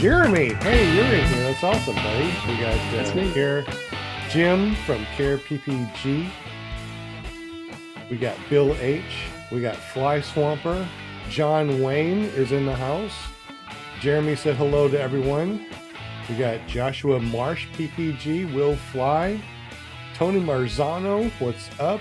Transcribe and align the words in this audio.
Jeremy. 0.00 0.54
Hey, 0.54 0.96
you're 0.96 1.04
in 1.04 1.28
here. 1.28 1.52
That's 1.52 1.62
awesome, 1.62 1.94
buddy. 1.96 2.32
We 2.48 2.56
got 2.58 2.74
uh, 2.94 3.10
here 3.34 3.66
Jim 4.30 4.74
from 4.86 5.04
Care 5.14 5.36
PPG. 5.36 6.30
We 8.10 8.16
got 8.16 8.34
Bill 8.48 8.74
H. 8.76 9.26
We 9.52 9.60
got 9.60 9.76
Fly 9.76 10.22
Swamper. 10.22 10.88
John 11.28 11.82
Wayne 11.82 12.24
is 12.30 12.50
in 12.50 12.64
the 12.64 12.74
house. 12.74 13.12
Jeremy 14.00 14.36
said 14.36 14.56
hello 14.56 14.88
to 14.88 14.98
everyone. 14.98 15.66
We 16.30 16.36
got 16.36 16.66
Joshua 16.66 17.20
Marsh, 17.20 17.66
PPG, 17.74 18.54
Will 18.54 18.76
Fly, 18.76 19.38
Tony 20.14 20.40
Marzano, 20.40 21.30
what's 21.40 21.68
up? 21.78 22.00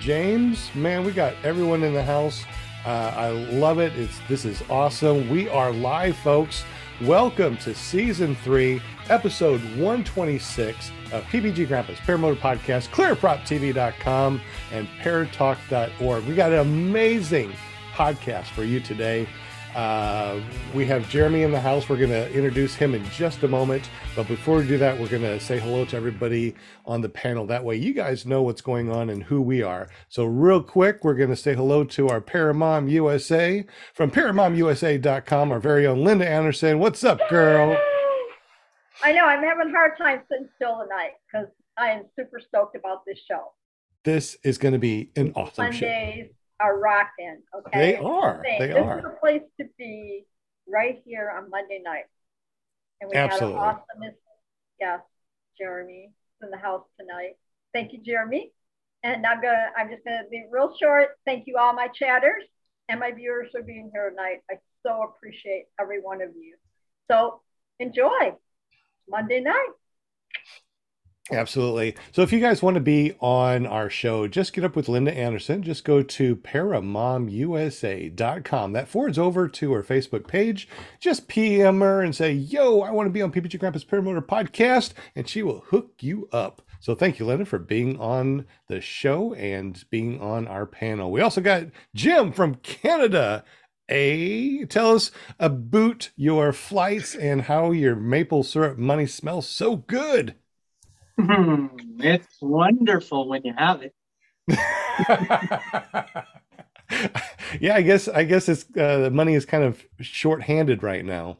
James, 0.00 0.68
man, 0.74 1.02
we 1.02 1.12
got 1.12 1.32
everyone 1.44 1.82
in 1.82 1.94
the 1.94 2.04
house. 2.04 2.44
Uh, 2.84 3.14
I 3.16 3.30
love 3.30 3.78
it. 3.78 3.96
It's 3.96 4.18
this 4.28 4.44
is 4.44 4.62
awesome. 4.68 5.30
We 5.30 5.48
are 5.48 5.72
live, 5.72 6.16
folks. 6.18 6.64
Welcome 7.06 7.56
to 7.58 7.74
season 7.74 8.36
three, 8.36 8.80
episode 9.08 9.60
126 9.76 10.92
of 11.10 11.24
PPG 11.24 11.66
Grandpa's 11.66 11.98
Paramotor 11.98 12.36
Podcast, 12.36 12.90
clearproptv.com, 12.90 14.40
and 14.70 14.86
paratalk.org. 15.00 16.24
We 16.24 16.36
got 16.36 16.52
an 16.52 16.60
amazing 16.60 17.54
podcast 17.92 18.44
for 18.44 18.62
you 18.62 18.78
today. 18.78 19.26
Uh, 19.74 20.38
we 20.74 20.84
have 20.84 21.08
Jeremy 21.08 21.42
in 21.42 21.50
the 21.50 21.60
house. 21.60 21.88
We're 21.88 21.96
going 21.96 22.10
to 22.10 22.30
introduce 22.32 22.74
him 22.74 22.94
in 22.94 23.02
just 23.10 23.42
a 23.42 23.48
moment. 23.48 23.88
But 24.14 24.28
before 24.28 24.58
we 24.58 24.66
do 24.66 24.76
that, 24.78 24.98
we're 24.98 25.08
going 25.08 25.22
to 25.22 25.40
say 25.40 25.58
hello 25.58 25.86
to 25.86 25.96
everybody 25.96 26.54
on 26.84 27.00
the 27.00 27.08
panel. 27.08 27.46
That 27.46 27.64
way, 27.64 27.76
you 27.76 27.94
guys 27.94 28.26
know 28.26 28.42
what's 28.42 28.60
going 28.60 28.90
on 28.90 29.08
and 29.08 29.22
who 29.22 29.40
we 29.40 29.62
are. 29.62 29.88
So, 30.08 30.24
real 30.24 30.62
quick, 30.62 31.04
we're 31.04 31.14
going 31.14 31.30
to 31.30 31.36
say 31.36 31.54
hello 31.54 31.84
to 31.84 32.08
our 32.08 32.20
Paramom 32.20 32.90
USA 32.90 33.64
from 33.94 34.10
ParaMomUSA.com, 34.10 35.50
our 35.50 35.60
very 35.60 35.86
own 35.86 36.04
Linda 36.04 36.28
Anderson. 36.28 36.78
What's 36.78 37.02
up, 37.02 37.20
girl? 37.30 37.76
I 39.02 39.12
know. 39.12 39.24
I'm 39.24 39.42
having 39.42 39.68
a 39.68 39.70
hard 39.70 39.96
time 39.96 40.20
sitting 40.30 40.48
still 40.56 40.80
tonight 40.82 41.12
because 41.26 41.48
I 41.78 41.88
am 41.88 42.04
super 42.14 42.40
stoked 42.40 42.76
about 42.76 43.06
this 43.06 43.18
show. 43.26 43.52
This 44.04 44.36
is 44.44 44.58
going 44.58 44.72
to 44.72 44.78
be 44.78 45.10
an 45.16 45.32
awesome 45.34 45.64
Mondays, 45.64 46.26
show 46.26 46.34
are 46.62 46.78
rocking. 46.78 47.42
Okay, 47.54 47.92
they 47.92 47.96
are. 47.96 48.42
They 48.44 48.68
this 48.68 48.76
are. 48.76 48.96
This 48.96 49.04
is 49.04 49.10
a 49.10 49.20
place 49.20 49.42
to 49.60 49.66
be 49.78 50.24
right 50.68 51.02
here 51.04 51.32
on 51.36 51.50
Monday 51.50 51.80
night. 51.84 52.04
And 53.00 53.10
we 53.10 53.16
Absolutely. 53.16 53.58
had 53.58 53.68
an 53.68 53.76
awesome 53.76 54.14
guest, 54.78 55.04
Jeremy, 55.58 56.10
in 56.42 56.50
the 56.50 56.56
house 56.56 56.84
tonight. 56.98 57.36
Thank 57.72 57.92
you, 57.92 58.00
Jeremy. 58.04 58.52
And 59.02 59.26
I'm 59.26 59.42
gonna, 59.42 59.70
I'm 59.76 59.90
just 59.90 60.04
gonna 60.04 60.22
be 60.30 60.44
real 60.50 60.74
short. 60.80 61.08
Thank 61.26 61.46
you, 61.46 61.56
all 61.58 61.72
my 61.72 61.88
chatters 61.88 62.44
and 62.88 63.00
my 63.00 63.10
viewers 63.10 63.48
for 63.50 63.62
being 63.62 63.90
here 63.92 64.10
tonight. 64.10 64.42
I 64.50 64.54
so 64.86 65.02
appreciate 65.02 65.64
every 65.80 66.00
one 66.00 66.22
of 66.22 66.30
you. 66.36 66.56
So 67.10 67.40
enjoy 67.80 68.34
Monday 69.08 69.40
night. 69.40 69.68
Absolutely. 71.30 71.94
So 72.10 72.22
if 72.22 72.32
you 72.32 72.40
guys 72.40 72.64
want 72.64 72.74
to 72.74 72.80
be 72.80 73.14
on 73.20 73.64
our 73.64 73.88
show, 73.88 74.26
just 74.26 74.52
get 74.52 74.64
up 74.64 74.74
with 74.74 74.88
Linda 74.88 75.16
Anderson. 75.16 75.62
Just 75.62 75.84
go 75.84 76.02
to 76.02 76.34
paramomusa.com. 76.34 78.72
That 78.72 78.88
forwards 78.88 79.20
over 79.20 79.46
to 79.46 79.72
her 79.72 79.84
Facebook 79.84 80.26
page. 80.26 80.68
Just 80.98 81.28
PM 81.28 81.78
her 81.80 82.02
and 82.02 82.12
say, 82.14 82.32
yo, 82.32 82.80
I 82.80 82.90
want 82.90 83.06
to 83.06 83.12
be 83.12 83.22
on 83.22 83.30
PPG 83.30 83.60
Grandpa's 83.60 83.84
Paramotor 83.84 84.20
podcast, 84.20 84.94
and 85.14 85.28
she 85.28 85.44
will 85.44 85.60
hook 85.68 85.92
you 86.00 86.28
up. 86.32 86.60
So 86.80 86.96
thank 86.96 87.20
you, 87.20 87.26
Linda, 87.26 87.44
for 87.44 87.60
being 87.60 88.00
on 88.00 88.46
the 88.66 88.80
show 88.80 89.32
and 89.34 89.80
being 89.90 90.20
on 90.20 90.48
our 90.48 90.66
panel. 90.66 91.12
We 91.12 91.20
also 91.20 91.40
got 91.40 91.66
Jim 91.94 92.32
from 92.32 92.56
Canada. 92.56 93.44
A 93.88 94.64
tell 94.66 94.96
us 94.96 95.12
about 95.38 96.10
your 96.16 96.52
flights 96.52 97.14
and 97.14 97.42
how 97.42 97.70
your 97.70 97.94
maple 97.94 98.42
syrup 98.42 98.76
money 98.78 99.06
smells 99.06 99.48
so 99.48 99.76
good. 99.76 100.34
It's 101.18 102.38
wonderful 102.40 103.28
when 103.28 103.42
you 103.44 103.54
have 103.56 103.82
it. 103.82 103.94
yeah, 107.60 107.74
I 107.74 107.82
guess 107.82 108.08
I 108.08 108.24
guess 108.24 108.48
it's 108.48 108.64
uh, 108.76 108.98
the 108.98 109.10
money 109.10 109.34
is 109.34 109.44
kind 109.44 109.64
of 109.64 109.84
short-handed 110.00 110.82
right 110.82 111.04
now. 111.04 111.38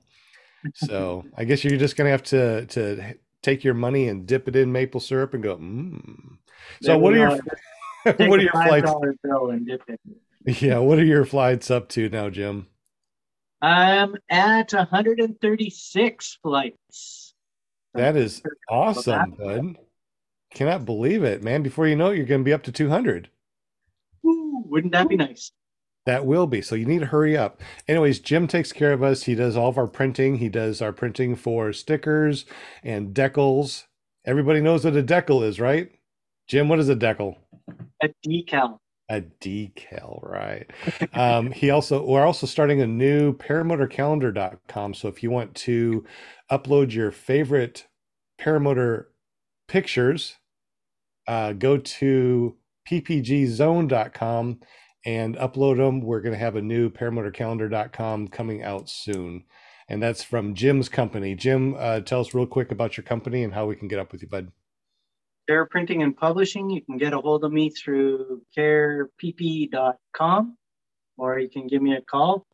So 0.75 1.25
I 1.37 1.45
guess 1.45 1.65
you're 1.65 1.79
just 1.79 1.97
gonna 1.97 2.11
have 2.11 2.23
to 2.25 2.67
to 2.67 3.15
take 3.43 3.65
your 3.65 3.75
money 3.75 4.09
and 4.09 4.27
dip 4.27 4.49
it 4.49 4.57
in 4.57 4.73
maple 4.73 5.01
syrup 5.01 5.35
and 5.35 5.43
go. 5.43 5.57
Mm. 5.57 6.39
So 6.83 6.99
what 6.99 7.15
are 7.15 7.19
your 7.19 7.31
what 8.05 8.39
are 8.39 8.43
your 8.43 8.53
flights? 8.53 8.93
Bill 9.23 9.51
and 9.51 9.67
dip 9.67 9.83
it. 9.89 10.01
Yeah, 10.63 10.79
what 10.79 10.99
are 10.99 11.05
your 11.05 11.25
flights 11.25 11.71
up 11.71 11.89
to 11.91 12.09
now, 12.09 12.29
Jim? 12.29 12.67
I'm 13.61 14.17
at 14.29 14.73
136 14.73 16.39
flights. 16.43 17.22
That 17.95 18.17
is 18.17 18.43
awesome, 18.69 19.33
bud. 19.39 19.77
Cannot 20.55 20.85
believe 20.85 21.25
it, 21.25 21.43
man. 21.43 21.63
Before 21.63 21.87
you 21.87 21.97
know 21.97 22.11
it, 22.11 22.17
you're 22.17 22.27
going 22.27 22.41
to 22.41 22.45
be 22.45 22.53
up 22.53 22.63
to 22.65 22.73
200. 22.73 23.29
Ooh, 24.27 24.65
wouldn't 24.67 24.93
that 24.93 25.09
be 25.09 25.17
nice? 25.17 25.53
That 26.05 26.27
will 26.27 26.47
be. 26.47 26.63
So 26.63 26.75
you 26.75 26.85
need 26.85 27.01
to 27.01 27.07
hurry 27.07 27.37
up. 27.37 27.61
Anyways, 27.87 28.19
Jim 28.19 28.49
takes 28.49 28.73
care 28.73 28.93
of 28.93 29.03
us. 29.03 29.23
He 29.23 29.35
does 29.35 29.57
all 29.57 29.69
of 29.69 29.79
our 29.79 29.87
printing. 29.87 30.37
He 30.37 30.49
does 30.49 30.83
our 30.83 30.93
printing 30.93 31.37
for 31.37 31.73
stickers 31.73 32.45
and 32.83 33.15
decals. 33.15 33.85
Everybody 34.25 34.61
knows 34.61 34.85
what 34.85 34.97
a 34.97 35.03
decal 35.03 35.47
is, 35.47 35.61
right? 35.61 35.91
Jim, 36.49 36.69
what 36.69 36.81
is 36.81 36.89
a 36.89 36.97
decal? 36.97 37.37
A 38.03 38.09
decal. 38.27 38.79
A 39.11 39.21
decal, 39.41 40.23
right? 40.29 40.71
um, 41.13 41.51
he 41.53 41.71
also 41.71 42.05
we're 42.05 42.25
also 42.25 42.47
starting 42.47 42.81
a 42.81 42.87
new 42.87 43.37
paramotorcalendar.com. 43.37 44.95
So 44.95 45.09
if 45.09 45.23
you 45.23 45.31
want 45.31 45.55
to 45.57 46.05
upload 46.53 46.93
your 46.93 47.11
favorite 47.11 47.89
paramotor 48.39 49.07
pictures, 49.69 50.37
uh, 51.27 51.53
go 51.53 51.79
to 51.79 52.57
ppgzone.com 52.89 54.61
and 55.05 55.37
upload 55.37 55.79
them. 55.79 56.01
We're 56.01 56.21
going 56.21 56.35
to 56.35 56.39
have 56.39 56.57
a 56.57 56.63
new 56.63 56.91
paramotorcalendar.com 56.91 58.29
coming 58.29 58.63
out 58.63 58.89
soon. 58.89 59.45
And 59.89 60.03
that's 60.03 60.23
from 60.23 60.55
Jim's 60.55 60.89
company. 60.89 61.35
Jim, 61.35 61.75
uh, 61.79 62.01
tell 62.01 62.21
us 62.21 62.35
real 62.35 62.47
quick 62.47 62.71
about 62.71 62.97
your 62.97 63.05
company 63.05 63.43
and 63.43 63.53
how 63.53 63.67
we 63.67 63.77
can 63.77 63.89
get 63.89 63.99
up 63.99 64.13
with 64.13 64.23
you, 64.23 64.29
bud. 64.29 64.53
Care 65.49 65.67
Printing 65.67 66.03
and 66.03 66.17
Publishing. 66.17 66.71
You 66.71 66.83
can 66.83 66.99
get 66.99 67.13
a 67.13 67.21
hold 67.21 67.45
of 67.45 67.53
me 67.53 67.71
through 67.71 68.43
carepp.com 68.57 70.57
or 71.17 71.39
you 71.39 71.49
can 71.49 71.67
give 71.67 71.83
me 71.83 71.95
a 71.95 72.01
call, 72.01 72.47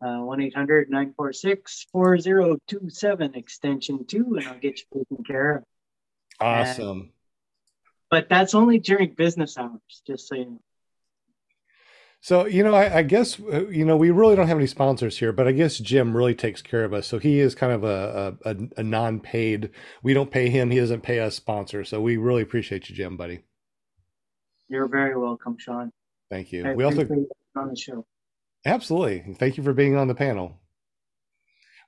1 0.00 0.40
800 0.40 0.90
946 0.90 1.86
4027, 1.92 3.34
extension 3.34 4.04
2, 4.06 4.36
and 4.36 4.48
I'll 4.48 4.58
get 4.58 4.80
you 4.80 5.04
taken 5.04 5.24
care 5.24 5.56
of. 5.56 5.64
Awesome. 6.40 6.88
And, 6.88 7.08
but 8.10 8.28
that's 8.28 8.54
only 8.54 8.78
during 8.78 9.14
business 9.14 9.58
hours, 9.58 10.02
just 10.06 10.28
so 10.28 10.34
you 10.34 10.44
know. 10.46 10.60
So, 12.22 12.44
you 12.44 12.62
know, 12.62 12.74
I, 12.74 12.98
I, 12.98 13.02
guess, 13.02 13.40
uh, 13.40 13.66
you 13.68 13.86
know, 13.86 13.96
we 13.96 14.10
really 14.10 14.36
don't 14.36 14.46
have 14.46 14.58
any 14.58 14.66
sponsors 14.66 15.18
here, 15.18 15.32
but 15.32 15.48
I 15.48 15.52
guess 15.52 15.78
Jim 15.78 16.14
really 16.14 16.34
takes 16.34 16.60
care 16.60 16.84
of 16.84 16.92
us. 16.92 17.06
So 17.06 17.18
he 17.18 17.40
is 17.40 17.54
kind 17.54 17.72
of 17.72 17.82
a, 17.82 18.36
a, 18.44 18.56
a 18.76 18.82
non 18.82 19.20
paid, 19.20 19.70
we 20.02 20.12
don't 20.12 20.30
pay 20.30 20.50
him, 20.50 20.70
he 20.70 20.78
doesn't 20.78 21.02
pay 21.02 21.20
us 21.20 21.34
sponsor. 21.34 21.82
So 21.82 22.00
we 22.02 22.18
really 22.18 22.42
appreciate 22.42 22.90
you, 22.90 22.96
Jim, 22.96 23.16
buddy. 23.16 23.40
You're 24.68 24.86
very 24.86 25.16
welcome, 25.16 25.56
Sean. 25.58 25.90
Thank 26.30 26.52
you. 26.52 26.66
I 26.66 26.74
we 26.74 26.84
also, 26.84 27.08
on 27.56 27.68
the 27.68 27.76
show. 27.76 28.04
Absolutely. 28.64 29.34
Thank 29.34 29.56
you 29.56 29.62
for 29.62 29.72
being 29.72 29.96
on 29.96 30.08
the 30.08 30.14
panel. 30.14 30.58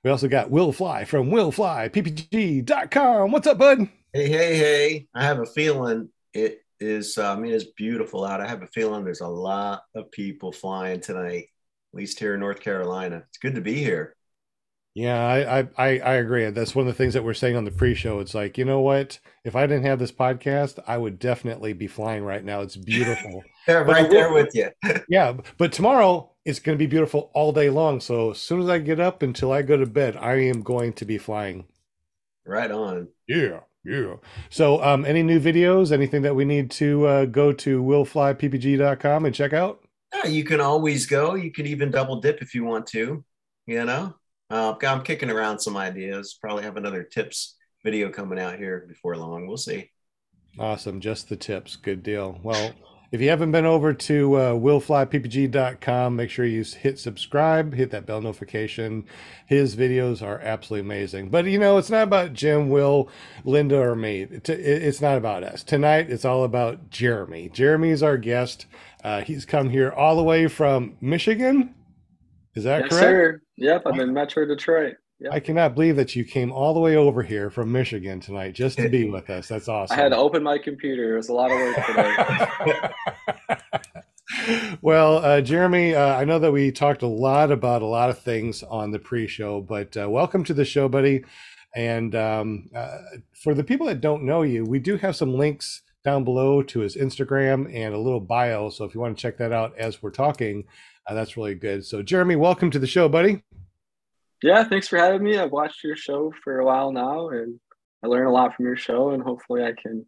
We 0.03 0.09
also 0.09 0.27
got 0.27 0.51
Will 0.51 0.71
Fly 0.71 1.05
from 1.05 1.31
Will 1.31 1.51
Fly, 1.51 1.87
ppg.com. 1.89 3.31
What's 3.31 3.47
up, 3.47 3.57
bud? 3.57 3.87
Hey, 4.11 4.27
hey, 4.27 4.57
hey. 4.57 5.07
I 5.15 5.23
have 5.23 5.39
a 5.39 5.45
feeling 5.45 6.09
it 6.33 6.59
is 6.79 7.17
uh, 7.17 7.31
I 7.31 7.35
mean 7.39 7.53
it's 7.53 7.63
beautiful 7.63 8.25
out. 8.25 8.41
I 8.41 8.47
have 8.47 8.63
a 8.63 8.67
feeling 8.67 9.03
there's 9.03 9.21
a 9.21 9.27
lot 9.27 9.83
of 9.95 10.11
people 10.11 10.51
flying 10.51 10.99
tonight, 10.99 11.45
at 11.93 11.97
least 11.97 12.19
here 12.19 12.33
in 12.33 12.41
North 12.41 12.59
Carolina. 12.59 13.23
It's 13.29 13.37
good 13.37 13.55
to 13.55 13.61
be 13.61 13.75
here. 13.75 14.15
Yeah, 14.93 15.25
I, 15.25 15.59
I 15.77 15.99
I 15.99 16.13
agree. 16.15 16.47
That's 16.49 16.75
one 16.75 16.87
of 16.87 16.93
the 16.93 16.97
things 16.97 17.13
that 17.13 17.23
we're 17.23 17.33
saying 17.33 17.55
on 17.55 17.65
the 17.65 17.71
pre-show. 17.71 18.19
It's 18.19 18.35
like, 18.35 18.57
you 18.57 18.65
know 18.65 18.81
what? 18.81 19.19
If 19.43 19.55
I 19.55 19.65
didn't 19.65 19.85
have 19.85 19.97
this 19.97 20.11
podcast, 20.11 20.77
I 20.85 20.97
would 20.97 21.17
definitely 21.17 21.73
be 21.73 21.87
flying 21.87 22.23
right 22.23 22.43
now. 22.43 22.61
It's 22.61 22.75
beautiful. 22.75 23.43
yeah, 23.67 23.75
right 23.75 24.09
there 24.09 24.31
with 24.33 24.53
you. 24.53 24.69
yeah, 25.09 25.37
but 25.57 25.71
tomorrow 25.71 26.32
it's 26.45 26.59
going 26.59 26.77
to 26.77 26.83
be 26.83 26.87
beautiful 26.87 27.31
all 27.33 27.51
day 27.51 27.69
long. 27.69 27.99
So 27.99 28.31
as 28.31 28.39
soon 28.39 28.61
as 28.61 28.69
I 28.69 28.79
get 28.79 28.99
up 28.99 29.21
until 29.21 29.51
I 29.51 29.61
go 29.61 29.77
to 29.77 29.85
bed, 29.85 30.17
I 30.17 30.35
am 30.35 30.61
going 30.61 30.93
to 30.93 31.05
be 31.05 31.17
flying. 31.17 31.65
Right 32.45 32.71
on. 32.71 33.07
Yeah. 33.27 33.61
Yeah. 33.85 34.15
So, 34.49 34.81
um, 34.81 35.03
any 35.05 35.23
new 35.23 35.41
videos, 35.41 35.91
anything 35.91 36.21
that 36.21 36.35
we 36.35 36.45
need 36.45 36.71
to 36.71 37.05
uh, 37.05 37.25
go 37.25 37.51
to 37.51 37.83
willflyppg.com 37.83 39.25
and 39.25 39.35
check 39.35 39.51
out? 39.51 39.83
Yeah, 40.13 40.29
you 40.29 40.45
can 40.45 40.61
always 40.61 41.05
go. 41.05 41.35
You 41.35 41.51
can 41.51 41.67
even 41.67 41.91
double 41.91 42.21
dip 42.21 42.41
if 42.41 42.55
you 42.55 42.63
want 42.63 42.87
to. 42.87 43.25
You 43.65 43.85
know, 43.85 44.15
uh, 44.49 44.75
I'm 44.81 45.03
kicking 45.03 45.29
around 45.29 45.59
some 45.59 45.75
ideas. 45.75 46.37
Probably 46.39 46.63
have 46.63 46.77
another 46.77 47.03
tips 47.03 47.57
video 47.83 48.09
coming 48.09 48.39
out 48.39 48.57
here 48.57 48.85
before 48.87 49.17
long. 49.17 49.47
We'll 49.47 49.57
see. 49.57 49.91
Awesome. 50.57 51.01
Just 51.01 51.27
the 51.29 51.35
tips. 51.35 51.75
Good 51.75 52.03
deal. 52.03 52.39
Well, 52.41 52.73
If 53.13 53.21
you 53.21 53.29
haven't 53.29 53.51
been 53.51 53.67
over 53.67 53.93
to 53.93 54.33
uh, 54.33 54.53
willflyppg.com, 54.53 56.15
make 56.15 56.31
sure 56.31 56.45
you 56.45 56.63
hit 56.63 56.97
subscribe, 56.97 57.75
hit 57.75 57.91
that 57.91 58.07
bell 58.07 58.21
notification. 58.21 59.05
His 59.45 59.75
videos 59.75 60.23
are 60.23 60.39
absolutely 60.39 60.87
amazing. 60.87 61.29
But 61.29 61.45
you 61.45 61.59
know, 61.59 61.77
it's 61.77 61.91
not 61.91 62.01
about 62.01 62.33
Jim, 62.33 62.69
Will, 62.69 63.07
Linda, 63.45 63.77
or 63.79 63.95
me. 63.95 64.23
It's 64.31 64.99
not 64.99 65.15
about 65.15 65.43
us. 65.43 65.61
Tonight, 65.61 66.09
it's 66.09 66.25
all 66.25 66.43
about 66.43 66.89
Jeremy. 66.89 67.49
Jeremy 67.49 67.91
is 67.91 68.01
our 68.01 68.17
guest. 68.17 68.65
Uh, 69.03 69.21
he's 69.21 69.45
come 69.45 69.69
here 69.69 69.91
all 69.91 70.15
the 70.15 70.23
way 70.23 70.47
from 70.47 70.97
Michigan. 70.99 71.75
Is 72.55 72.63
that 72.63 72.85
yes, 72.85 72.89
correct? 72.89 73.03
Sir. 73.03 73.41
Yep, 73.57 73.83
I'm 73.85 73.99
in 73.99 74.11
Metro 74.11 74.47
Detroit. 74.47 74.95
I 75.31 75.39
cannot 75.39 75.75
believe 75.75 75.95
that 75.95 76.15
you 76.15 76.25
came 76.25 76.51
all 76.51 76.73
the 76.73 76.79
way 76.79 76.95
over 76.95 77.23
here 77.23 77.49
from 77.49 77.71
Michigan 77.71 78.19
tonight 78.19 78.53
just 78.53 78.77
to 78.77 78.89
be 78.89 79.09
with 79.09 79.29
us. 79.29 79.47
That's 79.47 79.67
awesome. 79.67 79.97
I 79.97 80.01
had 80.01 80.09
to 80.09 80.17
open 80.17 80.43
my 80.43 80.57
computer. 80.57 81.13
It 81.13 81.17
was 81.17 81.29
a 81.29 81.33
lot 81.33 81.51
of 81.51 81.57
work 81.57 81.75
today. 81.87 82.89
well, 84.81 85.17
uh, 85.17 85.41
Jeremy, 85.41 85.95
uh, 85.95 86.15
I 86.15 86.25
know 86.25 86.39
that 86.39 86.51
we 86.51 86.71
talked 86.71 87.01
a 87.01 87.07
lot 87.07 87.51
about 87.51 87.81
a 87.81 87.87
lot 87.87 88.09
of 88.09 88.19
things 88.19 88.63
on 88.63 88.91
the 88.91 88.99
pre-show, 88.99 89.61
but 89.61 89.95
uh, 89.95 90.09
welcome 90.09 90.43
to 90.45 90.53
the 90.53 90.65
show, 90.65 90.89
buddy. 90.89 91.23
And 91.75 92.15
um, 92.15 92.69
uh, 92.75 92.97
for 93.33 93.53
the 93.53 93.63
people 93.63 93.87
that 93.87 94.01
don't 94.01 94.23
know 94.23 94.43
you, 94.43 94.63
we 94.63 94.79
do 94.79 94.97
have 94.97 95.15
some 95.15 95.33
links 95.33 95.81
down 96.03 96.23
below 96.23 96.61
to 96.61 96.81
his 96.81 96.95
Instagram 96.95 97.73
and 97.73 97.93
a 97.93 97.99
little 97.99 98.19
bio. 98.19 98.69
So 98.69 98.85
if 98.85 98.93
you 98.93 99.01
want 99.01 99.17
to 99.17 99.21
check 99.21 99.37
that 99.37 99.51
out 99.51 99.75
as 99.77 100.03
we're 100.03 100.11
talking, 100.11 100.65
uh, 101.07 101.13
that's 101.13 101.37
really 101.37 101.55
good. 101.55 101.85
So, 101.85 102.03
Jeremy, 102.03 102.35
welcome 102.35 102.69
to 102.71 102.79
the 102.79 102.87
show, 102.87 103.09
buddy. 103.09 103.43
Yeah, 104.43 104.65
thanks 104.65 104.89
for 104.89 104.97
having 104.97 105.23
me. 105.23 105.37
I've 105.37 105.53
watched 105.53 105.85
your 105.85 105.95
show 105.95 106.33
for 106.43 106.59
a 106.59 106.65
while 106.65 106.91
now, 106.91 107.29
and 107.29 107.57
I 108.03 108.07
learn 108.07 108.27
a 108.27 108.31
lot 108.31 108.53
from 108.53 108.65
your 108.65 108.75
show, 108.75 109.11
and 109.11 109.23
hopefully, 109.23 109.63
I 109.63 109.71
can 109.81 110.05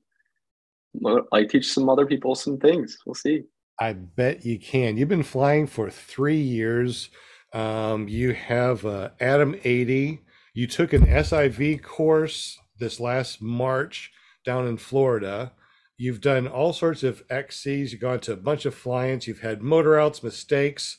like 1.31 1.49
teach 1.49 1.71
some 1.71 1.89
other 1.89 2.05
people 2.05 2.35
some 2.35 2.57
things. 2.57 2.97
We'll 3.05 3.15
see. 3.15 3.43
I 3.79 3.93
bet 3.93 4.45
you 4.45 4.59
can. 4.59 4.97
You've 4.97 5.07
been 5.07 5.23
flying 5.23 5.67
for 5.67 5.89
three 5.89 6.39
years. 6.39 7.09
Um, 7.53 8.09
you 8.09 8.33
have 8.33 8.85
uh, 8.85 9.11
ATOM 9.21 9.61
80. 9.63 10.21
You 10.53 10.67
took 10.67 10.91
an 10.91 11.05
SIV 11.05 11.81
course 11.81 12.57
this 12.77 12.99
last 12.99 13.41
March 13.41 14.11
down 14.43 14.67
in 14.67 14.75
Florida. 14.75 15.53
You've 15.97 16.19
done 16.19 16.45
all 16.45 16.73
sorts 16.73 17.03
of 17.03 17.25
XCs. 17.29 17.91
You've 17.91 18.01
gone 18.01 18.19
to 18.21 18.33
a 18.33 18.37
bunch 18.37 18.65
of 18.65 18.75
fly-ins. 18.75 19.27
You've 19.27 19.39
had 19.39 19.61
motor 19.61 19.97
outs, 19.97 20.21
mistakes. 20.21 20.97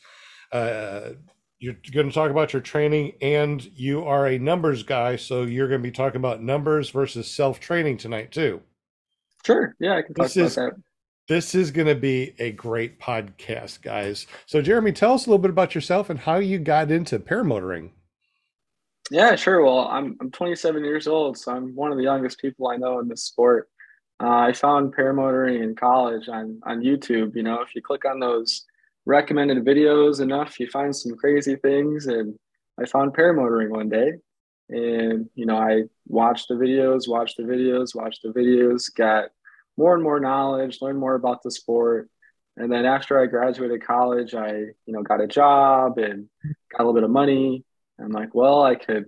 Uh, 0.51 1.11
you're 1.59 1.77
going 1.93 2.09
to 2.09 2.15
talk 2.15 2.31
about 2.31 2.53
your 2.53 2.63
training 2.63 3.13
and 3.23 3.65
you 3.75 4.05
are 4.05 4.27
a 4.27 4.39
numbers 4.39 4.83
guy 4.83 5.17
so 5.17 5.43
you're 5.43 5.69
going 5.69 5.81
to 5.81 5.89
be 5.89 5.93
talking 5.93 6.19
about 6.19 6.43
numbers 6.43 6.91
versus 6.91 7.31
self-training 7.31 7.97
tonight 7.97 8.31
too. 8.31 8.61
Sure. 9.45 9.75
Yeah 9.79 9.97
i 9.97 10.03
can 10.03 10.15
talk 10.15 10.27
this 10.27 10.37
about 10.37 10.47
is, 10.47 10.55
that. 10.57 10.73
this 11.29 11.55
is 11.55 11.71
going 11.71 11.87
to 11.87 11.95
be 11.95 12.35
a 12.39 12.53
great 12.53 13.01
podcast 13.01 13.81
guys. 13.81 14.27
So 14.47 14.61
jeremy 14.61 14.93
tell 14.93 15.15
us 15.15 15.27
a 15.27 15.31
little 15.31 15.43
bit 15.43 15.51
about 15.51 15.75
yourself 15.75 16.11
and 16.11 16.19
how 16.19 16.37
you 16.37 16.59
got 16.59 16.91
into 16.91 17.19
paramotoring. 17.19 17.91
Yeah 19.11 19.35
sure. 19.37 19.65
Well 19.65 19.89
i'm, 19.89 20.17
I'm 20.21 20.31
27 20.31 20.85
years 20.85 21.07
old 21.07 21.39
so 21.39 21.53
i'm 21.53 21.75
one 21.75 21.91
of 21.91 21.97
the 21.97 22.05
youngest 22.05 22.39
people 22.39 22.69
i 22.69 22.77
know 22.77 22.99
in 23.01 23.09
this 23.09 23.23
sport. 23.23 23.71
Uh, 24.23 24.29
i 24.29 24.53
found 24.53 24.95
paramotoring 24.95 25.63
in 25.63 25.75
college 25.75 26.29
on 26.29 26.59
on 26.65 26.81
youtube 26.81 27.37
you 27.37 27.43
know 27.43 27.61
if 27.61 27.75
you 27.75 27.83
click 27.83 28.07
on 28.07 28.19
those 28.19 28.65
recommended 29.07 29.65
videos 29.65 30.21
enough, 30.21 30.61
you 30.61 30.69
find 30.69 30.95
some 30.95 31.17
crazy 31.17 31.57
things. 31.57 32.07
And 32.07 32.37
I 32.79 32.85
found 32.85 33.15
paramotoring 33.15 33.71
one 33.71 33.89
day. 33.89 34.13
And, 34.69 35.31
you 35.35 35.47
know, 35.47 35.57
I 35.57 35.85
watched 36.07 36.49
the 36.49 36.55
videos, 36.55 37.09
watched 37.09 37.37
the 37.37 37.45
videos, 37.45 37.95
watched 37.95 38.23
the 38.23 38.31
videos, 38.31 38.93
got 38.95 39.27
more 39.77 39.95
and 39.95 40.03
more 40.03 40.21
knowledge, 40.21 40.83
learned 40.83 40.99
more 40.99 41.15
about 41.15 41.43
the 41.43 41.51
sport. 41.51 42.11
And 42.57 42.73
then 42.73 42.85
after 42.85 43.21
I 43.21 43.27
graduated 43.27 43.85
college, 43.85 44.35
I, 44.35 44.51
you 44.53 44.93
know, 44.93 45.03
got 45.03 45.21
a 45.21 45.27
job 45.27 45.99
and 45.99 46.29
got 46.45 46.81
a 46.81 46.83
little 46.83 46.95
bit 46.95 47.05
of 47.05 47.11
money. 47.11 47.65
I'm 48.01 48.11
like, 48.11 48.35
well, 48.35 48.63
I 48.63 48.75
could, 48.75 49.05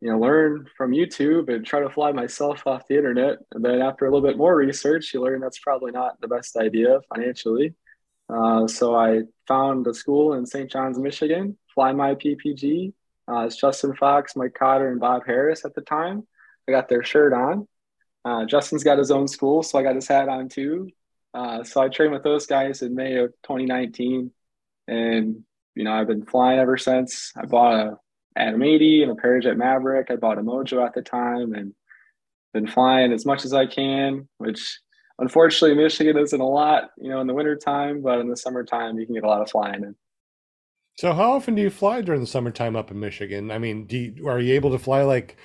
you 0.00 0.10
know, 0.10 0.18
learn 0.18 0.66
from 0.76 0.92
YouTube 0.92 1.48
and 1.48 1.64
try 1.64 1.80
to 1.80 1.90
fly 1.90 2.10
myself 2.12 2.66
off 2.66 2.88
the 2.88 2.96
internet. 2.96 3.38
And 3.52 3.64
then 3.64 3.80
after 3.82 4.06
a 4.06 4.10
little 4.10 4.26
bit 4.26 4.38
more 4.38 4.56
research, 4.56 5.12
you 5.14 5.22
learn 5.22 5.40
that's 5.40 5.58
probably 5.58 5.92
not 5.92 6.20
the 6.20 6.28
best 6.28 6.56
idea 6.56 7.00
financially. 7.14 7.74
Uh, 8.30 8.66
so 8.66 8.94
I 8.94 9.22
found 9.48 9.86
a 9.86 9.94
school 9.94 10.34
in 10.34 10.46
St. 10.46 10.70
John's, 10.70 10.98
Michigan, 10.98 11.58
Fly 11.74 11.92
My 11.92 12.14
PPG. 12.14 12.92
Uh, 13.28 13.40
it's 13.46 13.56
Justin 13.56 13.94
Fox, 13.94 14.36
Mike 14.36 14.54
Cotter, 14.58 14.88
and 14.88 15.00
Bob 15.00 15.22
Harris 15.26 15.64
at 15.64 15.74
the 15.74 15.80
time. 15.80 16.26
I 16.68 16.72
got 16.72 16.88
their 16.88 17.02
shirt 17.02 17.32
on. 17.32 17.66
Uh, 18.24 18.44
Justin's 18.44 18.84
got 18.84 18.98
his 18.98 19.10
own 19.10 19.26
school, 19.28 19.62
so 19.62 19.78
I 19.78 19.82
got 19.82 19.94
his 19.94 20.08
hat 20.08 20.28
on 20.28 20.48
too. 20.48 20.90
Uh, 21.32 21.64
so 21.64 21.80
I 21.80 21.88
trained 21.88 22.12
with 22.12 22.22
those 22.22 22.46
guys 22.46 22.82
in 22.82 22.94
May 22.94 23.16
of 23.16 23.30
2019, 23.44 24.30
and 24.88 25.44
you 25.74 25.84
know 25.84 25.92
I've 25.92 26.08
been 26.08 26.26
flying 26.26 26.58
ever 26.58 26.76
since. 26.76 27.32
I 27.36 27.46
bought 27.46 27.74
a 27.74 27.98
ATOM 28.38 28.66
80 28.66 29.02
and 29.04 29.12
a 29.12 29.14
Parajet 29.14 29.56
Maverick. 29.56 30.10
I 30.10 30.16
bought 30.16 30.38
a 30.38 30.42
Mojo 30.42 30.84
at 30.84 30.94
the 30.94 31.02
time, 31.02 31.54
and 31.54 31.74
been 32.52 32.66
flying 32.66 33.12
as 33.12 33.24
much 33.24 33.44
as 33.44 33.54
I 33.54 33.66
can, 33.66 34.28
which 34.38 34.80
unfortunately, 35.20 35.76
Michigan 35.80 36.18
isn't 36.18 36.40
a 36.40 36.46
lot, 36.46 36.90
you 36.98 37.10
know, 37.10 37.20
in 37.20 37.26
the 37.26 37.34
wintertime, 37.34 38.02
but 38.02 38.18
in 38.18 38.28
the 38.28 38.36
summertime, 38.36 38.98
you 38.98 39.06
can 39.06 39.14
get 39.14 39.24
a 39.24 39.28
lot 39.28 39.42
of 39.42 39.50
flying 39.50 39.84
in. 39.84 39.94
So, 40.98 41.12
how 41.12 41.32
often 41.32 41.54
do 41.54 41.62
you 41.62 41.70
fly 41.70 42.00
during 42.00 42.20
the 42.20 42.26
summertime 42.26 42.76
up 42.76 42.90
in 42.90 42.98
Michigan? 42.98 43.50
I 43.50 43.58
mean, 43.58 43.86
do 43.86 43.96
you, 43.96 44.28
are 44.28 44.40
you 44.40 44.54
able 44.54 44.72
to 44.72 44.78
fly 44.78 45.02
like 45.02 45.36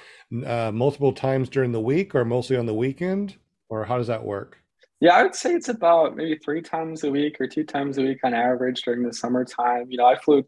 uh, 0.45 0.71
multiple 0.73 1.13
times 1.13 1.49
during 1.49 1.71
the 1.71 1.79
week, 1.79 2.15
or 2.15 2.25
mostly 2.25 2.57
on 2.57 2.65
the 2.65 2.73
weekend, 2.73 3.37
or 3.69 3.85
how 3.85 3.97
does 3.97 4.07
that 4.07 4.23
work? 4.23 4.57
Yeah, 5.01 5.15
I 5.15 5.23
would 5.23 5.35
say 5.35 5.53
it's 5.53 5.69
about 5.69 6.15
maybe 6.15 6.37
three 6.37 6.61
times 6.61 7.03
a 7.03 7.11
week 7.11 7.37
or 7.39 7.47
two 7.47 7.63
times 7.63 7.97
a 7.97 8.01
week 8.01 8.19
on 8.23 8.33
average 8.33 8.81
during 8.81 9.03
the 9.03 9.13
summertime. 9.13 9.87
You 9.89 9.97
know, 9.97 10.05
I 10.05 10.17
flew 10.17 10.45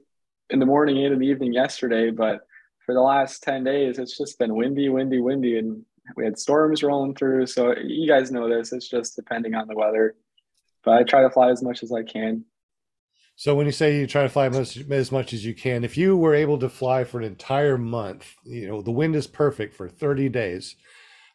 in 0.49 0.59
the 0.59 0.65
morning 0.65 1.03
and 1.03 1.13
in 1.13 1.19
the 1.19 1.27
evening 1.27 1.53
yesterday, 1.53 2.11
but 2.11 2.39
for 2.85 2.93
the 2.93 3.01
last 3.01 3.43
10 3.43 3.65
days, 3.65 3.99
it's 3.99 4.17
just 4.17 4.39
been 4.39 4.55
windy, 4.55 4.87
windy, 4.87 5.19
windy. 5.19 5.57
And 5.57 5.83
we 6.15 6.25
had 6.25 6.39
storms 6.39 6.83
rolling 6.83 7.15
through. 7.15 7.47
So 7.47 7.75
you 7.75 8.07
guys 8.07 8.31
know 8.31 8.49
this. 8.49 8.71
It's 8.71 8.87
just 8.87 9.15
depending 9.15 9.55
on 9.55 9.67
the 9.67 9.75
weather. 9.75 10.15
But 10.83 10.95
I 10.95 11.03
try 11.03 11.21
to 11.21 11.29
fly 11.29 11.49
as 11.49 11.61
much 11.61 11.83
as 11.83 11.91
I 11.91 12.03
can. 12.03 12.45
So 13.35 13.53
when 13.53 13.67
you 13.67 13.71
say 13.71 13.99
you 13.99 14.07
try 14.07 14.23
to 14.23 14.29
fly 14.29 14.47
as, 14.47 14.77
as 14.89 15.11
much 15.11 15.31
as 15.31 15.45
you 15.45 15.53
can, 15.53 15.83
if 15.83 15.95
you 15.95 16.17
were 16.17 16.33
able 16.33 16.57
to 16.59 16.69
fly 16.69 17.03
for 17.03 17.19
an 17.19 17.25
entire 17.25 17.77
month, 17.77 18.33
you 18.43 18.67
know, 18.67 18.81
the 18.81 18.91
wind 18.91 19.15
is 19.15 19.27
perfect 19.27 19.75
for 19.75 19.87
30 19.87 20.29
days, 20.29 20.75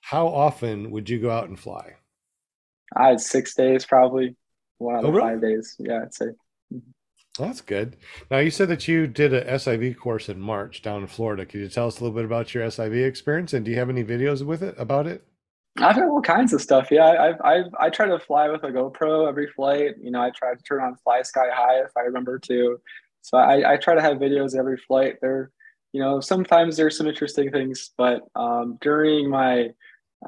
how 0.01 0.27
often 0.27 0.91
would 0.91 1.09
you 1.09 1.21
go 1.21 1.31
out 1.31 1.49
and 1.49 1.59
fly? 1.59 1.95
I 2.97 3.09
had 3.09 3.21
six 3.21 3.55
days 3.55 3.85
probably. 3.85 4.37
One 4.79 4.97
out 4.97 5.05
of 5.05 5.11
oh, 5.11 5.13
really? 5.13 5.31
five 5.31 5.41
days. 5.43 5.77
Yeah, 5.79 6.03
I'd 6.03 6.15
say. 6.15 6.27
Mm-hmm. 6.73 6.79
That's 7.39 7.63
good. 7.63 7.97
Now 8.31 8.39
you 8.39 8.51
said 8.51 8.69
that 8.69 8.87
you 8.87 9.07
did 9.07 9.33
a 9.33 9.45
SIV 9.45 9.97
course 9.97 10.29
in 10.29 10.39
March 10.39 10.83
down 10.83 11.01
in 11.01 11.07
Florida. 11.07 11.47
Could 11.47 11.61
you 11.61 11.69
tell 11.69 11.87
us 11.87 11.99
a 11.99 12.05
little 12.05 12.15
bit 12.15 12.27
about 12.27 12.53
your 12.53 12.65
SIV 12.67 13.07
experience 13.07 13.55
and 13.55 13.65
do 13.65 13.71
you 13.71 13.79
have 13.79 13.89
any 13.89 14.05
videos 14.05 14.45
with 14.45 14.63
it 14.63 14.75
about 14.77 15.07
it? 15.07 15.25
I've 15.79 15.97
had 15.97 16.05
all 16.05 16.21
kinds 16.21 16.53
of 16.53 16.61
stuff. 16.61 16.91
Yeah, 16.91 17.07
I've, 17.07 17.41
I've 17.43 17.75
I 17.81 17.89
try 17.89 18.07
to 18.07 18.19
fly 18.19 18.51
with 18.51 18.63
a 18.63 18.69
GoPro 18.69 19.27
every 19.27 19.49
flight. 19.49 19.95
You 20.01 20.11
know, 20.11 20.21
I 20.21 20.31
try 20.31 20.55
to 20.55 20.63
turn 20.63 20.83
on 20.83 20.97
FlySkyHy 21.07 21.85
if 21.85 21.93
I 21.97 22.01
remember 22.01 22.39
to. 22.41 22.79
So 23.23 23.39
I, 23.39 23.73
I 23.73 23.77
try 23.79 23.95
to 23.95 24.03
have 24.03 24.19
videos 24.19 24.57
every 24.57 24.77
flight. 24.77 25.17
There, 25.23 25.51
you 25.93 26.01
know, 26.01 26.21
sometimes 26.21 26.77
there's 26.77 26.99
some 26.99 27.07
interesting 27.07 27.51
things, 27.51 27.91
but 27.97 28.23
um, 28.35 28.77
during 28.83 29.31
my 29.31 29.71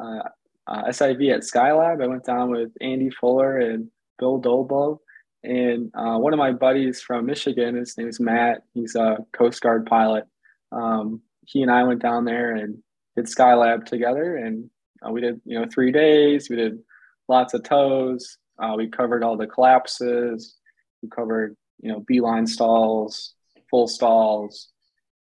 uh, 0.01 0.23
uh, 0.67 0.85
SIV 0.85 1.35
at 1.35 1.41
Skylab, 1.41 2.03
I 2.03 2.07
went 2.07 2.25
down 2.25 2.51
with 2.51 2.71
Andy 2.81 3.11
Fuller 3.11 3.59
and 3.59 3.89
Bill 4.19 4.41
Dolbo, 4.41 4.99
and 5.45 5.91
uh, 5.95 6.17
one 6.17 6.33
of 6.33 6.39
my 6.39 6.53
buddies 6.53 7.03
from 7.03 7.27
Michigan, 7.27 7.75
his 7.75 7.99
name 7.99 8.09
is 8.09 8.19
Matt. 8.19 8.63
He's 8.73 8.97
a 8.97 9.19
Coast 9.33 9.61
Guard 9.61 9.85
pilot. 9.85 10.25
Um, 10.73 11.21
he 11.47 11.61
and 11.61 11.71
I 11.71 11.85
went 11.85 12.01
down 12.01 12.25
there 12.25 12.55
and 12.55 12.79
did 13.15 13.27
Skylab 13.27 13.85
together, 13.85 14.37
and 14.37 14.71
uh, 15.07 15.11
we 15.11 15.21
did 15.21 15.43
you 15.45 15.61
know 15.61 15.67
three 15.71 15.93
days. 15.93 16.49
We 16.49 16.57
did 16.57 16.79
lots 17.29 17.53
of 17.53 17.63
tows. 17.63 18.39
Uh, 18.59 18.75
we 18.77 18.89
covered 18.89 19.23
all 19.23 19.37
the 19.37 19.47
collapses. 19.47 20.57
We 21.03 21.11
covered 21.11 21.57
you 21.83 21.93
know 21.93 22.01
B-line 22.01 22.47
stalls, 22.47 23.35
full 23.71 23.87
stalls. 23.87 24.69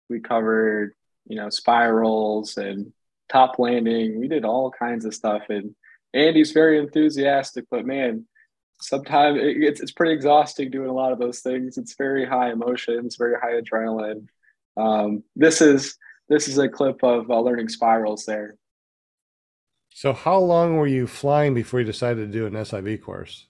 We 0.08 0.20
covered 0.20 0.94
you 1.28 1.38
know 1.38 1.50
spirals 1.50 2.58
and 2.58 2.94
top 3.28 3.58
landing. 3.58 4.20
We 4.20 4.28
did 4.28 4.46
all 4.46 4.70
kinds 4.70 5.06
of 5.06 5.16
stuff, 5.16 5.44
and 5.50 5.74
Andy's 6.14 6.52
very 6.52 6.78
enthusiastic. 6.78 7.66
But 7.72 7.88
man, 7.88 8.28
sometimes 8.82 9.40
it's 9.42 9.80
it's 9.82 9.92
pretty 9.92 10.14
exhausting 10.14 10.72
doing 10.72 10.90
a 10.90 10.94
lot 10.94 11.12
of 11.12 11.20
those 11.20 11.40
things. 11.40 11.78
It's 11.78 11.96
very 11.96 12.26
high 12.26 12.52
emotions, 12.52 13.16
very 13.16 13.36
high 13.42 13.60
adrenaline. 13.62 14.28
Um, 14.78 15.24
this 15.36 15.62
is 15.62 15.98
this 16.30 16.48
is 16.48 16.58
a 16.58 16.70
clip 16.70 17.04
of 17.04 17.30
uh, 17.30 17.40
learning 17.40 17.70
spirals 17.70 18.26
there. 18.26 18.56
So, 19.94 20.14
how 20.14 20.38
long 20.38 20.78
were 20.78 20.88
you 20.88 21.06
flying 21.06 21.54
before 21.54 21.82
you 21.82 21.86
decided 21.86 22.26
to 22.26 22.32
do 22.32 22.46
an 22.46 22.54
SIV 22.54 23.02
course? 23.02 23.48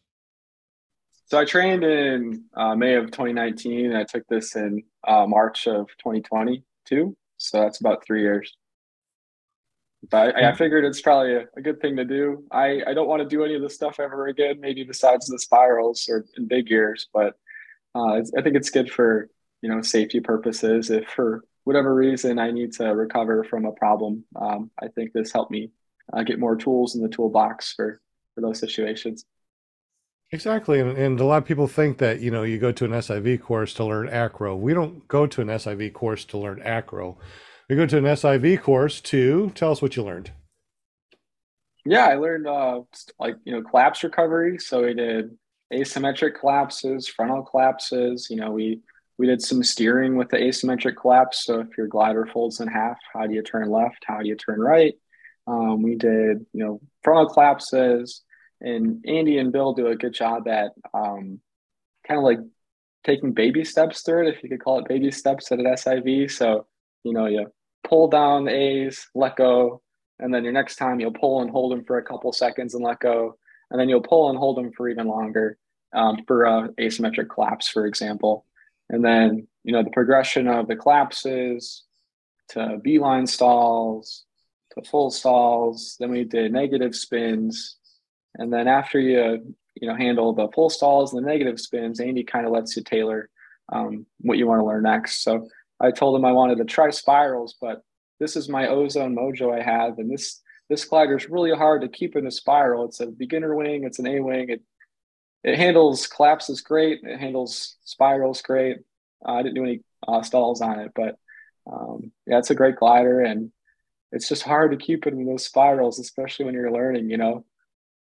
So, 1.28 1.38
I 1.38 1.46
trained 1.46 1.84
in 1.84 2.46
uh, 2.56 2.76
May 2.76 2.96
of 2.96 3.06
2019. 3.12 3.86
and 3.86 3.98
I 3.98 4.04
took 4.04 4.26
this 4.28 4.56
in 4.56 4.84
uh, 5.08 5.28
March 5.28 5.68
of 5.68 5.88
2022. 6.00 7.16
So, 7.38 7.62
that's 7.62 7.80
about 7.80 8.04
three 8.04 8.22
years. 8.22 8.56
But 10.10 10.36
I, 10.36 10.50
I 10.50 10.56
figured 10.56 10.84
it's 10.84 11.02
probably 11.02 11.36
a, 11.36 11.46
a, 11.56 11.62
good 11.62 11.80
thing 11.80 11.96
to 11.98 12.06
do. 12.06 12.44
I, 12.52 12.82
I 12.88 12.94
don't 12.94 13.08
want 13.08 13.22
to 13.22 13.28
do 13.28 13.44
any 13.44 13.56
of 13.56 13.62
this 13.62 13.76
stuff 13.76 14.00
ever 14.00 14.28
again, 14.28 14.60
maybe 14.60 14.84
besides 14.84 15.28
the 15.28 15.38
spirals 15.38 16.08
or 16.10 16.26
in 16.38 16.48
big 16.48 16.72
ears, 16.72 17.08
but 17.14 17.36
uh, 17.94 18.22
I 18.38 18.42
think 18.42 18.56
it's 18.56 18.70
good 18.70 18.92
for, 18.92 19.30
you 19.62 19.70
know, 19.70 19.82
safety 19.82 20.20
purposes. 20.20 20.90
If 20.90 21.08
for 21.08 21.44
whatever 21.66 21.94
reason 21.94 22.40
I 22.40 22.52
need 22.52 22.74
to 22.74 22.86
recover 22.86 23.44
from 23.44 23.66
a 23.66 23.72
problem, 23.74 24.24
um, 24.36 24.72
I 24.82 24.88
think 24.88 25.14
this 25.14 25.32
helped 25.32 25.52
me 25.52 25.72
uh, 26.12 26.24
get 26.24 26.40
more 26.40 26.56
tools 26.56 26.96
in 26.96 27.02
the 27.02 27.10
toolbox 27.10 27.74
for, 27.74 28.02
for 28.34 28.42
those 28.42 28.60
situations. 28.60 29.26
Exactly. 30.32 30.80
And, 30.80 30.98
and 30.98 31.20
a 31.20 31.26
lot 31.26 31.38
of 31.38 31.46
people 31.46 31.68
think 31.68 31.98
that, 31.98 32.22
you 32.22 32.32
know, 32.32 32.44
you 32.44 32.58
go 32.58 32.72
to 32.72 32.86
an 32.86 32.92
SIV 32.92 33.42
course 33.42 33.74
to 33.76 33.86
learn 33.86 34.08
acro. 34.08 34.56
We 34.56 34.74
don't 34.74 35.06
go 35.08 35.28
to 35.28 35.42
an 35.42 35.50
SIV 35.50 35.94
course 35.94 36.24
to 36.26 36.38
learn 36.38 36.62
acro. 36.64 37.18
We 37.72 37.78
go 37.78 37.86
to 37.86 38.00
an 38.00 38.04
SIV 38.04 38.62
course 38.64 39.00
to 39.00 39.50
tell 39.56 39.72
us 39.72 39.82
what 39.82 39.96
you 39.96 40.04
learned. 40.04 40.32
Yeah, 41.86 42.06
I 42.06 42.16
learned 42.16 42.46
uh, 42.46 42.82
like, 43.18 43.38
you 43.46 43.54
know, 43.54 43.62
collapse 43.62 44.04
recovery. 44.04 44.58
So 44.58 44.84
we 44.84 44.94
did 44.94 45.38
asymmetric 45.74 46.38
collapses, 46.38 47.08
frontal 47.08 47.44
collapses. 47.44 48.28
You 48.30 48.36
know, 48.36 48.52
we 48.52 48.82
we 49.18 49.26
did 49.26 49.42
some 49.42 49.64
steering 49.64 50.18
with 50.18 50.28
the 50.28 50.36
asymmetric 50.36 50.98
collapse. 50.98 51.46
So 51.46 51.62
if 51.62 51.78
your 51.78 51.88
glider 51.88 52.26
folds 52.26 52.60
in 52.60 52.68
half, 52.68 52.98
how 53.14 53.26
do 53.26 53.34
you 53.34 53.42
turn 53.42 53.70
left? 53.70 54.04
How 54.06 54.20
do 54.20 54.28
you 54.28 54.36
turn 54.36 54.60
right? 54.60 54.96
Um, 55.48 55.82
we 55.82 55.96
did, 55.96 56.46
you 56.52 56.66
know, 56.66 56.82
frontal 57.06 57.30
collapses 57.30 58.22
and 58.60 59.02
Andy 59.08 59.38
and 59.38 59.54
Bill 59.54 59.72
do 59.72 59.88
a 59.88 59.96
good 59.96 60.14
job 60.14 60.46
at 60.50 60.74
um, 60.94 61.40
kind 62.06 62.18
of 62.18 62.26
like 62.26 62.40
taking 63.06 63.32
baby 63.32 63.64
steps 63.64 64.02
through 64.02 64.28
it, 64.28 64.36
if 64.36 64.44
you 64.44 64.50
could 64.50 64.62
call 64.62 64.80
it 64.80 64.90
baby 64.90 65.10
steps 65.10 65.54
at 65.54 65.60
an 65.60 65.68
SIV. 65.68 66.32
So, 66.32 66.68
you 67.06 67.14
know, 67.14 67.28
you 67.28 67.48
pull 67.92 68.08
down 68.08 68.48
A's, 68.48 69.08
let 69.14 69.36
go, 69.36 69.82
and 70.20 70.34
then 70.34 70.44
your 70.44 70.54
next 70.54 70.78
time 70.78 71.00
you'll 71.00 71.12
pull 71.12 71.42
and 71.42 71.52
hold 71.52 71.72
them 71.72 71.84
for 71.84 71.98
a 71.98 72.04
couple 72.04 72.32
seconds 72.32 72.74
and 72.74 72.84
let 72.84 73.00
go, 73.00 73.38
and 73.70 73.80
then 73.80 73.90
you'll 73.90 74.02
pull 74.02 74.30
and 74.30 74.40
hold 74.40 74.58
them 74.58 74.72
for 74.72 74.90
even 74.90 75.08
longer 75.08 75.58
um, 75.94 76.18
for 76.26 76.46
a 76.46 76.70
asymmetric 76.80 77.30
collapse, 77.30 77.68
for 77.68 77.86
example. 77.86 78.46
And 78.90 79.06
then, 79.06 79.48
you 79.64 79.74
know, 79.74 79.84
the 79.84 79.92
progression 79.92 80.48
of 80.48 80.68
the 80.68 80.76
collapses 80.76 81.84
to 82.50 82.80
B-line 82.84 83.28
stalls 83.28 84.26
to 84.74 84.82
full 84.90 85.12
stalls. 85.12 85.98
Then 86.00 86.12
we 86.12 86.24
did 86.24 86.52
negative 86.52 86.96
spins 86.96 87.78
and 88.36 88.52
then 88.52 88.68
after 88.68 89.00
you 89.00 89.56
you 89.76 89.88
know 89.88 89.96
handle 89.96 90.34
the 90.34 90.50
full 90.54 90.70
stalls 90.70 91.14
and 91.14 91.24
the 91.24 91.30
negative 91.30 91.60
spins, 91.60 92.00
Andy 92.00 92.24
kind 92.24 92.46
of 92.46 92.52
lets 92.52 92.76
you 92.76 92.84
tailor 92.84 93.30
um, 93.72 94.06
what 94.20 94.38
you 94.38 94.48
want 94.48 94.60
to 94.60 94.66
learn 94.66 94.84
next. 94.84 95.24
So 95.24 95.48
I 95.82 95.92
told 95.92 96.16
him 96.16 96.26
I 96.26 96.32
wanted 96.32 96.58
to 96.60 96.66
try 96.66 96.90
spirals, 96.92 97.56
but 97.60 97.82
this 98.20 98.36
is 98.36 98.48
my 98.48 98.68
ozone 98.68 99.16
mojo 99.16 99.58
I 99.58 99.64
have, 99.64 99.98
and 99.98 100.12
this 100.12 100.42
this 100.70 100.86
glider 100.86 101.18
is 101.18 101.30
really 101.30 101.52
hard 101.52 101.82
to 101.82 101.90
keep 101.90 102.16
in 102.16 102.28
a 102.28 102.32
spiral. 102.32 102.86
It's 102.86 103.00
a 103.02 103.08
beginner 103.08 103.56
wing, 103.56 103.84
it's 103.84 104.00
an 104.00 104.08
A 104.08 104.20
wing. 104.20 104.50
It 104.50 104.62
it 105.44 105.58
handles 105.58 106.08
collapses 106.08 106.62
great. 106.62 107.02
It 107.04 107.20
handles 107.20 107.78
spirals 107.84 108.42
great. 108.42 108.78
Uh, 109.28 109.34
I 109.34 109.44
didn't 109.44 109.56
do 109.56 109.64
any 109.64 109.82
uh, 110.08 110.22
stalls 110.22 110.62
on 110.62 110.80
it, 110.80 110.92
but 110.96 111.18
um, 111.72 112.12
yeah, 112.28 112.38
it's 112.38 112.52
a 112.52 112.56
great 112.56 112.76
glider, 112.76 113.22
and 113.22 113.52
it's 114.12 114.30
just 114.30 114.44
hard 114.44 114.72
to 114.72 114.78
keep 114.78 115.08
it 115.08 115.14
in 115.14 115.26
those 115.26 115.46
spirals, 115.46 116.00
especially 116.00 116.46
when 116.46 116.54
you're 116.54 116.72
learning. 116.72 117.10
You 117.10 117.18
know, 117.18 117.46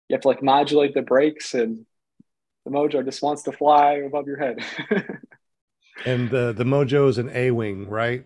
you 0.08 0.14
have 0.14 0.22
to 0.22 0.28
like 0.28 0.44
modulate 0.44 0.94
the 0.94 1.02
brakes 1.02 1.54
and 1.54 1.86
the 2.66 2.72
mojo 2.72 3.04
just 3.04 3.22
wants 3.22 3.44
to 3.44 3.52
fly 3.52 3.94
above 4.06 4.28
your 4.28 4.38
head 4.38 4.58
and 6.06 6.30
the 6.30 6.54
the 6.54 6.64
mojo 6.64 7.08
is 7.10 7.18
an 7.18 7.30
a 7.34 7.52
wing 7.52 7.88
right? 7.90 8.26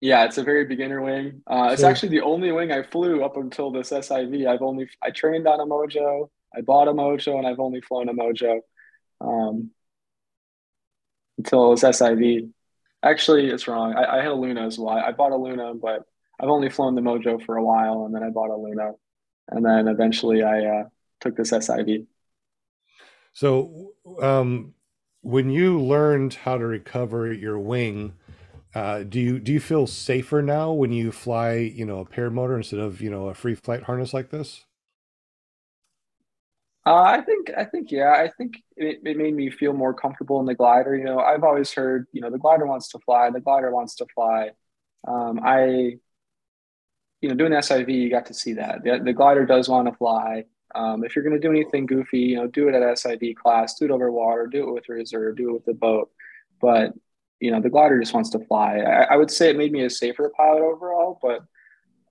Yeah 0.00 0.24
it's 0.24 0.38
a 0.38 0.44
very 0.44 0.64
beginner 0.64 1.02
wing. 1.02 1.42
Uh, 1.46 1.70
it's 1.72 1.82
actually 1.82 2.10
the 2.10 2.20
only 2.20 2.52
wing 2.52 2.70
i 2.70 2.82
flew 2.82 3.24
up 3.24 3.36
until 3.36 3.70
this 3.70 3.90
siv 3.90 4.48
i've 4.48 4.62
only 4.62 4.88
i 5.02 5.10
trained 5.10 5.46
on 5.46 5.60
a 5.60 5.66
mojo 5.66 6.28
i 6.54 6.60
bought 6.60 6.88
a 6.88 6.92
mojo 6.92 7.38
and 7.38 7.46
i've 7.46 7.60
only 7.60 7.80
flown 7.80 8.08
a 8.08 8.14
mojo 8.14 8.60
um, 9.20 9.70
until 11.38 11.66
it 11.66 11.70
was 11.70 11.82
siv 11.82 12.50
actually 13.02 13.48
it's 13.48 13.68
wrong. 13.68 13.94
I, 13.94 14.18
I 14.18 14.22
had 14.22 14.32
a 14.32 14.34
luna 14.34 14.66
as 14.66 14.76
well. 14.76 14.96
I 14.96 15.12
bought 15.12 15.32
a 15.32 15.36
luna 15.36 15.74
but 15.74 16.04
i've 16.40 16.48
only 16.48 16.70
flown 16.70 16.94
the 16.94 17.00
mojo 17.00 17.44
for 17.44 17.56
a 17.56 17.64
while 17.64 18.04
and 18.04 18.14
then 18.14 18.22
i 18.22 18.30
bought 18.30 18.50
a 18.50 18.56
luna 18.56 18.92
and 19.48 19.64
then 19.64 19.88
eventually 19.88 20.42
i 20.42 20.64
uh, 20.64 20.84
took 21.20 21.36
this 21.36 21.50
SIV. 21.50 22.06
So, 23.32 23.92
um, 24.20 24.74
when 25.22 25.50
you 25.50 25.80
learned 25.80 26.34
how 26.34 26.58
to 26.58 26.66
recover 26.66 27.32
your 27.32 27.58
wing, 27.58 28.14
uh, 28.74 29.02
do 29.02 29.18
you 29.18 29.38
do 29.38 29.52
you 29.52 29.60
feel 29.60 29.86
safer 29.86 30.42
now 30.42 30.72
when 30.72 30.92
you 30.92 31.10
fly, 31.10 31.54
you 31.54 31.84
know, 31.84 32.00
a 32.00 32.04
paramotor 32.04 32.56
instead 32.56 32.80
of 32.80 33.00
you 33.00 33.10
know 33.10 33.28
a 33.28 33.34
free 33.34 33.54
flight 33.54 33.84
harness 33.84 34.14
like 34.14 34.30
this? 34.30 34.64
Uh, 36.86 37.02
I 37.02 37.20
think 37.20 37.50
I 37.56 37.64
think 37.64 37.90
yeah, 37.90 38.12
I 38.12 38.30
think 38.38 38.62
it, 38.76 39.00
it 39.04 39.16
made 39.16 39.34
me 39.34 39.50
feel 39.50 39.72
more 39.72 39.92
comfortable 39.92 40.40
in 40.40 40.46
the 40.46 40.54
glider. 40.54 40.96
You 40.96 41.04
know, 41.04 41.18
I've 41.18 41.44
always 41.44 41.72
heard 41.72 42.06
you 42.12 42.20
know 42.20 42.30
the 42.30 42.38
glider 42.38 42.66
wants 42.66 42.88
to 42.90 42.98
fly, 43.00 43.30
the 43.30 43.40
glider 43.40 43.70
wants 43.70 43.96
to 43.96 44.06
fly. 44.14 44.50
Um, 45.06 45.40
I, 45.42 45.98
you 47.20 47.28
know, 47.28 47.34
doing 47.34 47.52
SIV, 47.52 47.92
you 47.92 48.10
got 48.10 48.26
to 48.26 48.34
see 48.34 48.54
that 48.54 48.84
the, 48.84 49.00
the 49.04 49.12
glider 49.12 49.44
does 49.44 49.68
want 49.68 49.88
to 49.88 49.94
fly. 49.94 50.44
Um, 50.74 51.04
if 51.04 51.16
you're 51.16 51.24
going 51.24 51.40
to 51.40 51.46
do 51.46 51.50
anything 51.50 51.86
goofy, 51.86 52.20
you 52.20 52.36
know, 52.36 52.46
do 52.46 52.68
it 52.68 52.74
at 52.74 52.82
SIV 52.82 53.36
class, 53.36 53.74
do 53.74 53.86
it 53.86 53.90
over 53.90 54.10
water, 54.12 54.46
do 54.46 54.68
it 54.68 54.72
with 54.72 54.88
reserve, 54.88 55.36
do 55.36 55.50
it 55.50 55.52
with 55.52 55.64
the 55.64 55.74
boat. 55.74 56.10
But 56.60 56.92
you 57.40 57.50
know, 57.50 57.60
the 57.60 57.70
glider 57.70 58.00
just 58.00 58.14
wants 58.14 58.30
to 58.30 58.44
fly. 58.46 58.78
I, 58.78 59.14
I 59.14 59.16
would 59.16 59.30
say 59.30 59.50
it 59.50 59.56
made 59.56 59.72
me 59.72 59.84
a 59.84 59.90
safer 59.90 60.30
pilot 60.36 60.62
overall, 60.62 61.18
but 61.22 61.40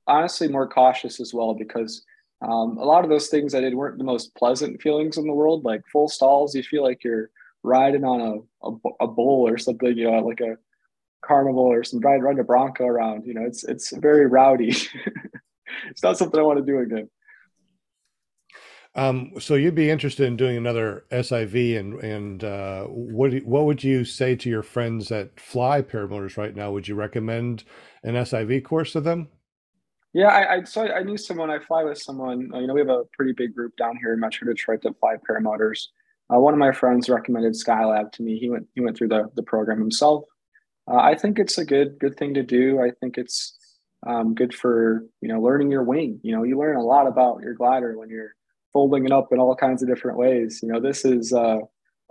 honestly 0.07 0.47
more 0.47 0.67
cautious 0.67 1.19
as 1.19 1.33
well 1.33 1.53
because 1.53 2.03
um, 2.41 2.77
a 2.77 2.85
lot 2.85 3.03
of 3.03 3.09
those 3.09 3.27
things 3.27 3.53
I 3.53 3.61
did 3.61 3.75
weren't 3.75 3.97
the 3.97 4.03
most 4.03 4.33
pleasant 4.35 4.81
feelings 4.81 5.17
in 5.17 5.25
the 5.25 5.33
world. 5.33 5.65
Like 5.65 5.81
full 5.91 6.07
stalls, 6.07 6.55
you 6.55 6.63
feel 6.63 6.83
like 6.83 7.03
you're 7.03 7.29
riding 7.63 8.03
on 8.03 8.21
a, 8.21 8.67
a, 8.67 8.75
a 9.01 9.07
bull 9.07 9.47
or 9.47 9.57
something, 9.57 9.97
you 9.97 10.09
know, 10.09 10.19
like 10.19 10.39
a 10.39 10.57
carnival 11.21 11.63
or 11.63 11.83
some 11.83 11.99
riding, 11.99 12.21
riding 12.21 12.39
a 12.39 12.43
bronco 12.43 12.85
around. 12.85 13.25
You 13.25 13.33
know, 13.33 13.43
it's 13.43 13.63
it's 13.63 13.95
very 13.97 14.27
rowdy. 14.27 14.69
it's 15.89 16.03
not 16.03 16.17
something 16.17 16.39
I 16.39 16.43
want 16.43 16.59
to 16.59 16.65
do 16.65 16.79
again. 16.79 17.09
Um, 18.95 19.33
so 19.39 19.53
you'd 19.55 19.75
be 19.75 19.89
interested 19.89 20.25
in 20.25 20.37
doing 20.37 20.57
another 20.57 21.05
SIV, 21.11 21.77
and 21.79 21.93
and 22.01 22.43
uh, 22.43 22.85
what 22.85 23.33
what 23.43 23.65
would 23.65 23.83
you 23.83 24.03
say 24.03 24.35
to 24.35 24.49
your 24.49 24.63
friends 24.63 25.09
that 25.09 25.39
fly 25.39 25.81
paramotors 25.81 26.37
right 26.37 26.55
now? 26.55 26.71
Would 26.71 26.87
you 26.87 26.95
recommend 26.95 27.63
an 28.03 28.15
SIV 28.15 28.63
course 28.63 28.93
to 28.93 29.01
them? 29.01 29.27
Yeah, 30.13 30.29
I, 30.29 30.55
I 30.55 30.63
so 30.63 30.87
I 30.91 31.03
knew 31.03 31.17
someone. 31.17 31.51
I 31.51 31.59
fly 31.59 31.83
with 31.83 31.99
someone. 31.99 32.49
Uh, 32.53 32.59
you 32.59 32.67
know, 32.67 32.73
we 32.73 32.79
have 32.79 32.89
a 32.89 33.03
pretty 33.13 33.33
big 33.33 33.53
group 33.53 33.75
down 33.77 33.97
here 33.97 34.13
in 34.13 34.19
Metro 34.19 34.47
Detroit 34.47 34.81
that 34.83 34.99
fly 34.99 35.15
paramotors. 35.29 35.87
Uh, 36.33 36.39
one 36.39 36.53
of 36.53 36.59
my 36.59 36.71
friends 36.71 37.07
recommended 37.07 37.53
Skylab 37.53 38.11
to 38.13 38.23
me. 38.23 38.39
He 38.39 38.49
went 38.49 38.67
he 38.73 38.81
went 38.81 38.97
through 38.97 39.09
the 39.09 39.29
the 39.35 39.43
program 39.43 39.79
himself. 39.79 40.23
Uh, 40.89 40.97
I 40.97 41.15
think 41.15 41.37
it's 41.37 41.57
a 41.57 41.65
good 41.65 41.99
good 41.99 42.17
thing 42.17 42.33
to 42.33 42.43
do. 42.43 42.81
I 42.81 42.91
think 42.99 43.17
it's 43.17 43.57
um, 44.07 44.33
good 44.33 44.53
for 44.53 45.05
you 45.21 45.27
know 45.27 45.39
learning 45.39 45.69
your 45.69 45.83
wing. 45.83 46.19
You 46.23 46.35
know, 46.35 46.43
you 46.43 46.57
learn 46.57 46.77
a 46.77 46.83
lot 46.83 47.07
about 47.07 47.41
your 47.41 47.53
glider 47.53 47.97
when 47.97 48.09
you're 48.09 48.33
folding 48.73 49.05
it 49.05 49.11
up 49.11 49.31
in 49.31 49.39
all 49.39 49.55
kinds 49.55 49.81
of 49.81 49.89
different 49.89 50.17
ways. 50.17 50.59
You 50.61 50.69
know, 50.69 50.79
this 50.79 51.05
is 51.05 51.33
uh, 51.33 51.59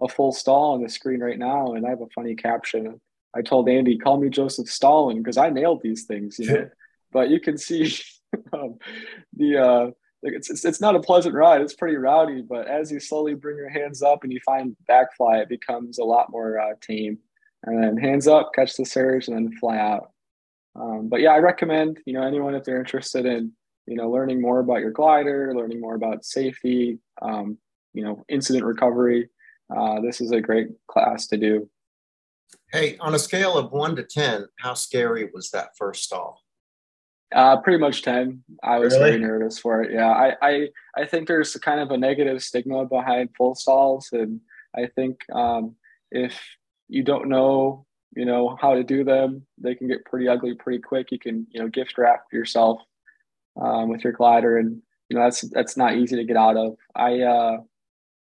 a 0.01 0.09
full 0.09 0.33
stall 0.33 0.75
on 0.75 0.83
the 0.83 0.89
screen 0.89 1.21
right 1.21 1.39
now, 1.39 1.75
and 1.75 1.87
I 1.87 1.91
have 1.91 2.03
a 2.03 2.09
funny 2.15 2.35
caption. 2.35 3.01
I 3.35 3.43
told 3.43 3.69
Andy, 3.69 3.99
"Call 3.99 4.19
me 4.19 4.29
Joseph 4.29 4.69
Stalin," 4.69 5.19
because 5.19 5.37
I 5.37 5.51
nailed 5.51 5.83
these 5.83 6.05
things. 6.05 6.39
You 6.39 6.47
know, 6.47 6.71
but 7.13 7.31
you 7.31 7.41
can 7.41 7.59
see 7.59 7.95
um, 8.53 8.79
the 9.37 9.59
uh, 9.59 9.91
it's, 10.23 10.51
it's 10.51 10.65
it's 10.65 10.81
not 10.81 10.97
a 10.97 11.01
pleasant 11.01 11.35
ride. 11.35 11.61
It's 11.61 11.75
pretty 11.75 11.97
rowdy, 11.97 12.43
but 12.43 12.67
as 12.67 12.91
you 12.91 13.01
slowly 13.01 13.35
bring 13.35 13.57
your 13.57 13.69
hands 13.69 14.03
up 14.03 14.25
and 14.25 14.33
you 14.33 14.41
find 14.45 14.77
backfly, 14.91 15.43
it 15.43 15.49
becomes 15.49 15.99
a 15.99 16.05
lot 16.05 16.31
more 16.31 16.59
uh, 16.59 16.75
tame. 16.81 17.19
And 17.65 17.83
then 17.83 17.97
hands 17.97 18.29
up, 18.29 18.53
catch 18.55 18.77
the 18.77 18.85
surge, 18.85 19.29
and 19.29 19.37
then 19.37 19.57
fly 19.59 19.79
out. 19.79 20.13
Um, 20.77 21.09
but 21.09 21.21
yeah, 21.21 21.31
I 21.31 21.39
recommend 21.39 22.01
you 22.07 22.13
know 22.13 22.23
anyone 22.23 22.55
if 22.55 22.65
they're 22.65 22.79
interested 22.79 23.27
in 23.27 23.53
you 23.87 23.97
know, 23.97 24.11
learning 24.11 24.41
more 24.41 24.61
about 24.61 24.81
your 24.81 24.91
glider, 24.91 25.53
learning 25.55 25.81
more 25.81 25.95
about 25.95 26.25
safety, 26.25 26.99
um, 27.23 27.59
you 27.95 28.05
know, 28.05 28.25
incident 28.29 28.65
recovery. 28.65 29.29
Uh, 29.75 30.01
this 30.01 30.21
is 30.21 30.33
a 30.33 30.41
great 30.41 30.69
class 30.89 31.27
to 31.29 31.37
do. 31.37 31.69
Hey, 32.73 32.97
on 32.99 33.15
a 33.15 33.19
scale 33.19 33.57
of 33.57 33.73
one 33.73 33.97
to 33.97 34.03
10, 34.03 34.47
how 34.59 34.75
scary 34.75 35.31
was 35.33 35.51
that 35.51 35.71
first 35.79 36.05
stall? 36.05 36.43
Uh, 37.35 37.61
pretty 37.61 37.79
much 37.79 38.03
10. 38.03 38.43
I 38.63 38.79
was 38.79 38.95
really? 38.95 39.11
very 39.11 39.21
nervous 39.21 39.59
for 39.59 39.83
it. 39.83 39.93
Yeah. 39.93 40.11
I, 40.11 40.35
I, 40.43 40.69
I 40.97 41.07
think 41.07 41.27
there's 41.27 41.55
kind 41.57 41.81
of 41.81 41.91
a 41.91 41.97
negative 41.97 42.43
stigma 42.43 42.85
behind 42.85 43.31
full 43.37 43.55
stalls. 43.55 44.09
And 44.13 44.41
I 44.77 44.87
think 44.87 45.19
um, 45.33 45.75
if 46.11 46.39
you 46.89 47.03
don't 47.03 47.29
know, 47.29 47.87
you 48.15 48.25
know, 48.25 48.57
how 48.61 48.75
to 48.75 48.85
do 48.85 49.05
them, 49.05 49.47
they 49.59 49.75
can 49.75 49.89
get 49.89 50.05
pretty 50.05 50.29
ugly 50.29 50.55
pretty 50.55 50.81
quick. 50.81 51.11
You 51.11 51.19
can, 51.19 51.47
you 51.51 51.61
know, 51.61 51.69
gift 51.69 51.99
wrap 51.99 52.25
yourself 52.33 52.81
um, 53.61 53.89
with 53.89 54.05
your 54.05 54.13
glider, 54.13 54.59
and 54.59 54.83
you 55.09 55.17
know 55.17 55.25
that's 55.25 55.43
that's 55.51 55.77
not 55.77 55.97
easy 55.97 56.17
to 56.17 56.25
get 56.25 56.37
out 56.37 56.57
of. 56.57 56.77
I 56.95 57.21
uh, 57.21 57.59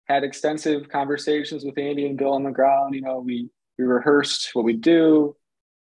had 0.06 0.24
extensive 0.24 0.90
conversations 0.90 1.64
with 1.64 1.78
Andy 1.78 2.06
and 2.06 2.18
Bill 2.18 2.34
on 2.34 2.44
the 2.44 2.52
ground. 2.52 2.96
You 2.96 3.02
know, 3.02 3.20
we 3.20 3.50
we 3.78 3.86
rehearsed 3.86 4.52
what 4.54 4.66
we 4.66 4.74
do. 4.74 5.36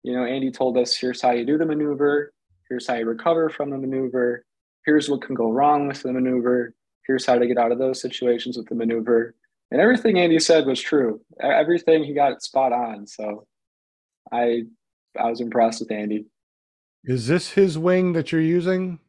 You 0.02 0.14
know, 0.14 0.24
Andy 0.24 0.50
told 0.50 0.76
us, 0.76 0.96
"Here's 0.96 1.20
how 1.20 1.32
you 1.32 1.44
do 1.44 1.58
the 1.58 1.66
maneuver. 1.66 2.32
Here's 2.68 2.86
how 2.86 2.94
you 2.94 3.06
recover 3.06 3.50
from 3.50 3.70
the 3.70 3.78
maneuver." 3.78 4.44
here's 4.84 5.08
what 5.08 5.22
can 5.22 5.34
go 5.34 5.50
wrong 5.50 5.88
with 5.88 6.02
the 6.02 6.12
maneuver. 6.12 6.74
Here's 7.06 7.26
how 7.26 7.38
to 7.38 7.46
get 7.46 7.58
out 7.58 7.72
of 7.72 7.78
those 7.78 8.00
situations 8.00 8.56
with 8.56 8.68
the 8.68 8.74
maneuver. 8.74 9.34
And 9.70 9.80
everything 9.80 10.18
Andy 10.18 10.38
said 10.38 10.66
was 10.66 10.80
true. 10.80 11.20
Everything 11.40 12.04
he 12.04 12.14
got 12.14 12.42
spot 12.42 12.72
on. 12.72 13.06
So 13.06 13.46
I 14.30 14.64
I 15.18 15.28
was 15.28 15.40
impressed 15.40 15.80
with 15.80 15.90
Andy. 15.90 16.26
Is 17.04 17.26
this 17.26 17.50
his 17.50 17.78
wing 17.78 18.12
that 18.12 18.32
you're 18.32 18.40
using? 18.40 19.00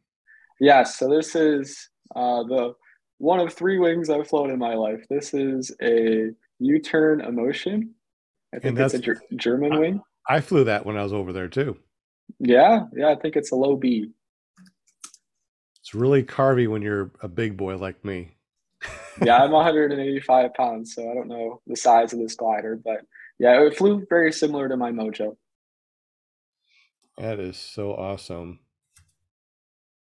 Yes. 0.60 0.98
So 0.98 1.08
this 1.08 1.34
is 1.34 1.88
uh, 2.14 2.42
the 2.44 2.74
one 3.18 3.40
of 3.40 3.52
three 3.52 3.78
wings 3.78 4.10
I've 4.10 4.28
flown 4.28 4.50
in 4.50 4.58
my 4.58 4.74
life. 4.74 5.04
This 5.08 5.34
is 5.34 5.74
a 5.82 6.30
U-turn 6.58 7.20
emotion. 7.20 7.94
I 8.54 8.58
think 8.58 8.78
it's 8.78 8.94
a 8.94 9.14
German 9.36 9.72
I, 9.72 9.78
wing. 9.78 10.00
I 10.28 10.40
flew 10.40 10.64
that 10.64 10.86
when 10.86 10.96
I 10.96 11.02
was 11.02 11.12
over 11.12 11.32
there 11.32 11.48
too. 11.48 11.76
Yeah, 12.38 12.84
yeah, 12.96 13.10
I 13.10 13.16
think 13.16 13.36
it's 13.36 13.52
a 13.52 13.56
low 13.56 13.76
B. 13.76 14.10
It's 15.80 15.94
really 15.94 16.22
carvy 16.22 16.66
when 16.66 16.82
you're 16.82 17.10
a 17.20 17.28
big 17.28 17.56
boy 17.56 17.76
like 17.76 18.04
me. 18.04 18.36
yeah, 19.22 19.42
I'm 19.42 19.50
185 19.50 20.54
pounds, 20.54 20.94
so 20.94 21.10
I 21.10 21.14
don't 21.14 21.28
know 21.28 21.60
the 21.66 21.76
size 21.76 22.12
of 22.12 22.18
this 22.18 22.34
glider, 22.34 22.80
but 22.82 23.00
yeah, 23.38 23.60
it 23.60 23.76
flew 23.76 24.06
very 24.08 24.32
similar 24.32 24.68
to 24.68 24.76
my 24.76 24.92
Mojo. 24.92 25.36
That 27.18 27.38
is 27.38 27.56
so 27.56 27.92
awesome. 27.92 28.60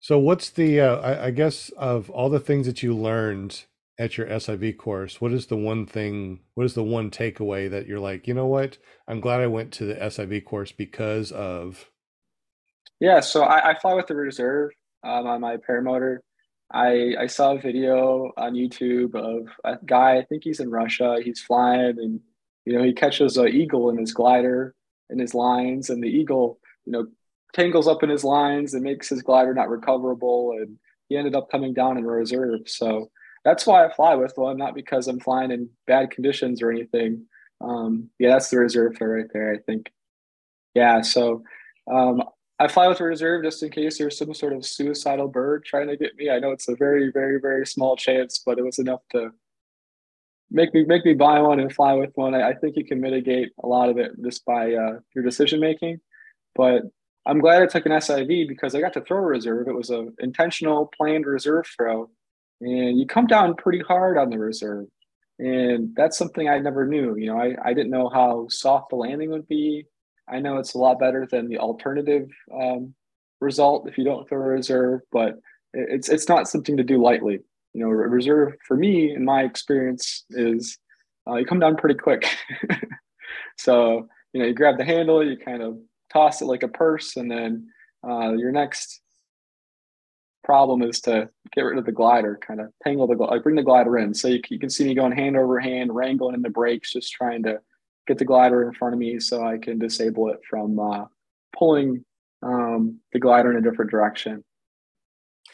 So, 0.00 0.18
what's 0.18 0.50
the, 0.50 0.80
uh, 0.80 0.96
I, 0.96 1.26
I 1.26 1.30
guess, 1.30 1.68
of 1.76 2.08
all 2.10 2.30
the 2.30 2.40
things 2.40 2.66
that 2.66 2.82
you 2.82 2.96
learned 2.96 3.64
at 3.98 4.16
your 4.16 4.26
SIV 4.26 4.78
course, 4.78 5.20
what 5.20 5.30
is 5.30 5.46
the 5.46 5.58
one 5.58 5.84
thing, 5.84 6.40
what 6.54 6.64
is 6.64 6.72
the 6.72 6.82
one 6.82 7.10
takeaway 7.10 7.70
that 7.70 7.86
you're 7.86 8.00
like, 8.00 8.26
you 8.26 8.32
know 8.32 8.46
what, 8.46 8.78
I'm 9.06 9.20
glad 9.20 9.40
I 9.40 9.46
went 9.46 9.72
to 9.74 9.84
the 9.84 9.94
SIV 9.94 10.46
course 10.46 10.72
because 10.72 11.30
of? 11.32 11.90
Yeah, 12.98 13.20
so 13.20 13.42
I, 13.42 13.72
I 13.72 13.78
fly 13.78 13.92
with 13.92 14.06
the 14.06 14.14
reserve 14.14 14.70
um, 15.04 15.26
on 15.26 15.42
my 15.42 15.58
paramotor. 15.58 16.18
I, 16.72 17.14
I 17.18 17.26
saw 17.26 17.54
a 17.54 17.60
video 17.60 18.32
on 18.38 18.54
YouTube 18.54 19.14
of 19.14 19.48
a 19.64 19.84
guy, 19.84 20.16
I 20.16 20.24
think 20.24 20.44
he's 20.44 20.60
in 20.60 20.70
Russia, 20.70 21.18
he's 21.22 21.42
flying 21.42 21.98
and, 21.98 22.20
you 22.64 22.72
know, 22.72 22.82
he 22.82 22.94
catches 22.94 23.36
an 23.36 23.48
eagle 23.48 23.90
in 23.90 23.98
his 23.98 24.14
glider 24.14 24.74
in 25.10 25.18
his 25.18 25.34
lines 25.34 25.90
and 25.90 26.02
the 26.02 26.08
eagle, 26.08 26.58
you 26.86 26.92
know, 26.92 27.06
tangles 27.52 27.88
up 27.88 28.02
in 28.02 28.10
his 28.10 28.24
lines 28.24 28.74
and 28.74 28.82
makes 28.82 29.08
his 29.08 29.22
glider 29.22 29.54
not 29.54 29.68
recoverable. 29.68 30.52
And 30.60 30.78
he 31.08 31.16
ended 31.16 31.34
up 31.34 31.50
coming 31.50 31.74
down 31.74 31.98
in 31.98 32.06
reserve. 32.06 32.60
So 32.66 33.10
that's 33.44 33.66
why 33.66 33.84
I 33.84 33.92
fly 33.92 34.14
with 34.14 34.32
one, 34.36 34.56
not 34.56 34.74
because 34.74 35.08
I'm 35.08 35.20
flying 35.20 35.50
in 35.50 35.68
bad 35.86 36.10
conditions 36.10 36.62
or 36.62 36.70
anything. 36.70 37.26
Um, 37.60 38.10
yeah, 38.18 38.30
that's 38.30 38.50
the 38.50 38.58
reserve 38.58 38.96
for 38.96 39.08
right 39.08 39.30
there, 39.32 39.52
I 39.52 39.58
think. 39.58 39.90
Yeah, 40.74 41.00
so 41.02 41.42
um, 41.90 42.22
I 42.58 42.68
fly 42.68 42.88
with 42.88 43.00
a 43.00 43.04
reserve 43.04 43.42
just 43.44 43.62
in 43.62 43.70
case 43.70 43.98
there's 43.98 44.18
some 44.18 44.34
sort 44.34 44.52
of 44.52 44.64
suicidal 44.64 45.28
bird 45.28 45.64
trying 45.64 45.88
to 45.88 45.96
get 45.96 46.14
me. 46.16 46.30
I 46.30 46.38
know 46.38 46.52
it's 46.52 46.68
a 46.68 46.76
very, 46.76 47.10
very, 47.10 47.40
very 47.40 47.66
small 47.66 47.96
chance, 47.96 48.42
but 48.44 48.58
it 48.58 48.64
was 48.64 48.78
enough 48.78 49.00
to 49.12 49.30
make 50.50 50.74
me 50.74 50.84
make 50.84 51.04
me 51.04 51.14
buy 51.14 51.40
one 51.40 51.60
and 51.60 51.72
fly 51.72 51.94
with 51.94 52.10
one. 52.16 52.34
I, 52.34 52.50
I 52.50 52.54
think 52.54 52.76
you 52.76 52.84
can 52.84 53.00
mitigate 53.00 53.50
a 53.62 53.66
lot 53.66 53.88
of 53.88 53.98
it 53.98 54.12
just 54.22 54.44
by 54.44 54.74
uh, 54.74 54.98
your 55.14 55.24
decision 55.24 55.60
making. 55.60 56.00
But 56.54 56.82
I'm 57.26 57.38
glad 57.40 57.62
I 57.62 57.66
took 57.66 57.86
an 57.86 57.92
SIV 57.92 58.48
because 58.48 58.74
I 58.74 58.80
got 58.80 58.94
to 58.94 59.02
throw 59.02 59.18
a 59.18 59.22
reserve. 59.22 59.68
It 59.68 59.74
was 59.74 59.90
an 59.90 60.14
intentional, 60.18 60.90
planned 60.96 61.26
reserve 61.26 61.66
throw, 61.76 62.10
and 62.60 62.98
you 62.98 63.06
come 63.06 63.26
down 63.26 63.54
pretty 63.56 63.80
hard 63.80 64.16
on 64.18 64.30
the 64.30 64.38
reserve, 64.38 64.86
and 65.38 65.94
that's 65.94 66.16
something 66.18 66.48
I 66.48 66.58
never 66.58 66.86
knew. 66.86 67.16
You 67.16 67.26
know, 67.26 67.38
I 67.38 67.54
I 67.62 67.74
didn't 67.74 67.90
know 67.90 68.08
how 68.08 68.46
soft 68.48 68.90
the 68.90 68.96
landing 68.96 69.30
would 69.30 69.48
be. 69.48 69.86
I 70.28 70.40
know 70.40 70.58
it's 70.58 70.74
a 70.74 70.78
lot 70.78 70.98
better 70.98 71.26
than 71.30 71.48
the 71.48 71.58
alternative 71.58 72.28
um, 72.54 72.94
result 73.40 73.88
if 73.88 73.98
you 73.98 74.04
don't 74.04 74.28
throw 74.28 74.38
a 74.38 74.42
reserve, 74.42 75.00
but 75.12 75.38
it's 75.74 76.08
it's 76.08 76.28
not 76.28 76.48
something 76.48 76.76
to 76.76 76.84
do 76.84 77.02
lightly. 77.02 77.40
You 77.74 77.84
know, 77.84 77.88
reserve 77.90 78.54
for 78.66 78.76
me, 78.76 79.14
in 79.14 79.24
my 79.24 79.42
experience, 79.42 80.24
is 80.30 80.78
uh, 81.28 81.36
you 81.36 81.46
come 81.46 81.60
down 81.60 81.76
pretty 81.76 81.96
quick. 81.96 82.26
so 83.58 84.08
you 84.32 84.40
know, 84.40 84.46
you 84.46 84.54
grab 84.54 84.78
the 84.78 84.84
handle, 84.84 85.24
you 85.24 85.36
kind 85.36 85.62
of 85.62 85.78
toss 86.12 86.42
it 86.42 86.46
like 86.46 86.62
a 86.62 86.68
purse, 86.68 87.16
and 87.16 87.30
then 87.30 87.68
uh, 88.06 88.32
your 88.32 88.52
next 88.52 89.00
problem 90.42 90.82
is 90.82 91.00
to 91.02 91.28
get 91.54 91.62
rid 91.62 91.78
of 91.78 91.84
the 91.84 91.92
glider, 91.92 92.38
kind 92.46 92.60
of 92.60 92.68
tangle 92.82 93.06
the 93.06 93.14
like 93.14 93.42
bring 93.42 93.56
the 93.56 93.62
glider 93.62 93.98
in. 93.98 94.14
So 94.14 94.28
you, 94.28 94.40
you 94.48 94.58
can 94.58 94.70
see 94.70 94.84
me 94.84 94.94
going 94.94 95.12
hand 95.12 95.36
over 95.36 95.60
hand, 95.60 95.94
wrangling 95.94 96.34
in 96.34 96.42
the 96.42 96.50
brakes, 96.50 96.92
just 96.92 97.12
trying 97.12 97.42
to 97.44 97.60
get 98.06 98.18
the 98.18 98.24
glider 98.24 98.66
in 98.66 98.72
front 98.72 98.94
of 98.94 98.98
me 98.98 99.20
so 99.20 99.46
I 99.46 99.58
can 99.58 99.78
disable 99.78 100.30
it 100.30 100.40
from 100.48 100.78
uh, 100.78 101.04
pulling 101.56 102.04
um, 102.42 103.00
the 103.12 103.20
glider 103.20 103.50
in 103.50 103.58
a 103.58 103.70
different 103.70 103.90
direction. 103.90 104.42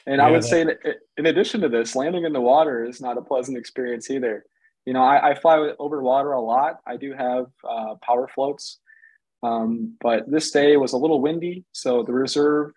And 0.07 0.19
yeah, 0.19 0.27
I 0.27 0.31
would 0.31 0.43
that... 0.43 0.49
say 0.49 0.65
that 0.65 0.79
in 1.17 1.27
addition 1.27 1.61
to 1.63 1.69
this, 1.69 1.97
landing 1.97 2.25
in 2.25 2.33
the 2.33 2.41
water 2.41 2.85
is 2.85 3.01
not 3.01 3.19
a 3.19 3.23
pleasant 3.23 3.59
experience 3.59 4.09
either. 4.11 4.45
You 4.85 4.93
know, 4.93 5.03
I, 5.03 5.31
I 5.31 5.35
fly 5.35 5.73
over 5.81 6.01
water 6.01 6.33
a 6.33 6.41
lot. 6.41 6.79
I 6.87 6.97
do 6.97 7.13
have 7.13 7.47
uh, 7.69 7.97
power 8.03 8.29
floats, 8.33 8.79
um, 9.47 9.97
but 10.01 10.29
this 10.31 10.51
day 10.51 10.77
was 10.77 10.93
a 10.93 10.97
little 10.97 11.21
windy, 11.21 11.65
so 11.73 12.03
the 12.03 12.13
reserve 12.13 12.73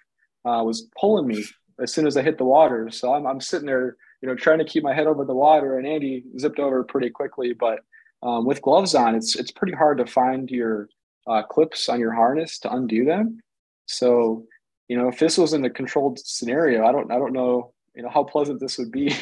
uh, 0.46 0.62
was 0.64 0.88
pulling 1.00 1.28
me 1.28 1.44
as 1.82 1.94
soon 1.94 2.06
as 2.06 2.16
I 2.16 2.22
hit 2.22 2.38
the 2.38 2.46
water. 2.46 2.90
So 2.92 3.14
I'm, 3.14 3.26
I'm 3.26 3.42
sitting 3.42 3.66
there, 3.66 3.98
you 4.22 4.30
know, 4.30 4.36
trying 4.36 4.60
to 4.60 4.66
keep 4.66 4.84
my 4.84 4.94
head 4.94 5.08
over 5.08 5.26
the 5.26 5.34
water, 5.34 5.78
and 5.78 5.88
Andy 5.88 6.24
zipped 6.38 6.60
over 6.60 6.84
pretty 6.84 7.10
quickly, 7.10 7.54
but 7.54 7.80
um, 8.22 8.46
with 8.46 8.62
gloves 8.62 8.94
on, 8.96 9.16
it's 9.16 9.36
it's 9.36 9.52
pretty 9.52 9.74
hard 9.74 9.98
to 9.98 10.06
find 10.06 10.50
your 10.52 10.90
uh, 11.26 11.44
clips 11.44 11.90
on 11.90 12.00
your 12.00 12.14
harness 12.14 12.60
to 12.60 12.74
undo 12.74 13.06
them. 13.06 13.40
So, 13.86 14.46
you 14.88 14.98
know, 14.98 15.08
if 15.08 15.20
this 15.20 15.38
was 15.38 15.54
in 15.54 15.66
a 15.66 15.70
controlled 15.70 16.20
scenario, 16.20 16.86
I 16.86 16.92
don't 16.92 17.12
I 17.12 17.16
don't 17.16 17.34
know 17.34 17.74
you 17.96 18.04
know 18.04 18.10
how 18.10 18.24
pleasant 18.24 18.60
this 18.60 18.78
would 18.78 18.92
be. 18.92 19.16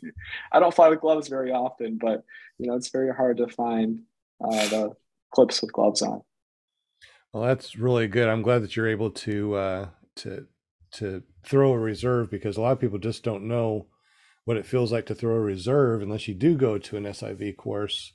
I 0.52 0.60
don't 0.60 0.74
fly 0.74 0.88
with 0.88 1.00
gloves 1.00 1.28
very 1.28 1.50
often, 1.50 1.98
but 1.98 2.22
you 2.58 2.66
know 2.66 2.76
it's 2.76 2.90
very 2.90 3.12
hard 3.12 3.38
to 3.38 3.48
find 3.48 4.02
uh, 4.44 4.68
the 4.68 4.92
clips 5.32 5.62
with 5.62 5.72
gloves 5.72 6.02
on. 6.02 6.22
Well, 7.32 7.44
that's 7.44 7.76
really 7.76 8.08
good. 8.08 8.28
I'm 8.28 8.42
glad 8.42 8.62
that 8.62 8.76
you're 8.76 8.88
able 8.88 9.10
to 9.10 9.54
uh, 9.54 9.88
to 10.16 10.46
to 10.94 11.22
throw 11.44 11.72
a 11.72 11.78
reserve 11.78 12.30
because 12.30 12.56
a 12.56 12.60
lot 12.60 12.72
of 12.72 12.80
people 12.80 12.98
just 12.98 13.24
don't 13.24 13.48
know 13.48 13.86
what 14.44 14.56
it 14.56 14.66
feels 14.66 14.92
like 14.92 15.06
to 15.06 15.14
throw 15.14 15.34
a 15.34 15.40
reserve 15.40 16.02
unless 16.02 16.28
you 16.28 16.34
do 16.34 16.56
go 16.56 16.76
to 16.76 16.96
an 16.96 17.04
SIV 17.04 17.56
course. 17.56 18.12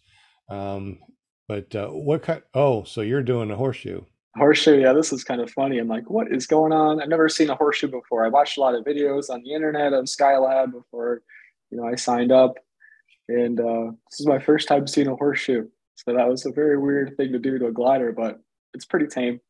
Um, 0.49 0.99
but 1.47 1.73
uh, 1.75 1.87
what 1.87 2.21
kind? 2.23 2.43
Oh, 2.53 2.83
so 2.83 3.01
you're 3.01 3.23
doing 3.23 3.49
a 3.49 3.55
horseshoe? 3.55 4.01
Horseshoe, 4.35 4.79
yeah. 4.79 4.93
This 4.93 5.11
is 5.11 5.23
kind 5.23 5.41
of 5.41 5.49
funny. 5.49 5.79
I'm 5.79 5.87
like, 5.87 6.09
what 6.09 6.31
is 6.31 6.45
going 6.45 6.71
on? 6.71 7.01
I've 7.01 7.09
never 7.09 7.27
seen 7.27 7.49
a 7.49 7.55
horseshoe 7.55 7.87
before. 7.87 8.23
I 8.23 8.29
watched 8.29 8.57
a 8.57 8.61
lot 8.61 8.75
of 8.75 8.85
videos 8.85 9.31
on 9.31 9.41
the 9.43 9.53
internet 9.53 9.93
on 9.93 10.05
Skylab 10.05 10.73
before, 10.73 11.23
you 11.71 11.77
know, 11.77 11.87
I 11.87 11.95
signed 11.95 12.31
up, 12.31 12.55
and 13.27 13.59
uh, 13.59 13.91
this 14.11 14.19
is 14.19 14.27
my 14.27 14.37
first 14.37 14.67
time 14.67 14.85
seeing 14.85 15.07
a 15.07 15.15
horseshoe. 15.15 15.67
So 15.95 16.13
that 16.13 16.27
was 16.27 16.45
a 16.45 16.51
very 16.51 16.77
weird 16.77 17.17
thing 17.17 17.31
to 17.31 17.39
do 17.39 17.57
to 17.57 17.67
a 17.67 17.71
glider, 17.71 18.11
but 18.11 18.39
it's 18.77 18.85
pretty 18.85 19.07
tame. 19.07 19.41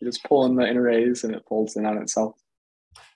You 0.00 0.08
just 0.08 0.24
pull 0.24 0.44
in 0.44 0.56
the 0.56 0.68
inner 0.68 0.90
A's 0.90 1.24
and 1.24 1.34
it 1.34 1.44
folds 1.48 1.76
in 1.76 1.86
on 1.86 1.98
itself. 1.98 2.34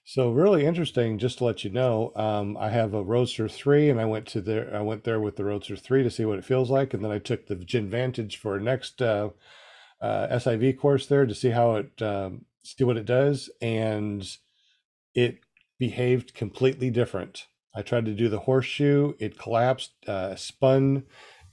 So 0.05 0.31
really 0.31 0.65
interesting. 0.65 1.19
Just 1.19 1.39
to 1.39 1.45
let 1.45 1.65
you 1.65 1.71
know, 1.71 2.13
um, 2.15 2.57
I 2.57 2.71
have 2.71 2.95
a 2.95 3.03
Roadster 3.03 3.49
three, 3.49 3.91
and 3.91 4.01
I 4.01 4.05
went 4.05 4.27
to 4.29 4.41
there. 4.41 4.73
I 4.73 4.81
went 4.81 5.03
there 5.03 5.19
with 5.21 5.35
the 5.35 5.45
Roadster 5.45 5.75
three 5.75 6.05
to 6.05 6.11
see 6.11 6.25
what 6.25 6.39
it 6.39 6.45
feels 6.45 6.71
like, 6.71 6.95
and 6.95 7.05
then 7.05 7.11
I 7.11 7.19
took 7.19 7.47
the 7.47 7.57
Gin 7.57 7.91
Vantage 7.91 8.37
for 8.37 8.61
next 8.61 9.03
uh, 9.03 9.31
uh, 10.01 10.29
SIV 10.29 10.79
course 10.79 11.07
there 11.07 11.27
to 11.27 11.35
see 11.35 11.51
how 11.51 11.75
it 11.75 12.01
um, 12.01 12.45
see 12.63 12.85
what 12.85 12.97
it 12.97 13.05
does, 13.05 13.51
and 13.61 14.25
it 15.13 15.41
behaved 15.77 16.35
completely 16.35 16.89
different. 16.89 17.49
I 17.75 17.83
tried 17.83 18.05
to 18.05 18.15
do 18.15 18.29
the 18.29 18.39
horseshoe, 18.39 19.15
it 19.19 19.37
collapsed, 19.37 19.93
uh, 20.07 20.37
spun, 20.37 21.03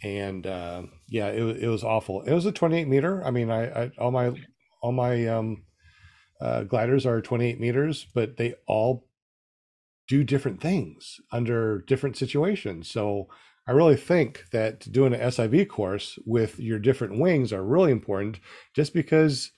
and 0.04 0.45
uh, 0.45 0.84
yeah, 1.13 1.28
it, 1.28 1.43
it 1.63 1.67
was 1.67 1.84
awful. 1.84 2.23
It 2.23 2.34
was 2.34 2.47
a 2.47 2.52
28 2.52 2.88
meter. 2.88 3.23
I 3.23 3.30
mean, 3.30 3.52
I, 3.52 3.84
I 3.84 3.91
all 3.99 4.10
my 4.10 4.34
all 4.82 4.91
my 4.91 5.28
um, 5.28 5.63
uh, 6.41 6.63
gliders 6.63 7.06
are 7.06 7.21
28 7.21 7.60
meters, 7.60 8.08
but 8.15 8.38
they 8.38 8.56
all 8.67 9.08
do 10.08 10.23
different 10.23 10.60
things 10.60 11.17
under 11.32 11.84
different 11.88 12.17
situations. 12.17 12.89
So 12.89 13.28
I 13.67 13.73
really 13.73 13.95
think 13.95 14.45
that 14.52 14.91
doing 14.91 15.13
an 15.13 15.21
SIV 15.21 15.69
course 15.69 16.17
with 16.26 16.60
your 16.60 16.80
different 16.80 17.19
wings 17.19 17.54
are 17.54 17.63
really 17.63 17.91
important 17.91 18.39
just 18.76 18.91
because, 18.91 19.52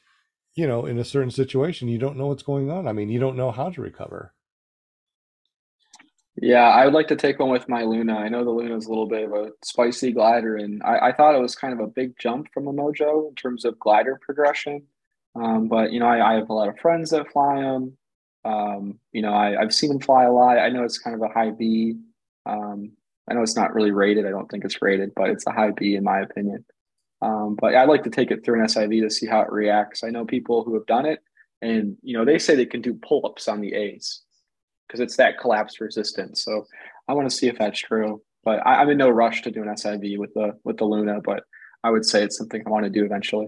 you 0.55 0.67
know, 0.67 0.85
in 0.85 0.99
a 0.99 1.05
certain 1.05 1.31
situation, 1.31 1.87
you 1.87 1.97
don't 1.97 2.17
know 2.17 2.27
what's 2.27 2.43
going 2.43 2.69
on. 2.69 2.85
I 2.85 2.91
mean, 2.91 3.07
you 3.07 3.19
don't 3.19 3.37
know 3.37 3.51
how 3.51 3.69
to 3.69 3.81
recover. 3.81 4.34
Yeah, 6.41 6.67
I 6.67 6.83
would 6.83 6.93
like 6.93 7.07
to 7.07 7.15
take 7.15 7.39
one 7.39 7.49
with 7.49 7.69
my 7.69 7.83
Luna. 7.83 8.17
I 8.17 8.27
know 8.27 8.43
the 8.43 8.51
Luna 8.51 8.75
is 8.75 8.85
a 8.85 8.89
little 8.89 9.07
bit 9.07 9.23
of 9.23 9.31
a 9.31 9.51
spicy 9.63 10.11
glider, 10.11 10.57
and 10.57 10.83
I, 10.83 11.07
I 11.07 11.11
thought 11.13 11.35
it 11.35 11.41
was 11.41 11.55
kind 11.55 11.73
of 11.73 11.79
a 11.79 11.87
big 11.87 12.19
jump 12.19 12.47
from 12.53 12.65
the 12.65 12.71
Mojo 12.71 13.29
in 13.29 13.35
terms 13.35 13.63
of 13.63 13.79
glider 13.79 14.19
progression. 14.21 14.83
Um, 15.35 15.67
but 15.69 15.93
you 15.93 15.99
know, 15.99 16.07
I, 16.07 16.33
I, 16.33 16.33
have 16.35 16.49
a 16.49 16.53
lot 16.53 16.67
of 16.67 16.79
friends 16.79 17.11
that 17.11 17.31
fly 17.31 17.61
them. 17.61 17.97
Um, 18.43 18.99
you 19.11 19.21
know, 19.21 19.33
I, 19.33 19.51
have 19.59 19.73
seen 19.73 19.89
them 19.89 19.99
fly 19.99 20.23
a 20.25 20.31
lot. 20.31 20.57
I 20.57 20.69
know 20.69 20.83
it's 20.83 20.99
kind 20.99 21.15
of 21.15 21.21
a 21.21 21.33
high 21.33 21.51
B. 21.51 21.95
Um, 22.45 22.91
I 23.29 23.33
know 23.33 23.41
it's 23.41 23.55
not 23.55 23.73
really 23.73 23.91
rated. 23.91 24.25
I 24.25 24.29
don't 24.29 24.49
think 24.49 24.65
it's 24.65 24.81
rated, 24.81 25.11
but 25.15 25.29
it's 25.29 25.47
a 25.47 25.51
high 25.51 25.71
B 25.71 25.95
in 25.95 26.03
my 26.03 26.19
opinion. 26.19 26.65
Um, 27.21 27.57
but 27.59 27.75
I'd 27.75 27.89
like 27.89 28.03
to 28.03 28.09
take 28.09 28.31
it 28.31 28.45
through 28.45 28.59
an 28.59 28.67
SIV 28.67 29.01
to 29.01 29.09
see 29.09 29.25
how 29.25 29.41
it 29.41 29.51
reacts. 29.51 30.03
I 30.03 30.09
know 30.09 30.25
people 30.25 30.63
who 30.63 30.73
have 30.75 30.85
done 30.85 31.05
it, 31.05 31.19
and 31.61 31.97
you 32.01 32.17
know, 32.17 32.25
they 32.25 32.39
say 32.39 32.55
they 32.55 32.65
can 32.65 32.81
do 32.81 32.93
pull-ups 32.93 33.47
on 33.47 33.61
the 33.61 33.73
A's. 33.73 34.21
Because 34.87 34.99
it's 34.99 35.17
that 35.17 35.39
collapse 35.39 35.81
resistance. 35.81 36.43
So 36.43 36.65
I 37.07 37.13
want 37.13 37.29
to 37.29 37.35
see 37.35 37.47
if 37.47 37.57
that's 37.57 37.79
true. 37.79 38.21
But 38.43 38.65
I, 38.65 38.81
am 38.81 38.89
in 38.89 38.97
no 38.97 39.09
rush 39.09 39.41
to 39.43 39.51
do 39.51 39.63
an 39.63 39.69
SIV 39.69 40.19
with 40.19 40.33
the 40.33 40.51
with 40.63 40.77
the 40.77 40.85
Luna, 40.85 41.19
but 41.23 41.43
I 41.83 41.89
would 41.89 42.05
say 42.05 42.23
it's 42.23 42.37
something 42.37 42.61
I 42.65 42.69
want 42.69 42.83
to 42.85 42.91
do 42.91 43.03
eventually. 43.03 43.47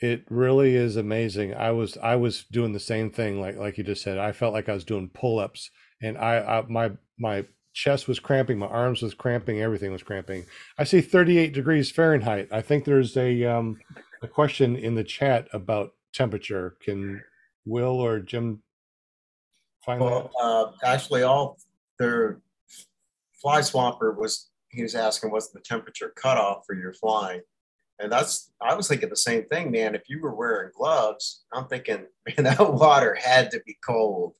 It 0.00 0.24
really 0.30 0.76
is 0.76 0.96
amazing. 0.96 1.54
I 1.54 1.72
was 1.72 1.98
I 1.98 2.14
was 2.14 2.44
doing 2.44 2.72
the 2.72 2.80
same 2.80 3.10
thing, 3.10 3.40
like 3.40 3.56
like 3.56 3.76
you 3.76 3.84
just 3.84 4.02
said. 4.02 4.18
I 4.18 4.30
felt 4.30 4.54
like 4.54 4.68
I 4.68 4.74
was 4.74 4.84
doing 4.84 5.10
pull 5.12 5.40
ups, 5.40 5.70
and 6.00 6.16
I, 6.16 6.38
I 6.38 6.64
my 6.68 6.92
my 7.18 7.44
chest 7.74 8.06
was 8.06 8.20
cramping, 8.20 8.58
my 8.58 8.66
arms 8.66 9.02
was 9.02 9.14
cramping, 9.14 9.60
everything 9.60 9.92
was 9.92 10.02
cramping. 10.02 10.44
I 10.78 10.84
see 10.84 11.00
38 11.00 11.52
degrees 11.52 11.90
Fahrenheit. 11.90 12.48
I 12.52 12.60
think 12.60 12.84
there's 12.84 13.16
a 13.16 13.44
um, 13.44 13.78
a 14.22 14.28
question 14.28 14.76
in 14.76 14.94
the 14.94 15.04
chat 15.04 15.48
about 15.52 15.90
temperature. 16.12 16.76
Can 16.82 17.22
Will 17.64 18.00
or 18.00 18.20
Jim 18.20 18.62
find 19.84 20.00
well. 20.00 20.30
Uh, 20.40 20.66
actually, 20.84 21.22
all 21.22 21.58
their 21.98 22.40
fly 23.40 23.60
swamper 23.60 24.12
was 24.12 24.48
he 24.70 24.82
was 24.82 24.94
asking 24.94 25.30
what's 25.30 25.48
the 25.48 25.60
temperature 25.60 26.12
cutoff 26.16 26.64
for 26.66 26.74
your 26.74 26.92
flying. 26.92 27.40
And 28.00 28.12
that's 28.12 28.52
I 28.60 28.74
was 28.74 28.86
thinking 28.88 29.08
the 29.08 29.16
same 29.16 29.44
thing, 29.46 29.70
man. 29.70 29.94
If 29.94 30.08
you 30.08 30.20
were 30.20 30.34
wearing 30.34 30.70
gloves, 30.76 31.44
I'm 31.52 31.66
thinking, 31.66 32.06
man, 32.26 32.44
that 32.44 32.72
water 32.72 33.16
had 33.20 33.50
to 33.52 33.60
be 33.66 33.76
cold. 33.84 34.34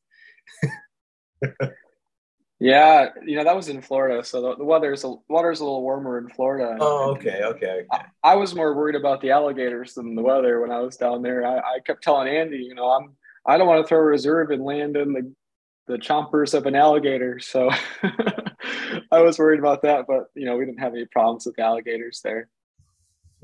yeah, 2.60 3.08
you 3.24 3.36
know 3.36 3.44
that 3.44 3.56
was 3.56 3.68
in 3.68 3.82
Florida, 3.82 4.22
so 4.24 4.42
the, 4.42 4.56
the 4.56 4.64
weather's 4.64 5.04
a, 5.04 5.14
water's 5.28 5.60
a 5.60 5.64
little 5.64 5.82
warmer 5.82 6.18
in 6.18 6.28
Florida. 6.28 6.76
Oh, 6.80 7.10
okay, 7.16 7.42
okay. 7.44 7.82
I, 7.90 8.04
I, 8.22 8.36
was 8.36 8.54
more 8.54 8.74
worried 8.74 8.96
about 8.96 9.20
the 9.20 9.30
alligators 9.30 9.94
than 9.94 10.14
the 10.14 10.22
weather 10.22 10.60
when 10.60 10.70
I 10.70 10.80
was 10.80 10.96
down 10.96 11.22
there. 11.22 11.46
I, 11.46 11.58
I 11.58 11.78
kept 11.84 12.02
telling 12.02 12.28
Andy, 12.28 12.58
you 12.58 12.74
know, 12.74 12.90
I'm 12.90 13.16
I 13.46 13.56
don't 13.56 13.66
want 13.66 13.84
to 13.84 13.88
throw 13.88 13.98
a 13.98 14.02
reserve 14.02 14.50
and 14.50 14.64
land 14.64 14.96
in 14.96 15.12
the 15.12 15.34
the 15.88 15.98
chompers 15.98 16.52
of 16.52 16.66
an 16.66 16.76
alligator. 16.76 17.40
So 17.40 17.70
I 19.10 19.22
was 19.22 19.38
worried 19.38 19.58
about 19.58 19.82
that, 19.82 20.04
but 20.06 20.26
you 20.34 20.44
know, 20.44 20.56
we 20.56 20.66
didn't 20.66 20.80
have 20.80 20.92
any 20.92 21.06
problems 21.06 21.46
with 21.46 21.58
alligators 21.58 22.20
there. 22.22 22.48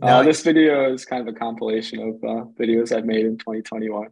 Uh, 0.03 0.23
this 0.23 0.43
video 0.43 0.93
is 0.93 1.05
kind 1.05 1.27
of 1.27 1.35
a 1.35 1.39
compilation 1.39 2.01
of 2.01 2.15
uh, 2.25 2.45
videos 2.61 2.95
I've 2.95 3.07
made 3.07 3.27
in 3.27 3.39
2021. 3.39 4.09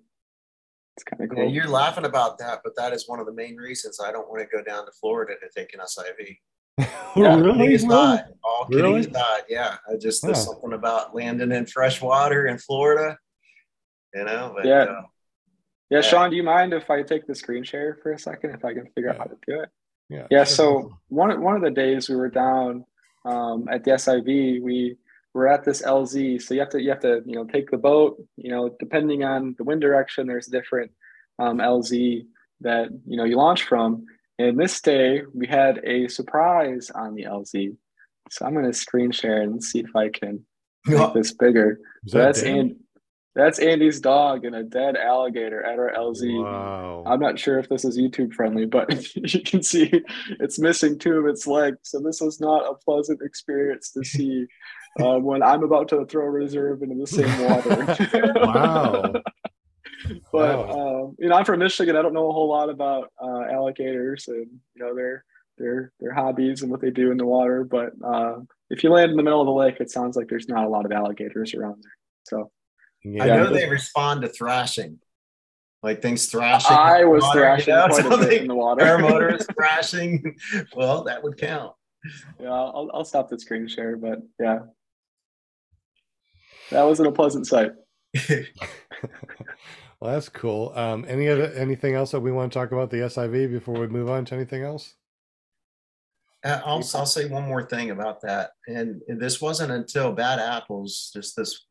It's 0.97 1.05
kind 1.05 1.23
of 1.23 1.31
cool. 1.31 1.45
Yeah, 1.45 1.51
you're 1.51 1.69
laughing 1.69 2.05
about 2.05 2.39
that, 2.39 2.61
but 2.63 2.77
that 2.77 2.93
is 2.93 3.09
one 3.09 3.19
of 3.19 3.27
the 3.27 3.33
main 3.33 3.57
reasons 3.57 3.99
I 4.03 4.13
don't 4.13 4.29
want 4.29 4.43
to 4.43 4.57
go 4.57 4.63
down 4.63 4.87
to 4.87 4.93
Florida 4.93 5.35
to 5.41 5.61
take 5.61 5.75
an 5.75 5.81
SIV. 5.81 6.39
yeah, 7.17 7.37
really? 7.37 7.75
Aside, 7.75 8.25
all 8.45 8.67
kidding 8.67 8.85
really? 8.85 9.01
aside, 9.01 9.43
yeah. 9.49 9.77
I 9.91 9.97
just 9.97 10.23
there's 10.23 10.45
something 10.45 10.73
about 10.73 11.15
landing 11.15 11.53
in 11.53 11.67
fresh 11.67 12.01
water 12.01 12.47
in 12.47 12.59
Florida, 12.59 13.19
you 14.15 14.25
know. 14.25 14.53
But, 14.55 14.67
yeah. 14.67 14.83
Uh, 14.85 15.03
yeah, 15.93 16.01
Sean, 16.01 16.31
do 16.31 16.37
you 16.37 16.43
mind 16.43 16.73
if 16.73 16.91
I 16.91 17.03
take 17.03 17.27
the 17.27 17.35
screen 17.35 17.65
share 17.65 17.99
for 18.03 18.13
a 18.13 18.19
second 18.19 18.51
if 18.51 18.65
I 18.65 18.73
can 18.73 18.87
figure 18.95 19.11
yeah. 19.11 19.11
out 19.11 19.19
how 19.19 19.25
to 19.25 19.37
do 19.47 19.61
it? 19.61 19.69
Yeah. 20.09 20.27
Yeah. 20.31 20.45
So 20.45 20.93
one 21.09 21.41
one 21.41 21.57
of 21.57 21.63
the 21.63 21.71
days 21.71 22.09
we 22.09 22.17
were 22.17 22.31
down 22.31 22.85
um, 23.25 23.69
at 23.71 23.85
the 23.85 23.93
SIV, 23.93 24.63
we 24.63 24.97
were 25.35 25.49
at 25.49 25.65
this 25.65 25.83
LZ. 25.83 26.43
So 26.43 26.55
you 26.55 26.61
have 26.61 26.71
to 26.71 26.81
you 26.81 26.91
have 26.91 27.01
to 27.01 27.23
you 27.27 27.35
know 27.35 27.45
take 27.45 27.71
the 27.71 27.79
boat. 27.79 28.23
You 28.37 28.51
know, 28.51 28.75
depending 28.79 29.25
on 29.25 29.55
the 29.59 29.65
wind 29.65 29.81
direction, 29.81 30.27
there's 30.27 30.47
different 30.47 30.93
um, 31.39 31.59
LZ 31.59 32.27
that 32.61 32.89
you 33.07 33.17
know 33.17 33.25
you 33.25 33.37
launch 33.37 33.65
from. 33.65 34.07
And 34.39 34.59
this 34.59 34.81
day 34.81 35.23
we 35.35 35.47
had 35.47 35.81
a 35.85 36.09
surprise 36.09 36.91
on 36.91 37.15
the 37.15 37.25
LZ. 37.25 37.77
So 38.31 38.47
I'm 38.47 38.55
going 38.55 38.65
to 38.65 38.73
screen 38.73 39.11
share 39.11 39.43
and 39.43 39.63
see 39.63 39.81
if 39.81 39.95
I 39.95 40.09
can 40.09 40.45
make 40.87 41.13
this 41.13 41.33
bigger. 41.33 41.81
So 42.07 42.19
that's 42.19 42.43
and 42.43 42.77
that's 43.35 43.59
Andy's 43.59 44.01
dog 44.01 44.45
and 44.45 44.55
a 44.55 44.63
dead 44.63 44.97
alligator 44.97 45.63
at 45.63 45.79
our 45.79 45.93
LZ. 45.93 46.43
Wow. 46.43 47.03
I'm 47.07 47.21
not 47.21 47.39
sure 47.39 47.59
if 47.59 47.69
this 47.69 47.85
is 47.85 47.99
YouTube 47.99 48.35
friendly, 48.35 48.67
but 48.67 48.91
you 49.35 49.41
can 49.41 49.63
see 49.63 49.91
it's 50.41 50.59
missing 50.59 50.99
two 50.99 51.15
of 51.15 51.27
its 51.27 51.47
legs. 51.47 51.79
So 51.85 52.01
this 52.01 52.21
was 52.21 52.41
not 52.41 52.71
a 52.71 52.75
pleasant 52.75 53.21
experience 53.23 53.91
to 53.93 54.05
see 54.05 54.47
uh, 55.01 55.19
when 55.19 55.43
I'm 55.43 55.63
about 55.63 55.89
to 55.89 56.05
throw 56.05 56.27
a 56.27 56.31
reserve 56.31 56.83
into 56.83 56.97
the 56.97 57.07
same 57.07 57.43
water. 57.49 58.33
wow. 58.43 59.13
but 60.31 60.69
wow. 60.69 61.05
Um, 61.05 61.17
you 61.19 61.29
know, 61.29 61.37
I'm 61.37 61.47
from 61.47 61.61
Michigan. 61.61 61.97
I 61.97 62.03
don't 62.03 62.15
know 62.15 62.29
a 62.29 62.33
whole 62.33 62.51
lot 62.51 62.69
about 62.69 63.13
uh, 63.23 63.45
alligators 63.51 64.29
and 64.29 64.47
you 64.75 64.85
know 64.85 64.95
their 64.95 65.25
their 65.57 65.93
their 66.01 66.13
hobbies 66.13 66.61
and 66.61 66.71
what 66.71 66.83
they 66.83 66.91
do 66.91 67.11
in 67.11 67.17
the 67.17 67.25
water. 67.25 67.65
But 67.65 67.93
uh, 68.05 68.41
if 68.69 68.85
you 68.85 68.91
land 68.91 69.11
in 69.11 69.17
the 69.17 69.23
middle 69.23 69.41
of 69.41 69.47
the 69.47 69.53
lake, 69.53 69.77
it 69.81 69.91
sounds 69.91 70.17
like 70.17 70.29
there's 70.29 70.49
not 70.49 70.65
a 70.65 70.69
lot 70.69 70.85
of 70.85 70.93
alligators 70.93 71.55
around 71.55 71.83
there. 71.83 71.93
So 72.25 72.51
yeah. 73.05 73.25
I 73.25 73.27
know 73.29 73.53
they 73.53 73.69
respond 73.69 74.23
to 74.23 74.29
thrashing, 74.29 74.99
like 75.83 76.03
things 76.03 76.27
thrashing. 76.27 76.77
I 76.77 77.05
was 77.05 77.23
water, 77.23 77.41
thrashing 77.41 77.75
you 77.75 77.81
know, 77.81 77.87
quite 77.89 78.07
a 78.07 78.19
bit 78.19 78.43
in 78.43 78.49
the 78.49 78.55
water. 78.55 78.85
Paramotor 78.85 79.39
is 79.39 79.47
thrashing. 79.55 80.37
Well, 80.77 81.05
that 81.05 81.23
would 81.23 81.39
count. 81.39 81.73
Yeah, 82.41 82.51
I'll, 82.51 82.91
I'll 82.93 83.05
stop 83.05 83.29
the 83.29 83.39
screen 83.39 83.69
share, 83.69 83.97
but 83.97 84.21
yeah, 84.41 84.61
that 86.71 86.83
wasn't 86.83 87.09
a 87.09 87.13
pleasant 87.13 87.47
sight. 87.47 87.73
well, 88.29 90.13
that's 90.13 90.29
cool. 90.29 90.73
Um, 90.75 91.05
any 91.09 91.29
other 91.29 91.53
anything 91.53 91.95
else 91.95 92.11
that 92.11 92.21
we 92.21 92.33
want 92.33 92.53
to 92.53 92.59
talk 92.59 92.73
about 92.73 92.91
the 92.91 92.99
SIV 92.99 93.51
before 93.51 93.79
we 93.79 93.87
move 93.87 94.09
on 94.09 94.25
to 94.27 94.35
anything 94.35 94.63
else? 94.63 94.95
Uh, 96.45 96.61
I'll, 96.65 96.83
I'll 96.95 97.07
say 97.07 97.29
one 97.29 97.47
more 97.47 97.65
thing 97.65 97.91
about 97.91 98.21
that. 98.23 98.51
And 98.67 99.01
this 99.07 99.41
wasn't 99.41 99.73
until 99.73 100.13
Bad 100.13 100.41
Apples, 100.41 101.11
just 101.15 101.37
this 101.37 101.67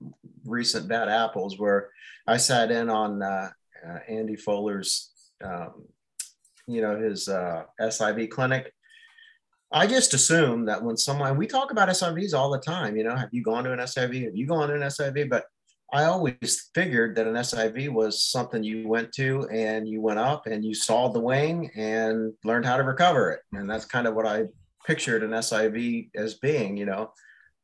recent 0.46 0.88
Bad 0.88 1.10
Apples, 1.10 1.60
where 1.60 1.90
I 2.28 2.38
sat 2.38 2.72
in 2.72 2.90
on 2.90 3.22
uh, 3.22 3.50
uh, 3.88 4.00
Andy 4.08 4.36
Fuller's, 4.36 5.12
um, 5.44 5.86
you 6.68 6.82
know, 6.82 6.98
his 6.98 7.28
uh, 7.28 7.64
SIV 7.82 8.30
clinic. 8.30 8.72
I 9.74 9.88
just 9.88 10.14
assume 10.14 10.66
that 10.66 10.84
when 10.84 10.98
someone, 10.98 11.38
we 11.38 11.48
talk 11.48 11.72
about 11.72 11.90
SIVs 11.90 12.34
all 12.34 12.52
the 12.52 12.60
time, 12.60 12.98
you 12.98 13.04
know, 13.04 13.16
have 13.16 13.30
you 13.32 13.42
gone 13.42 13.64
to 13.64 13.74
an 13.74 13.80
SIV? 13.80 14.26
Have 14.26 14.36
you 14.36 14.46
gone 14.46 14.68
to 14.68 14.76
an 14.76 14.82
SIV? 14.82 15.30
But 15.30 15.46
I 15.94 16.06
always 16.06 16.70
figured 16.74 17.16
that 17.16 17.28
an 17.28 17.34
SIV 17.36 17.90
was 17.90 18.24
something 18.24 18.64
you 18.64 18.88
went 18.88 19.12
to 19.14 19.48
and 19.52 19.88
you 19.88 20.02
went 20.02 20.20
up 20.20 20.48
and 20.48 20.64
you 20.64 20.74
saw 20.74 21.10
the 21.10 21.20
wing 21.20 21.70
and 21.76 22.34
learned 22.46 22.66
how 22.66 22.78
to 22.78 22.84
recover 22.84 23.32
it. 23.32 23.42
And 23.52 23.70
that's 23.70 23.86
kind 23.86 24.08
of 24.08 24.14
what 24.14 24.26
I 24.26 24.46
pictured 24.86 25.24
an 25.24 25.32
SIV 25.32 26.10
as 26.16 26.36
being, 26.36 26.78
you 26.78 26.86
know. 26.86 27.12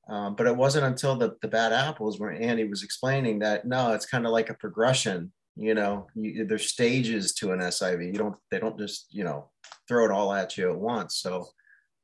Um, 0.09 0.35
but 0.35 0.47
it 0.47 0.55
wasn't 0.55 0.85
until 0.85 1.15
the, 1.15 1.35
the 1.41 1.49
bad 1.49 1.73
apples 1.73 2.19
where 2.19 2.31
Andy 2.31 2.63
was 2.63 2.83
explaining 2.83 3.39
that 3.39 3.65
no, 3.65 3.93
it's 3.93 4.05
kind 4.05 4.25
of 4.25 4.31
like 4.31 4.49
a 4.49 4.53
progression. 4.55 5.31
You 5.55 5.73
know, 5.73 6.07
you, 6.15 6.45
there's 6.45 6.69
stages 6.69 7.33
to 7.35 7.51
an 7.51 7.59
SIV. 7.59 8.05
You 8.05 8.19
don't 8.19 8.35
they 8.51 8.59
don't 8.59 8.77
just 8.77 9.07
you 9.09 9.23
know 9.23 9.49
throw 9.87 10.05
it 10.05 10.11
all 10.11 10.31
at 10.31 10.57
you 10.57 10.69
at 10.69 10.77
once. 10.77 11.17
So 11.17 11.47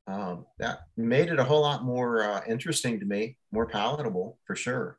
um, 0.06 0.44
that 0.58 0.80
made 0.96 1.30
it 1.30 1.38
a 1.38 1.44
whole 1.44 1.62
lot 1.62 1.84
more 1.84 2.22
uh, 2.22 2.42
interesting 2.46 3.00
to 3.00 3.06
me, 3.06 3.38
more 3.52 3.66
palatable 3.66 4.38
for 4.46 4.54
sure. 4.54 4.98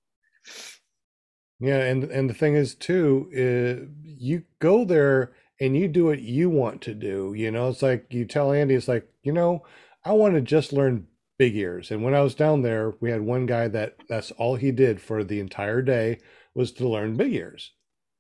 Yeah, 1.60 1.80
and 1.80 2.04
and 2.06 2.30
the 2.30 2.34
thing 2.34 2.56
is 2.56 2.76
too, 2.76 3.30
uh, 3.34 3.92
you 4.04 4.44
go 4.60 4.84
there 4.84 5.34
and 5.60 5.76
you 5.76 5.88
do 5.88 6.06
what 6.06 6.22
you 6.22 6.50
want 6.50 6.82
to 6.82 6.94
do. 6.94 7.34
You 7.36 7.52
know, 7.52 7.70
it's 7.70 7.82
like 7.82 8.08
you 8.10 8.26
tell 8.26 8.52
Andy, 8.52 8.76
it's 8.76 8.88
like 8.88 9.08
you 9.24 9.32
know, 9.32 9.64
I 10.06 10.12
want 10.14 10.36
to 10.36 10.42
just 10.42 10.72
learn 10.72 11.08
big 11.38 11.56
ears. 11.56 11.90
And 11.90 12.04
when 12.04 12.14
I 12.14 12.22
was 12.22 12.36
down 12.36 12.62
there, 12.62 12.94
we 13.02 13.10
had 13.10 13.22
one 13.22 13.48
guy 13.48 13.68
that 13.70 13.96
that's 14.08 14.32
all 14.32 14.56
he 14.56 14.72
did 14.72 15.02
for 15.02 15.24
the 15.24 15.40
entire 15.40 15.82
day 15.82 16.20
was 16.54 16.72
to 16.74 16.88
learn 16.88 17.18
big 17.18 17.34
ears. 17.34 17.72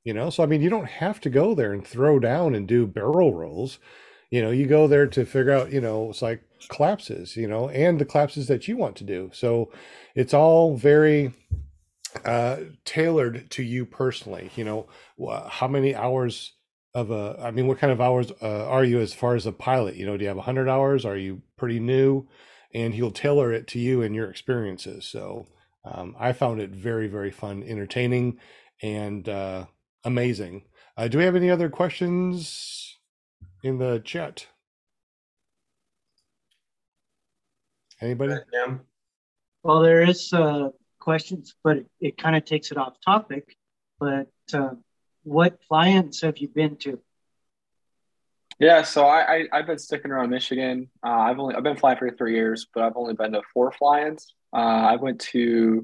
You 0.04 0.13
know, 0.13 0.30
so 0.30 0.43
I 0.43 0.45
mean, 0.45 0.62
you 0.62 0.69
don't 0.69 0.88
have 0.88 1.19
to 1.21 1.30
go 1.30 1.56
there 1.56 1.74
and 1.74 1.86
throw 1.86 2.19
down 2.19 2.54
and 2.54 2.67
do 2.67 2.86
barrel 2.86 3.34
rolls. 3.34 3.80
You 4.30 4.41
know, 4.41 4.52
you 4.52 4.67
go 4.67 4.88
there 4.88 5.08
to 5.08 5.26
figure 5.26 5.52
out, 5.52 5.71
you 5.71 5.82
know, 5.82 6.10
it's 6.10 6.21
like 6.21 6.43
collapses, 6.67 7.36
you 7.36 7.48
know, 7.48 7.69
and 7.69 8.00
the 8.00 8.06
collapses 8.06 8.48
that 8.48 8.67
you 8.67 8.78
want 8.78 8.95
to 8.98 9.04
do. 9.04 9.30
So 9.34 9.71
it's 10.15 10.34
all 10.34 10.76
very 10.76 11.34
uh 12.24 12.58
tailored 12.84 13.50
to 13.52 13.63
you 13.63 13.86
personally. 13.86 14.52
You 14.56 14.63
know, 14.63 14.88
how 15.50 15.67
many 15.67 15.95
hours 15.95 16.54
of 16.95 17.12
a 17.12 17.38
i 17.43 17.52
mean 17.52 17.67
what 17.67 17.78
kind 17.78 17.91
of 17.91 18.00
hours 18.00 18.32
uh, 18.41 18.65
are 18.67 18.86
you 18.86 19.02
as 19.02 19.13
far 19.13 19.36
as 19.36 19.45
a 19.45 19.52
pilot 19.52 19.95
you 19.95 20.06
know 20.06 20.15
do 20.15 20.24
you 20.24 20.30
have 20.30 20.38
100 20.38 20.69
hours 20.69 21.04
are 21.04 21.17
you 21.17 21.41
pretty 21.57 21.79
new 21.79 22.27
and 22.73 22.93
he'll 22.93 23.11
tailor 23.11 23.51
it 23.53 23.67
to 23.67 23.79
you 23.79 24.01
and 24.01 24.15
your 24.15 24.29
experiences 24.29 25.05
so 25.05 25.45
um, 25.85 26.15
i 26.19 26.31
found 26.33 26.59
it 26.59 26.69
very 26.71 27.07
very 27.07 27.31
fun 27.31 27.63
entertaining 27.63 28.37
and 28.81 29.29
uh, 29.29 29.65
amazing 30.03 30.63
uh, 30.97 31.07
do 31.07 31.17
we 31.17 31.23
have 31.23 31.35
any 31.35 31.49
other 31.49 31.69
questions 31.69 32.97
in 33.63 33.77
the 33.77 34.01
chat 34.03 34.47
anybody 38.01 38.33
yeah. 38.53 38.75
well 39.63 39.81
there 39.81 40.01
is 40.01 40.33
uh, 40.33 40.69
questions 40.99 41.55
but 41.63 41.77
it, 41.77 41.87
it 41.99 42.17
kind 42.17 42.35
of 42.35 42.45
takes 42.45 42.71
it 42.71 42.77
off 42.77 42.95
topic 43.03 43.55
but 43.99 44.27
uh, 44.53 44.71
what 45.25 45.59
fly-ins 45.67 46.21
have 46.21 46.37
you 46.37 46.47
been 46.47 46.77
to? 46.77 46.99
Yeah, 48.59 48.83
so 48.83 49.05
I, 49.05 49.47
I 49.51 49.57
have 49.57 49.67
been 49.67 49.77
sticking 49.77 50.11
around 50.11 50.29
Michigan. 50.29 50.89
Uh, 51.05 51.09
I've 51.09 51.39
only 51.39 51.55
I've 51.55 51.63
been 51.63 51.75
flying 51.75 51.97
for 51.97 52.09
three 52.11 52.35
years, 52.35 52.67
but 52.73 52.83
I've 52.83 52.95
only 52.95 53.13
been 53.13 53.33
to 53.33 53.41
four 53.53 53.71
fly-ins. 53.73 54.33
Uh, 54.53 54.57
I 54.57 54.95
went 54.95 55.19
to 55.31 55.83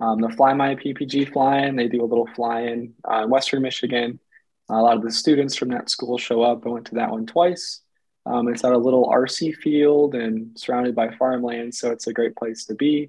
um, 0.00 0.20
the 0.20 0.28
Fly 0.28 0.52
My 0.52 0.74
PPG 0.74 1.32
fly-in. 1.32 1.76
They 1.76 1.88
do 1.88 2.02
a 2.02 2.04
little 2.04 2.28
fly-in 2.34 2.92
uh, 3.10 3.22
in 3.24 3.30
Western 3.30 3.62
Michigan. 3.62 4.20
A 4.68 4.80
lot 4.80 4.96
of 4.96 5.02
the 5.02 5.10
students 5.10 5.56
from 5.56 5.70
that 5.70 5.88
school 5.88 6.18
show 6.18 6.42
up. 6.42 6.66
I 6.66 6.68
went 6.68 6.86
to 6.86 6.94
that 6.96 7.10
one 7.10 7.26
twice. 7.26 7.80
Um, 8.26 8.48
it's 8.48 8.64
at 8.64 8.72
a 8.72 8.78
little 8.78 9.08
RC 9.08 9.56
field 9.56 10.14
and 10.14 10.58
surrounded 10.58 10.94
by 10.94 11.10
farmland, 11.16 11.74
so 11.74 11.90
it's 11.90 12.06
a 12.06 12.12
great 12.12 12.36
place 12.36 12.66
to 12.66 12.74
be. 12.74 13.08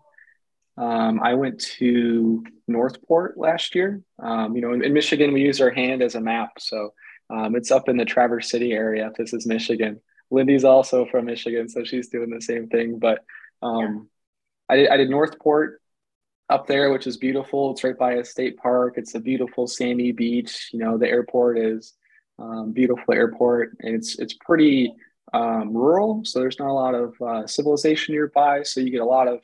Um, 0.78 1.20
I 1.22 1.34
went 1.34 1.60
to 1.78 2.44
Northport 2.68 3.38
last 3.38 3.76
year. 3.76 4.02
Um, 4.20 4.56
you 4.56 4.62
know, 4.62 4.74
in, 4.74 4.84
in, 4.84 4.94
Michigan, 4.94 5.34
we 5.34 5.42
use 5.42 5.60
our 5.60 5.70
hand 5.70 6.02
as 6.02 6.16
a 6.16 6.22
map, 6.22 6.52
so 6.60 6.94
um, 7.32 7.56
it's 7.56 7.72
up 7.72 7.88
in 7.88 7.98
the 7.98 8.06
Traverse 8.06 8.50
City 8.50 8.74
area. 8.74 9.12
This 9.18 9.34
is 9.34 9.48
Michigan. 9.48 10.02
Lindy's 10.30 10.64
also 10.64 11.06
from 11.06 11.26
Michigan, 11.26 11.70
so 11.70 11.84
she's 11.84 12.10
doing 12.10 12.30
the 12.30 12.42
same 12.42 12.68
thing. 12.68 13.00
But 13.00 13.24
um, 13.62 14.10
yeah. 14.70 14.74
I, 14.74 14.76
did, 14.76 14.90
I 14.90 14.98
did 14.98 15.10
Northport 15.10 15.82
up 16.50 16.68
there, 16.68 16.92
which 16.92 17.08
is 17.08 17.18
beautiful. 17.18 17.72
It's 17.72 17.84
right 17.84 17.98
by 17.98 18.14
a 18.14 18.26
state 18.26 18.58
park. 18.58 18.96
It's 18.98 19.16
a 19.16 19.20
beautiful 19.20 19.68
sandy 19.68 20.12
beach. 20.12 20.70
You 20.74 20.80
know, 20.80 20.98
the 20.98 21.08
airport 21.08 21.58
is 21.58 21.94
um, 22.38 22.74
beautiful 22.74 23.14
airport, 23.14 23.78
and 23.80 23.96
it's 23.96 24.20
it's 24.20 24.34
pretty 24.34 24.94
um, 25.34 25.74
rural, 25.74 26.24
so 26.26 26.40
there's 26.40 26.60
not 26.60 26.70
a 26.70 26.74
lot 26.74 26.96
of 26.96 27.14
uh, 27.22 27.48
civilization 27.48 28.14
nearby. 28.14 28.64
So 28.64 28.82
you 28.82 28.90
get 28.90 29.02
a 29.02 29.06
lot 29.06 29.28
of 29.28 29.40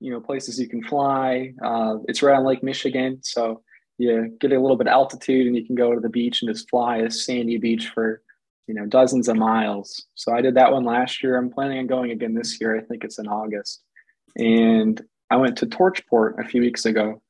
you 0.00 0.10
know 0.10 0.20
places 0.20 0.58
you 0.58 0.68
can 0.68 0.82
fly. 0.82 1.52
Uh, 1.62 1.98
it's 2.08 2.22
right 2.22 2.36
on 2.36 2.44
Lake 2.44 2.62
Michigan, 2.62 3.20
so 3.22 3.62
you 4.00 4.36
get 4.40 4.52
a 4.52 4.60
little 4.60 4.76
bit 4.76 4.86
of 4.86 4.92
altitude, 4.92 5.46
and 5.46 5.56
you 5.56 5.64
can 5.64 5.74
go 5.74 5.94
to 5.94 6.00
the 6.00 6.08
beach 6.08 6.42
and 6.42 6.50
just 6.50 6.68
fly 6.68 6.98
a 6.98 7.10
sandy 7.10 7.58
beach 7.58 7.88
for 7.88 8.22
you 8.66 8.74
know 8.74 8.86
dozens 8.86 9.28
of 9.28 9.36
miles. 9.36 10.06
So 10.14 10.32
I 10.32 10.40
did 10.40 10.54
that 10.54 10.72
one 10.72 10.84
last 10.84 11.22
year. 11.22 11.36
I'm 11.36 11.50
planning 11.50 11.78
on 11.78 11.86
going 11.86 12.10
again 12.10 12.34
this 12.34 12.60
year. 12.60 12.76
I 12.76 12.82
think 12.82 13.04
it's 13.04 13.18
in 13.18 13.28
August, 13.28 13.82
and 14.36 15.00
I 15.30 15.36
went 15.36 15.56
to 15.58 15.66
Torchport 15.66 16.38
a 16.38 16.48
few 16.48 16.60
weeks 16.60 16.86
ago, 16.86 17.22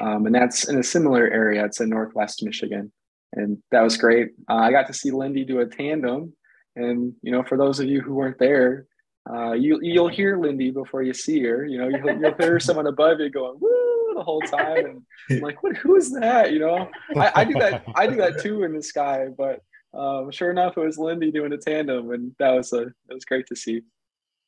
um, 0.00 0.26
and 0.26 0.34
that's 0.34 0.68
in 0.68 0.78
a 0.78 0.82
similar 0.82 1.26
area. 1.28 1.64
It's 1.64 1.80
in 1.80 1.90
Northwest 1.90 2.42
Michigan 2.42 2.92
and 3.34 3.58
that 3.70 3.82
was 3.82 3.96
great. 3.96 4.30
Uh, 4.48 4.54
I 4.54 4.70
got 4.70 4.86
to 4.86 4.92
see 4.94 5.10
Lindy 5.10 5.44
do 5.44 5.60
a 5.60 5.66
tandem, 5.66 6.32
and 6.76 7.12
you 7.22 7.32
know, 7.32 7.42
for 7.42 7.58
those 7.58 7.80
of 7.80 7.86
you 7.86 8.00
who 8.00 8.14
weren't 8.14 8.38
there, 8.38 8.86
uh, 9.30 9.52
you 9.52 9.78
you'll 9.82 10.08
hear 10.08 10.38
Lindy 10.38 10.70
before 10.70 11.02
you 11.02 11.12
see 11.12 11.42
her. 11.42 11.66
You 11.66 11.78
know, 11.78 11.88
you'll, 11.88 12.18
you'll 12.18 12.34
hear 12.34 12.60
someone 12.60 12.86
above 12.86 13.20
you 13.20 13.30
going 13.30 13.58
"woo" 13.60 13.83
the 14.14 14.22
whole 14.22 14.40
time, 14.40 14.84
and 14.86 15.02
I'm 15.30 15.40
like, 15.40 15.62
"What? 15.62 15.76
Who 15.76 15.96
is 15.96 16.12
that?" 16.12 16.52
You 16.52 16.60
know, 16.60 16.90
I, 17.16 17.32
I 17.34 17.44
do 17.44 17.54
that. 17.54 17.84
I 17.94 18.06
do 18.06 18.16
that 18.16 18.40
too 18.40 18.64
in 18.64 18.74
the 18.74 18.82
sky, 18.82 19.28
but 19.36 19.60
um, 19.92 20.30
sure 20.30 20.50
enough, 20.50 20.76
it 20.76 20.80
was 20.80 20.98
Lindy 20.98 21.30
doing 21.30 21.52
a 21.52 21.58
tandem, 21.58 22.10
and 22.10 22.34
that 22.38 22.50
was 22.50 22.72
a 22.72 22.86
that 23.06 23.14
was 23.14 23.24
great 23.24 23.46
to 23.48 23.56
see. 23.56 23.82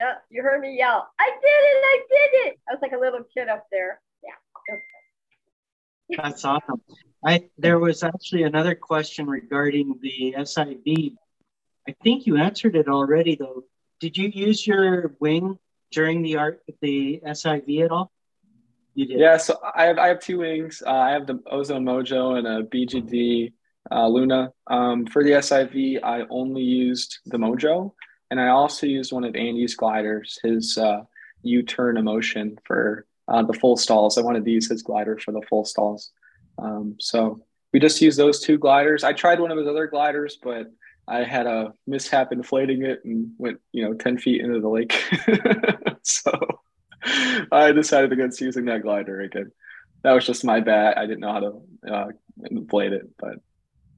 Yeah, 0.01 0.15
you 0.29 0.43
heard 0.43 0.61
me 0.61 0.77
yell, 0.77 1.09
"I 1.19 1.31
did 1.31 1.47
it! 1.47 1.85
I 1.85 2.01
did 2.09 2.49
it!" 2.49 2.61
I 2.69 2.73
was 2.73 2.83
like 2.83 2.93
a 2.93 2.99
little 2.99 3.23
kid 3.33 3.49
up 3.49 3.67
there. 3.71 4.01
Yeah. 4.23 6.17
That's 6.17 6.45
awesome. 6.45 6.83
I 7.25 7.49
there 7.59 7.79
was 7.79 8.03
actually 8.03 8.43
another 8.43 8.75
question 8.75 9.27
regarding 9.27 9.99
the 10.01 10.35
SIV. 10.39 11.15
I 11.89 11.95
think 12.03 12.27
you 12.27 12.37
answered 12.37 12.77
it 12.77 12.89
already 12.89 13.37
though. 13.37 13.65
Did 14.01 14.17
you 14.17 14.29
use 14.29 14.67
your 14.67 15.15
wing 15.21 15.59
during 15.91 16.23
the 16.23 16.37
art 16.37 16.63
the 16.81 17.21
SIV 17.25 17.85
at 17.85 17.91
all? 17.91 18.13
You 18.97 19.05
did. 19.05 19.21
Yeah, 19.21 19.37
so 19.37 19.59
I 19.75 19.85
have 19.85 19.99
I 19.99 20.09
have 20.09 20.21
two 20.21 20.39
wings. 20.39 20.83
Uh, 20.85 20.91
I 20.91 21.11
have 21.11 21.27
the 21.27 21.39
Ozone 21.51 21.85
Mojo 21.85 22.39
and 22.39 22.47
a 22.47 22.63
BGD 22.63 23.53
uh, 23.91 24.09
Luna. 24.09 24.53
Um, 24.69 25.07
for 25.07 25.23
the 25.23 25.33
SIV, 25.33 26.03
I 26.03 26.23
only 26.31 26.63
used 26.63 27.19
the 27.27 27.37
Mojo, 27.37 27.93
and 28.31 28.41
I 28.41 28.49
also 28.49 28.87
used 28.87 29.13
one 29.13 29.25
of 29.25 29.37
Andy's 29.37 29.77
gliders, 29.77 30.39
his 30.43 30.79
uh, 30.79 31.03
U-turn 31.43 31.99
emotion 31.99 32.59
for 32.65 33.07
uh, 33.29 33.43
the 33.43 33.53
full 33.53 33.77
stalls. 33.77 34.17
I 34.17 34.23
wanted 34.23 34.47
to 34.47 34.51
use 34.51 34.71
his 34.71 34.83
glider 34.83 35.19
for 35.19 35.33
the 35.33 35.43
full 35.43 35.67
stalls. 35.67 36.13
Um, 36.57 36.97
so 36.99 37.43
we 37.75 37.81
just 37.81 38.01
used 38.01 38.19
those 38.19 38.41
two 38.41 38.57
gliders. 38.57 39.05
I 39.05 39.13
tried 39.13 39.41
one 39.41 39.51
of 39.51 39.59
his 39.59 39.69
other 39.69 39.87
gliders, 39.87 40.39
but 40.43 40.73
I 41.07 41.23
had 41.23 41.47
a 41.47 41.75
mishap 41.87 42.33
inflating 42.33 42.83
it 42.83 43.05
and 43.05 43.33
went, 43.37 43.61
you 43.73 43.85
know, 43.85 43.93
10 43.93 44.17
feet 44.17 44.41
into 44.41 44.59
the 44.59 44.69
lake. 44.71 44.95
so 46.03 46.33
I 47.53 47.73
decided 47.73 48.13
against 48.13 48.41
using 48.41 48.65
that 48.67 48.83
glider 48.83 49.21
again. 49.21 49.53
That 50.03 50.13
was 50.13 50.27
just 50.27 50.45
my 50.45 50.61
bat. 50.61 50.99
I 50.99 51.07
didn't 51.07 51.21
know 51.21 51.33
how 51.33 51.41
to 51.41 51.93
uh, 51.93 52.07
inflate 52.51 52.93
it, 52.93 53.09
but 53.19 53.37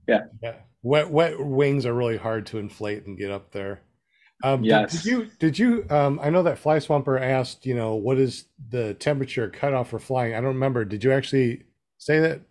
yeah. 0.07 0.25
Yeah. 0.43 0.55
Wet, 0.83 1.11
wet 1.11 1.39
wings 1.39 1.87
are 1.87 1.95
really 1.95 2.17
hard 2.17 2.47
to 2.47 2.59
inflate 2.59 3.07
and 3.07 3.19
get 3.19 3.31
up 3.31 3.53
there. 3.53 3.83
Um, 4.45 4.63
yes. 4.63 4.93
Did, 4.93 5.03
did, 5.03 5.11
you, 5.11 5.31
did 5.39 5.59
you, 5.59 5.87
um, 5.91 6.21
I 6.23 6.31
know 6.31 6.45
that 6.45 6.59
Fly 6.59 6.79
Swamper 6.79 7.19
asked, 7.19 7.67
you 7.67 7.75
know, 7.75 7.97
what 7.97 8.19
is 8.19 8.45
the 8.71 8.95
temperature 8.95 9.49
cutoff 9.49 9.91
for 9.91 9.99
flying? 9.99 10.35
I 10.35 10.37
don't 10.37 10.55
remember. 10.55 10.85
Did 10.85 11.03
you 11.03 11.13
actually 11.13 11.65
say 11.99 12.21
that? 12.21 12.43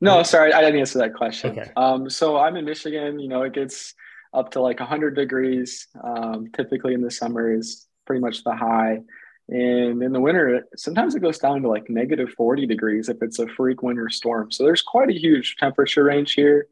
No, 0.00 0.22
sorry, 0.22 0.52
I 0.52 0.60
didn't 0.60 0.80
answer 0.80 0.98
that 0.98 1.14
question. 1.14 1.58
Okay. 1.58 1.70
Um, 1.76 2.08
so 2.10 2.36
I'm 2.36 2.56
in 2.56 2.64
Michigan. 2.64 3.18
You 3.18 3.28
know, 3.28 3.42
it 3.42 3.52
gets 3.52 3.94
up 4.32 4.50
to 4.52 4.60
like 4.60 4.80
100 4.80 5.14
degrees. 5.14 5.88
Um, 6.02 6.48
typically 6.52 6.94
in 6.94 7.02
the 7.02 7.10
summer 7.10 7.52
is 7.52 7.86
pretty 8.06 8.20
much 8.20 8.44
the 8.44 8.54
high, 8.54 9.00
and 9.48 10.02
in 10.02 10.12
the 10.12 10.20
winter 10.20 10.66
sometimes 10.76 11.14
it 11.14 11.20
goes 11.20 11.38
down 11.38 11.62
to 11.62 11.68
like 11.68 11.88
negative 11.88 12.30
40 12.36 12.66
degrees 12.66 13.08
if 13.08 13.16
it's 13.22 13.38
a 13.38 13.48
freak 13.48 13.82
winter 13.82 14.10
storm. 14.10 14.50
So 14.50 14.64
there's 14.64 14.82
quite 14.82 15.08
a 15.08 15.18
huge 15.18 15.56
temperature 15.56 16.04
range 16.04 16.34
here. 16.34 16.66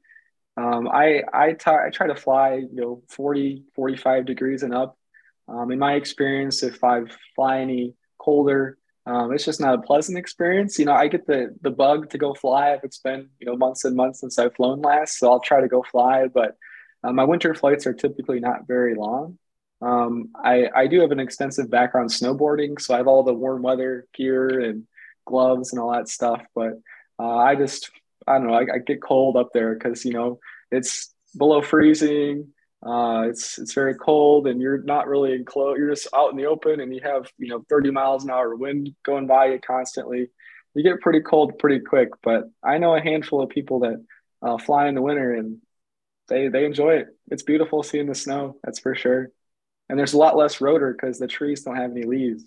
Um, 0.58 0.88
I 0.88 1.22
I, 1.32 1.52
t- 1.52 1.70
I 1.70 1.90
try 1.90 2.06
to 2.06 2.14
fly 2.14 2.54
you 2.54 2.80
know 2.80 3.02
40 3.08 3.64
45 3.74 4.26
degrees 4.26 4.62
and 4.62 4.74
up. 4.74 4.98
Um, 5.48 5.70
in 5.70 5.78
my 5.78 5.94
experience, 5.94 6.62
if 6.62 6.82
I 6.82 7.02
fly 7.34 7.60
any 7.60 7.94
colder, 8.18 8.78
um, 9.06 9.32
it's 9.32 9.44
just 9.44 9.60
not 9.60 9.74
a 9.74 9.82
pleasant 9.82 10.18
experience. 10.18 10.78
You 10.78 10.86
know, 10.86 10.92
I 10.92 11.08
get 11.08 11.26
the 11.26 11.54
the 11.62 11.70
bug 11.70 12.10
to 12.10 12.18
go 12.18 12.34
fly 12.34 12.72
if 12.72 12.84
it's 12.84 12.98
been 12.98 13.28
you 13.38 13.46
know 13.46 13.56
months 13.56 13.84
and 13.84 13.96
months 13.96 14.20
since 14.20 14.38
I've 14.38 14.54
flown 14.54 14.82
last, 14.82 15.18
so 15.18 15.30
I'll 15.30 15.40
try 15.40 15.60
to 15.60 15.68
go 15.68 15.82
fly. 15.82 16.26
But 16.26 16.56
uh, 17.04 17.12
my 17.12 17.24
winter 17.24 17.54
flights 17.54 17.86
are 17.86 17.94
typically 17.94 18.40
not 18.40 18.66
very 18.66 18.94
long. 18.96 19.38
Um, 19.82 20.30
I 20.34 20.68
I 20.74 20.86
do 20.86 21.00
have 21.00 21.12
an 21.12 21.20
extensive 21.20 21.70
background 21.70 22.10
snowboarding, 22.10 22.80
so 22.80 22.94
I 22.94 22.98
have 22.98 23.08
all 23.08 23.22
the 23.22 23.34
warm 23.34 23.62
weather 23.62 24.06
gear 24.14 24.60
and 24.60 24.84
gloves 25.26 25.72
and 25.72 25.80
all 25.80 25.92
that 25.92 26.08
stuff. 26.08 26.42
But 26.54 26.74
uh, 27.18 27.36
I 27.36 27.54
just 27.56 27.90
I 28.26 28.38
don't 28.38 28.46
know. 28.46 28.54
I, 28.54 28.62
I 28.62 28.78
get 28.84 29.02
cold 29.02 29.36
up 29.36 29.50
there 29.52 29.74
because 29.74 30.04
you 30.04 30.12
know 30.12 30.38
it's 30.70 31.12
below 31.36 31.62
freezing. 31.62 32.52
Uh, 32.84 33.24
it's 33.28 33.58
it's 33.58 33.74
very 33.74 33.94
cold, 33.94 34.46
and 34.46 34.60
you're 34.60 34.82
not 34.82 35.08
really 35.08 35.34
enclosed. 35.34 35.78
You're 35.78 35.90
just 35.90 36.08
out 36.14 36.30
in 36.30 36.36
the 36.36 36.46
open, 36.46 36.80
and 36.80 36.94
you 36.94 37.00
have 37.02 37.30
you 37.38 37.48
know 37.48 37.64
30 37.68 37.90
miles 37.90 38.24
an 38.24 38.30
hour 38.30 38.54
wind 38.54 38.94
going 39.04 39.26
by 39.26 39.46
you 39.46 39.58
constantly. 39.58 40.30
You 40.74 40.82
get 40.82 41.00
pretty 41.00 41.20
cold 41.20 41.58
pretty 41.58 41.80
quick. 41.80 42.10
But 42.22 42.44
I 42.62 42.78
know 42.78 42.94
a 42.94 43.00
handful 43.00 43.42
of 43.42 43.48
people 43.48 43.80
that 43.80 44.04
uh, 44.42 44.58
fly 44.58 44.88
in 44.88 44.94
the 44.94 45.02
winter, 45.02 45.34
and 45.34 45.58
they 46.28 46.48
they 46.48 46.64
enjoy 46.64 46.96
it. 46.96 47.08
It's 47.30 47.42
beautiful 47.42 47.82
seeing 47.82 48.06
the 48.06 48.14
snow. 48.14 48.56
That's 48.62 48.78
for 48.78 48.94
sure. 48.94 49.30
And 49.88 49.98
there's 49.98 50.14
a 50.14 50.18
lot 50.18 50.36
less 50.36 50.60
rotor 50.60 50.92
because 50.92 51.18
the 51.18 51.28
trees 51.28 51.62
don't 51.62 51.76
have 51.76 51.90
any 51.90 52.02
leaves. 52.02 52.44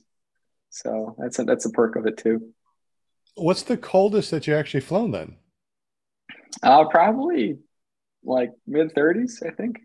So 0.70 1.16
that's 1.18 1.40
a, 1.40 1.44
that's 1.44 1.66
a 1.66 1.70
perk 1.70 1.96
of 1.96 2.06
it 2.06 2.18
too. 2.18 2.54
What's 3.36 3.64
the 3.64 3.78
coldest 3.78 4.32
that 4.32 4.48
you 4.48 4.56
actually 4.56 4.82
flown 4.82 5.12
then? 5.12 5.36
Uh, 6.62 6.86
probably 6.86 7.60
like 8.24 8.52
mid 8.68 8.94
30s, 8.94 9.46
I 9.46 9.52
think. 9.52 9.80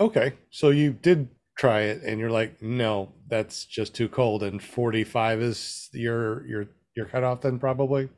Okay, 0.00 0.34
so 0.50 0.70
you 0.70 0.92
did 0.92 1.28
try 1.58 1.80
it, 1.80 2.02
and 2.04 2.20
you're 2.20 2.30
like, 2.30 2.62
no, 2.62 3.12
that's 3.26 3.64
just 3.64 3.94
too 3.94 4.08
cold, 4.08 4.44
and 4.44 4.62
45 4.62 5.40
is 5.42 5.88
your 5.92 6.46
your 6.46 6.68
your 6.94 7.06
cutoff 7.06 7.40
then 7.40 7.58
probably. 7.58 8.08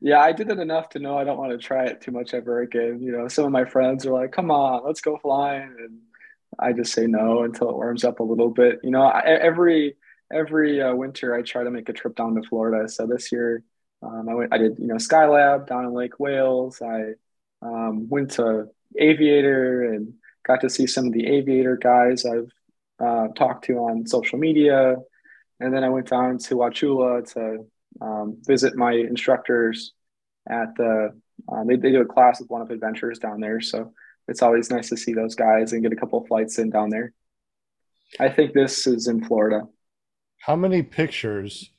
Yeah, 0.00 0.20
I 0.20 0.32
did 0.32 0.50
it 0.50 0.58
enough 0.58 0.90
to 0.90 0.98
know 0.98 1.16
I 1.16 1.24
don't 1.24 1.38
want 1.38 1.52
to 1.52 1.58
try 1.58 1.86
it 1.86 2.00
too 2.00 2.10
much 2.10 2.34
ever 2.34 2.60
again. 2.60 3.00
You 3.00 3.12
know, 3.12 3.28
some 3.28 3.44
of 3.44 3.52
my 3.52 3.64
friends 3.64 4.04
are 4.04 4.12
like, 4.12 4.32
"Come 4.32 4.50
on, 4.50 4.84
let's 4.84 5.00
go 5.00 5.16
flying," 5.16 5.74
and 5.78 5.98
I 6.58 6.72
just 6.72 6.92
say 6.92 7.06
no 7.06 7.42
until 7.42 7.70
it 7.70 7.76
warms 7.76 8.04
up 8.04 8.20
a 8.20 8.24
little 8.24 8.50
bit. 8.50 8.80
You 8.82 8.90
know, 8.90 9.02
I, 9.02 9.22
every 9.22 9.96
every 10.32 10.80
uh, 10.80 10.94
winter 10.94 11.34
I 11.34 11.42
try 11.42 11.64
to 11.64 11.70
make 11.70 11.88
a 11.88 11.92
trip 11.92 12.16
down 12.16 12.34
to 12.34 12.48
Florida. 12.48 12.88
So 12.88 13.06
this 13.06 13.32
year, 13.32 13.62
um, 14.02 14.28
I 14.28 14.34
went, 14.34 14.54
I 14.54 14.58
did 14.58 14.78
you 14.78 14.86
know 14.86 14.96
Skylab 14.96 15.66
down 15.66 15.84
in 15.84 15.92
Lake 15.92 16.18
Wales. 16.18 16.80
I 16.82 17.12
um, 17.62 18.08
went 18.08 18.32
to 18.32 18.68
Aviator 18.98 19.92
and 19.92 20.14
got 20.46 20.60
to 20.60 20.70
see 20.70 20.86
some 20.86 21.06
of 21.06 21.12
the 21.12 21.26
aviator 21.26 21.76
guys 21.76 22.24
I've 22.26 22.50
uh, 22.98 23.28
talked 23.28 23.64
to 23.66 23.74
on 23.74 24.06
social 24.06 24.38
media. 24.38 24.96
And 25.60 25.72
then 25.72 25.84
I 25.84 25.88
went 25.88 26.08
down 26.08 26.38
to 26.38 26.56
Wauchula 26.56 27.32
to 27.34 27.66
um, 28.00 28.38
visit 28.44 28.76
my 28.76 28.92
instructors 28.92 29.92
at 30.48 30.74
the, 30.76 31.12
uh, 31.48 31.64
they, 31.64 31.76
they 31.76 31.92
do 31.92 32.00
a 32.00 32.06
class 32.06 32.40
with 32.40 32.50
one 32.50 32.62
of 32.62 32.70
adventures 32.70 33.18
down 33.18 33.40
there. 33.40 33.60
So 33.60 33.92
it's 34.28 34.42
always 34.42 34.70
nice 34.70 34.88
to 34.90 34.96
see 34.96 35.12
those 35.12 35.34
guys 35.34 35.72
and 35.72 35.82
get 35.82 35.92
a 35.92 35.96
couple 35.96 36.20
of 36.20 36.26
flights 36.26 36.58
in 36.58 36.70
down 36.70 36.90
there. 36.90 37.12
I 38.20 38.28
think 38.28 38.52
this 38.52 38.86
is 38.86 39.08
in 39.08 39.24
Florida. 39.24 39.66
How 40.38 40.56
many 40.56 40.82
pictures 40.82 41.70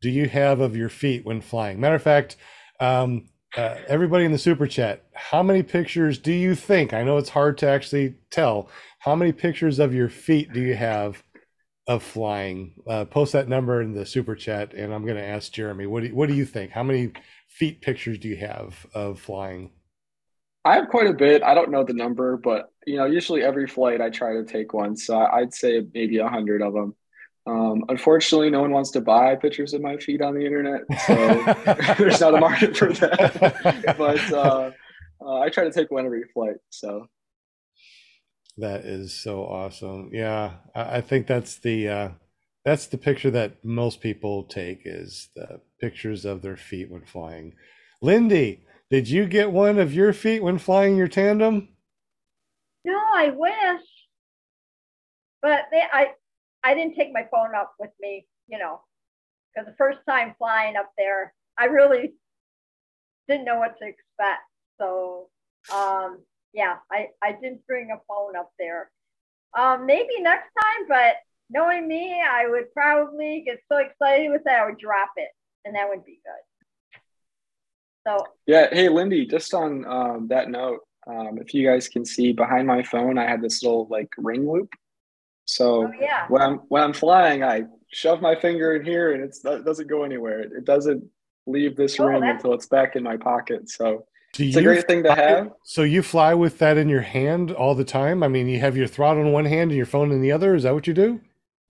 do 0.00 0.10
you 0.10 0.28
have 0.28 0.60
of 0.60 0.76
your 0.76 0.88
feet 0.88 1.24
when 1.24 1.40
flying? 1.40 1.80
Matter 1.80 1.96
of 1.96 2.02
fact, 2.02 2.36
um, 2.80 3.28
uh, 3.56 3.76
everybody 3.88 4.24
in 4.24 4.32
the 4.32 4.38
super 4.38 4.66
chat, 4.66 5.06
how 5.14 5.42
many 5.42 5.62
pictures 5.62 6.18
do 6.18 6.32
you 6.32 6.54
think? 6.54 6.92
I 6.92 7.02
know 7.02 7.16
it's 7.16 7.30
hard 7.30 7.58
to 7.58 7.68
actually 7.68 8.16
tell. 8.30 8.68
How 8.98 9.14
many 9.14 9.32
pictures 9.32 9.78
of 9.78 9.94
your 9.94 10.08
feet 10.08 10.52
do 10.52 10.60
you 10.60 10.76
have 10.76 11.22
of 11.86 12.02
flying? 12.02 12.74
Uh, 12.86 13.04
post 13.06 13.32
that 13.32 13.48
number 13.48 13.80
in 13.80 13.94
the 13.94 14.04
super 14.04 14.34
chat, 14.34 14.74
and 14.74 14.92
I'm 14.92 15.04
going 15.04 15.16
to 15.16 15.24
ask 15.24 15.50
Jeremy. 15.50 15.86
What 15.86 16.02
do 16.02 16.08
you, 16.08 16.14
what 16.14 16.28
do 16.28 16.34
you 16.34 16.44
think? 16.44 16.72
How 16.72 16.82
many 16.82 17.12
feet 17.48 17.80
pictures 17.80 18.18
do 18.18 18.28
you 18.28 18.36
have 18.36 18.86
of 18.94 19.18
flying? 19.18 19.70
I 20.64 20.74
have 20.74 20.88
quite 20.88 21.06
a 21.06 21.12
bit. 21.12 21.42
I 21.42 21.54
don't 21.54 21.70
know 21.70 21.84
the 21.84 21.94
number, 21.94 22.36
but 22.36 22.70
you 22.86 22.96
know, 22.96 23.06
usually 23.06 23.42
every 23.42 23.66
flight 23.66 24.00
I 24.00 24.10
try 24.10 24.34
to 24.34 24.44
take 24.44 24.72
one. 24.72 24.96
So 24.96 25.16
I'd 25.18 25.54
say 25.54 25.82
maybe 25.94 26.18
a 26.18 26.28
hundred 26.28 26.62
of 26.62 26.74
them. 26.74 26.94
Um, 27.46 27.84
unfortunately, 27.88 28.50
no 28.50 28.60
one 28.60 28.72
wants 28.72 28.90
to 28.90 29.00
buy 29.00 29.34
pictures 29.36 29.72
of 29.72 29.80
my 29.80 29.96
feet 29.96 30.20
on 30.20 30.34
the 30.34 30.44
internet, 30.44 30.82
so 31.06 31.14
there's 31.98 32.20
not 32.20 32.34
a 32.34 32.40
market 32.40 32.76
for 32.76 32.92
that. 32.92 33.94
but 33.96 34.32
uh, 34.32 34.70
uh, 35.24 35.40
I 35.40 35.48
try 35.48 35.64
to 35.64 35.72
take 35.72 35.90
one 35.90 36.04
every 36.04 36.24
flight. 36.34 36.56
So 36.68 37.06
that 38.58 38.84
is 38.84 39.14
so 39.14 39.44
awesome. 39.44 40.10
Yeah, 40.12 40.54
I, 40.74 40.98
I 40.98 41.00
think 41.00 41.26
that's 41.26 41.56
the 41.58 41.88
uh, 41.88 42.08
that's 42.64 42.86
the 42.86 42.98
picture 42.98 43.30
that 43.30 43.64
most 43.64 44.00
people 44.00 44.44
take 44.44 44.82
is 44.84 45.30
the 45.34 45.60
pictures 45.80 46.24
of 46.24 46.42
their 46.42 46.56
feet 46.56 46.90
when 46.90 47.04
flying. 47.04 47.54
Lindy, 48.02 48.60
did 48.90 49.08
you 49.08 49.26
get 49.26 49.50
one 49.50 49.78
of 49.78 49.92
your 49.92 50.12
feet 50.12 50.42
when 50.42 50.58
flying 50.58 50.96
your 50.96 51.08
tandem? 51.08 51.68
No, 52.84 52.98
I 53.14 53.30
wish, 53.30 53.82
but 55.42 55.66
they, 55.70 55.82
I 55.92 56.12
I 56.64 56.74
didn't 56.74 56.94
take 56.94 57.12
my 57.12 57.26
phone 57.30 57.54
up 57.54 57.74
with 57.78 57.90
me, 58.00 58.26
you 58.48 58.58
know, 58.58 58.80
because 59.54 59.66
the 59.66 59.76
first 59.76 59.98
time 60.08 60.34
flying 60.38 60.76
up 60.76 60.90
there, 60.96 61.34
I 61.58 61.66
really 61.66 62.14
didn't 63.28 63.44
know 63.44 63.58
what 63.58 63.78
to 63.78 63.86
expect. 63.86 64.42
So 64.78 65.28
um, 65.72 66.20
yeah, 66.52 66.76
I, 66.90 67.08
I 67.22 67.32
didn't 67.32 67.66
bring 67.66 67.90
a 67.90 68.00
phone 68.08 68.36
up 68.36 68.52
there. 68.58 68.90
Um, 69.58 69.86
maybe 69.86 70.20
next 70.20 70.50
time, 70.60 70.86
but 70.88 71.16
knowing 71.50 71.86
me, 71.88 72.22
I 72.22 72.48
would 72.48 72.72
probably 72.72 73.42
get 73.46 73.60
so 73.70 73.78
excited 73.78 74.30
with 74.30 74.44
that, 74.44 74.60
I 74.60 74.66
would 74.66 74.78
drop 74.78 75.10
it, 75.16 75.30
and 75.64 75.74
that 75.74 75.88
would 75.88 76.04
be 76.04 76.20
good. 76.24 76.57
So 78.08 78.26
yeah, 78.46 78.68
hey 78.72 78.88
Lindy, 78.88 79.26
just 79.26 79.52
on 79.52 79.84
um, 79.86 80.28
that 80.28 80.48
note, 80.50 80.80
um, 81.06 81.38
if 81.38 81.52
you 81.52 81.66
guys 81.66 81.88
can 81.88 82.04
see 82.04 82.32
behind 82.32 82.66
my 82.66 82.82
phone, 82.82 83.18
I 83.18 83.28
had 83.28 83.42
this 83.42 83.62
little 83.62 83.86
like 83.90 84.08
ring 84.16 84.50
loop. 84.50 84.72
So 85.44 85.86
oh, 85.86 85.92
yeah. 86.00 86.26
when 86.28 86.40
I'm 86.40 86.56
when 86.68 86.82
I'm 86.82 86.92
flying, 86.92 87.42
I 87.42 87.64
shove 87.92 88.20
my 88.20 88.34
finger 88.34 88.76
in 88.76 88.84
here, 88.84 89.12
and 89.12 89.22
it's, 89.22 89.44
it 89.44 89.64
doesn't 89.64 89.88
go 89.88 90.04
anywhere. 90.04 90.40
It 90.40 90.64
doesn't 90.64 91.04
leave 91.46 91.76
this 91.76 91.98
oh, 92.00 92.06
ring 92.06 92.22
until 92.22 92.54
it's 92.54 92.66
back 92.66 92.96
in 92.96 93.02
my 93.02 93.16
pocket. 93.16 93.70
So 93.70 94.06
do 94.32 94.44
it's 94.44 94.56
a 94.56 94.62
great 94.62 94.86
thing 94.86 95.02
to 95.02 95.14
have. 95.14 95.50
So 95.64 95.82
you 95.82 96.02
fly 96.02 96.34
with 96.34 96.58
that 96.58 96.76
in 96.76 96.88
your 96.88 97.00
hand 97.00 97.50
all 97.50 97.74
the 97.74 97.84
time? 97.84 98.22
I 98.22 98.28
mean, 98.28 98.48
you 98.48 98.60
have 98.60 98.76
your 98.76 98.86
throttle 98.86 99.22
in 99.22 99.32
one 99.32 99.46
hand 99.46 99.70
and 99.70 99.76
your 99.76 99.86
phone 99.86 100.12
in 100.12 100.20
the 100.20 100.32
other. 100.32 100.54
Is 100.54 100.62
that 100.62 100.74
what 100.74 100.86
you 100.86 100.94
do? 100.94 101.20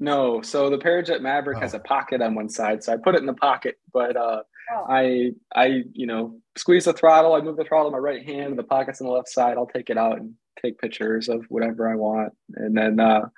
No. 0.00 0.42
So 0.42 0.70
the 0.70 0.78
Parajet 0.78 1.20
Maverick 1.20 1.58
oh. 1.58 1.60
has 1.60 1.74
a 1.74 1.80
pocket 1.80 2.20
on 2.20 2.34
one 2.34 2.48
side, 2.48 2.84
so 2.84 2.92
I 2.92 2.96
put 2.96 3.14
it 3.14 3.20
in 3.20 3.26
the 3.26 3.34
pocket. 3.34 3.78
But 3.92 4.16
uh, 4.16 4.42
oh. 4.72 4.86
I, 4.88 5.32
I, 5.54 5.82
you 5.92 6.06
know, 6.06 6.40
squeeze 6.56 6.84
the 6.84 6.92
throttle. 6.92 7.34
I 7.34 7.40
move 7.40 7.56
the 7.56 7.64
throttle 7.64 7.88
in 7.88 7.92
my 7.92 7.98
right 7.98 8.24
hand. 8.24 8.58
The 8.58 8.64
pocket's 8.64 9.00
on 9.00 9.06
the 9.06 9.12
left 9.12 9.28
side. 9.28 9.56
I'll 9.56 9.66
take 9.66 9.90
it 9.90 9.98
out 9.98 10.18
and 10.18 10.34
take 10.60 10.78
pictures 10.78 11.28
of 11.28 11.44
whatever 11.48 11.90
I 11.90 11.94
want. 11.94 12.32
And 12.54 12.76
then 12.76 13.00
uh, 13.00 13.28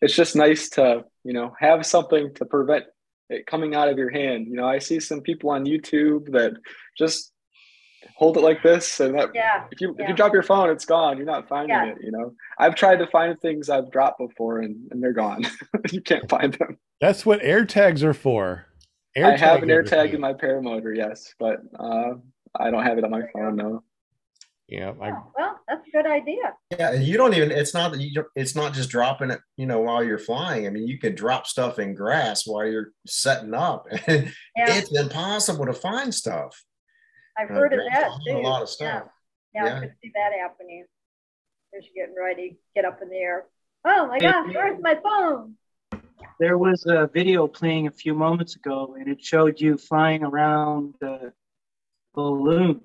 it's 0.00 0.14
just 0.14 0.36
nice 0.36 0.68
to, 0.70 1.04
you 1.24 1.32
know, 1.32 1.54
have 1.58 1.86
something 1.86 2.34
to 2.34 2.44
prevent 2.44 2.84
it 3.28 3.46
coming 3.46 3.74
out 3.74 3.88
of 3.88 3.98
your 3.98 4.10
hand. 4.10 4.46
You 4.46 4.56
know, 4.56 4.66
I 4.66 4.78
see 4.78 5.00
some 5.00 5.20
people 5.20 5.50
on 5.50 5.64
YouTube 5.64 6.32
that 6.32 6.54
just 6.98 7.32
hold 8.16 8.36
it 8.36 8.40
like 8.40 8.62
this 8.62 9.00
and 9.00 9.14
that 9.14 9.28
yeah 9.34 9.64
if 9.70 9.80
you 9.80 9.94
yeah. 9.98 10.04
if 10.04 10.08
you 10.10 10.14
drop 10.14 10.32
your 10.32 10.42
phone 10.42 10.70
it's 10.70 10.84
gone 10.84 11.16
you're 11.16 11.26
not 11.26 11.48
finding 11.48 11.70
yeah. 11.70 11.86
it 11.86 11.98
you 12.02 12.10
know 12.10 12.32
i've 12.58 12.74
tried 12.74 12.96
to 12.96 13.06
find 13.06 13.38
things 13.40 13.68
i've 13.68 13.90
dropped 13.90 14.18
before 14.18 14.58
and, 14.58 14.88
and 14.90 15.02
they're 15.02 15.12
gone 15.12 15.42
you 15.90 16.00
can't 16.00 16.28
find 16.28 16.54
them 16.54 16.78
that's 17.00 17.24
what 17.24 17.40
air 17.42 17.64
tags 17.64 18.02
are 18.02 18.14
for 18.14 18.66
air 19.16 19.26
i 19.26 19.36
have 19.36 19.62
an 19.62 19.70
air 19.70 19.82
tag 19.82 20.14
in 20.14 20.20
my 20.20 20.32
paramotor 20.32 20.96
yes 20.96 21.34
but 21.38 21.60
uh, 21.78 22.14
i 22.58 22.70
don't 22.70 22.84
have 22.84 22.98
it 22.98 23.04
on 23.04 23.10
my 23.10 23.22
phone 23.32 23.56
no 23.56 23.82
yeah 24.68 24.92
I, 25.00 25.10
oh, 25.10 25.32
well 25.36 25.60
that's 25.66 25.86
a 25.86 25.90
good 25.90 26.06
idea 26.06 26.54
yeah 26.70 26.92
you 26.92 27.16
don't 27.16 27.34
even 27.34 27.50
it's 27.50 27.74
not 27.74 27.98
you 27.98 28.24
it's 28.36 28.54
not 28.54 28.72
just 28.72 28.90
dropping 28.90 29.30
it 29.30 29.40
you 29.56 29.66
know 29.66 29.80
while 29.80 30.04
you're 30.04 30.18
flying 30.18 30.66
i 30.66 30.70
mean 30.70 30.86
you 30.86 30.98
could 30.98 31.16
drop 31.16 31.46
stuff 31.46 31.78
in 31.78 31.94
grass 31.94 32.46
while 32.46 32.66
you're 32.66 32.92
setting 33.06 33.54
up 33.54 33.86
yeah. 34.08 34.28
it's 34.56 34.96
impossible 34.96 35.66
to 35.66 35.72
find 35.72 36.14
stuff 36.14 36.62
I've 37.40 37.48
heard 37.48 37.72
of 37.72 37.80
that 37.92 38.10
too. 38.26 38.36
A 38.36 38.38
lot 38.38 38.62
of 38.62 38.68
stuff. 38.68 39.04
Yeah. 39.54 39.64
yeah, 39.64 39.76
I 39.76 39.80
could 39.80 39.94
see 40.02 40.12
that 40.14 40.32
happening. 40.40 40.84
As 41.76 41.84
you're 41.84 42.06
getting 42.06 42.20
ready, 42.20 42.58
get 42.74 42.84
up 42.84 43.00
in 43.02 43.08
the 43.08 43.16
air. 43.16 43.46
Oh 43.84 44.08
my 44.08 44.18
gosh, 44.18 44.52
where's 44.52 44.80
my 44.82 44.96
phone? 45.02 45.54
There 46.40 46.56
was 46.56 46.86
a 46.86 47.06
video 47.06 47.46
playing 47.46 47.86
a 47.86 47.90
few 47.90 48.14
moments 48.14 48.56
ago, 48.56 48.96
and 48.98 49.08
it 49.08 49.22
showed 49.22 49.60
you 49.60 49.76
flying 49.76 50.24
around 50.24 50.94
the 50.98 51.34
balloon. 52.14 52.80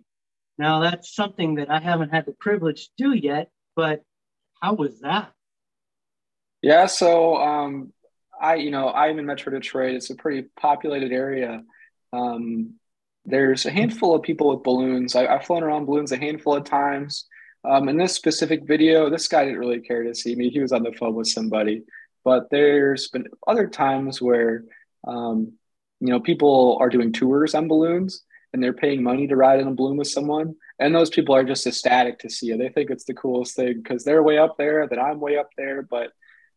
Now 0.58 0.82
that's 0.82 1.16
something 1.16 1.56
that 1.56 1.72
I 1.72 1.80
haven't 1.80 2.10
had 2.10 2.26
the 2.26 2.34
privilege 2.34 2.88
to 2.88 2.92
do 2.98 3.14
yet, 3.14 3.50
but 3.74 4.04
how 4.62 4.74
was 4.74 5.00
that? 5.00 5.32
Yeah, 6.62 6.88
so 6.88 7.38
um, 7.38 7.94
I, 8.42 8.56
you 8.56 8.72
know, 8.72 8.92
I'm 8.92 9.20
in 9.20 9.26
Metro 9.26 9.54
Detroit. 9.54 9.96
It's 9.96 10.10
a 10.10 10.16
pretty 10.16 10.50
populated 10.60 11.14
area. 11.14 11.64
Um, 12.12 12.74
there's 13.24 13.66
a 13.66 13.72
handful 13.72 14.16
of 14.16 14.22
people 14.22 14.50
with 14.50 14.64
balloons. 14.64 15.16
I, 15.16 15.32
have 15.32 15.46
flown 15.46 15.64
around 15.64 15.86
balloons 15.86 16.12
a 16.12 16.18
handful 16.18 16.56
of 16.56 16.66
times. 16.66 17.26
Um, 17.64 17.88
in 17.88 17.96
this 17.96 18.14
specific 18.14 18.68
video, 18.68 19.10
this 19.10 19.30
guy 19.30 19.46
didn't 19.46 19.60
really 19.60 19.80
care 19.80 20.04
to 20.04 20.14
see 20.14 20.36
me. 20.36 20.50
He 20.50 20.60
was 20.60 20.74
on 20.74 20.84
the 20.84 20.92
phone 20.92 21.16
with 21.16 21.28
somebody. 21.28 21.84
But 22.26 22.50
there's 22.50 23.08
been 23.08 23.28
other 23.48 23.68
times 23.68 24.22
where, 24.22 24.66
um, 25.08 25.54
you 26.02 26.10
know, 26.10 26.20
people 26.20 26.78
are 26.82 26.90
doing 26.90 27.14
tours 27.14 27.56
on 27.56 27.70
balloons 27.70 28.24
and 28.52 28.62
they're 28.62 28.74
paying 28.74 29.04
money 29.04 29.28
to 29.28 29.36
ride 29.36 29.60
in 29.60 29.68
a 29.68 29.74
balloon 29.74 29.96
with 29.96 30.08
someone. 30.10 30.56
And 30.80 30.94
those 30.94 31.10
people 31.10 31.36
are 31.36 31.44
just 31.44 31.68
ecstatic 31.68 32.20
to 32.20 32.30
see 32.30 32.52
it. 32.52 32.58
They 32.58 32.70
think 32.70 32.90
it's 32.90 33.06
the 33.06 33.14
coolest 33.14 33.56
thing 33.56 33.82
because 33.82 34.04
they're 34.04 34.24
way 34.24 34.38
up 34.38 34.58
there, 34.58 34.88
that 34.88 35.00
I'm 35.00 35.22
way 35.22 35.38
up 35.38 35.50
there. 35.56 35.84
But 35.84 36.08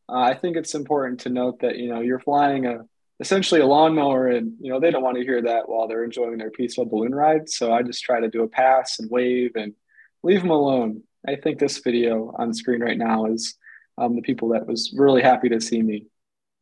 uh, 0.09 0.19
I 0.21 0.35
think 0.35 0.57
it's 0.57 0.75
important 0.75 1.21
to 1.21 1.29
note 1.29 1.61
that, 1.61 1.77
you 1.77 1.89
know, 1.93 2.01
you're 2.01 2.19
flying 2.19 2.67
a 2.67 2.81
essentially 3.21 3.61
a 3.61 3.67
lawnmower 3.67 4.29
and 4.29 4.53
you 4.61 4.71
know 4.71 4.79
they 4.79 4.91
don't 4.91 5.03
want 5.03 5.17
to 5.17 5.25
hear 5.25 5.43
that 5.43 5.69
while 5.69 5.89
they're 5.89 6.05
enjoying 6.05 6.39
their 6.39 6.51
peaceful 6.51 6.85
balloon 6.85 7.15
ride 7.15 7.49
so 7.49 7.73
i 7.73 7.83
just 7.83 8.05
try 8.05 8.21
to 8.21 8.29
do 8.29 8.43
a 8.43 8.49
pass 8.49 9.01
and 9.01 9.11
wave 9.11 9.51
and 9.57 9.75
leave 10.23 10.41
them 10.41 10.51
alone 10.51 11.03
i 11.27 11.35
think 11.35 11.59
this 11.59 11.79
video 11.79 12.33
on 12.39 12.55
screen 12.55 12.81
right 12.81 12.99
now 12.99 13.27
is 13.27 13.57
um, 13.99 14.17
the 14.17 14.23
people 14.23 14.49
that 14.49 14.67
was 14.67 14.93
really 14.97 15.23
happy 15.23 15.49
to 15.49 15.61
see 15.61 15.83
me 15.83 16.07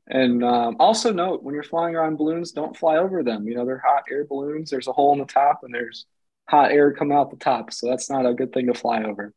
and 0.08 0.44
um, 0.44 0.76
also 0.78 1.12
note 1.12 1.42
when 1.42 1.54
you're 1.54 1.64
flying 1.64 1.96
around 1.96 2.16
balloons 2.16 2.52
don't 2.52 2.76
fly 2.76 2.96
over 2.96 3.22
them 3.22 3.46
you 3.46 3.54
know 3.54 3.64
they're 3.64 3.82
hot 3.84 4.04
air 4.10 4.24
balloons 4.24 4.70
there's 4.70 4.88
a 4.88 4.92
hole 4.92 5.12
in 5.12 5.18
the 5.18 5.24
top 5.24 5.60
and 5.62 5.74
there's 5.74 6.06
hot 6.48 6.70
air 6.70 6.92
coming 6.92 7.16
out 7.16 7.30
the 7.30 7.36
top 7.36 7.72
so 7.72 7.88
that's 7.88 8.10
not 8.10 8.26
a 8.26 8.34
good 8.34 8.52
thing 8.52 8.66
to 8.66 8.74
fly 8.74 9.02
over 9.02 9.32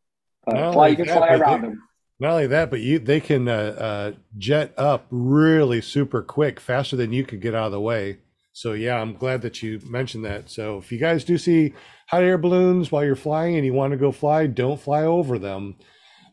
but 0.46 0.74
fly, 0.74 0.88
you 0.88 0.96
can 0.96 1.06
fly 1.06 1.30
around 1.30 1.62
them 1.62 1.82
not 2.20 2.32
only 2.32 2.48
that, 2.48 2.70
but 2.70 2.82
you 2.82 3.00
they 3.00 3.22
can 3.22 3.48
uh, 3.48 3.76
uh, 3.78 4.12
jet 4.38 4.74
up 4.78 5.08
really 5.10 5.80
super 5.80 6.22
quick, 6.22 6.60
faster 6.60 6.98
than 6.98 7.14
you 7.14 7.24
could 7.24 7.40
get 7.40 7.56
out 7.56 7.68
of 7.68 7.72
the 7.72 7.80
way. 7.80 8.20
So 8.52 8.74
yeah, 8.74 9.00
I'm 9.00 9.14
glad 9.14 9.42
that 9.44 9.64
you 9.64 9.80
mentioned 9.86 10.26
that. 10.26 10.50
So 10.50 10.78
if 10.78 10.92
you 10.92 10.98
guys 10.98 11.24
do 11.24 11.38
see 11.38 11.74
hot 12.10 12.24
air 12.24 12.38
balloons 12.38 12.92
while 12.92 13.06
you're 13.06 13.16
flying 13.16 13.56
and 13.56 13.66
you 13.66 13.74
want 13.74 13.92
to 13.92 13.98
go 13.98 14.12
fly, 14.12 14.48
don't 14.48 14.82
fly 14.82 15.04
over 15.04 15.40
them. 15.40 15.76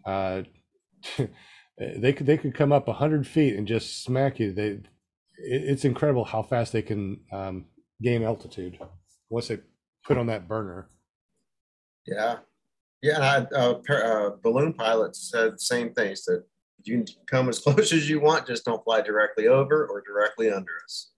Uh, 0.05 0.43
they 1.79 2.13
could 2.13 2.27
they 2.27 2.39
could 2.39 2.55
come 2.55 2.73
up 2.73 2.89
hundred 2.89 3.27
feet 3.27 3.57
and 3.57 3.67
just 3.67 4.03
smack 4.03 4.39
you. 4.39 4.53
They 4.53 4.81
it's 5.39 5.85
incredible 5.85 6.25
how 6.25 6.43
fast 6.43 6.73
they 6.73 6.83
can 6.83 7.21
um, 7.33 7.67
gain 8.01 8.23
altitude 8.23 8.79
once 9.29 9.49
they 9.49 9.59
put 10.05 10.17
on 10.17 10.27
that 10.27 10.49
burner. 10.49 10.89
Yeah, 12.07 12.39
yeah, 13.03 13.17
and 13.17 13.25
I, 13.25 13.57
uh, 13.57 13.81
uh, 13.93 14.31
balloon 14.43 14.73
pilots 14.73 15.31
said 15.31 15.55
the 15.55 15.59
same 15.59 15.93
thing. 15.93 16.17
Said 16.17 16.41
you 16.85 17.05
can 17.05 17.07
come 17.27 17.49
as 17.49 17.59
close 17.61 17.93
as 17.93 18.09
you 18.09 18.21
want, 18.21 18.47
just 18.47 18.65
don't 18.65 18.83
fly 18.85 19.03
directly 19.03 19.49
over 19.49 19.87
or 19.87 20.03
directly 20.03 20.51
under 20.51 20.73
us. 20.85 21.11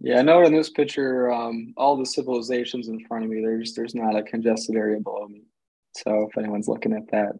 Yeah, 0.00 0.18
I 0.18 0.22
know 0.22 0.42
in 0.44 0.54
this 0.54 0.70
picture, 0.70 1.30
um, 1.30 1.74
all 1.76 1.96
the 1.96 2.06
civilizations 2.06 2.88
in 2.88 3.04
front 3.06 3.24
of 3.24 3.30
me. 3.30 3.42
There's 3.42 3.74
there's 3.74 3.94
not 3.94 4.16
a 4.16 4.22
congested 4.22 4.74
area 4.74 4.98
below 4.98 5.28
me. 5.28 5.42
So 5.96 6.28
if 6.28 6.38
anyone's 6.38 6.68
looking 6.68 6.94
at 6.94 7.10
that, 7.12 7.32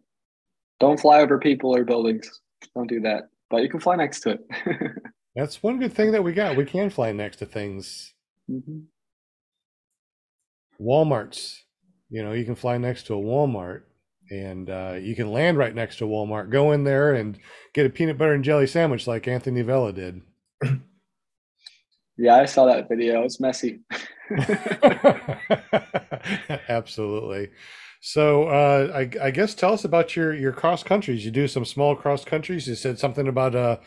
don't 0.81 0.99
fly 0.99 1.21
over 1.21 1.39
people 1.39 1.75
or 1.75 1.85
buildings. 1.85 2.41
Don't 2.75 2.89
do 2.89 2.99
that. 3.01 3.29
But 3.49 3.63
you 3.63 3.69
can 3.69 3.79
fly 3.79 3.95
next 3.95 4.21
to 4.21 4.31
it. 4.31 4.45
That's 5.35 5.63
one 5.63 5.79
good 5.79 5.93
thing 5.93 6.11
that 6.11 6.23
we 6.23 6.33
got. 6.33 6.57
We 6.57 6.65
can 6.65 6.89
fly 6.89 7.13
next 7.13 7.37
to 7.37 7.45
things. 7.45 8.13
Mm-hmm. 8.49 8.81
Walmarts 10.81 11.61
you 12.11 12.21
know, 12.21 12.33
you 12.33 12.45
can 12.45 12.55
fly 12.55 12.77
next 12.77 13.07
to 13.07 13.15
a 13.15 13.17
Walmart 13.17 13.83
and 14.29 14.69
uh, 14.69 14.97
you 15.01 15.15
can 15.15 15.31
land 15.31 15.57
right 15.57 15.73
next 15.73 15.97
to 15.97 16.03
Walmart. 16.03 16.51
Go 16.51 16.73
in 16.73 16.83
there 16.83 17.15
and 17.15 17.39
get 17.73 17.85
a 17.85 17.89
peanut 17.89 18.17
butter 18.17 18.33
and 18.33 18.43
jelly 18.43 18.67
sandwich 18.67 19.07
like 19.07 19.27
Anthony 19.27 19.61
Vella 19.61 19.93
did. 19.93 20.21
Yeah, 22.17 22.35
I 22.35 22.45
saw 22.45 22.65
that 22.65 22.89
video. 22.89 23.23
It's 23.23 23.39
messy. 23.39 23.79
Absolutely. 26.69 27.49
So, 28.03 28.45
uh, 28.45 28.91
I, 28.95 29.27
I, 29.27 29.29
guess 29.29 29.53
tell 29.53 29.73
us 29.73 29.85
about 29.85 30.15
your 30.15 30.33
your 30.33 30.51
cross 30.51 30.81
countries. 30.81 31.23
You 31.23 31.29
do 31.29 31.47
some 31.47 31.65
small 31.65 31.95
cross 31.95 32.25
countries. 32.25 32.67
You 32.67 32.73
said 32.73 32.97
something 32.97 33.27
about 33.27 33.53
uh, 33.53 33.77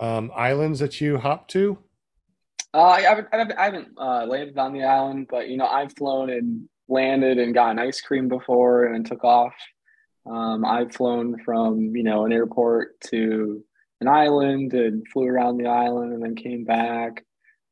um, 0.00 0.30
islands 0.34 0.78
that 0.78 1.00
you 1.00 1.18
hop 1.18 1.48
to. 1.48 1.76
Uh, 2.72 2.82
I 2.82 3.00
haven't, 3.00 3.28
I 3.32 3.64
haven't, 3.64 3.88
uh, 3.98 4.26
landed 4.26 4.58
on 4.58 4.74
the 4.74 4.84
island, 4.84 5.26
but 5.28 5.48
you 5.48 5.56
know, 5.56 5.66
I've 5.66 5.92
flown 5.96 6.30
and 6.30 6.68
landed 6.88 7.38
and 7.38 7.52
gotten 7.52 7.80
ice 7.80 8.00
cream 8.00 8.28
before 8.28 8.84
and 8.84 8.94
then 8.94 9.02
took 9.02 9.24
off. 9.24 9.54
Um, 10.24 10.64
I've 10.64 10.94
flown 10.94 11.42
from 11.44 11.96
you 11.96 12.04
know 12.04 12.26
an 12.26 12.32
airport 12.32 13.00
to 13.08 13.64
an 14.00 14.06
island 14.06 14.72
and 14.72 15.04
flew 15.12 15.26
around 15.26 15.56
the 15.56 15.66
island 15.66 16.12
and 16.12 16.22
then 16.22 16.36
came 16.36 16.64
back. 16.64 17.24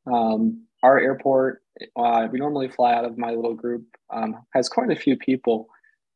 Um, 0.05 0.65
our 0.83 0.99
airport, 0.99 1.61
uh, 1.95 2.27
we 2.29 2.39
normally 2.39 2.67
fly 2.67 2.93
out 2.93 3.05
of 3.05 3.17
my 3.17 3.31
little 3.31 3.55
group, 3.55 3.85
um, 4.09 4.35
has 4.53 4.67
quite 4.67 4.91
a 4.91 4.97
few 4.97 5.15
people 5.15 5.69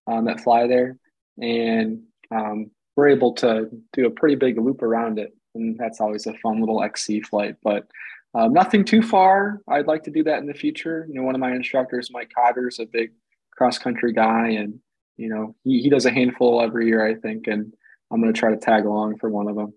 um, 0.07 0.25
that 0.25 0.41
fly 0.41 0.67
there, 0.67 0.97
and 1.41 2.03
um, 2.31 2.71
we're 2.95 3.09
able 3.09 3.33
to 3.35 3.69
do 3.93 4.07
a 4.07 4.11
pretty 4.11 4.35
big 4.35 4.59
loop 4.59 4.81
around 4.81 5.19
it, 5.19 5.35
and 5.55 5.77
that's 5.77 6.01
always 6.01 6.25
a 6.27 6.33
fun 6.35 6.59
little 6.59 6.83
XC 6.83 7.21
flight. 7.21 7.55
But 7.63 7.87
um, 8.33 8.53
nothing 8.53 8.83
too 8.83 9.01
far. 9.01 9.61
I'd 9.67 9.87
like 9.87 10.03
to 10.03 10.11
do 10.11 10.23
that 10.23 10.39
in 10.39 10.47
the 10.47 10.53
future. 10.53 11.05
You 11.07 11.15
know, 11.15 11.23
one 11.23 11.35
of 11.35 11.41
my 11.41 11.51
instructors, 11.51 12.09
Mike 12.11 12.31
Cotter, 12.35 12.67
is 12.67 12.79
a 12.79 12.85
big 12.85 13.11
cross 13.51 13.77
country 13.77 14.13
guy, 14.13 14.49
and 14.49 14.79
you 15.17 15.29
know 15.29 15.55
he, 15.63 15.81
he 15.81 15.89
does 15.89 16.05
a 16.05 16.11
handful 16.11 16.61
every 16.61 16.87
year, 16.87 17.05
I 17.05 17.15
think, 17.15 17.47
and 17.47 17.73
I'm 18.11 18.21
going 18.21 18.33
to 18.33 18.39
try 18.39 18.51
to 18.51 18.57
tag 18.57 18.85
along 18.85 19.17
for 19.17 19.29
one 19.29 19.47
of 19.47 19.55
them. 19.55 19.73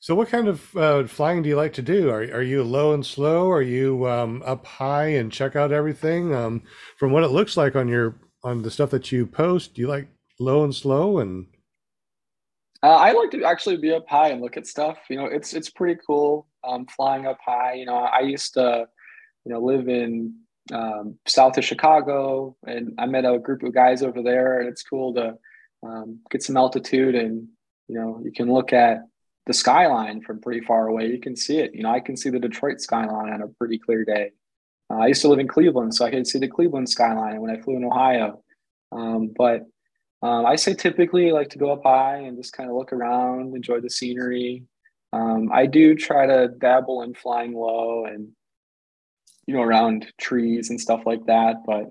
So, 0.00 0.14
what 0.14 0.28
kind 0.28 0.46
of 0.46 0.76
uh, 0.76 1.06
flying 1.06 1.42
do 1.42 1.48
you 1.48 1.56
like 1.56 1.72
to 1.74 1.82
do? 1.82 2.08
Are 2.10 2.22
are 2.22 2.42
you 2.42 2.62
low 2.62 2.94
and 2.94 3.04
slow? 3.04 3.50
Are 3.50 3.62
you 3.62 4.08
um, 4.08 4.42
up 4.44 4.64
high 4.64 5.08
and 5.08 5.32
check 5.32 5.56
out 5.56 5.72
everything? 5.72 6.34
Um, 6.34 6.62
from 6.98 7.12
what 7.12 7.24
it 7.24 7.28
looks 7.28 7.56
like 7.56 7.74
on 7.74 7.88
your 7.88 8.16
on 8.42 8.62
the 8.62 8.70
stuff 8.70 8.90
that 8.90 9.10
you 9.12 9.26
post, 9.26 9.74
do 9.74 9.80
you 9.80 9.88
like 9.88 10.08
low 10.38 10.64
and 10.64 10.74
slow 10.74 11.18
and? 11.18 11.46
Uh, 12.82 12.94
I 12.94 13.10
like 13.10 13.32
to 13.32 13.44
actually 13.44 13.76
be 13.76 13.92
up 13.92 14.08
high 14.08 14.28
and 14.28 14.40
look 14.40 14.56
at 14.56 14.66
stuff. 14.66 14.98
You 15.10 15.16
know, 15.16 15.26
it's 15.26 15.52
it's 15.52 15.68
pretty 15.68 16.00
cool 16.06 16.46
um, 16.62 16.86
flying 16.86 17.26
up 17.26 17.38
high. 17.44 17.74
You 17.74 17.86
know, 17.86 17.96
I 17.96 18.20
used 18.20 18.54
to, 18.54 18.86
you 19.44 19.52
know, 19.52 19.60
live 19.60 19.88
in 19.88 20.34
um, 20.72 21.18
south 21.26 21.58
of 21.58 21.64
Chicago, 21.64 22.56
and 22.66 22.94
I 22.98 23.06
met 23.06 23.24
a 23.24 23.38
group 23.38 23.64
of 23.64 23.74
guys 23.74 24.02
over 24.02 24.22
there, 24.22 24.60
and 24.60 24.68
it's 24.68 24.82
cool 24.82 25.14
to 25.14 25.36
um, 25.82 26.20
get 26.30 26.42
some 26.42 26.56
altitude, 26.56 27.16
and 27.16 27.48
you 27.88 27.96
know, 27.96 28.20
you 28.22 28.30
can 28.30 28.52
look 28.52 28.72
at 28.72 29.00
the 29.46 29.54
skyline 29.54 30.20
from 30.20 30.40
pretty 30.40 30.60
far 30.60 30.86
away. 30.88 31.06
You 31.06 31.18
can 31.18 31.34
see 31.34 31.58
it. 31.58 31.74
You 31.74 31.82
know, 31.82 31.90
I 31.90 32.00
can 32.00 32.16
see 32.16 32.30
the 32.30 32.38
Detroit 32.38 32.80
skyline 32.80 33.32
on 33.32 33.42
a 33.42 33.48
pretty 33.48 33.78
clear 33.78 34.04
day. 34.04 34.32
Uh, 34.90 34.98
I 34.98 35.06
used 35.08 35.22
to 35.22 35.28
live 35.28 35.38
in 35.38 35.48
Cleveland, 35.48 35.94
so 35.94 36.04
I 36.04 36.10
could 36.10 36.26
see 36.26 36.38
the 36.38 36.48
Cleveland 36.48 36.88
skyline 36.88 37.40
when 37.40 37.50
I 37.50 37.60
flew 37.60 37.76
in 37.76 37.84
Ohio. 37.84 38.42
Um, 38.92 39.32
but 39.36 39.66
um, 40.22 40.46
I 40.46 40.56
say 40.56 40.74
typically 40.74 41.30
like 41.32 41.50
to 41.50 41.58
go 41.58 41.72
up 41.72 41.82
high 41.84 42.16
and 42.16 42.36
just 42.36 42.52
kind 42.52 42.70
of 42.70 42.76
look 42.76 42.92
around, 42.92 43.54
enjoy 43.54 43.80
the 43.80 43.90
scenery. 43.90 44.64
Um, 45.12 45.50
I 45.52 45.66
do 45.66 45.94
try 45.94 46.26
to 46.26 46.48
dabble 46.48 47.02
in 47.02 47.14
flying 47.14 47.54
low 47.54 48.04
and 48.04 48.28
you 49.46 49.54
know 49.54 49.62
around 49.62 50.06
trees 50.18 50.70
and 50.70 50.80
stuff 50.80 51.02
like 51.06 51.24
that, 51.26 51.62
but 51.66 51.90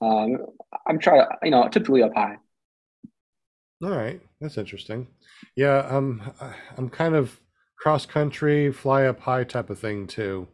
um, 0.00 0.38
I'm 0.86 0.98
trying, 0.98 1.26
you 1.42 1.50
know, 1.50 1.68
typically 1.68 2.02
up 2.02 2.14
high. 2.14 2.36
All 3.82 3.90
right, 3.90 4.20
that's 4.40 4.58
interesting. 4.58 5.08
Yeah, 5.56 5.78
um, 5.88 6.22
I'm 6.76 6.88
kind 6.90 7.14
of 7.14 7.40
cross 7.78 8.06
country, 8.06 8.72
fly 8.72 9.04
up 9.04 9.20
high 9.20 9.44
type 9.44 9.70
of 9.70 9.78
thing 9.78 10.06
too. 10.06 10.48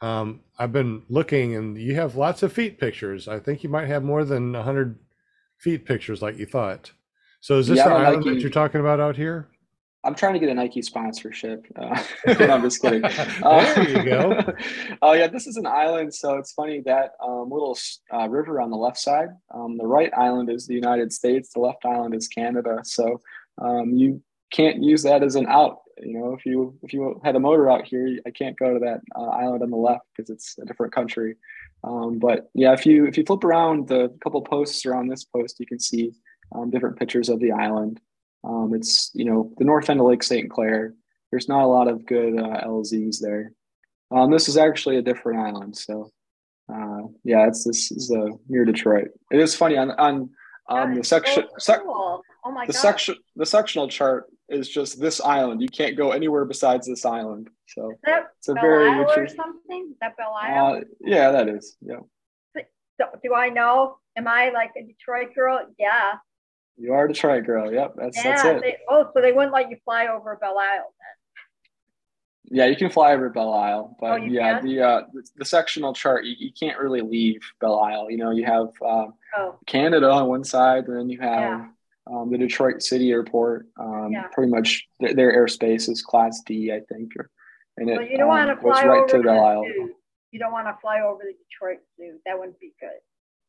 Um, 0.00 0.40
I've 0.58 0.72
been 0.72 1.02
looking, 1.08 1.54
and 1.56 1.78
you 1.78 1.94
have 1.94 2.16
lots 2.16 2.42
of 2.42 2.52
feet 2.52 2.78
pictures. 2.78 3.28
I 3.28 3.38
think 3.38 3.62
you 3.62 3.70
might 3.70 3.86
have 3.86 4.02
more 4.02 4.24
than 4.24 4.52
100 4.52 4.98
feet 5.58 5.86
pictures, 5.86 6.20
like 6.20 6.36
you 6.36 6.46
thought. 6.46 6.92
So, 7.40 7.58
is 7.58 7.68
this 7.68 7.78
yeah, 7.78 7.88
the 7.88 7.94
island 7.94 8.24
Nike. 8.24 8.34
that 8.34 8.40
you're 8.40 8.50
talking 8.50 8.80
about 8.80 9.00
out 9.00 9.16
here? 9.16 9.48
I'm 10.04 10.14
trying 10.14 10.34
to 10.34 10.38
get 10.38 10.50
a 10.50 10.54
Nike 10.54 10.82
sponsorship. 10.82 11.66
Uh, 11.76 12.02
I'm 12.26 12.62
just 12.62 12.82
kidding. 12.82 13.02
there 13.42 13.88
you 13.88 14.04
go. 14.04 14.40
Oh 15.02 15.10
uh, 15.10 15.12
yeah, 15.12 15.26
this 15.26 15.46
is 15.46 15.56
an 15.56 15.66
island, 15.66 16.14
so 16.14 16.34
it's 16.36 16.52
funny 16.52 16.82
that 16.86 17.12
um, 17.22 17.50
little 17.50 17.76
uh, 18.12 18.28
river 18.28 18.60
on 18.60 18.70
the 18.70 18.76
left 18.76 18.98
side. 18.98 19.28
Um, 19.54 19.76
the 19.76 19.86
right 19.86 20.10
island 20.16 20.50
is 20.50 20.66
the 20.66 20.74
United 20.74 21.12
States. 21.12 21.50
The 21.52 21.60
left 21.60 21.84
island 21.84 22.14
is 22.14 22.28
Canada. 22.28 22.80
So 22.84 23.20
um, 23.60 23.90
you 23.96 24.22
can't 24.50 24.82
use 24.82 25.02
that 25.02 25.22
as 25.22 25.34
an 25.34 25.46
out. 25.46 25.80
You 26.02 26.18
know, 26.18 26.34
if 26.34 26.44
you 26.44 26.76
if 26.82 26.92
you 26.92 27.20
had 27.24 27.36
a 27.36 27.40
motor 27.40 27.70
out 27.70 27.86
here, 27.86 28.18
I 28.26 28.30
can't 28.30 28.58
go 28.58 28.74
to 28.74 28.80
that 28.80 29.00
uh, 29.16 29.28
island 29.28 29.62
on 29.62 29.70
the 29.70 29.76
left 29.76 30.06
because 30.14 30.30
it's 30.30 30.56
a 30.58 30.64
different 30.64 30.92
country. 30.92 31.36
Um, 31.84 32.18
but 32.18 32.50
yeah, 32.54 32.72
if 32.72 32.86
you 32.86 33.06
if 33.06 33.16
you 33.16 33.24
flip 33.24 33.44
around 33.44 33.88
the 33.88 34.16
couple 34.22 34.40
posts 34.42 34.86
around 34.86 35.08
this 35.08 35.24
post, 35.24 35.60
you 35.60 35.66
can 35.66 35.78
see 35.78 36.12
um, 36.54 36.70
different 36.70 36.98
pictures 36.98 37.28
of 37.28 37.40
the 37.40 37.52
island. 37.52 38.00
Um, 38.42 38.72
it's 38.74 39.10
you 39.14 39.24
know 39.24 39.52
the 39.58 39.64
north 39.64 39.90
end 39.90 40.00
of 40.00 40.06
Lake 40.06 40.22
St. 40.22 40.50
Clair. 40.50 40.94
There's 41.30 41.48
not 41.48 41.64
a 41.64 41.66
lot 41.66 41.88
of 41.88 42.06
good 42.06 42.38
uh, 42.38 42.64
LZs 42.64 43.18
there. 43.20 43.52
Um, 44.10 44.30
this 44.30 44.48
is 44.48 44.56
actually 44.56 44.96
a 44.96 45.02
different 45.02 45.40
island, 45.40 45.76
so 45.76 46.10
uh, 46.72 47.02
yeah, 47.24 47.46
it's 47.46 47.64
this 47.64 47.90
is 47.90 48.10
uh, 48.10 48.36
near 48.48 48.64
Detroit. 48.64 49.08
It 49.30 49.40
is 49.40 49.54
funny 49.54 49.76
on 49.76 49.90
on 49.92 50.30
um, 50.68 50.94
the 50.94 51.04
section. 51.04 51.44
So 51.58 51.78
cool. 51.78 52.22
oh 52.44 52.50
my 52.50 52.66
the 52.66 52.72
God. 52.72 52.78
section 52.78 53.16
the 53.36 53.46
sectional 53.46 53.88
chart 53.88 54.26
is 54.48 54.68
just 54.68 55.00
this 55.00 55.20
island. 55.20 55.62
You 55.62 55.68
can't 55.68 55.96
go 55.96 56.12
anywhere 56.12 56.44
besides 56.44 56.86
this 56.86 57.04
island. 57.04 57.48
So 57.66 57.92
it's 58.06 58.48
a 58.48 58.54
Belle 58.54 58.62
very 58.62 58.90
Isle 58.90 59.10
or 59.16 59.28
something. 59.28 59.88
Is 59.92 59.96
that 60.00 60.16
Belle 60.16 60.34
Isle? 60.34 60.76
Uh, 60.76 60.80
yeah, 61.00 61.30
that 61.30 61.48
is. 61.48 61.76
Yeah. 61.80 62.00
So, 63.00 63.06
do 63.24 63.34
I 63.34 63.48
know? 63.48 63.96
Am 64.16 64.28
I 64.28 64.50
like 64.50 64.70
a 64.78 64.86
Detroit 64.86 65.34
girl? 65.34 65.66
Yeah. 65.78 66.12
You 66.76 66.92
are 66.92 67.06
a 67.06 67.08
Detroit 67.08 67.44
girl. 67.44 67.72
Yep, 67.72 67.94
that's 67.96 68.16
yeah, 68.16 68.36
that's 68.36 68.44
it. 68.44 68.60
They, 68.60 68.76
oh, 68.88 69.10
so 69.14 69.20
they 69.20 69.32
wouldn't 69.32 69.52
let 69.52 69.70
you 69.70 69.76
fly 69.84 70.06
over 70.06 70.36
Belle 70.40 70.58
Isle 70.58 70.94
then? 70.98 72.58
Yeah, 72.58 72.66
you 72.66 72.76
can 72.76 72.90
fly 72.90 73.14
over 73.14 73.30
Belle 73.30 73.54
Isle, 73.54 73.96
but 74.00 74.10
oh, 74.10 74.16
yeah, 74.16 74.60
can? 74.60 74.66
the, 74.66 74.80
uh, 74.80 75.02
the, 75.12 75.26
the 75.36 75.44
sectional 75.44 75.94
chart 75.94 76.24
you, 76.24 76.34
you 76.38 76.50
can't 76.58 76.78
really 76.78 77.00
leave 77.00 77.40
Belle 77.60 77.80
Isle. 77.80 78.10
You 78.10 78.18
know, 78.18 78.30
you 78.30 78.44
have 78.44 78.68
um, 78.84 79.14
oh. 79.36 79.58
Canada 79.66 80.10
on 80.10 80.28
one 80.28 80.44
side, 80.44 80.86
and 80.86 80.96
then 80.96 81.08
you 81.08 81.20
have 81.20 81.40
yeah 81.40 81.66
um, 82.10 82.30
the 82.30 82.38
Detroit 82.38 82.82
City 82.82 83.10
Airport. 83.10 83.66
Um, 83.78 84.10
yeah. 84.12 84.26
Pretty 84.32 84.50
much 84.50 84.86
their, 85.00 85.14
their, 85.14 85.44
airspace 85.44 85.88
is 85.88 86.02
Class 86.02 86.42
D, 86.44 86.72
I 86.72 86.80
think. 86.92 87.12
Or, 87.18 87.30
and 87.76 87.90
it 87.90 87.96
well, 87.96 88.06
you 88.06 88.18
don't 88.18 88.30
um, 88.30 88.46
want 88.46 88.50
to 88.50 88.62
fly 88.62 88.84
right 88.84 88.98
over 88.98 89.08
to 89.08 89.22
the 89.22 89.30
Isle. 89.30 89.64
Zoo. 89.64 89.94
You 90.30 90.38
don't 90.40 90.52
want 90.52 90.66
to 90.66 90.76
fly 90.80 91.00
over 91.00 91.22
the 91.22 91.32
Detroit 91.32 91.78
Zoo. 91.96 92.18
That 92.26 92.38
wouldn't 92.38 92.60
be 92.60 92.72
good. 92.80 92.90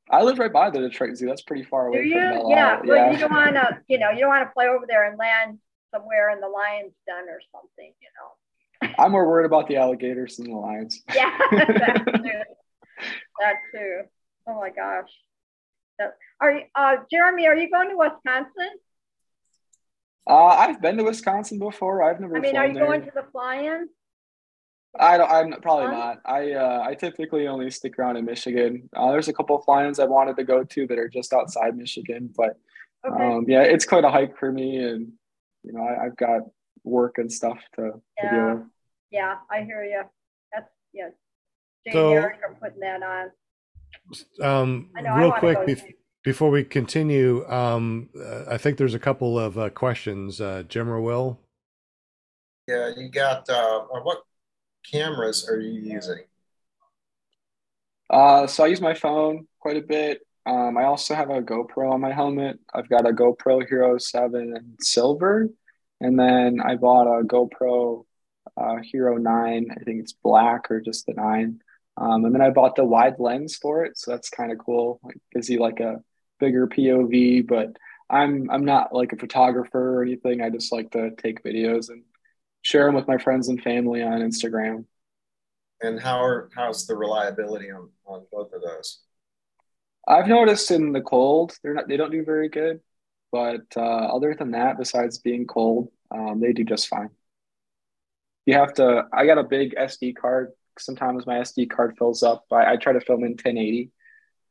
I 0.10 0.22
live 0.22 0.38
right 0.38 0.54
by 0.54 0.70
the 0.70 0.80
Detroit 0.80 1.18
Zoo. 1.18 1.26
That's 1.26 1.42
pretty 1.42 1.64
far 1.64 1.88
away 1.88 2.04
Do 2.04 2.08
you? 2.08 2.14
from 2.14 2.50
yeah, 2.50 2.80
but 2.80 2.88
yeah. 2.88 3.12
you 3.12 3.18
don't 3.18 3.32
want 3.32 3.56
to, 3.56 3.80
you 3.88 3.98
know, 3.98 4.12
you 4.12 4.20
don't 4.20 4.30
want 4.30 4.48
to 4.48 4.54
fly 4.54 4.68
over 4.68 4.86
there 4.88 5.10
and 5.10 5.18
land 5.18 5.60
somewhere 5.94 6.30
in 6.30 6.40
the 6.40 6.48
lion's 6.48 6.94
den 7.08 7.26
or 7.30 7.40
something, 7.52 7.94
you 8.02 8.10
know. 8.20 8.94
I'm 9.00 9.12
more 9.12 9.28
worried 9.28 9.46
about 9.46 9.68
the 9.68 9.78
alligators 9.78 10.38
than 10.38 10.50
the 10.50 10.58
lions. 10.58 11.02
Yeah, 11.14 11.38
that 11.52 12.04
too. 12.06 12.42
that 13.40 13.56
too. 13.74 14.02
Oh 14.48 14.60
my 14.60 14.70
gosh. 14.70 15.10
Are 16.40 16.52
you, 16.52 16.62
uh, 16.76 16.98
Jeremy? 17.12 17.48
Are 17.48 17.56
you 17.56 17.70
going 17.70 17.90
to 17.90 17.98
Wisconsin? 17.98 18.70
Uh, 20.28 20.46
I've 20.46 20.82
been 20.82 20.98
to 20.98 21.04
Wisconsin 21.04 21.60
before. 21.60 22.04
I've 22.04 22.20
never. 22.20 22.38
I 22.38 22.40
mean, 22.40 22.58
are 22.58 22.68
you 22.68 22.74
there. 22.74 22.86
going 22.86 23.02
to 23.04 23.12
the 23.14 23.26
fly-in? 23.32 23.90
I 25.00 25.18
don't. 25.18 25.30
I'm 25.30 25.62
probably 25.62 25.88
not. 25.88 26.20
I 26.26 26.54
uh, 26.54 26.84
I 26.86 26.96
typically 26.96 27.48
only 27.48 27.70
stick 27.70 28.00
around 28.00 28.18
in 28.18 28.26
Michigan. 28.26 28.90
Uh, 28.96 29.12
there's 29.12 29.28
a 29.28 29.34
couple 29.34 29.58
of 29.58 29.66
fly-ins 29.66 30.00
I 30.00 30.06
wanted 30.06 30.38
to 30.38 30.44
go 30.44 30.64
to 30.64 30.88
that 30.88 30.98
are 30.98 31.10
just 31.10 31.34
outside 31.34 31.78
Michigan, 31.78 32.34
but 32.36 32.58
okay. 33.06 33.24
um, 33.24 33.46
yeah, 33.48 33.62
it's 33.62 33.86
quite 33.86 34.04
a 34.04 34.10
hike 34.10 34.38
for 34.38 34.52
me, 34.52 34.78
and 34.78 35.12
you 35.64 35.74
know, 35.74 35.84
I, 35.84 36.06
have 36.06 36.16
got 36.16 36.42
work 36.84 37.18
and 37.18 37.32
stuff 37.32 37.60
to, 37.76 38.02
yeah. 38.18 38.30
to 38.30 38.36
deal 38.36 38.56
with. 38.56 38.64
Yeah, 39.12 39.36
I 39.52 39.64
hear 39.64 39.84
you. 39.84 40.04
That's 40.54 40.72
yeah. 40.94 41.10
Jay 41.86 41.94
so, 41.94 42.14
Eric 42.14 42.40
are 42.48 42.56
putting 42.56 42.80
that 42.80 43.04
on. 43.04 43.32
Um, 44.42 44.90
know, 45.02 45.16
real 45.16 45.32
quick, 45.32 45.66
be- 45.66 45.96
before 46.24 46.50
we 46.50 46.64
continue, 46.64 47.48
um, 47.48 48.10
uh, 48.20 48.46
I 48.50 48.58
think 48.58 48.78
there's 48.78 48.94
a 48.94 49.00
couple 49.00 49.38
of 49.40 49.58
uh, 49.58 49.70
questions. 49.70 50.42
Uh, 50.42 50.64
Jim 50.68 50.90
or 50.90 51.00
Will? 51.02 51.40
Yeah, 52.68 52.92
you 52.98 53.10
got 53.10 53.48
uh, 53.50 53.86
uh, 53.94 54.02
what 54.02 54.24
cameras 54.92 55.48
are 55.48 55.60
you 55.60 55.80
using? 55.80 56.24
Uh, 58.10 58.48
so 58.48 58.64
I 58.64 58.68
use 58.68 58.82
my 58.82 58.94
phone 58.94 59.48
quite 59.60 59.78
a 59.78 59.82
bit. 59.82 60.22
Um, 60.48 60.78
I 60.78 60.86
also 60.86 61.16
have 61.16 61.30
a 61.30 61.42
GoPro 61.42 61.92
on 61.92 62.02
my 62.02 62.12
helmet. 62.12 62.60
I've 62.74 62.90
got 62.90 63.08
a 63.08 63.14
GoPro 63.14 63.68
Hero 63.68 63.98
7 63.98 64.76
Silver, 64.80 65.50
and 66.02 66.20
then 66.20 66.60
I 66.60 66.76
bought 66.76 67.08
a 67.08 67.24
GoPro 67.24 68.06
uh, 68.58 68.78
Hero 68.84 69.18
9. 69.18 69.68
I 69.72 69.84
think 69.84 70.00
it's 70.00 70.14
black 70.14 70.70
or 70.70 70.82
just 70.82 71.06
the 71.08 71.14
9. 71.14 71.60
Um, 71.98 72.26
and 72.26 72.34
then 72.34 72.42
I 72.42 72.50
bought 72.50 72.76
the 72.76 72.84
wide 72.84 73.16
lens 73.20 73.56
for 73.56 73.86
it, 73.86 73.98
so 73.98 74.12
that's 74.12 74.30
kind 74.30 74.52
of 74.52 74.58
cool. 74.58 75.00
It 75.10 75.22
gives 75.34 75.50
you 75.50 75.60
like 75.60 75.80
a 75.80 76.04
bigger 76.40 76.68
POV, 76.68 77.48
but 77.48 77.78
I'm 78.10 78.50
I'm 78.52 78.66
not 78.66 78.94
like 78.94 79.14
a 79.14 79.18
photographer 79.18 79.98
or 79.98 80.04
anything. 80.04 80.42
I 80.42 80.50
just 80.50 80.72
like 80.72 80.92
to 80.92 81.12
take 81.12 81.44
videos 81.44 81.90
and 81.90 82.04
share 82.62 82.86
them 82.86 82.96
with 82.96 83.08
my 83.08 83.18
friends 83.18 83.48
and 83.48 83.62
family 83.62 84.04
on 84.04 84.20
Instagram. 84.20 84.86
And 85.82 86.00
how 86.00 86.24
are 86.24 86.50
how's 86.56 86.86
the 86.86 86.96
reliability 86.96 87.72
on 87.72 87.90
on 88.06 88.26
both 88.32 88.52
of 88.54 88.62
those? 88.62 89.02
I've 90.08 90.28
noticed 90.28 90.70
in 90.72 90.92
the 90.92 91.02
cold, 91.02 91.58
they're 91.64 91.74
not 91.74 91.88
they 91.88 91.98
don't 91.98 92.12
do 92.12 92.24
very 92.24 92.50
good, 92.50 92.82
but 93.32 93.66
uh, 93.76 93.80
other 93.80 94.36
than 94.38 94.52
that, 94.52 94.78
besides 94.78 95.18
being 95.18 95.48
cold, 95.48 95.90
um, 96.12 96.40
they 96.40 96.54
do 96.54 96.64
just 96.64 96.88
fine. 96.88 97.10
You 98.46 98.56
have 98.56 98.74
to. 98.76 99.08
I 99.12 99.26
got 99.26 99.40
a 99.40 99.44
big 99.44 99.76
SD 99.76 100.16
card 100.16 100.52
sometimes 100.80 101.26
my 101.26 101.36
SD 101.36 101.70
card 101.70 101.96
fills 101.98 102.24
up. 102.24 102.46
I, 102.52 102.74
I 102.74 102.76
try 102.78 102.94
to 102.94 103.02
film 103.02 103.24
in 103.24 103.32
1080. 103.32 103.92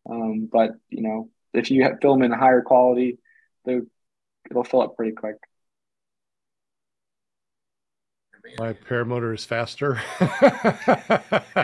Um, 0.09 0.49
but 0.51 0.73
you 0.91 1.03
know, 1.03 1.31
if 1.53 1.71
you 1.71 1.89
film 2.01 2.23
in 2.23 2.33
higher 2.33 2.63
quality, 2.63 3.19
the 3.65 3.87
it'll 4.51 4.65
fill 4.65 4.83
up 4.83 4.97
pretty 4.97 5.13
quick. 5.13 5.37
My 8.59 8.75
paramotor 8.75 9.35
is 9.35 9.45
faster. 9.45 10.01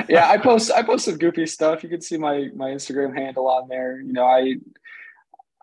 yeah, 0.08 0.28
I 0.30 0.38
post 0.42 0.70
I 0.70 0.82
post 0.82 1.04
some 1.04 1.18
goofy 1.18 1.46
stuff. 1.46 1.82
You 1.82 1.90
can 1.90 2.00
see 2.00 2.16
my 2.16 2.48
my 2.54 2.70
Instagram 2.70 3.14
handle 3.14 3.48
on 3.48 3.68
there. 3.68 4.00
You 4.00 4.14
know, 4.14 4.24
I 4.24 4.54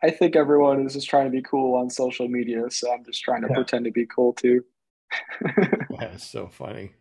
I 0.03 0.11
think 0.11 0.35
everyone 0.35 0.85
is 0.85 0.93
just 0.93 1.09
trying 1.09 1.25
to 1.25 1.31
be 1.31 1.41
cool 1.41 1.75
on 1.75 1.89
social 1.89 2.27
media, 2.27 2.69
so 2.69 2.93
I'm 2.93 3.03
just 3.03 3.23
trying 3.23 3.41
to 3.41 3.47
yeah. 3.49 3.55
pretend 3.55 3.85
to 3.85 3.91
be 3.91 4.05
cool 4.05 4.33
too. 4.33 4.63
That's 5.99 6.29
so 6.29 6.47
funny. 6.47 6.91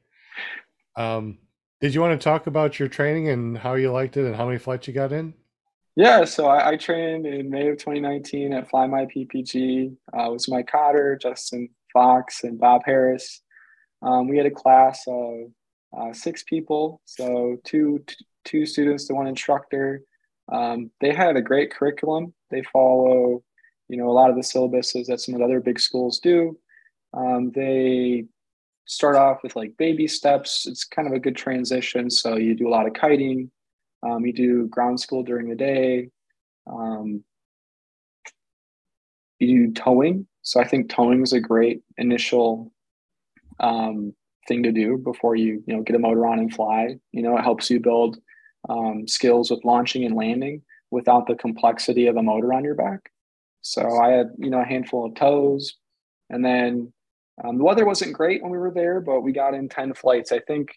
Um, 0.97 1.39
did 1.81 1.95
you 1.95 2.01
want 2.01 2.19
to 2.19 2.25
talk 2.25 2.47
about 2.47 2.79
your 2.79 2.89
training 2.89 3.29
and 3.29 3.59
how 3.59 3.75
you 3.75 3.93
liked 3.93 4.17
it 4.17 4.25
and 4.25 4.35
how 4.35 4.47
many 4.47 4.59
flights 4.59 4.89
you 4.89 4.95
got 4.95 5.13
in? 5.13 5.35
Yeah, 5.95 6.25
so 6.25 6.47
I, 6.47 6.71
I 6.71 6.77
trained 6.77 7.27
in 7.27 7.49
May 7.49 7.69
of 7.69 7.79
2019 7.79 8.53
at 8.53 8.69
Fly 8.69 8.87
My 8.87 9.07
PPG. 9.07 9.97
Uh, 10.17 10.27
it 10.27 10.33
was 10.33 10.49
Mike 10.49 10.69
Cotter, 10.71 11.19
Justin 11.21 11.71
Fox, 11.93 12.45
and 12.45 12.59
Bob 12.59 12.83
Harris. 12.85 13.41
Um, 14.03 14.29
we 14.29 14.37
had 14.37 14.47
a 14.47 14.51
class 14.51 15.03
of 15.09 15.51
uh, 15.97 16.13
six 16.13 16.43
people, 16.43 17.01
so 17.07 17.57
two 17.65 18.05
t- 18.07 18.17
two 18.45 18.67
students 18.67 19.07
to 19.07 19.15
one 19.15 19.27
instructor. 19.27 20.03
Um, 20.53 20.91
they 21.01 21.15
had 21.15 21.37
a 21.37 21.43
great 21.43 21.73
curriculum. 21.73 22.35
They 22.51 22.63
follow, 22.73 23.43
you 23.89 23.97
know, 23.97 24.09
a 24.09 24.13
lot 24.13 24.29
of 24.29 24.37
the 24.37 24.43
syllabuses 24.43 25.07
that 25.07 25.21
some 25.21 25.35
of 25.35 25.41
the 25.41 25.47
other 25.47 25.61
big 25.61 25.81
schools 25.81 26.21
do. 26.21 26.59
Um, 27.15 27.51
they 27.53 28.27
start 28.87 29.17
off 29.17 29.43
with 29.43 29.57
like 29.57 29.77
baby 29.77 30.07
steps. 30.07 30.67
It's 30.67 30.85
kind 30.85 31.07
of 31.07 31.15
a 31.15 31.21
good 31.21 31.37
transition. 31.37 32.09
So 32.09 32.37
you 32.37 32.55
do 32.55 32.69
a 32.69 32.71
lot 32.71 32.87
of 32.87 32.95
kiting. 32.95 33.51
Um, 34.03 34.25
you 34.25 34.33
do 34.33 34.69
ground 34.69 35.01
school 35.01 35.23
during 35.23 35.49
the 35.49 35.57
day. 35.57 36.11
Um, 36.67 37.25
you 39.39 39.67
do 39.67 39.73
towing. 39.73 40.27
So 40.43 40.61
I 40.61 40.65
think 40.67 40.89
towing 40.89 41.23
is 41.23 41.33
a 41.33 41.41
great 41.41 41.83
initial 41.99 42.73
um, 43.61 44.15
thing 44.47 44.63
to 44.63 44.73
do 44.73 44.97
before 44.99 45.35
you 45.35 45.63
you 45.67 45.77
know 45.77 45.83
get 45.83 45.97
a 45.97 45.99
motor 45.99 46.27
on 46.27 46.39
and 46.39 46.53
fly. 46.53 46.97
You 47.13 47.23
know, 47.23 47.37
it 47.37 47.43
helps 47.43 47.69
you 47.69 47.81
build 47.81 48.19
um, 48.69 49.07
skills 49.09 49.51
with 49.51 49.65
launching 49.65 50.05
and 50.05 50.15
landing 50.15 50.63
without 50.91 51.27
the 51.27 51.35
complexity 51.35 52.07
of 52.07 52.17
a 52.17 52.23
motor 52.23 52.53
on 52.53 52.65
your 52.65 52.75
back. 52.75 53.11
So 53.63 53.99
I 53.99 54.11
had 54.11 54.31
you 54.39 54.51
know 54.51 54.61
a 54.61 54.65
handful 54.65 55.07
of 55.07 55.17
tows, 55.17 55.75
and 56.31 56.45
then 56.45 56.93
um, 57.45 57.59
the 57.59 57.65
weather 57.65 57.85
wasn't 57.85 58.15
great 58.15 58.43
when 58.43 58.51
we 58.51 58.59
were 58.59 58.73
there, 58.73 59.01
but 59.01 59.21
we 59.21 59.33
got 59.33 59.55
in 59.55 59.69
ten 59.69 59.95
flights. 59.95 60.33
I 60.33 60.41
think 60.41 60.71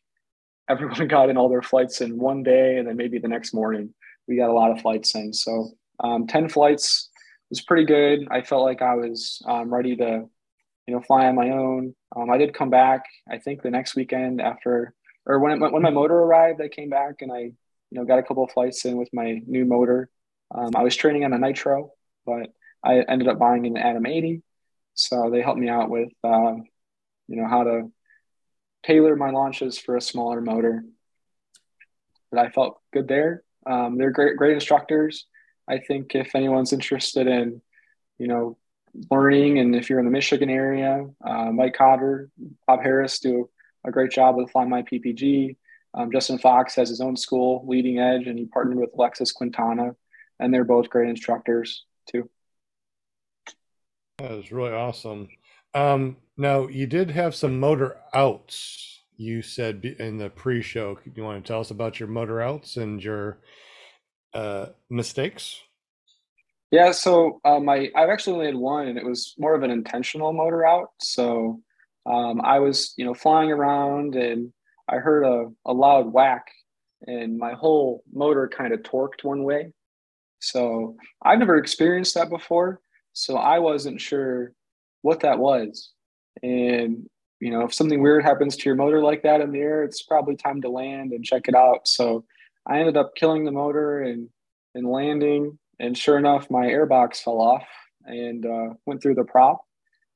everyone 0.69 1.07
got 1.07 1.29
in 1.29 1.37
all 1.37 1.49
their 1.49 1.61
flights 1.61 2.01
in 2.01 2.17
one 2.17 2.43
day, 2.43 2.77
and 2.77 2.87
then 2.87 2.97
maybe 2.97 3.19
the 3.19 3.27
next 3.27 3.53
morning 3.53 3.93
we 4.27 4.37
got 4.37 4.49
a 4.49 4.53
lot 4.53 4.71
of 4.71 4.81
flights 4.81 5.15
in. 5.15 5.33
So 5.33 5.69
um, 5.99 6.27
ten 6.27 6.49
flights 6.49 7.09
was 7.49 7.61
pretty 7.61 7.85
good. 7.85 8.27
I 8.29 8.41
felt 8.41 8.63
like 8.63 8.81
I 8.81 8.95
was 8.95 9.41
um, 9.45 9.73
ready 9.73 9.95
to 9.97 10.29
you 10.89 10.95
know, 10.95 11.01
fly 11.01 11.27
on 11.27 11.35
my 11.35 11.51
own. 11.51 11.93
Um, 12.15 12.31
I 12.31 12.39
did 12.39 12.55
come 12.55 12.71
back, 12.71 13.05
I 13.29 13.37
think 13.37 13.61
the 13.61 13.69
next 13.69 13.95
weekend 13.95 14.41
after, 14.41 14.95
or 15.27 15.37
when, 15.37 15.59
when 15.59 15.83
my 15.83 15.91
motor 15.91 16.15
arrived, 16.15 16.59
I 16.61 16.67
came 16.67 16.89
back 16.89 17.21
and 17.21 17.31
I, 17.31 17.41
you 17.41 17.53
know, 17.91 18.05
got 18.05 18.17
a 18.17 18.23
couple 18.23 18.43
of 18.43 18.49
flights 18.51 18.83
in 18.85 18.97
with 18.97 19.07
my 19.13 19.39
new 19.45 19.65
motor. 19.65 20.09
Um, 20.49 20.71
I 20.75 20.81
was 20.81 20.95
training 20.95 21.25
on 21.25 21.33
a 21.33 21.37
Nitro, 21.37 21.91
but 22.25 22.51
I 22.83 23.01
ended 23.07 23.27
up 23.27 23.37
buying 23.37 23.67
an 23.67 23.77
Atom 23.77 24.07
80. 24.07 24.41
So 24.93 25.29
they 25.29 25.41
helped 25.41 25.59
me 25.59 25.69
out 25.69 25.89
with, 25.89 26.09
uh, 26.23 26.55
you 27.27 27.35
know, 27.35 27.47
how 27.47 27.63
to 27.63 27.91
tailor 28.83 29.15
my 29.15 29.31
launches 29.31 29.77
for 29.77 29.95
a 29.95 30.01
smaller 30.01 30.41
motor. 30.41 30.83
But 32.31 32.39
I 32.39 32.49
felt 32.49 32.79
good 32.93 33.07
there. 33.07 33.43
Um, 33.65 33.97
they're 33.97 34.11
great, 34.11 34.37
great 34.37 34.53
instructors. 34.53 35.25
I 35.67 35.79
think 35.79 36.15
if 36.15 36.35
anyone's 36.35 36.73
interested 36.73 37.27
in, 37.27 37.61
you 38.17 38.27
know, 38.27 38.57
learning. 39.09 39.59
And 39.59 39.75
if 39.75 39.89
you're 39.89 39.99
in 39.99 40.05
the 40.05 40.11
Michigan 40.11 40.49
area, 40.49 41.07
uh, 41.23 41.51
Mike 41.51 41.75
Cotter, 41.75 42.29
Bob 42.67 42.81
Harris 42.81 43.19
do 43.19 43.49
a 43.85 43.91
great 43.91 44.11
job 44.11 44.35
with 44.35 44.51
Fly 44.51 44.65
My 44.65 44.81
PPG. 44.83 45.55
Um, 45.93 46.11
Justin 46.11 46.37
Fox 46.37 46.75
has 46.75 46.89
his 46.89 47.01
own 47.01 47.17
school, 47.17 47.65
Leading 47.67 47.99
Edge, 47.99 48.27
and 48.27 48.37
he 48.37 48.45
partnered 48.45 48.77
with 48.77 48.93
Alexis 48.93 49.31
Quintana, 49.31 49.95
and 50.39 50.53
they're 50.53 50.63
both 50.63 50.89
great 50.89 51.09
instructors 51.09 51.85
too. 52.11 52.29
That 54.19 54.31
was 54.31 54.51
really 54.51 54.73
awesome. 54.73 55.29
Um, 55.73 56.17
now, 56.37 56.67
you 56.67 56.87
did 56.87 57.09
have 57.11 57.35
some 57.35 57.59
motor 57.59 57.97
outs. 58.13 59.01
You 59.15 59.41
said 59.41 59.83
in 59.99 60.17
the 60.17 60.29
pre-show. 60.29 60.97
You 61.15 61.23
want 61.23 61.43
to 61.43 61.47
tell 61.47 61.61
us 61.61 61.71
about 61.71 61.99
your 61.99 62.09
motor 62.09 62.41
outs 62.41 62.77
and 62.77 63.03
your 63.03 63.39
uh, 64.33 64.67
mistakes? 64.89 65.61
Yeah, 66.71 66.91
so 66.91 67.41
um, 67.45 67.67
I 67.67 67.89
I've 67.95 68.09
actually 68.09 68.33
only 68.33 68.45
had 68.47 68.55
one, 68.55 68.87
and 68.87 68.97
it 68.97 69.05
was 69.05 69.33
more 69.37 69.55
of 69.55 69.63
an 69.63 69.71
intentional 69.71 70.33
motor 70.33 70.65
out. 70.65 70.89
So 70.99 71.61
um, 72.05 72.41
I 72.41 72.59
was 72.59 72.93
you 72.95 73.05
know 73.05 73.13
flying 73.13 73.51
around, 73.51 74.15
and 74.15 74.53
I 74.87 74.97
heard 74.97 75.23
a, 75.23 75.47
a 75.65 75.73
loud 75.73 76.13
whack, 76.13 76.45
and 77.07 77.37
my 77.37 77.53
whole 77.53 78.03
motor 78.13 78.47
kind 78.47 78.73
of 78.73 78.81
torqued 78.81 79.23
one 79.23 79.43
way. 79.43 79.71
So 80.39 80.95
I've 81.23 81.39
never 81.39 81.57
experienced 81.57 82.15
that 82.15 82.29
before, 82.29 82.81
so 83.19 83.37
I 83.37 83.59
wasn't 83.59 84.01
sure 84.01 84.53
what 85.01 85.21
that 85.21 85.39
was. 85.39 85.91
And 86.43 87.07
you 87.39 87.51
know, 87.51 87.61
if 87.61 87.73
something 87.73 88.01
weird 88.01 88.23
happens 88.23 88.57
to 88.57 88.65
your 88.65 88.75
motor 88.75 89.01
like 89.01 89.23
that 89.23 89.41
in 89.41 89.51
the 89.51 89.59
air, 89.59 89.83
it's 89.83 90.03
probably 90.03 90.35
time 90.35 90.61
to 90.61 90.69
land 90.69 91.13
and 91.13 91.23
check 91.23 91.47
it 91.47 91.55
out. 91.55 91.87
So 91.87 92.25
I 92.67 92.79
ended 92.79 92.97
up 92.97 93.15
killing 93.15 93.45
the 93.45 93.51
motor 93.51 94.01
and 94.01 94.29
and 94.75 94.87
landing 94.87 95.57
and 95.79 95.97
sure 95.97 96.17
enough, 96.17 96.49
my 96.49 96.65
airbox 96.65 97.23
fell 97.23 97.39
off 97.39 97.67
and 98.05 98.45
uh, 98.45 98.73
went 98.85 99.01
through 99.01 99.15
the 99.15 99.23
prop. 99.23 99.61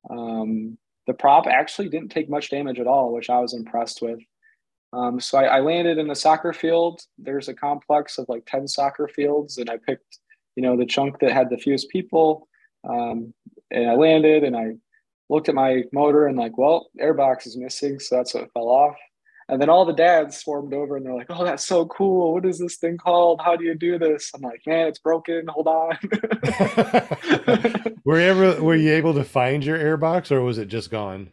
Um, 0.09 0.77
the 1.07 1.13
prop 1.13 1.47
actually 1.47 1.89
didn't 1.89 2.09
take 2.09 2.29
much 2.29 2.49
damage 2.49 2.79
at 2.79 2.87
all, 2.87 3.13
which 3.13 3.29
I 3.29 3.39
was 3.39 3.53
impressed 3.53 4.01
with. 4.01 4.19
Um, 4.91 5.19
so 5.19 5.37
I, 5.37 5.45
I, 5.45 5.59
landed 5.59 5.97
in 5.97 6.11
a 6.11 6.15
soccer 6.15 6.53
field. 6.53 7.01
There's 7.17 7.47
a 7.47 7.53
complex 7.53 8.19
of 8.19 8.29
like 8.29 8.45
10 8.45 8.67
soccer 8.67 9.07
fields, 9.07 9.57
and 9.57 9.67
I 9.69 9.77
picked, 9.77 10.19
you 10.55 10.61
know, 10.61 10.77
the 10.77 10.85
chunk 10.85 11.19
that 11.19 11.31
had 11.31 11.49
the 11.49 11.57
fewest 11.57 11.89
people. 11.89 12.47
Um, 12.88 13.34
and 13.71 13.89
I 13.89 13.95
landed 13.95 14.43
and 14.43 14.55
I 14.55 14.73
looked 15.29 15.49
at 15.49 15.55
my 15.55 15.84
motor 15.91 16.27
and 16.27 16.38
like, 16.38 16.57
well, 16.57 16.89
airbox 17.01 17.47
is 17.47 17.57
missing. 17.57 17.99
So 17.99 18.17
that's 18.17 18.34
what 18.34 18.51
fell 18.53 18.69
off. 18.69 18.95
And 19.49 19.61
then 19.61 19.69
all 19.69 19.86
the 19.86 19.93
dads 19.93 20.38
swarmed 20.38 20.73
over 20.73 20.95
and 20.95 21.05
they're 21.05 21.13
like, 21.13 21.27
"Oh, 21.29 21.43
that's 21.43 21.65
so 21.65 21.86
cool! 21.88 22.34
What 22.34 22.45
is 22.45 22.59
this 22.59 22.77
thing 22.77 22.97
called? 22.97 23.41
How 23.43 23.57
do 23.57 23.65
you 23.65 23.75
do 23.75 23.99
this?" 23.99 24.31
I'm 24.34 24.41
like, 24.41 24.61
"Man, 24.65 24.88
it's 24.88 24.99
broken. 24.99 25.47
Hold 25.47 25.67
on." 25.67 25.97
were 28.05 28.19
you 28.19 28.25
ever 28.25 28.63
were 28.63 28.75
you 28.75 28.93
able 28.93 29.13
to 29.15 29.23
find 29.25 29.63
your 29.63 29.77
airbox, 29.77 30.31
or 30.31 30.41
was 30.41 30.57
it 30.57 30.69
just 30.69 30.89
gone? 30.89 31.29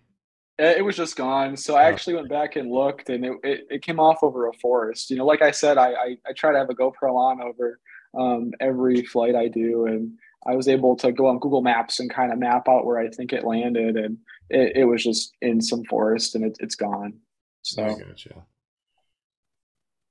It 0.59 0.85
was 0.85 0.97
just 0.97 1.17
gone. 1.17 1.57
So 1.57 1.77
I 1.77 1.85
oh. 1.85 1.87
actually 1.93 2.15
went 2.15 2.29
back 2.29 2.57
and 2.57 2.71
looked, 2.71 3.11
and 3.11 3.25
it, 3.25 3.33
it, 3.45 3.67
it, 3.71 3.83
came 3.83 4.01
off 4.01 4.23
over 4.23 4.49
a 4.49 4.53
forest. 4.55 5.09
You 5.09 5.17
know, 5.17 5.25
like 5.25 5.41
I 5.41 5.53
said, 5.53 5.79
I 5.79 5.93
I, 5.93 6.17
I 6.27 6.33
try 6.37 6.53
to 6.53 6.59
have 6.59 6.69
a 6.69 6.75
GoPro 6.75 7.15
on 7.15 7.41
over 7.41 7.79
um, 8.19 8.51
every 8.61 9.03
flight 9.05 9.37
I 9.37 9.47
do, 9.47 9.87
and 9.87 10.13
I 10.47 10.57
was 10.57 10.69
able 10.69 10.97
to 10.97 11.13
go 11.13 11.27
on 11.27 11.39
Google 11.39 11.63
Maps 11.63 12.01
and 12.01 12.11
kind 12.11 12.33
of 12.33 12.39
map 12.39 12.69
out 12.69 12.87
where 12.87 12.99
I 12.99 13.09
think 13.09 13.33
it 13.33 13.45
landed, 13.45 13.97
and 13.97 14.19
it, 14.49 14.77
it 14.77 14.85
was 14.85 15.05
just 15.05 15.35
in 15.41 15.61
some 15.61 15.85
forest, 15.85 16.35
and 16.35 16.45
it, 16.45 16.57
it's 16.61 16.77
gone. 16.77 17.19
So 17.63 17.85
I 17.85 17.89
gotcha. 17.91 18.47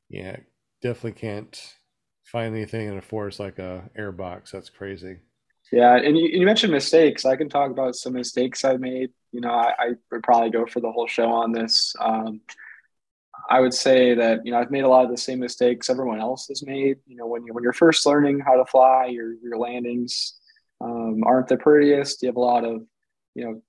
Yeah, 0.09 0.37
definitely 0.81 1.19
can't 1.19 1.73
find 2.23 2.55
anything 2.55 2.87
in 2.87 2.97
a 2.97 3.01
forest 3.01 3.39
like 3.39 3.59
a 3.59 3.89
airbox. 3.97 4.51
That's 4.51 4.69
crazy. 4.69 5.17
Yeah, 5.71 5.95
and 5.95 6.17
you, 6.17 6.29
you, 6.31 6.45
mentioned 6.45 6.73
mistakes. 6.73 7.25
I 7.25 7.35
can 7.35 7.49
talk 7.49 7.69
about 7.69 7.95
some 7.95 8.13
mistakes 8.13 8.65
I 8.65 8.77
made. 8.77 9.11
You 9.31 9.41
know, 9.41 9.51
I, 9.51 9.73
I 9.77 9.89
would 10.11 10.23
probably 10.23 10.49
go 10.49 10.65
for 10.65 10.79
the 10.79 10.91
whole 10.91 11.07
show 11.07 11.29
on 11.29 11.51
this. 11.51 11.95
Um, 11.99 12.41
I 13.49 13.59
would 13.59 13.73
say 13.73 14.15
that 14.15 14.45
you 14.45 14.51
know 14.51 14.59
I've 14.59 14.71
made 14.71 14.83
a 14.83 14.89
lot 14.89 15.05
of 15.05 15.11
the 15.11 15.17
same 15.17 15.39
mistakes 15.39 15.89
everyone 15.89 16.19
else 16.19 16.47
has 16.47 16.65
made. 16.65 16.97
You 17.05 17.15
know, 17.17 17.27
when 17.27 17.45
you 17.45 17.53
when 17.53 17.63
you're 17.63 17.73
first 17.73 18.05
learning 18.05 18.39
how 18.39 18.55
to 18.55 18.65
fly, 18.65 19.07
your 19.07 19.33
your 19.33 19.57
landings 19.57 20.39
um, 20.81 21.23
aren't 21.25 21.47
the 21.47 21.57
prettiest. 21.57 22.21
You 22.21 22.29
have 22.29 22.37
a 22.37 22.41
lot 22.41 22.65
of 22.65 22.81
you 23.35 23.45
know 23.45 23.61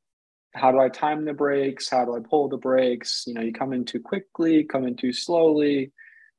how 0.55 0.73
do 0.73 0.81
I 0.81 0.89
time 0.89 1.25
the 1.25 1.33
brakes? 1.33 1.89
How 1.89 2.05
do 2.05 2.16
I 2.16 2.21
pull 2.21 2.49
the 2.49 2.57
brakes? 2.57 3.25
You 3.27 3.35
know, 3.35 3.41
you 3.41 3.53
come 3.53 3.73
in 3.73 3.85
too 3.85 4.01
quickly, 4.01 4.64
come 4.64 4.87
in 4.87 4.97
too 4.97 5.12
slowly. 5.12 5.93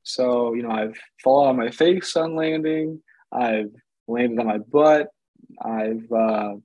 So, 0.04 0.54
you 0.54 0.64
know, 0.64 0.72
I've 0.72 0.98
fallen 1.24 1.50
on 1.50 1.58
my 1.58 1.72
face 1.72 2.16
on 2.16 2.36
landing. 2.36 3.02
I've 3.32 3.72
landed 4.08 4.40
on 4.40 4.48
my 4.48 4.58
butt. 4.58 5.08
I've, 5.64 6.12
uh, 6.12 6.56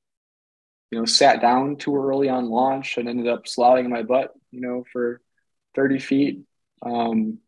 you 0.91 0.99
know, 0.99 1.05
sat 1.05 1.41
down 1.41 1.77
too 1.77 1.97
early 1.97 2.29
on 2.29 2.49
launch 2.49 2.97
and 2.97 3.09
ended 3.09 3.29
up 3.29 3.47
sliding 3.47 3.91
my 3.91 4.03
butt, 4.03 4.33
you 4.51 4.61
know, 4.61 4.85
for 4.93 5.21
30 5.75 5.99
feet. 5.99 6.41
Um, 6.87 7.39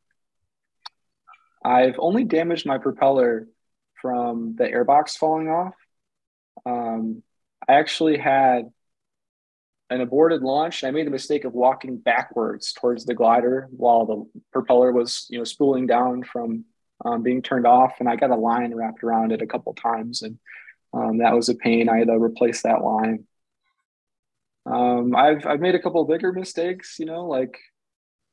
I've 1.64 1.96
only 1.98 2.24
damaged 2.24 2.66
my 2.66 2.78
propeller 2.78 3.48
from 4.00 4.54
the 4.56 4.64
airbox 4.64 5.16
falling 5.16 5.48
off. 5.48 5.74
Um, 6.66 7.22
I 7.68 7.74
actually 7.74 8.18
had 8.18 8.70
an 9.90 10.00
aborted 10.00 10.42
launch. 10.42 10.82
And 10.82 10.88
I 10.88 10.90
made 10.92 11.06
the 11.06 11.10
mistake 11.12 11.44
of 11.44 11.54
walking 11.54 11.98
backwards 11.98 12.72
towards 12.72 13.04
the 13.04 13.14
glider 13.14 13.68
while 13.70 14.06
the 14.06 14.40
propeller 14.52 14.92
was, 14.92 15.26
you 15.30 15.38
know, 15.38 15.44
spooling 15.44 15.86
down 15.86 16.22
from 16.22 16.64
um, 17.04 17.22
being 17.22 17.42
turned 17.42 17.66
off, 17.66 17.94
and 18.00 18.08
I 18.08 18.16
got 18.16 18.30
a 18.30 18.36
line 18.36 18.74
wrapped 18.74 19.04
around 19.04 19.32
it 19.32 19.42
a 19.42 19.46
couple 19.46 19.72
times, 19.74 20.22
and 20.22 20.38
um, 20.92 21.18
that 21.18 21.34
was 21.34 21.48
a 21.48 21.54
pain. 21.54 21.88
I 21.88 21.98
had 21.98 22.08
to 22.08 22.14
replace 22.14 22.62
that 22.62 22.82
line. 22.82 23.24
Um, 24.66 25.14
I've 25.14 25.46
I've 25.46 25.60
made 25.60 25.74
a 25.74 25.78
couple 25.80 26.04
bigger 26.04 26.32
mistakes, 26.32 26.98
you 26.98 27.06
know, 27.06 27.26
like 27.26 27.56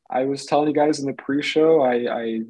I 0.09 0.25
was 0.25 0.45
telling 0.45 0.67
you 0.67 0.73
guys 0.73 0.99
in 0.99 1.05
the 1.05 1.13
pre-show, 1.13 1.81
I, 1.81 2.21
I 2.23 2.41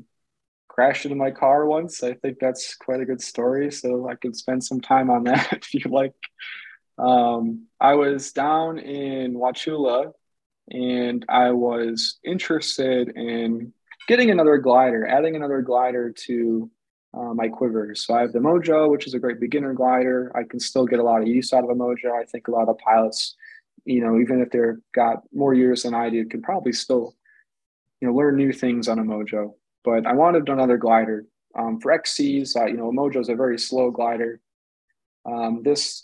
crashed 0.67 1.05
into 1.05 1.15
my 1.15 1.31
car 1.31 1.65
once. 1.65 2.03
I 2.03 2.13
think 2.13 2.39
that's 2.39 2.75
quite 2.75 2.99
a 2.99 3.05
good 3.05 3.21
story, 3.21 3.71
so 3.71 4.09
I 4.09 4.15
could 4.15 4.35
spend 4.35 4.63
some 4.63 4.81
time 4.81 5.09
on 5.09 5.23
that 5.23 5.51
if 5.53 5.73
you 5.73 5.89
like. 5.89 6.13
Um, 6.97 7.67
I 7.79 7.93
was 7.93 8.31
down 8.31 8.79
in 8.79 9.35
Wauchula, 9.35 10.11
and 10.71 11.25
I 11.29 11.51
was 11.51 12.19
interested 12.23 13.09
in 13.15 13.73
getting 14.07 14.31
another 14.31 14.57
glider, 14.57 15.05
adding 15.07 15.35
another 15.35 15.61
glider 15.61 16.11
to 16.11 16.69
uh, 17.13 17.33
my 17.33 17.47
quivers. 17.47 18.05
So 18.05 18.13
I 18.13 18.21
have 18.21 18.33
the 18.33 18.39
Mojo, 18.39 18.89
which 18.89 19.07
is 19.07 19.13
a 19.13 19.19
great 19.19 19.39
beginner 19.39 19.73
glider. 19.73 20.31
I 20.35 20.43
can 20.43 20.59
still 20.59 20.85
get 20.85 20.99
a 20.99 21.03
lot 21.03 21.21
of 21.21 21.27
use 21.27 21.53
out 21.53 21.63
of 21.63 21.69
a 21.69 21.75
Mojo. 21.75 22.11
I 22.11 22.25
think 22.25 22.47
a 22.47 22.51
lot 22.51 22.67
of 22.67 22.77
pilots, 22.77 23.35
you 23.85 24.01
know, 24.01 24.19
even 24.19 24.41
if 24.41 24.51
they've 24.51 24.81
got 24.93 25.23
more 25.33 25.53
years 25.53 25.83
than 25.83 25.93
I 25.93 26.09
do, 26.09 26.25
can 26.25 26.41
probably 26.41 26.73
still, 26.73 27.15
you 28.01 28.07
know, 28.07 28.13
learn 28.13 28.35
new 28.35 28.51
things 28.51 28.87
on 28.87 28.99
a 28.99 29.03
Mojo. 29.03 29.53
But 29.83 30.05
I 30.05 30.13
wanted 30.13 30.49
another 30.49 30.77
glider. 30.77 31.25
Um, 31.57 31.79
for 31.79 31.97
XCs, 31.97 32.55
uh, 32.57 32.65
you 32.65 32.77
know, 32.77 32.89
a 32.89 32.93
Mojo 32.93 33.21
is 33.21 33.29
a 33.29 33.35
very 33.35 33.57
slow 33.57 33.91
glider. 33.91 34.41
Um, 35.25 35.61
this 35.63 36.03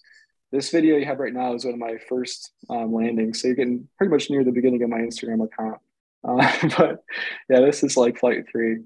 this 0.51 0.69
video 0.69 0.97
you 0.97 1.05
have 1.05 1.19
right 1.19 1.33
now 1.33 1.53
is 1.53 1.63
one 1.63 1.75
of 1.75 1.79
my 1.79 1.97
first 2.09 2.51
um, 2.69 2.93
landings, 2.93 3.41
so 3.41 3.47
you're 3.47 3.55
getting 3.55 3.87
pretty 3.97 4.11
much 4.11 4.29
near 4.29 4.43
the 4.43 4.51
beginning 4.51 4.83
of 4.83 4.89
my 4.89 4.99
Instagram 4.99 5.43
account. 5.43 5.79
Uh, 6.23 6.37
but 6.77 7.03
yeah, 7.49 7.61
this 7.61 7.83
is 7.83 7.97
like 7.97 8.19
flight 8.19 8.45
three. 8.47 8.77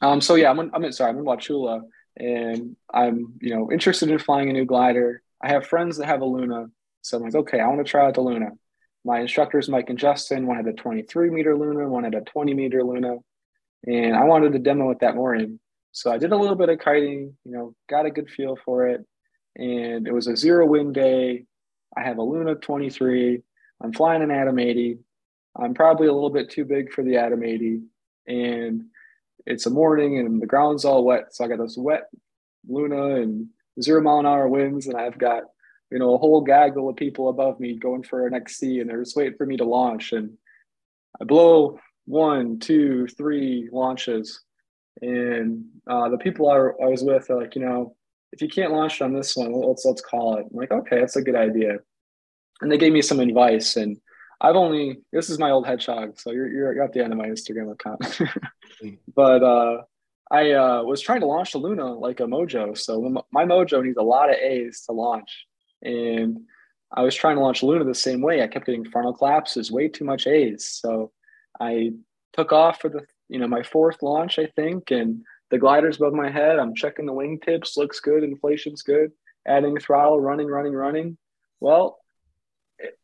Um, 0.00 0.20
so 0.20 0.34
yeah, 0.34 0.50
I'm 0.50 0.58
in, 0.58 0.72
I'm 0.74 0.84
in, 0.84 0.92
sorry, 0.92 1.10
I'm 1.10 1.18
in 1.18 1.24
Wauchula, 1.24 1.82
and 2.16 2.74
I'm 2.92 3.34
you 3.40 3.54
know 3.54 3.70
interested 3.70 4.10
in 4.10 4.18
flying 4.18 4.50
a 4.50 4.52
new 4.52 4.64
glider. 4.64 5.22
I 5.40 5.50
have 5.50 5.68
friends 5.68 5.98
that 5.98 6.06
have 6.06 6.20
a 6.20 6.24
Luna, 6.24 6.66
so 7.00 7.16
I'm 7.16 7.22
like, 7.22 7.36
okay, 7.36 7.60
I 7.60 7.68
want 7.68 7.78
to 7.78 7.88
try 7.88 8.04
out 8.04 8.14
the 8.14 8.22
Luna. 8.22 8.50
My 9.04 9.20
instructors, 9.20 9.68
Mike 9.68 9.90
and 9.90 9.98
Justin, 9.98 10.46
one 10.46 10.56
had 10.56 10.66
a 10.66 10.72
23 10.72 11.30
meter 11.30 11.56
Luna, 11.56 11.88
one 11.88 12.04
had 12.04 12.14
a 12.14 12.20
20 12.20 12.54
meter 12.54 12.84
Luna, 12.84 13.16
and 13.86 14.14
I 14.14 14.24
wanted 14.24 14.52
to 14.52 14.58
demo 14.58 14.90
it 14.90 15.00
that 15.00 15.16
morning. 15.16 15.58
So 15.90 16.10
I 16.10 16.18
did 16.18 16.32
a 16.32 16.36
little 16.36 16.54
bit 16.54 16.68
of 16.68 16.78
kiting, 16.78 17.36
you 17.44 17.52
know, 17.52 17.74
got 17.90 18.06
a 18.06 18.10
good 18.10 18.30
feel 18.30 18.56
for 18.64 18.86
it, 18.86 19.04
and 19.56 20.06
it 20.06 20.14
was 20.14 20.28
a 20.28 20.36
zero 20.36 20.66
wind 20.66 20.94
day. 20.94 21.44
I 21.96 22.02
have 22.02 22.18
a 22.18 22.22
Luna 22.22 22.54
23. 22.54 23.42
I'm 23.82 23.92
flying 23.92 24.22
an 24.22 24.30
Atom 24.30 24.58
80. 24.58 24.98
I'm 25.60 25.74
probably 25.74 26.06
a 26.06 26.12
little 26.12 26.30
bit 26.30 26.48
too 26.48 26.64
big 26.64 26.92
for 26.92 27.02
the 27.02 27.16
Atom 27.16 27.42
80, 27.42 27.82
and 28.28 28.84
it's 29.44 29.66
a 29.66 29.70
morning 29.70 30.18
and 30.18 30.40
the 30.40 30.46
ground's 30.46 30.84
all 30.84 31.04
wet. 31.04 31.34
So 31.34 31.44
I 31.44 31.48
got 31.48 31.58
this 31.58 31.76
wet 31.76 32.04
Luna 32.68 33.16
and 33.16 33.48
zero 33.80 34.00
mile 34.00 34.20
an 34.20 34.26
hour 34.26 34.48
winds, 34.48 34.86
and 34.86 34.96
I've 34.96 35.18
got 35.18 35.44
you 35.92 35.98
know 35.98 36.14
a 36.14 36.18
whole 36.18 36.40
gaggle 36.40 36.88
of 36.88 36.96
people 36.96 37.28
above 37.28 37.60
me 37.60 37.78
going 37.78 38.02
for 38.02 38.26
an 38.26 38.34
XC, 38.34 38.80
and 38.80 38.88
they're 38.88 39.02
just 39.02 39.16
waiting 39.16 39.36
for 39.36 39.46
me 39.46 39.58
to 39.58 39.64
launch. 39.64 40.12
And 40.12 40.38
I 41.20 41.24
blow 41.24 41.78
one, 42.06 42.58
two, 42.58 43.06
three 43.18 43.68
launches, 43.70 44.40
and 45.02 45.66
uh, 45.86 46.08
the 46.08 46.18
people 46.18 46.50
I, 46.50 46.56
I 46.84 46.88
was 46.88 47.04
with 47.04 47.30
are 47.30 47.38
like, 47.38 47.54
you 47.54 47.62
know, 47.62 47.94
if 48.32 48.40
you 48.40 48.48
can't 48.48 48.72
launch 48.72 49.02
on 49.02 49.12
this 49.12 49.36
one, 49.36 49.52
let's 49.52 49.84
let's 49.84 50.00
call 50.00 50.38
it. 50.38 50.46
I'm 50.50 50.56
like, 50.56 50.72
okay, 50.72 51.00
that's 51.00 51.16
a 51.16 51.22
good 51.22 51.36
idea. 51.36 51.76
And 52.62 52.72
they 52.72 52.78
gave 52.78 52.92
me 52.92 53.02
some 53.02 53.20
advice, 53.20 53.76
and 53.76 53.98
I've 54.40 54.56
only 54.56 54.98
this 55.12 55.28
is 55.28 55.38
my 55.38 55.50
old 55.50 55.66
hedgehog, 55.66 56.18
so 56.18 56.32
you're 56.32 56.48
you're 56.48 56.82
at 56.82 56.94
the 56.94 57.04
end 57.04 57.12
of 57.12 57.18
my 57.18 57.28
Instagram 57.28 57.70
account. 57.70 58.20
but 59.14 59.42
uh, 59.42 59.82
I 60.30 60.52
uh, 60.52 60.82
was 60.84 61.02
trying 61.02 61.20
to 61.20 61.26
launch 61.26 61.52
the 61.52 61.58
Luna 61.58 61.92
like 61.92 62.20
a 62.20 62.24
Mojo, 62.24 62.76
so 62.78 63.22
my 63.30 63.44
Mojo 63.44 63.84
needs 63.84 63.98
a 63.98 64.02
lot 64.02 64.30
of 64.30 64.36
A's 64.36 64.82
to 64.86 64.92
launch, 64.92 65.46
and 65.82 66.40
I 66.94 67.02
was 67.02 67.14
trying 67.14 67.36
to 67.36 67.42
launch 67.42 67.62
Luna 67.62 67.84
the 67.84 67.94
same 67.94 68.20
way. 68.20 68.42
I 68.42 68.48
kept 68.48 68.66
getting 68.66 68.84
frontal 68.84 69.14
collapses, 69.14 69.72
way 69.72 69.88
too 69.88 70.04
much 70.04 70.26
A's, 70.26 70.68
so 70.68 71.12
I 71.60 71.92
took 72.32 72.52
off 72.52 72.80
for 72.80 72.88
the 72.88 73.00
you 73.28 73.38
know 73.38 73.48
my 73.48 73.62
fourth 73.62 74.02
launch, 74.02 74.38
I 74.38 74.46
think, 74.46 74.90
and 74.90 75.22
the 75.50 75.58
glider's 75.58 75.96
above 75.96 76.14
my 76.14 76.30
head. 76.30 76.58
I'm 76.58 76.74
checking 76.74 77.06
the 77.06 77.12
wing 77.12 77.38
tips, 77.38 77.76
looks 77.76 78.00
good, 78.00 78.24
inflation's 78.24 78.82
good. 78.82 79.12
Adding 79.46 79.78
throttle, 79.78 80.20
running, 80.20 80.46
running, 80.46 80.72
running. 80.72 81.18
Well, 81.60 81.98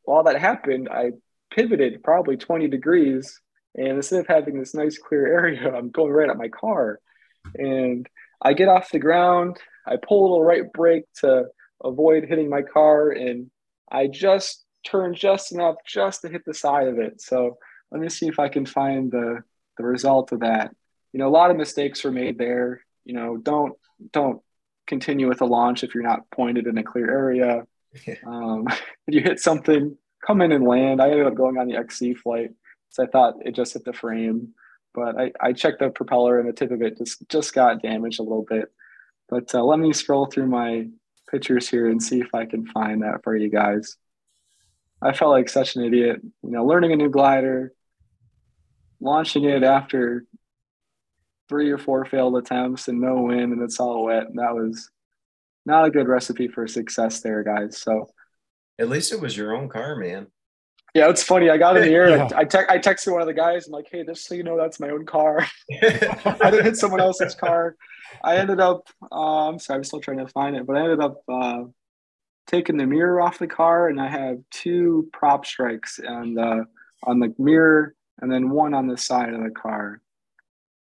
while 0.05 0.24
that 0.24 0.41
happened, 0.41 0.89
I 0.91 1.12
pivoted 1.51 2.03
probably 2.03 2.37
20 2.37 2.68
degrees. 2.68 3.41
And 3.74 3.89
instead 3.89 4.20
of 4.20 4.26
having 4.26 4.59
this 4.59 4.74
nice 4.74 4.99
clear 4.99 5.26
area, 5.26 5.74
I'm 5.76 5.91
going 5.91 6.12
right 6.12 6.31
at 6.31 6.39
my 6.39 6.49
car. 6.49 7.01
And 7.55 8.09
I 8.41 8.55
get 8.55 8.68
off 8.68 8.91
the 8.91 8.99
ground, 8.99 9.59
I 9.87 9.97
pull 9.97 10.20
a 10.20 10.29
little 10.29 10.45
right 10.45 10.72
brake 10.72 11.05
to 11.20 11.47
avoid 11.83 12.24
hitting 12.24 12.49
my 12.49 12.62
car, 12.62 13.11
and 13.11 13.51
I 13.91 14.07
just 14.07 14.64
turn 14.85 15.14
just 15.14 15.53
enough 15.53 15.76
just 15.87 16.22
to 16.22 16.29
hit 16.29 16.45
the 16.45 16.55
side 16.55 16.89
of 16.89 16.99
it. 16.99 17.20
So 17.20 17.59
let 17.91 18.01
me 18.01 18.09
see 18.09 18.26
if 18.26 18.39
I 18.39 18.49
can 18.49 18.66
find 18.66 19.11
the 19.11 19.43
the 19.76 19.85
result 19.85 20.33
of 20.33 20.41
that. 20.41 20.74
You 21.12 21.18
know, 21.18 21.29
a 21.29 21.31
lot 21.31 21.51
of 21.51 21.57
mistakes 21.57 22.05
were 22.05 22.11
made 22.11 22.39
there. 22.39 22.83
You 23.05 23.14
know, 23.14 23.37
don't 23.37 23.74
don't 24.12 24.43
continue 24.87 25.29
with 25.29 25.41
a 25.41 25.47
launch 25.47 25.85
if 25.85 25.95
you're 25.95 26.03
not 26.03 26.31
pointed 26.31 26.66
in 26.66 26.79
a 26.79 26.85
clear 26.85 27.11
area. 27.11 27.66
Um, 28.24 28.66
if 28.68 29.14
you 29.14 29.22
hit 29.22 29.41
something, 29.41 29.97
come 30.24 30.43
in 30.43 30.53
and 30.53 30.64
land. 30.64 31.01
I 31.01 31.11
ended 31.11 31.26
up 31.26 31.35
going 31.35 31.57
on 31.57 31.66
the 31.66 31.76
XC 31.76 32.14
flight, 32.14 32.51
so 32.91 33.03
I 33.03 33.07
thought 33.07 33.35
it 33.45 33.57
just 33.57 33.72
hit 33.72 33.85
the 33.85 33.95
frame, 33.95 34.55
but 34.95 35.18
I, 35.18 35.33
I 35.41 35.53
checked 35.53 35.81
the 35.81 35.89
propeller 35.89 36.39
and 36.39 36.49
the 36.49 36.53
tip 36.53 36.70
of 36.70 36.83
it 36.83 36.99
just 36.99 37.26
just 37.29 37.55
got 37.55 37.83
damaged 37.83 38.20
a 38.20 38.24
little 38.24 38.45
bit. 38.49 38.70
But 39.29 39.53
uh, 39.55 39.64
let 39.64 39.79
me 39.79 39.93
scroll 39.95 40.26
through 40.26 40.49
my 40.49 40.89
pictures 41.31 41.68
here 41.68 41.89
and 41.89 42.03
see 42.03 42.20
if 42.20 42.35
I 42.35 42.47
can 42.47 42.66
find 42.66 43.03
that 43.03 43.22
for 43.22 43.37
you 43.37 43.49
guys. 43.49 43.97
I 45.01 45.12
felt 45.12 45.31
like 45.31 45.49
such 45.49 45.76
an 45.76 45.85
idiot, 45.85 46.20
you 46.43 46.51
know, 46.51 46.64
learning 46.64 46.93
a 46.93 46.97
new 46.97 47.11
glider, 47.11 47.72
launching 49.01 49.45
it 49.45 49.62
after 49.62 50.24
three 51.49 51.70
or 51.70 51.79
four 51.79 52.05
failed 52.05 52.37
attempts 52.37 52.89
and 52.89 53.01
no 53.01 53.22
win, 53.22 53.53
and 53.53 53.62
it's 53.62 53.81
all 53.81 54.05
wet. 54.05 54.26
And 54.26 54.39
that 54.39 54.55
was 54.55 54.91
not 55.64 55.87
a 55.87 55.91
good 55.91 56.09
recipe 56.09 56.49
for 56.49 56.66
success 56.66 57.20
there, 57.20 57.43
guys. 57.45 57.79
So 57.79 58.09
at 58.79 58.89
least 58.89 59.12
it 59.12 59.20
was 59.20 59.37
your 59.37 59.55
own 59.55 59.68
car, 59.68 59.97
man. 59.97 60.29
Yeah, 60.95 61.11
it's 61.11 61.22
funny. 61.22 61.51
I 61.51 61.59
got 61.59 61.76
in 61.76 61.83
the 61.85 61.91
air. 61.91 62.09
yeah. 62.16 62.29
I, 62.35 62.45
te- 62.45 62.59
I 62.68 62.79
texted 62.79 63.12
one 63.12 63.20
of 63.20 63.26
the 63.26 63.35
guys. 63.35 63.66
I'm 63.66 63.72
like, 63.72 63.89
hey, 63.91 64.05
just 64.05 64.26
so 64.26 64.35
you 64.35 64.43
know, 64.43 64.57
that's 64.57 64.81
my 64.81 64.91
own 64.91 65.05
car. 65.07 65.47
I 65.83 66.51
didn't 66.51 66.64
hit 66.64 66.76
someone 66.76 67.01
else's 67.01 67.35
car. 67.35 67.76
I 68.22 68.36
ended 68.36 68.61
up, 68.61 68.88
uh, 69.11 69.48
I'm 69.48 69.59
sorry, 69.59 69.78
I'm 69.78 69.84
still 69.84 70.00
trying 70.00 70.18
to 70.18 70.28
find 70.28 70.56
it, 70.56 70.66
but 70.66 70.76
I 70.76 70.82
ended 70.82 71.00
up 71.00 71.22
uh, 71.28 71.64
taking 72.46 72.76
the 72.76 72.86
mirror 72.86 73.20
off 73.20 73.38
the 73.38 73.46
car, 73.46 73.88
and 73.88 74.00
I 74.00 74.09
have 74.09 74.38
two 74.50 75.09
prop 75.12 75.46
strikes 75.46 76.00
on 76.06 76.34
the 76.34 76.66
on 77.04 77.20
the 77.20 77.32
mirror, 77.38 77.94
and 78.20 78.30
then 78.32 78.50
one 78.50 78.74
on 78.74 78.88
the 78.88 78.96
side 78.96 79.32
of 79.32 79.42
the 79.42 79.50
car. 79.50 80.00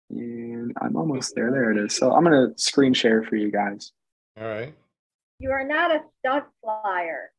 And 0.09 0.71
I'm 0.82 0.95
almost 0.95 1.34
there. 1.36 1.51
There 1.51 1.71
it 1.71 1.78
is. 1.78 1.95
So 1.95 2.13
I'm 2.13 2.23
gonna 2.23 2.49
screen 2.57 2.93
share 2.93 3.23
for 3.23 3.36
you 3.36 3.51
guys. 3.51 3.91
All 4.39 4.47
right. 4.47 4.73
You 5.39 5.51
are 5.51 5.65
not 5.65 5.91
a 5.91 6.01
stunt 6.19 6.45
flyer. 6.61 7.32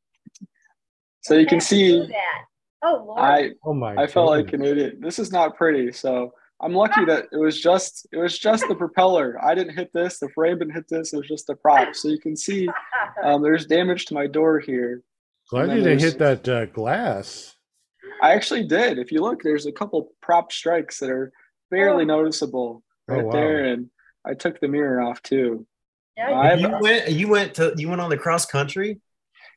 So 1.22 1.34
you 1.34 1.46
can 1.46 1.60
see. 1.60 1.98
that. 1.98 2.44
Oh 2.82 3.04
Lord. 3.06 3.20
I 3.20 3.50
oh 3.64 3.72
my. 3.72 3.94
I 3.96 4.06
felt 4.06 4.28
like 4.28 4.52
an 4.52 4.62
idiot. 4.62 4.98
This 5.00 5.18
is 5.18 5.32
not 5.32 5.56
pretty. 5.56 5.92
So 5.92 6.32
I'm 6.60 6.72
lucky 6.72 7.04
that 7.04 7.26
it 7.32 7.36
was 7.36 7.60
just 7.60 8.06
it 8.12 8.18
was 8.18 8.38
just 8.38 8.66
the 8.68 8.74
propeller. 8.74 9.38
I 9.42 9.54
didn't 9.54 9.76
hit 9.76 9.92
this. 9.92 10.18
The 10.18 10.30
frame 10.30 10.58
didn't 10.58 10.74
hit 10.74 10.88
this. 10.88 11.12
It 11.12 11.18
was 11.18 11.28
just 11.28 11.46
the 11.46 11.54
prop. 11.54 11.94
So 11.94 12.08
you 12.08 12.18
can 12.18 12.36
see 12.36 12.68
um, 13.22 13.42
there's 13.42 13.66
damage 13.66 14.06
to 14.06 14.14
my 14.14 14.26
door 14.26 14.58
here. 14.58 15.02
Glad 15.50 15.70
you 15.70 15.82
didn't 15.82 16.00
hit 16.00 16.18
that 16.18 16.48
uh, 16.48 16.66
glass. 16.66 17.54
I 18.22 18.32
actually 18.32 18.66
did. 18.66 18.98
If 18.98 19.12
you 19.12 19.20
look, 19.20 19.42
there's 19.42 19.66
a 19.66 19.72
couple 19.72 20.12
prop 20.22 20.50
strikes 20.50 20.98
that 21.00 21.10
are 21.10 21.30
barely 21.70 22.04
oh. 22.04 22.06
noticeable 22.06 22.82
oh, 23.08 23.14
right 23.14 23.22
oh, 23.22 23.26
wow. 23.26 23.32
there, 23.32 23.64
and 23.66 23.90
I 24.24 24.34
took 24.34 24.58
the 24.58 24.68
mirror 24.68 25.02
off 25.02 25.22
too. 25.22 25.66
Yeah, 26.16 26.54
you 26.54 26.78
went. 26.80 27.10
You 27.10 27.28
went 27.28 27.54
to. 27.54 27.74
You 27.76 27.90
went 27.90 28.00
on 28.00 28.08
the 28.08 28.16
cross 28.16 28.46
country. 28.46 29.00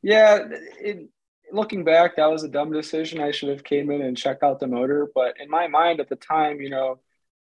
Yeah, 0.03 0.39
it, 0.79 1.07
looking 1.51 1.83
back, 1.83 2.15
that 2.15 2.29
was 2.29 2.43
a 2.43 2.49
dumb 2.49 2.71
decision. 2.71 3.21
I 3.21 3.31
should 3.31 3.49
have 3.49 3.63
came 3.63 3.91
in 3.91 4.01
and 4.01 4.17
checked 4.17 4.43
out 4.43 4.59
the 4.59 4.67
motor. 4.67 5.09
But 5.13 5.35
in 5.39 5.49
my 5.49 5.67
mind 5.67 5.99
at 5.99 6.09
the 6.09 6.15
time, 6.15 6.61
you 6.61 6.69
know, 6.69 6.99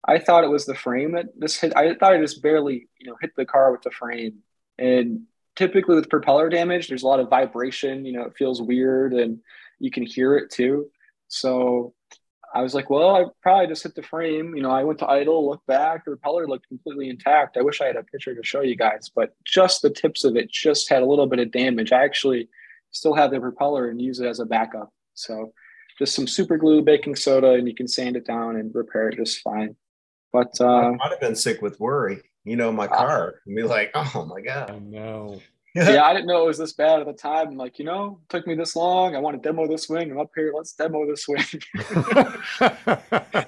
I 0.06 0.18
thought 0.18 0.44
it 0.44 0.50
was 0.50 0.66
the 0.66 0.74
frame 0.74 1.12
that 1.12 1.26
this 1.38 1.56
hit. 1.60 1.76
I 1.76 1.94
thought 1.94 2.12
I 2.12 2.20
just 2.20 2.42
barely, 2.42 2.88
you 2.98 3.08
know, 3.08 3.16
hit 3.20 3.32
the 3.36 3.44
car 3.44 3.72
with 3.72 3.82
the 3.82 3.90
frame. 3.90 4.38
And 4.78 5.22
typically 5.56 5.96
with 5.96 6.10
propeller 6.10 6.48
damage, 6.48 6.88
there's 6.88 7.02
a 7.02 7.08
lot 7.08 7.20
of 7.20 7.30
vibration. 7.30 8.04
You 8.04 8.12
know, 8.12 8.22
it 8.22 8.36
feels 8.36 8.62
weird, 8.62 9.12
and 9.12 9.40
you 9.78 9.90
can 9.90 10.04
hear 10.04 10.36
it 10.36 10.50
too. 10.50 10.90
So 11.28 11.94
I 12.54 12.62
was 12.62 12.74
like, 12.74 12.88
well, 12.88 13.14
I 13.16 13.24
probably 13.42 13.66
just 13.66 13.82
hit 13.82 13.94
the 13.94 14.02
frame. 14.02 14.54
You 14.54 14.62
know, 14.62 14.70
I 14.70 14.84
went 14.84 15.00
to 15.00 15.08
idle, 15.08 15.48
looked 15.48 15.66
back, 15.66 16.04
the 16.04 16.12
propeller 16.12 16.46
looked 16.46 16.68
completely 16.68 17.08
intact. 17.10 17.56
I 17.56 17.62
wish 17.62 17.80
I 17.80 17.86
had 17.86 17.96
a 17.96 18.04
picture 18.04 18.34
to 18.34 18.44
show 18.44 18.60
you 18.60 18.76
guys, 18.76 19.10
but 19.14 19.34
just 19.44 19.82
the 19.82 19.90
tips 19.90 20.24
of 20.24 20.36
it 20.36 20.50
just 20.50 20.88
had 20.88 21.02
a 21.02 21.06
little 21.06 21.26
bit 21.26 21.40
of 21.40 21.50
damage. 21.50 21.92
I 21.92 22.04
actually 22.04 22.48
still 22.96 23.14
have 23.14 23.30
the 23.30 23.40
propeller 23.40 23.88
and 23.90 24.00
use 24.00 24.20
it 24.20 24.26
as 24.26 24.40
a 24.40 24.46
backup. 24.46 24.90
So 25.14 25.52
just 25.98 26.14
some 26.14 26.26
super 26.26 26.56
glue, 26.58 26.82
baking 26.82 27.16
soda, 27.16 27.52
and 27.52 27.66
you 27.68 27.74
can 27.74 27.88
sand 27.88 28.16
it 28.16 28.26
down 28.26 28.56
and 28.56 28.74
repair 28.74 29.08
it 29.08 29.16
just 29.16 29.40
fine. 29.40 29.76
But 30.32 30.52
uh, 30.60 30.66
I 30.66 30.90
might 30.90 31.10
have 31.10 31.20
been 31.20 31.36
sick 31.36 31.62
with 31.62 31.80
worry. 31.80 32.20
You 32.44 32.56
know, 32.56 32.70
my 32.70 32.86
car. 32.86 33.36
And 33.46 33.56
be 33.56 33.62
like, 33.62 33.90
oh 33.94 34.26
my 34.26 34.40
God. 34.40 34.70
I 34.70 34.74
god. 34.74 34.86
know. 34.86 35.40
yeah, 35.74 36.04
I 36.04 36.14
didn't 36.14 36.26
know 36.26 36.44
it 36.44 36.46
was 36.46 36.58
this 36.58 36.72
bad 36.72 37.00
at 37.00 37.06
the 37.06 37.12
time. 37.12 37.48
I'm 37.48 37.56
like, 37.56 37.78
you 37.78 37.84
know, 37.84 38.18
it 38.22 38.28
took 38.30 38.46
me 38.46 38.54
this 38.54 38.76
long. 38.76 39.14
I 39.14 39.18
want 39.18 39.40
to 39.40 39.46
demo 39.46 39.66
this 39.68 39.88
wing. 39.90 40.10
I'm 40.10 40.18
up 40.18 40.30
here. 40.34 40.52
Let's 40.56 40.72
demo 40.72 41.06
this 41.06 41.26
wing. 41.28 41.44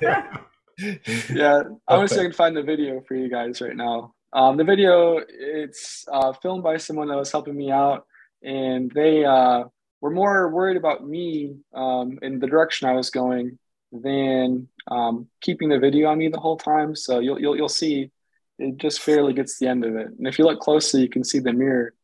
yeah, 1.30 1.62
I 1.88 1.96
wish 1.96 2.12
I 2.12 2.16
Okay. 2.16 2.26
could 2.26 2.36
find 2.36 2.56
the 2.56 2.62
video 2.62 3.00
for 3.06 3.14
you 3.14 3.28
guys 3.30 3.60
right 3.60 3.76
now. 3.76 4.14
Um, 4.32 4.56
the 4.58 4.64
video 4.64 5.20
it's 5.28 6.04
uh, 6.12 6.32
filmed 6.34 6.62
by 6.62 6.76
someone 6.76 7.08
that 7.08 7.16
was 7.16 7.32
helping 7.32 7.56
me 7.56 7.70
out, 7.70 8.06
and 8.42 8.90
they 8.90 9.24
uh, 9.24 9.64
were 10.00 10.10
more 10.10 10.48
worried 10.50 10.76
about 10.76 11.06
me 11.06 11.56
um, 11.74 12.18
in 12.22 12.38
the 12.38 12.46
direction 12.46 12.88
I 12.88 12.92
was 12.92 13.10
going 13.10 13.58
than 13.92 14.68
um, 14.90 15.28
keeping 15.40 15.68
the 15.68 15.78
video 15.78 16.08
on 16.08 16.18
me 16.18 16.28
the 16.28 16.40
whole 16.40 16.56
time. 16.56 16.94
So 16.94 17.20
you'll 17.20 17.40
you'll 17.40 17.56
you'll 17.56 17.68
see 17.68 18.10
it 18.58 18.76
just 18.76 19.04
barely 19.04 19.32
gets 19.32 19.58
the 19.58 19.68
end 19.68 19.84
of 19.84 19.96
it, 19.96 20.08
and 20.08 20.26
if 20.26 20.38
you 20.38 20.44
look 20.44 20.60
closely, 20.60 21.02
you 21.02 21.08
can 21.08 21.24
see 21.24 21.38
the 21.38 21.52
mirror 21.52 21.94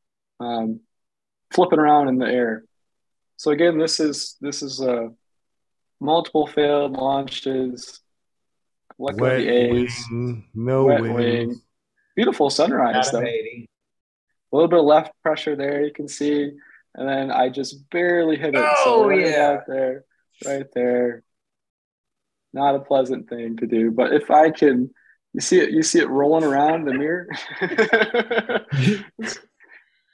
um, 0.41 0.81
flipping 1.53 1.79
around 1.79 2.09
in 2.09 2.19
the 2.19 2.27
air. 2.27 2.65
So 3.37 3.51
again, 3.51 3.79
this 3.79 4.01
is 4.01 4.37
this 4.41 4.63
is 4.63 4.81
uh, 4.81 5.09
multiple 6.01 6.47
failed 6.47 6.93
launches. 6.93 8.01
Let 8.99 9.17
Wet 9.17 9.41
A's. 9.41 10.05
wing, 10.11 10.45
no 10.55 10.85
Wet 10.85 11.03
wing. 11.03 11.15
wing. 11.15 11.61
Beautiful 12.15 12.49
sunrise 12.51 13.11
though. 13.11 13.25
Atom 14.55 14.63
80. 14.63 14.63
A 14.63 14.63
little 14.63 14.69
bit 14.69 14.79
of 14.79 14.85
left 14.85 15.13
pressure 15.23 15.57
there, 15.57 15.83
you 15.85 15.93
can 15.93 16.09
see, 16.09 16.51
and 16.95 17.09
then 17.09 17.31
I 17.31 17.49
just 17.49 17.89
barely 17.91 18.37
hit 18.37 18.55
it. 18.55 18.65
Oh, 18.87 19.09
right 19.09 19.27
yeah. 19.27 19.51
out 19.51 19.67
there, 19.67 20.05
right 20.47 20.67
there. 20.75 21.23
Not 22.53 22.77
a 22.77 22.81
pleasant 22.81 23.29
thing 23.29 23.57
to 23.59 23.67
do, 23.67 23.91
but 23.91 24.13
if 24.15 24.31
I 24.31 24.51
can, 24.51 24.91
you 25.33 25.41
see 25.41 25.59
it, 25.59 25.71
you 25.71 25.83
see 25.83 25.99
it 25.99 26.09
rolling 26.09 26.45
around 26.45 26.85
the 26.85 26.95
mirror. 26.95 27.29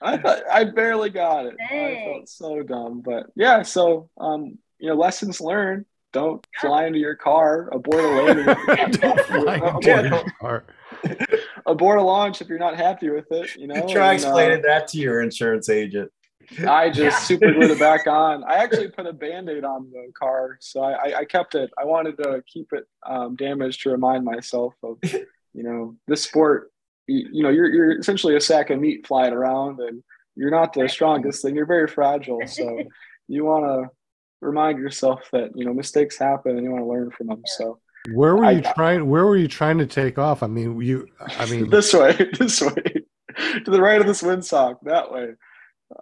I 0.03 0.17
thought 0.17 0.43
I 0.51 0.65
barely 0.65 1.11
got 1.11 1.47
it. 1.47 1.57
I 1.61 2.03
felt 2.07 2.29
so 2.29 2.63
dumb, 2.63 3.03
but 3.03 3.27
yeah. 3.37 3.63
So, 3.63 4.09
um, 4.19 4.59
you 4.79 4.89
know, 4.89 4.95
lessons 4.95 5.41
learned. 5.41 5.85
Don't 6.13 6.45
fly 6.61 6.87
into 6.87 6.99
your 6.99 7.15
car. 7.15 7.69
Abort 7.71 8.03
a 8.03 8.09
landing. 8.09 8.47
Don't 9.01 9.21
fly 9.27 9.55
into 9.75 10.09
your 10.09 10.25
car. 10.41 10.65
Abort 11.67 11.99
a 12.01 12.03
launch 12.03 12.41
if 12.41 12.49
you're 12.49 12.59
not 12.59 12.77
happy 12.77 13.11
with 13.11 13.31
it. 13.31 13.57
You 13.57 13.67
know. 13.67 13.87
Try 13.89 14.15
and, 14.15 14.25
uh, 14.25 14.27
explaining 14.29 14.63
that 14.63 14.89
to 14.89 14.99
your 14.99 15.23
insurance 15.23 15.69
agent. 15.69 16.11
I 16.67 16.89
just 16.91 16.99
Yeah. 16.99 17.11
super 17.39 17.53
glued 17.53 17.71
it 17.71 17.79
back 17.89 18.07
on. 18.07 18.43
I 18.45 18.55
actually 18.55 18.89
put 18.89 19.07
a 19.07 19.13
band-aid 19.13 19.65
on 19.65 19.91
the 19.91 20.11
car, 20.19 20.57
so 20.61 20.83
I, 20.83 20.93
I, 20.93 21.19
I 21.19 21.25
kept 21.25 21.55
it. 21.55 21.71
I 21.79 21.85
wanted 21.85 22.17
to 22.19 22.43
keep 22.47 22.73
it 22.73 22.87
um, 23.07 23.37
damaged 23.37 23.83
to 23.83 23.91
remind 23.91 24.25
myself 24.25 24.75
of, 24.83 24.99
you 25.03 25.63
know, 25.63 25.97
this 26.09 26.23
sport. 26.23 26.71
You, 27.07 27.29
you 27.33 27.43
know, 27.43 27.51
you're 27.51 27.73
you're 27.73 27.99
essentially 27.99 28.37
a 28.37 28.41
sack 28.41 28.71
of 28.71 28.81
meat 28.81 29.07
flying 29.07 29.33
around, 29.33 29.81
and 29.81 30.03
you're 30.37 30.51
not 30.51 30.73
the 30.73 30.89
strongest 30.89 31.43
thing. 31.43 31.55
You're 31.57 31.67
very 31.67 31.87
fragile, 31.89 32.41
so 32.47 32.83
you 33.29 33.45
want 33.45 33.65
to 33.67 33.91
remind 34.41 34.79
yourself 34.79 35.29
that 35.33 35.51
you 35.55 35.65
know 35.65 35.75
mistakes 35.75 36.17
happen, 36.19 36.57
and 36.57 36.65
you 36.65 36.71
want 36.71 36.83
to 36.85 36.89
learn 36.89 37.11
from 37.11 37.29
them. 37.29 37.43
So 37.47 37.80
Where 38.13 38.37
were 38.37 38.45
I- 38.45 38.53
you 38.53 38.63
trying? 38.75 39.09
Where 39.09 39.27
were 39.27 39.37
you 39.37 39.49
trying 39.49 39.79
to 39.79 39.87
take 39.87 40.19
off? 40.19 40.43
I 40.43 40.47
mean, 40.47 40.81
you. 40.81 41.09
I 41.21 41.47
mean, 41.47 41.69
this 41.71 41.93
way, 41.93 42.13
this 42.39 42.61
way, 42.61 43.05
to 43.37 43.71
the 43.71 43.81
right 43.81 44.01
of 44.01 44.07
this 44.07 44.23
windsock, 44.23 44.77
that 44.85 45.13
way. 45.13 45.35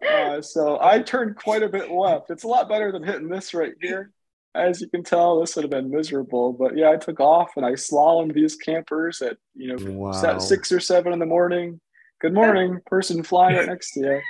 Uh, 0.07 0.41
so 0.43 0.79
I 0.81 1.01
turned 1.01 1.37
quite 1.37 1.63
a 1.63 1.69
bit 1.69 1.91
left. 1.91 2.31
It's 2.31 2.45
a 2.45 2.49
lot 2.49 2.69
better 2.69 2.93
than 2.93 3.03
hitting 3.03 3.29
this 3.29 3.55
right 3.55 3.73
here. 3.81 4.13
As 4.55 4.81
you 4.81 4.89
can 4.89 5.03
tell, 5.03 5.41
this 5.41 5.57
would 5.57 5.63
have 5.63 5.71
been 5.71 5.91
miserable. 5.91 6.53
But 6.53 6.77
yeah, 6.77 6.91
I 6.91 6.97
took 6.97 7.21
off 7.21 7.53
and 7.57 7.65
I 7.65 7.73
slalomed 7.73 8.35
these 8.35 8.57
campers 8.57 9.23
at 9.23 9.39
you 9.55 9.77
know 9.77 9.93
wow. 9.93 10.39
six 10.39 10.73
or 10.73 10.81
seven 10.81 11.13
in 11.13 11.19
the 11.19 11.27
morning. 11.27 11.81
Good 12.21 12.35
morning, 12.35 12.81
person 12.87 13.23
flying 13.23 13.57
right 13.57 13.67
next 13.67 13.93
to 13.93 14.01
you. 14.01 14.21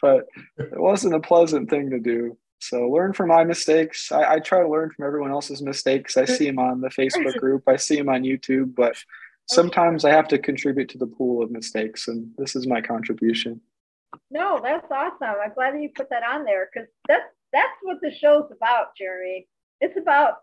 But 0.00 0.26
it 0.58 0.80
wasn't 0.80 1.14
a 1.14 1.20
pleasant 1.20 1.70
thing 1.70 1.90
to 1.90 1.98
do. 1.98 2.36
So 2.62 2.88
learn 2.88 3.12
from 3.12 3.28
my 3.28 3.42
mistakes. 3.42 4.12
I, 4.12 4.34
I 4.34 4.38
try 4.38 4.60
to 4.60 4.68
learn 4.68 4.90
from 4.90 5.04
everyone 5.04 5.32
else's 5.32 5.60
mistakes. 5.60 6.16
I 6.16 6.24
see 6.24 6.46
them 6.46 6.60
on 6.60 6.80
the 6.80 6.90
Facebook 6.90 7.36
group. 7.40 7.64
I 7.66 7.74
see 7.74 7.96
them 7.96 8.08
on 8.08 8.22
YouTube. 8.22 8.76
But 8.76 8.96
sometimes 9.46 10.04
I 10.04 10.10
have 10.10 10.28
to 10.28 10.38
contribute 10.38 10.88
to 10.90 10.98
the 10.98 11.08
pool 11.08 11.42
of 11.42 11.50
mistakes, 11.50 12.06
and 12.06 12.30
this 12.38 12.54
is 12.54 12.68
my 12.68 12.80
contribution. 12.80 13.60
No, 14.30 14.60
that's 14.62 14.86
awesome. 14.92 15.40
I'm 15.42 15.52
glad 15.54 15.74
that 15.74 15.82
you 15.82 15.90
put 15.92 16.10
that 16.10 16.22
on 16.22 16.44
there 16.44 16.68
because 16.72 16.88
that's 17.08 17.24
that's 17.52 17.72
what 17.82 17.98
the 18.00 18.12
show's 18.14 18.50
about, 18.52 18.96
Jeremy. 18.96 19.48
It's 19.80 19.98
about 19.98 20.34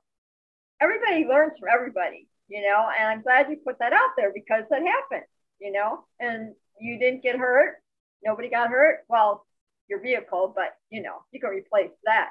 everybody 0.81 1.25
learns 1.25 1.53
from 1.57 1.69
everybody, 1.73 2.27
you 2.49 2.61
know, 2.61 2.89
and 2.99 3.07
I'm 3.07 3.21
glad 3.21 3.49
you 3.49 3.57
put 3.65 3.79
that 3.79 3.93
out 3.93 4.09
there 4.17 4.33
because 4.33 4.65
that 4.69 4.81
happened, 4.81 5.27
you 5.61 5.71
know, 5.71 6.03
and 6.19 6.53
you 6.81 6.99
didn't 6.99 7.23
get 7.23 7.37
hurt. 7.37 7.77
Nobody 8.25 8.49
got 8.49 8.69
hurt. 8.69 9.05
Well, 9.07 9.45
your 9.89 10.01
vehicle, 10.01 10.53
but 10.55 10.75
you 10.89 11.01
know, 11.01 11.23
you 11.31 11.39
can 11.39 11.49
replace 11.49 11.91
that. 12.05 12.29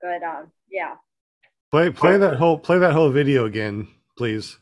But 0.00 0.22
um, 0.22 0.52
yeah. 0.70 0.94
play 1.70 1.90
play 1.90 2.18
that 2.18 2.36
whole 2.36 2.58
play 2.58 2.78
that 2.78 2.92
whole 2.92 3.10
video 3.10 3.46
again, 3.46 3.88
please. 4.16 4.58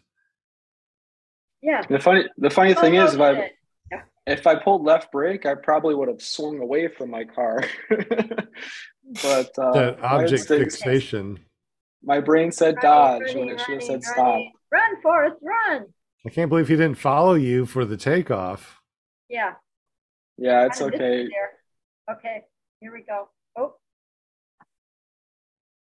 Yeah. 1.62 1.82
The 1.88 1.98
funny, 1.98 2.24
the 2.36 2.50
funny 2.50 2.74
thing 2.74 2.98
Oh, 2.98 3.06
is, 3.06 3.14
if 3.14 3.20
I 3.20 3.34
shit. 3.34 3.52
if 4.26 4.46
I 4.46 4.54
pulled 4.56 4.84
left 4.84 5.10
brake, 5.10 5.46
I 5.46 5.54
probably 5.54 5.94
would 5.94 6.08
have 6.08 6.20
swung 6.20 6.58
away 6.60 6.88
from 6.88 7.10
my 7.10 7.24
car. 7.24 7.64
but 7.90 9.58
uh, 9.58 9.72
That 9.72 9.98
object 10.02 10.46
fixation. 10.46 11.40
My 12.02 12.20
brain 12.20 12.52
said 12.52 12.76
Running, 12.82 13.26
dodge 13.26 13.34
when 13.34 13.48
it 13.48 13.60
should 13.60 13.80
have 13.80 13.88
running, 13.88 14.02
said 14.02 14.04
stop. 14.04 14.42
Run, 14.70 15.02
Forrest, 15.02 15.36
run. 15.40 15.86
I 16.26 16.30
can't 16.30 16.50
believe 16.50 16.68
he 16.68 16.76
didn't 16.76 16.98
follow 16.98 17.32
you 17.32 17.64
for 17.64 17.86
the 17.86 17.96
takeoff. 17.96 18.80
Yeah. 19.30 19.52
Yeah, 20.36 20.66
it's 20.66 20.82
okay. 20.82 21.28
It 22.08 22.12
there. 22.12 22.16
Okay, 22.16 22.44
here 22.80 22.92
we 22.92 23.02
go. 23.02 23.28
Oh, 23.56 23.74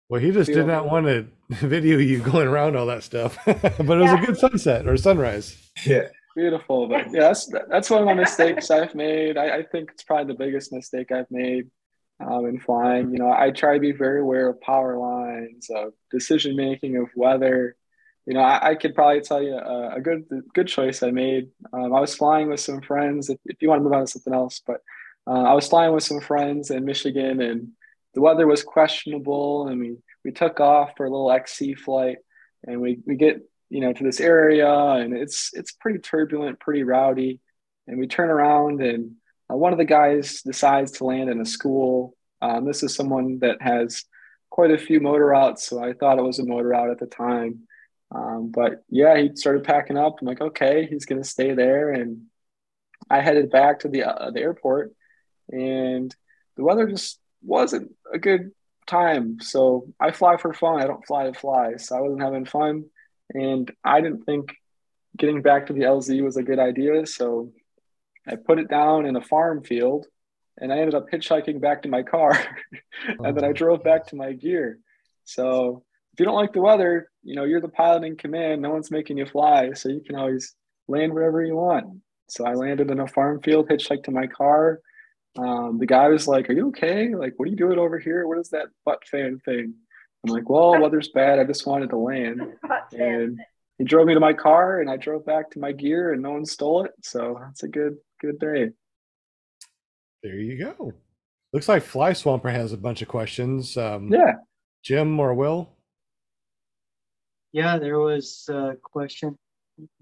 Well, 0.08 0.20
he 0.20 0.30
just 0.30 0.50
did 0.52 0.66
not 0.66 0.86
want 0.86 1.06
to 1.06 1.26
video 1.66 1.98
you 1.98 2.20
going 2.20 2.46
around 2.48 2.76
all 2.76 2.86
that 2.86 3.02
stuff. 3.02 3.38
but 3.46 3.56
it 3.58 3.78
was 3.78 3.88
Yeah. 4.10 4.22
a 4.22 4.26
good 4.26 4.36
sunset 4.38 4.86
or 4.86 4.96
sunrise. 4.96 5.70
Yeah. 5.86 6.08
Beautiful, 6.36 6.88
but 6.88 7.12
yeah, 7.12 7.20
that's 7.28 7.46
that's 7.68 7.88
one 7.90 8.00
of 8.00 8.06
my 8.06 8.14
mistakes 8.14 8.68
I've 8.68 8.96
made. 8.96 9.38
I, 9.38 9.58
I 9.58 9.62
think 9.62 9.90
it's 9.92 10.02
probably 10.02 10.32
the 10.32 10.38
biggest 10.38 10.72
mistake 10.72 11.12
I've 11.12 11.30
made 11.30 11.70
um, 12.18 12.46
in 12.46 12.58
flying. 12.58 13.12
You 13.12 13.18
know, 13.18 13.30
I 13.30 13.52
try 13.52 13.74
to 13.74 13.80
be 13.80 13.92
very 13.92 14.20
aware 14.20 14.48
of 14.48 14.60
power 14.60 14.98
lines, 14.98 15.68
of 15.72 15.92
decision 16.10 16.56
making, 16.56 16.96
of 16.96 17.06
weather. 17.14 17.76
You 18.26 18.34
know, 18.34 18.40
I, 18.40 18.70
I 18.70 18.74
could 18.74 18.96
probably 18.96 19.20
tell 19.20 19.40
you 19.40 19.54
a, 19.54 19.94
a 19.94 20.00
good 20.00 20.24
good 20.54 20.66
choice 20.66 21.04
I 21.04 21.12
made. 21.12 21.50
Um, 21.72 21.94
I 21.94 22.00
was 22.00 22.16
flying 22.16 22.48
with 22.48 22.58
some 22.58 22.80
friends. 22.80 23.30
If, 23.30 23.38
if 23.44 23.62
you 23.62 23.68
want 23.68 23.78
to 23.78 23.84
move 23.84 23.92
on 23.92 24.00
to 24.00 24.06
something 24.08 24.34
else, 24.34 24.60
but 24.66 24.80
uh, 25.26 25.42
I 25.42 25.54
was 25.54 25.68
flying 25.68 25.92
with 25.94 26.04
some 26.04 26.20
friends 26.20 26.70
in 26.70 26.84
Michigan, 26.84 27.40
and 27.40 27.68
the 28.14 28.20
weather 28.20 28.46
was 28.46 28.62
questionable, 28.62 29.68
and 29.68 29.80
we 29.80 29.96
we 30.24 30.32
took 30.32 30.60
off 30.60 30.92
for 30.96 31.06
a 31.06 31.10
little 31.10 31.30
XC 31.30 31.74
flight, 31.74 32.18
and 32.66 32.80
we 32.80 32.98
we 33.06 33.16
get 33.16 33.42
you 33.70 33.80
know 33.80 33.92
to 33.92 34.04
this 34.04 34.20
area 34.20 34.70
and 34.72 35.16
it's 35.16 35.50
it's 35.54 35.72
pretty 35.72 35.98
turbulent 35.98 36.60
pretty 36.60 36.82
rowdy 36.82 37.40
and 37.86 37.98
we 37.98 38.06
turn 38.06 38.30
around 38.30 38.80
and 38.80 39.12
uh, 39.50 39.56
one 39.56 39.72
of 39.72 39.78
the 39.78 39.84
guys 39.84 40.42
decides 40.42 40.92
to 40.92 41.04
land 41.04 41.28
in 41.28 41.38
a 41.38 41.44
school. 41.44 42.16
Um, 42.40 42.64
this 42.64 42.82
is 42.82 42.94
someone 42.94 43.40
that 43.40 43.60
has 43.60 44.04
quite 44.48 44.70
a 44.70 44.78
few 44.78 45.00
motor 45.00 45.34
outs 45.34 45.66
so 45.66 45.82
i 45.82 45.92
thought 45.92 46.18
it 46.18 46.22
was 46.24 46.38
a 46.38 46.46
motor 46.46 46.72
out 46.72 46.90
at 46.90 46.98
the 46.98 47.06
time. 47.06 47.60
Um, 48.14 48.52
but 48.54 48.84
yeah 48.88 49.16
he 49.18 49.34
started 49.34 49.64
packing 49.64 49.98
up. 49.98 50.16
I'm 50.20 50.26
like 50.26 50.40
okay 50.40 50.86
he's 50.86 51.04
to 51.06 51.24
stay 51.24 51.52
there 51.52 51.90
and 51.90 52.22
i 53.10 53.20
headed 53.20 53.50
back 53.50 53.80
to 53.80 53.88
the 53.88 54.04
uh, 54.04 54.30
the 54.30 54.40
airport 54.40 54.92
and 55.50 56.14
the 56.56 56.64
weather 56.64 56.86
just 56.86 57.18
wasn't 57.42 57.90
a 58.12 58.18
good 58.18 58.50
time 58.86 59.40
so 59.40 59.86
i 59.98 60.10
fly 60.10 60.36
for 60.36 60.52
fun 60.52 60.80
i 60.80 60.86
don't 60.86 61.06
fly 61.06 61.24
to 61.24 61.32
fly 61.32 61.76
so 61.76 61.96
i 61.96 62.00
wasn't 62.00 62.22
having 62.22 62.44
fun 62.44 62.84
and 63.32 63.70
I 63.84 64.00
didn't 64.00 64.24
think 64.24 64.54
getting 65.16 65.42
back 65.42 65.66
to 65.66 65.72
the 65.72 65.82
LZ 65.82 66.22
was 66.22 66.36
a 66.36 66.42
good 66.42 66.58
idea. 66.58 67.06
So 67.06 67.52
I 68.26 68.36
put 68.36 68.58
it 68.58 68.68
down 68.68 69.06
in 69.06 69.16
a 69.16 69.22
farm 69.22 69.62
field 69.62 70.06
and 70.58 70.72
I 70.72 70.78
ended 70.78 70.94
up 70.94 71.10
hitchhiking 71.10 71.60
back 71.60 71.82
to 71.82 71.88
my 71.88 72.02
car. 72.02 72.32
and 73.08 73.36
then 73.36 73.44
I 73.44 73.48
oh. 73.48 73.52
drove 73.52 73.82
back 73.82 74.06
to 74.08 74.16
my 74.16 74.32
gear. 74.32 74.78
So 75.24 75.84
if 76.12 76.20
you 76.20 76.26
don't 76.26 76.36
like 76.36 76.52
the 76.52 76.60
weather, 76.60 77.10
you 77.22 77.34
know, 77.34 77.44
you're 77.44 77.60
the 77.60 77.68
pilot 77.68 78.04
in 78.04 78.16
command. 78.16 78.62
No 78.62 78.70
one's 78.70 78.90
making 78.90 79.18
you 79.18 79.26
fly. 79.26 79.72
So 79.72 79.88
you 79.88 80.00
can 80.00 80.16
always 80.16 80.54
land 80.86 81.14
wherever 81.14 81.42
you 81.42 81.56
want. 81.56 82.00
So 82.28 82.46
I 82.46 82.54
landed 82.54 82.90
in 82.90 83.00
a 83.00 83.06
farm 83.06 83.40
field, 83.42 83.68
hitchhiked 83.68 84.04
to 84.04 84.10
my 84.10 84.26
car. 84.26 84.80
Um, 85.36 85.78
the 85.78 85.86
guy 85.86 86.08
was 86.08 86.28
like, 86.28 86.48
Are 86.48 86.52
you 86.52 86.68
okay? 86.68 87.14
Like, 87.14 87.34
what 87.36 87.46
are 87.46 87.50
you 87.50 87.56
doing 87.56 87.78
over 87.78 87.98
here? 87.98 88.26
What 88.26 88.38
is 88.38 88.50
that 88.50 88.68
butt 88.84 89.06
fan 89.06 89.40
thing? 89.44 89.74
I'm 90.24 90.32
like, 90.32 90.48
Well, 90.48 90.80
weather's 90.80 91.08
bad. 91.08 91.38
I 91.38 91.44
just 91.44 91.66
wanted 91.66 91.90
to 91.90 91.96
land. 91.96 92.42
And 92.92 93.40
he 93.78 93.84
drove 93.84 94.06
me 94.06 94.14
to 94.14 94.20
my 94.20 94.32
car 94.34 94.80
and 94.80 94.88
I 94.88 94.96
drove 94.96 95.26
back 95.26 95.50
to 95.52 95.58
my 95.58 95.72
gear 95.72 96.12
and 96.12 96.22
no 96.22 96.30
one 96.32 96.44
stole 96.46 96.84
it. 96.84 96.92
So 97.02 97.38
that's 97.40 97.64
a 97.64 97.68
good, 97.68 97.96
good 98.20 98.38
day. 98.38 98.70
There 100.22 100.36
you 100.36 100.58
go. 100.64 100.92
Looks 101.52 101.68
like 101.68 101.82
Fly 101.82 102.12
Swamper 102.12 102.50
has 102.50 102.72
a 102.72 102.76
bunch 102.76 103.02
of 103.02 103.08
questions. 103.08 103.76
Um, 103.76 104.12
Yeah. 104.12 104.34
Jim 104.84 105.18
or 105.18 105.34
Will? 105.34 105.70
Yeah, 107.52 107.78
there 107.78 107.98
was 107.98 108.48
a 108.48 108.74
question. 108.82 109.38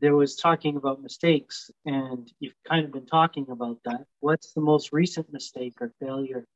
There 0.01 0.15
was 0.15 0.37
talking 0.37 0.77
about 0.77 1.03
mistakes, 1.03 1.71
and 1.87 2.31
you've 2.41 2.55
kind 2.69 2.85
of 2.85 2.93
been 2.93 3.07
talking 3.07 3.47
about 3.51 3.79
that. 3.85 4.07
What's 4.21 4.53
the 4.53 4.61
most 4.61 4.93
recent 4.93 5.33
mistake 5.33 5.75
or 5.81 5.93
failure 6.01 6.47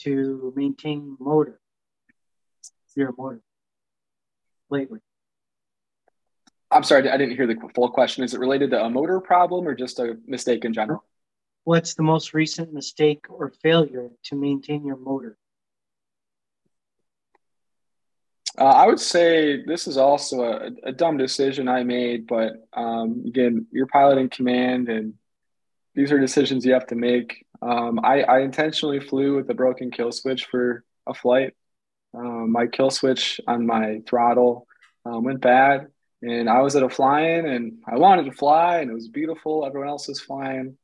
to 0.00 0.52
maintain 0.56 1.16
motor, 1.18 1.60
your 2.94 3.12
motor, 3.16 3.42
lately? 4.70 5.00
I'm 6.70 6.84
sorry, 6.84 7.10
I 7.10 7.16
didn't 7.16 7.36
hear 7.36 7.48
the 7.48 7.56
full 7.74 7.90
question. 7.90 8.22
Is 8.22 8.32
it 8.32 8.40
related 8.40 8.70
to 8.70 8.84
a 8.84 8.88
motor 8.88 9.20
problem 9.20 9.66
or 9.66 9.74
just 9.74 9.98
a 9.98 10.16
mistake 10.26 10.64
in 10.64 10.72
general? 10.72 11.04
What's 11.64 11.94
the 11.94 12.02
most 12.02 12.32
recent 12.32 12.72
mistake 12.72 13.26
or 13.28 13.52
failure 13.62 14.08
to 14.24 14.36
maintain 14.36 14.84
your 14.84 14.96
motor? 14.96 15.36
Uh, 18.58 18.64
I 18.64 18.86
would 18.86 19.00
say 19.00 19.62
this 19.64 19.86
is 19.86 19.96
also 19.96 20.42
a, 20.42 20.70
a 20.84 20.92
dumb 20.92 21.16
decision 21.16 21.68
I 21.68 21.84
made, 21.84 22.26
but 22.26 22.52
um, 22.72 23.22
again, 23.26 23.66
you're 23.70 23.86
pilot 23.86 24.18
in 24.18 24.28
command, 24.28 24.88
and 24.88 25.14
these 25.94 26.10
are 26.10 26.18
decisions 26.18 26.64
you 26.64 26.72
have 26.72 26.88
to 26.88 26.96
make. 26.96 27.46
Um, 27.62 28.00
I, 28.02 28.22
I, 28.22 28.40
intentionally 28.40 29.00
flew 29.00 29.36
with 29.36 29.50
a 29.50 29.54
broken 29.54 29.90
kill 29.90 30.12
switch 30.12 30.46
for 30.46 30.82
a 31.06 31.12
flight. 31.12 31.54
Um, 32.14 32.50
my 32.50 32.66
kill 32.66 32.90
switch 32.90 33.38
on 33.46 33.66
my 33.66 34.00
throttle 34.08 34.66
um, 35.04 35.24
went 35.24 35.42
bad, 35.42 35.88
and 36.22 36.48
I 36.48 36.62
was 36.62 36.74
at 36.74 36.82
a 36.82 36.88
flying, 36.88 37.46
and 37.46 37.78
I 37.86 37.98
wanted 37.98 38.24
to 38.24 38.32
fly, 38.32 38.78
and 38.78 38.90
it 38.90 38.94
was 38.94 39.08
beautiful. 39.08 39.64
Everyone 39.64 39.88
else 39.88 40.08
was 40.08 40.20
flying, 40.20 40.76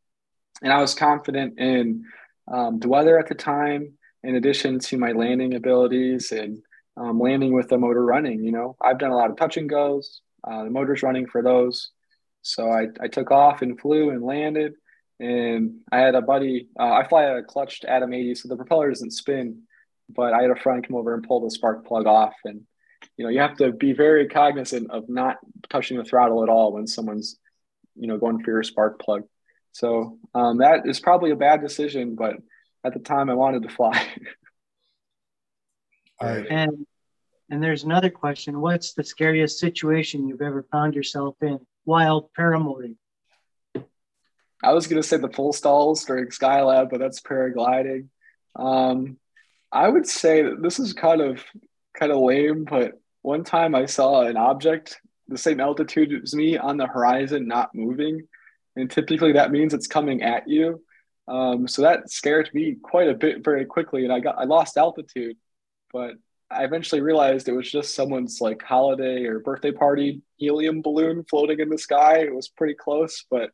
and 0.62 0.72
I 0.72 0.80
was 0.80 0.94
confident 0.94 1.58
in 1.58 2.04
um, 2.46 2.78
the 2.78 2.88
weather 2.88 3.18
at 3.18 3.28
the 3.28 3.34
time, 3.34 3.94
in 4.22 4.36
addition 4.36 4.78
to 4.78 4.98
my 4.98 5.12
landing 5.12 5.54
abilities 5.54 6.30
and 6.30 6.62
um, 6.96 7.20
landing 7.20 7.52
with 7.52 7.68
the 7.68 7.78
motor 7.78 8.04
running. 8.04 8.44
You 8.44 8.52
know, 8.52 8.76
I've 8.80 8.98
done 8.98 9.10
a 9.10 9.16
lot 9.16 9.30
of 9.30 9.36
touch 9.36 9.56
and 9.56 9.68
goes. 9.68 10.20
Uh, 10.44 10.64
the 10.64 10.70
motor's 10.70 11.02
running 11.02 11.26
for 11.26 11.42
those. 11.42 11.90
So 12.42 12.70
I, 12.70 12.86
I 13.00 13.08
took 13.08 13.30
off 13.30 13.62
and 13.62 13.80
flew 13.80 14.10
and 14.10 14.22
landed. 14.22 14.74
And 15.18 15.80
I 15.90 15.98
had 15.98 16.14
a 16.14 16.22
buddy, 16.22 16.68
uh, 16.78 16.92
I 16.92 17.08
fly 17.08 17.24
a 17.24 17.42
clutched 17.42 17.84
Atom 17.84 18.12
80, 18.12 18.34
so 18.34 18.48
the 18.48 18.56
propeller 18.56 18.90
doesn't 18.90 19.12
spin, 19.12 19.62
but 20.10 20.34
I 20.34 20.42
had 20.42 20.50
a 20.50 20.56
friend 20.56 20.86
come 20.86 20.96
over 20.96 21.14
and 21.14 21.26
pull 21.26 21.40
the 21.40 21.50
spark 21.50 21.86
plug 21.86 22.06
off. 22.06 22.34
And, 22.44 22.62
you 23.16 23.24
know, 23.24 23.30
you 23.30 23.40
have 23.40 23.56
to 23.56 23.72
be 23.72 23.94
very 23.94 24.28
cognizant 24.28 24.90
of 24.90 25.08
not 25.08 25.38
touching 25.70 25.96
the 25.96 26.04
throttle 26.04 26.42
at 26.42 26.50
all 26.50 26.72
when 26.72 26.86
someone's, 26.86 27.38
you 27.94 28.06
know, 28.06 28.18
going 28.18 28.42
for 28.42 28.50
your 28.50 28.62
spark 28.62 29.00
plug. 29.00 29.22
So 29.72 30.18
um, 30.34 30.58
that 30.58 30.86
is 30.86 31.00
probably 31.00 31.30
a 31.30 31.36
bad 31.36 31.62
decision, 31.62 32.14
but 32.14 32.36
at 32.84 32.92
the 32.92 33.00
time 33.00 33.28
I 33.30 33.34
wanted 33.34 33.62
to 33.62 33.68
fly. 33.68 34.06
And 36.50 36.86
and 37.50 37.62
there's 37.62 37.84
another 37.84 38.10
question. 38.10 38.60
What's 38.60 38.94
the 38.94 39.04
scariest 39.04 39.58
situation 39.58 40.26
you've 40.26 40.42
ever 40.42 40.66
found 40.72 40.94
yourself 40.94 41.36
in 41.42 41.60
while 41.84 42.30
paramotoring? 42.36 42.96
I 44.62 44.72
was 44.72 44.86
gonna 44.86 45.02
say 45.02 45.18
the 45.18 45.28
full 45.28 45.52
stalls 45.52 46.04
during 46.04 46.26
Skylab, 46.26 46.90
but 46.90 46.98
that's 46.98 47.20
paragliding. 47.20 48.08
Um, 48.56 49.18
I 49.70 49.88
would 49.88 50.06
say 50.06 50.42
that 50.42 50.62
this 50.62 50.78
is 50.78 50.92
kind 50.92 51.20
of 51.20 51.44
kind 51.94 52.10
of 52.10 52.18
lame, 52.18 52.64
but 52.64 53.00
one 53.22 53.44
time 53.44 53.74
I 53.74 53.86
saw 53.86 54.22
an 54.22 54.36
object 54.36 55.00
the 55.28 55.38
same 55.38 55.60
altitude 55.60 56.22
as 56.22 56.34
me 56.34 56.56
on 56.56 56.76
the 56.76 56.86
horizon 56.86 57.48
not 57.48 57.74
moving, 57.74 58.26
and 58.76 58.90
typically 58.90 59.32
that 59.32 59.50
means 59.50 59.74
it's 59.74 59.86
coming 59.86 60.22
at 60.22 60.48
you. 60.48 60.82
Um, 61.28 61.66
so 61.66 61.82
that 61.82 62.10
scared 62.10 62.50
me 62.54 62.76
quite 62.80 63.08
a 63.08 63.14
bit 63.14 63.44
very 63.44 63.64
quickly, 63.64 64.04
and 64.04 64.12
I 64.12 64.20
got 64.20 64.38
I 64.38 64.44
lost 64.44 64.76
altitude 64.76 65.36
but 65.92 66.14
I 66.50 66.64
eventually 66.64 67.00
realized 67.00 67.48
it 67.48 67.52
was 67.52 67.70
just 67.70 67.94
someone's 67.94 68.40
like 68.40 68.62
holiday 68.62 69.24
or 69.24 69.40
birthday 69.40 69.72
party 69.72 70.22
helium 70.36 70.82
balloon 70.82 71.24
floating 71.28 71.60
in 71.60 71.68
the 71.68 71.78
sky. 71.78 72.18
It 72.18 72.34
was 72.34 72.48
pretty 72.48 72.74
close, 72.74 73.24
but 73.30 73.50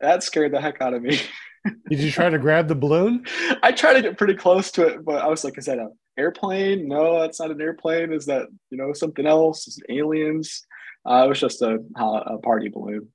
that 0.00 0.22
scared 0.22 0.52
the 0.52 0.60
heck 0.60 0.80
out 0.80 0.94
of 0.94 1.02
me. 1.02 1.20
Did 1.88 1.98
you 1.98 2.12
try 2.12 2.30
to 2.30 2.38
grab 2.38 2.68
the 2.68 2.76
balloon? 2.76 3.24
I 3.62 3.72
tried 3.72 3.94
to 3.94 4.02
get 4.02 4.18
pretty 4.18 4.34
close 4.34 4.70
to 4.72 4.86
it, 4.86 5.04
but 5.04 5.22
I 5.22 5.26
was 5.26 5.42
like, 5.42 5.58
is 5.58 5.66
that 5.66 5.78
an 5.78 5.92
airplane? 6.16 6.86
No, 6.86 7.20
that's 7.20 7.40
not 7.40 7.50
an 7.50 7.60
airplane. 7.60 8.12
Is 8.12 8.26
that, 8.26 8.46
you 8.70 8.78
know, 8.78 8.92
something 8.92 9.26
else? 9.26 9.66
Is 9.66 9.82
aliens? 9.88 10.64
Uh, 11.08 11.24
it 11.24 11.28
was 11.28 11.40
just 11.40 11.62
a, 11.62 11.78
a 11.96 12.38
party 12.38 12.68
balloon, 12.68 13.08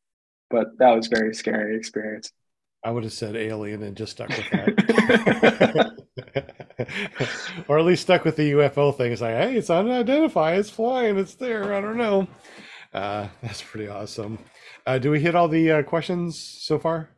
but 0.50 0.78
that 0.80 0.90
was 0.90 1.08
very 1.08 1.34
scary 1.34 1.78
experience. 1.78 2.32
I 2.84 2.92
would 2.92 3.04
have 3.04 3.14
said 3.14 3.36
alien 3.36 3.84
and 3.84 3.96
just 3.96 4.14
stuck 4.14 4.30
with 4.30 4.50
that. 4.52 5.98
or 7.68 7.80
at 7.80 7.86
least 7.86 8.04
stuck 8.04 8.26
with 8.26 8.36
the 8.36 8.52
UFO 8.52 8.96
thing. 8.96 9.12
It's 9.12 9.22
like, 9.22 9.36
hey, 9.36 9.56
it's 9.56 9.70
unidentified, 9.70 10.60
it's 10.60 10.70
flying, 10.70 11.18
it's 11.18 11.36
there. 11.36 11.74
I 11.74 11.82
don't 11.82 11.98
know. 11.98 12.28
Uh, 12.94 13.28
that's 13.42 13.62
pretty 13.62 13.88
awesome. 13.88 14.40
Uh, 14.86 14.98
do 14.98 15.12
we 15.12 15.20
hit 15.20 15.36
all 15.36 15.48
the 15.48 15.72
uh, 15.72 15.84
questions 15.84 16.38
so 16.38 16.80
far? 16.80 17.10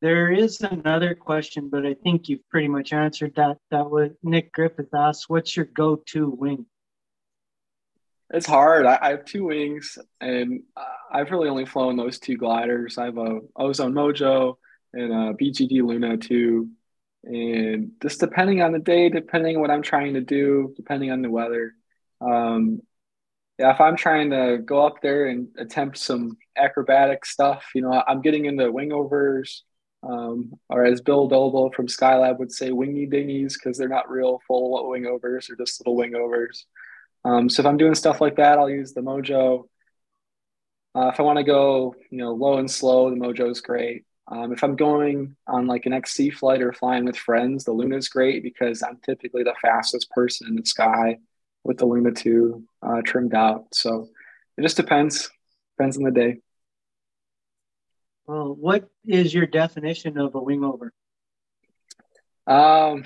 There 0.00 0.32
is 0.32 0.60
another 0.62 1.14
question, 1.14 1.68
but 1.68 1.86
I 1.86 1.94
think 1.94 2.28
you've 2.28 2.48
pretty 2.48 2.66
much 2.66 2.92
answered 2.92 3.34
that. 3.36 3.58
That 3.70 3.88
was 3.88 4.10
Nick 4.24 4.52
Griffith 4.52 4.92
asked, 4.92 5.30
"What's 5.30 5.56
your 5.56 5.66
go-to 5.66 6.28
wing?" 6.28 6.66
It's 8.30 8.46
hard. 8.46 8.84
I, 8.84 8.98
I 9.00 9.10
have 9.10 9.24
two 9.24 9.44
wings, 9.44 9.98
and 10.20 10.62
I've 11.12 11.30
really 11.30 11.48
only 11.48 11.66
flown 11.66 11.96
those 11.96 12.18
two 12.18 12.36
gliders. 12.36 12.98
I 12.98 13.04
have 13.04 13.18
a 13.18 13.40
Ozone 13.54 13.92
Mojo 13.92 14.56
and 14.92 15.12
a 15.12 15.34
BGD 15.34 15.82
Luna 15.82 16.16
2 16.16 16.68
and 17.24 17.92
just 18.02 18.20
depending 18.20 18.62
on 18.62 18.72
the 18.72 18.78
day, 18.78 19.08
depending 19.08 19.56
on 19.56 19.62
what 19.62 19.70
I'm 19.70 19.82
trying 19.82 20.14
to 20.14 20.20
do, 20.20 20.72
depending 20.76 21.10
on 21.10 21.22
the 21.22 21.30
weather. 21.30 21.74
Um, 22.20 22.80
yeah, 23.58 23.72
if 23.72 23.80
I'm 23.80 23.96
trying 23.96 24.30
to 24.30 24.58
go 24.58 24.84
up 24.84 25.02
there 25.02 25.26
and 25.26 25.48
attempt 25.58 25.98
some 25.98 26.36
acrobatic 26.56 27.24
stuff, 27.24 27.66
you 27.74 27.82
know, 27.82 28.02
I'm 28.06 28.22
getting 28.22 28.46
into 28.46 28.64
wingovers, 28.64 29.60
um, 30.02 30.54
or 30.68 30.84
as 30.84 31.00
Bill 31.00 31.28
Doble 31.28 31.70
from 31.70 31.86
Skylab 31.86 32.38
would 32.38 32.50
say, 32.50 32.72
wingy 32.72 33.06
dinghies, 33.06 33.54
because 33.54 33.78
they're 33.78 33.88
not 33.88 34.10
real 34.10 34.40
full 34.48 34.82
wingovers, 34.90 35.46
they're 35.46 35.56
just 35.56 35.80
little 35.80 35.96
wingovers. 35.96 36.64
Um, 37.24 37.48
so 37.48 37.62
if 37.62 37.66
I'm 37.66 37.76
doing 37.76 37.94
stuff 37.94 38.20
like 38.20 38.36
that, 38.36 38.58
I'll 38.58 38.70
use 38.70 38.94
the 38.94 39.00
Mojo. 39.00 39.68
Uh, 40.94 41.08
if 41.08 41.20
I 41.20 41.22
want 41.22 41.38
to 41.38 41.44
go, 41.44 41.94
you 42.10 42.18
know, 42.18 42.32
low 42.32 42.58
and 42.58 42.70
slow, 42.70 43.10
the 43.10 43.16
Mojo 43.16 43.48
is 43.48 43.60
great. 43.60 44.04
Um, 44.28 44.52
if 44.52 44.62
I'm 44.62 44.76
going 44.76 45.36
on 45.46 45.66
like 45.66 45.86
an 45.86 45.92
XC 45.92 46.30
flight 46.30 46.62
or 46.62 46.72
flying 46.72 47.04
with 47.04 47.16
friends, 47.16 47.64
the 47.64 47.72
Luna 47.72 47.96
is 47.96 48.08
great 48.08 48.42
because 48.42 48.82
I'm 48.82 48.98
typically 49.04 49.42
the 49.42 49.54
fastest 49.60 50.10
person 50.10 50.48
in 50.48 50.56
the 50.56 50.64
sky 50.64 51.18
with 51.64 51.78
the 51.78 51.86
Luna 51.86 52.12
2 52.12 52.64
uh, 52.82 53.02
trimmed 53.04 53.34
out. 53.34 53.66
So 53.74 54.08
it 54.56 54.62
just 54.62 54.76
depends. 54.76 55.30
Depends 55.76 55.96
on 55.96 56.04
the 56.04 56.10
day. 56.10 56.38
Well, 58.26 58.54
what 58.54 58.88
is 59.04 59.34
your 59.34 59.46
definition 59.46 60.18
of 60.18 60.34
a 60.34 60.40
wingover? 60.40 60.90
Um, 62.46 63.04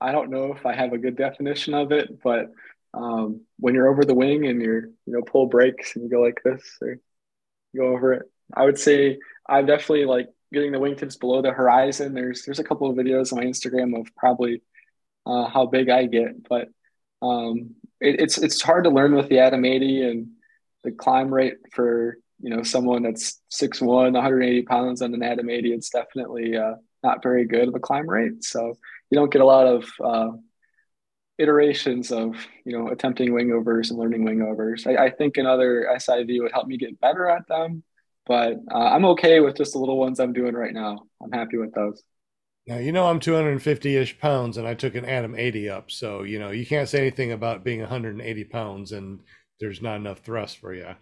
I 0.00 0.12
don't 0.12 0.30
know 0.30 0.52
if 0.54 0.66
I 0.66 0.74
have 0.74 0.92
a 0.92 0.98
good 0.98 1.16
definition 1.16 1.74
of 1.74 1.92
it, 1.92 2.22
but 2.22 2.50
um, 2.94 3.42
when 3.58 3.74
you're 3.74 3.88
over 3.88 4.04
the 4.04 4.14
wing 4.14 4.46
and 4.46 4.60
you're, 4.60 4.86
you 4.86 5.12
know, 5.12 5.22
pull 5.22 5.46
brakes 5.46 5.94
and 5.94 6.04
you 6.04 6.10
go 6.10 6.20
like 6.20 6.40
this 6.44 6.78
or 6.80 6.98
go 7.76 7.88
over 7.88 8.14
it, 8.14 8.22
I 8.54 8.64
would 8.64 8.78
say 8.78 9.18
I've 9.48 9.66
definitely 9.66 10.06
like 10.06 10.28
getting 10.52 10.72
the 10.72 10.78
wingtips 10.78 11.18
below 11.18 11.42
the 11.42 11.52
horizon. 11.52 12.14
There's 12.14 12.44
there's 12.44 12.58
a 12.58 12.64
couple 12.64 12.90
of 12.90 12.96
videos 12.96 13.32
on 13.32 13.38
my 13.38 13.44
Instagram 13.44 13.98
of 13.98 14.14
probably 14.16 14.62
uh, 15.26 15.46
how 15.46 15.66
big 15.66 15.88
I 15.90 16.06
get, 16.06 16.48
but 16.48 16.68
um, 17.22 17.74
it, 18.00 18.20
it's 18.20 18.38
it's 18.38 18.62
hard 18.62 18.84
to 18.84 18.90
learn 18.90 19.14
with 19.14 19.28
the 19.28 19.40
Atom 19.40 19.64
80 19.64 20.02
and 20.02 20.28
the 20.84 20.92
climb 20.92 21.32
rate 21.32 21.58
for 21.72 22.18
you 22.40 22.50
know 22.50 22.62
someone 22.62 23.02
that's 23.02 23.40
6'1", 23.52 23.86
180 23.86 24.62
pounds 24.62 25.02
on 25.02 25.14
an 25.14 25.22
Atom 25.22 25.50
80. 25.50 25.72
It's 25.72 25.90
definitely 25.90 26.56
uh, 26.56 26.74
not 27.02 27.22
very 27.22 27.44
good 27.46 27.68
of 27.68 27.74
a 27.74 27.80
climb 27.80 28.08
rate. 28.08 28.44
So 28.44 28.74
you 29.10 29.16
don't 29.18 29.32
get 29.32 29.42
a 29.42 29.46
lot 29.46 29.66
of 29.66 29.88
uh, 30.02 30.30
iterations 31.38 32.10
of 32.10 32.36
you 32.64 32.76
know 32.76 32.88
attempting 32.88 33.30
wingovers 33.30 33.90
and 33.90 33.98
learning 33.98 34.24
wingovers. 34.24 34.86
I, 34.86 35.06
I 35.06 35.10
think 35.10 35.36
another 35.36 35.88
SIV 35.92 36.40
would 36.42 36.52
help 36.52 36.66
me 36.66 36.78
get 36.78 37.00
better 37.00 37.28
at 37.28 37.46
them 37.48 37.82
but 38.28 38.56
uh, 38.70 38.78
I'm 38.78 39.04
okay 39.06 39.40
with 39.40 39.56
just 39.56 39.72
the 39.72 39.78
little 39.78 39.98
ones 39.98 40.20
I'm 40.20 40.32
doing 40.32 40.54
right 40.54 40.72
now. 40.72 41.06
I'm 41.22 41.32
happy 41.32 41.56
with 41.56 41.74
those. 41.74 42.02
Now 42.66 42.76
you 42.76 42.92
know 42.92 43.06
I'm 43.06 43.18
250 43.18 43.96
ish 43.96 44.18
pounds, 44.20 44.58
and 44.58 44.68
I 44.68 44.74
took 44.74 44.94
an 44.94 45.06
Atom 45.06 45.34
80 45.34 45.70
up, 45.70 45.90
so 45.90 46.22
you 46.22 46.38
know 46.38 46.50
you 46.50 46.66
can't 46.66 46.88
say 46.88 47.00
anything 47.00 47.32
about 47.32 47.64
being 47.64 47.80
180 47.80 48.44
pounds 48.44 48.92
and 48.92 49.20
there's 49.60 49.82
not 49.82 49.96
enough 49.96 50.20
thrust 50.20 50.58
for 50.58 50.72
you. 50.72 50.94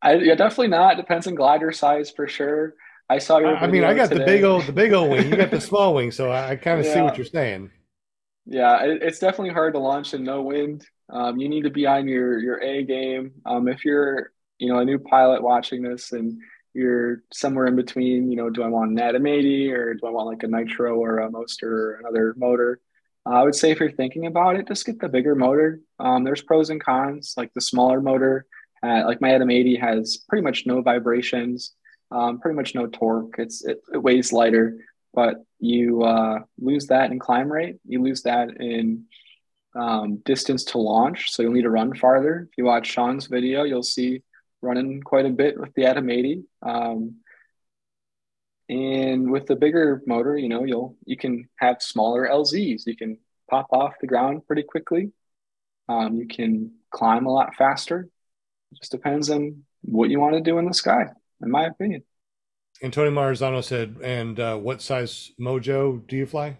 I 0.00 0.14
yeah, 0.14 0.34
definitely 0.34 0.68
not. 0.68 0.96
Depends 0.96 1.26
on 1.26 1.34
glider 1.34 1.72
size 1.72 2.10
for 2.10 2.28
sure. 2.28 2.74
I 3.10 3.18
saw 3.18 3.38
your. 3.38 3.56
I 3.56 3.66
mean, 3.66 3.84
I 3.84 3.94
got 3.94 4.10
today. 4.10 4.20
the 4.20 4.26
big 4.26 4.44
old 4.44 4.66
the 4.66 4.72
big 4.72 4.92
old 4.92 5.10
wing. 5.10 5.28
You 5.28 5.36
got 5.36 5.50
the 5.50 5.60
small 5.72 5.94
wing, 5.94 6.12
so 6.12 6.30
I, 6.30 6.50
I 6.50 6.56
kind 6.56 6.78
of 6.78 6.86
yeah. 6.86 6.94
see 6.94 7.00
what 7.00 7.16
you're 7.16 7.26
saying. 7.26 7.70
Yeah, 8.46 8.84
it, 8.84 9.02
it's 9.02 9.18
definitely 9.18 9.52
hard 9.52 9.74
to 9.74 9.80
launch 9.80 10.14
in 10.14 10.22
no 10.22 10.42
wind. 10.42 10.86
Um, 11.10 11.38
you 11.38 11.48
need 11.48 11.62
to 11.62 11.70
be 11.70 11.86
on 11.86 12.06
your 12.06 12.38
your 12.38 12.62
A 12.62 12.84
game. 12.84 13.32
Um, 13.44 13.66
if 13.66 13.84
you're 13.84 14.32
you 14.58 14.72
know 14.72 14.78
a 14.78 14.84
new 14.84 14.98
pilot 14.98 15.42
watching 15.42 15.82
this 15.82 16.12
and 16.12 16.40
you're 16.78 17.22
somewhere 17.32 17.66
in 17.66 17.76
between, 17.76 18.30
you 18.30 18.36
know, 18.36 18.50
do 18.50 18.62
I 18.62 18.68
want 18.68 18.92
an 18.92 19.00
Atom 19.00 19.26
80 19.26 19.72
or 19.72 19.94
do 19.94 20.06
I 20.06 20.10
want 20.10 20.28
like 20.28 20.42
a 20.44 20.48
Nitro 20.48 20.96
or 20.96 21.18
a 21.18 21.30
Moster 21.30 21.70
or 21.70 21.94
another 22.00 22.34
motor? 22.38 22.80
Uh, 23.26 23.34
I 23.34 23.42
would 23.42 23.54
say 23.54 23.70
if 23.70 23.80
you're 23.80 23.90
thinking 23.92 24.26
about 24.26 24.56
it, 24.56 24.68
just 24.68 24.86
get 24.86 25.00
the 25.00 25.08
bigger 25.08 25.34
motor. 25.34 25.80
Um, 25.98 26.24
there's 26.24 26.42
pros 26.42 26.70
and 26.70 26.82
cons. 26.82 27.34
Like 27.36 27.52
the 27.54 27.60
smaller 27.60 28.00
motor 28.00 28.46
Uh, 28.82 29.02
like 29.06 29.20
my 29.20 29.32
Atom 29.34 29.50
80 29.50 29.76
has 29.76 30.18
pretty 30.28 30.44
much 30.44 30.64
no 30.66 30.80
vibrations, 30.82 31.74
um, 32.12 32.38
pretty 32.40 32.56
much 32.56 32.74
no 32.74 32.86
torque. 32.86 33.34
It's 33.38 33.64
it, 33.64 33.82
it 33.92 33.98
weighs 33.98 34.32
lighter, 34.32 34.78
but 35.12 35.44
you 35.58 36.02
uh, 36.04 36.40
lose 36.58 36.86
that 36.86 37.10
in 37.10 37.18
climb 37.18 37.50
rate. 37.50 37.76
You 37.84 38.02
lose 38.02 38.22
that 38.22 38.48
in 38.60 39.04
um, 39.74 40.22
distance 40.24 40.64
to 40.64 40.78
launch. 40.78 41.30
So 41.32 41.42
you'll 41.42 41.52
need 41.52 41.62
to 41.62 41.70
run 41.70 41.94
farther. 41.94 42.48
If 42.50 42.56
you 42.58 42.64
watch 42.64 42.86
Sean's 42.86 43.26
video, 43.26 43.64
you'll 43.64 43.82
see 43.82 44.22
running 44.62 45.02
quite 45.02 45.26
a 45.26 45.30
bit 45.30 45.58
with 45.58 45.72
the 45.74 45.86
Atom 45.86 46.10
80. 46.10 46.44
Um, 46.62 47.16
and 48.68 49.30
with 49.30 49.46
the 49.46 49.56
bigger 49.56 50.02
motor, 50.06 50.36
you 50.36 50.48
know, 50.48 50.64
you'll 50.64 50.96
you 51.06 51.16
can 51.16 51.48
have 51.56 51.80
smaller 51.80 52.28
LZs. 52.28 52.82
You 52.86 52.96
can 52.96 53.18
pop 53.48 53.68
off 53.70 53.94
the 54.00 54.06
ground 54.06 54.46
pretty 54.46 54.62
quickly. 54.62 55.12
Um, 55.88 56.16
you 56.16 56.26
can 56.26 56.72
climb 56.90 57.26
a 57.26 57.32
lot 57.32 57.54
faster. 57.56 58.08
It 58.72 58.78
just 58.78 58.92
depends 58.92 59.30
on 59.30 59.64
what 59.82 60.10
you 60.10 60.20
want 60.20 60.34
to 60.34 60.42
do 60.42 60.58
in 60.58 60.66
the 60.66 60.74
sky, 60.74 61.06
in 61.42 61.50
my 61.50 61.64
opinion. 61.64 62.02
And 62.82 62.92
Tony 62.92 63.10
Marzano 63.10 63.64
said, 63.64 63.96
and 64.02 64.38
uh, 64.38 64.56
what 64.56 64.82
size 64.82 65.32
Mojo 65.40 66.06
do 66.06 66.16
you 66.16 66.26
fly? 66.26 66.58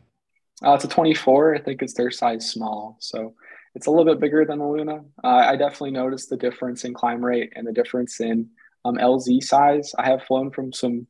Uh, 0.64 0.72
it's 0.72 0.84
a 0.84 0.88
24. 0.88 1.54
I 1.54 1.58
think 1.60 1.82
it's 1.82 1.94
their 1.94 2.10
size 2.10 2.50
small. 2.50 2.96
So 3.00 3.34
it's 3.74 3.86
a 3.86 3.90
little 3.90 4.04
bit 4.04 4.20
bigger 4.20 4.44
than 4.44 4.58
the 4.58 4.66
Luna. 4.66 5.04
Uh, 5.22 5.26
I 5.26 5.56
definitely 5.56 5.92
noticed 5.92 6.30
the 6.30 6.36
difference 6.36 6.84
in 6.84 6.94
climb 6.94 7.24
rate 7.24 7.52
and 7.54 7.66
the 7.66 7.72
difference 7.72 8.20
in 8.20 8.50
um, 8.84 8.96
LZ 8.96 9.42
size. 9.42 9.94
I 9.98 10.06
have 10.06 10.22
flown 10.24 10.50
from 10.50 10.72
some 10.72 11.06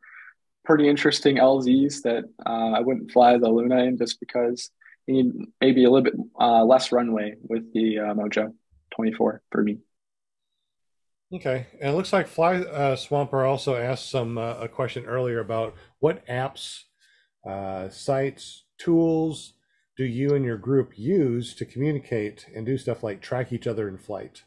pretty 0.65 0.89
interesting 0.89 1.37
LZs 1.37 2.03
that 2.03 2.25
uh, 2.45 2.73
I 2.77 2.81
wouldn't 2.81 3.11
fly 3.11 3.39
the 3.39 3.49
Luna 3.49 3.85
in 3.85 3.97
just 3.97 4.21
because 4.21 4.71
you 5.07 5.15
need 5.15 5.33
maybe 5.61 5.85
a 5.85 5.91
little 5.91 6.05
bit 6.05 6.15
uh, 6.39 6.65
less 6.65 6.93
runway 6.93 7.37
with 7.41 7.73
the 7.73 7.99
uh, 7.99 8.15
Mojo 8.15 8.53
24 8.95 9.43
for 9.51 9.63
me. 9.63 9.79
Okay, 11.33 11.67
and 11.81 11.91
it 11.91 11.97
looks 11.97 12.13
like 12.13 12.27
Fly 12.27 12.57
uh, 12.57 12.97
Swamper 12.97 13.45
also 13.45 13.77
asked 13.77 14.11
some 14.11 14.39
uh, 14.39 14.55
a 14.55 14.69
question 14.69 15.05
earlier 15.05 15.41
about 15.41 15.75
what 15.99 16.27
apps, 16.27 16.85
sites, 17.91 18.65
tools 18.79 19.55
do 19.99 20.05
you 20.05 20.35
and 20.35 20.45
your 20.45 20.57
group 20.57 20.97
use 20.97 21.55
to 21.55 21.65
communicate 21.65 22.47
and 22.55 22.65
do 22.65 22.79
stuff 22.79 23.03
like 23.03 23.21
track 23.21 23.53
each 23.53 23.67
other 23.67 23.89
in 23.89 23.99
flight? 23.99 24.45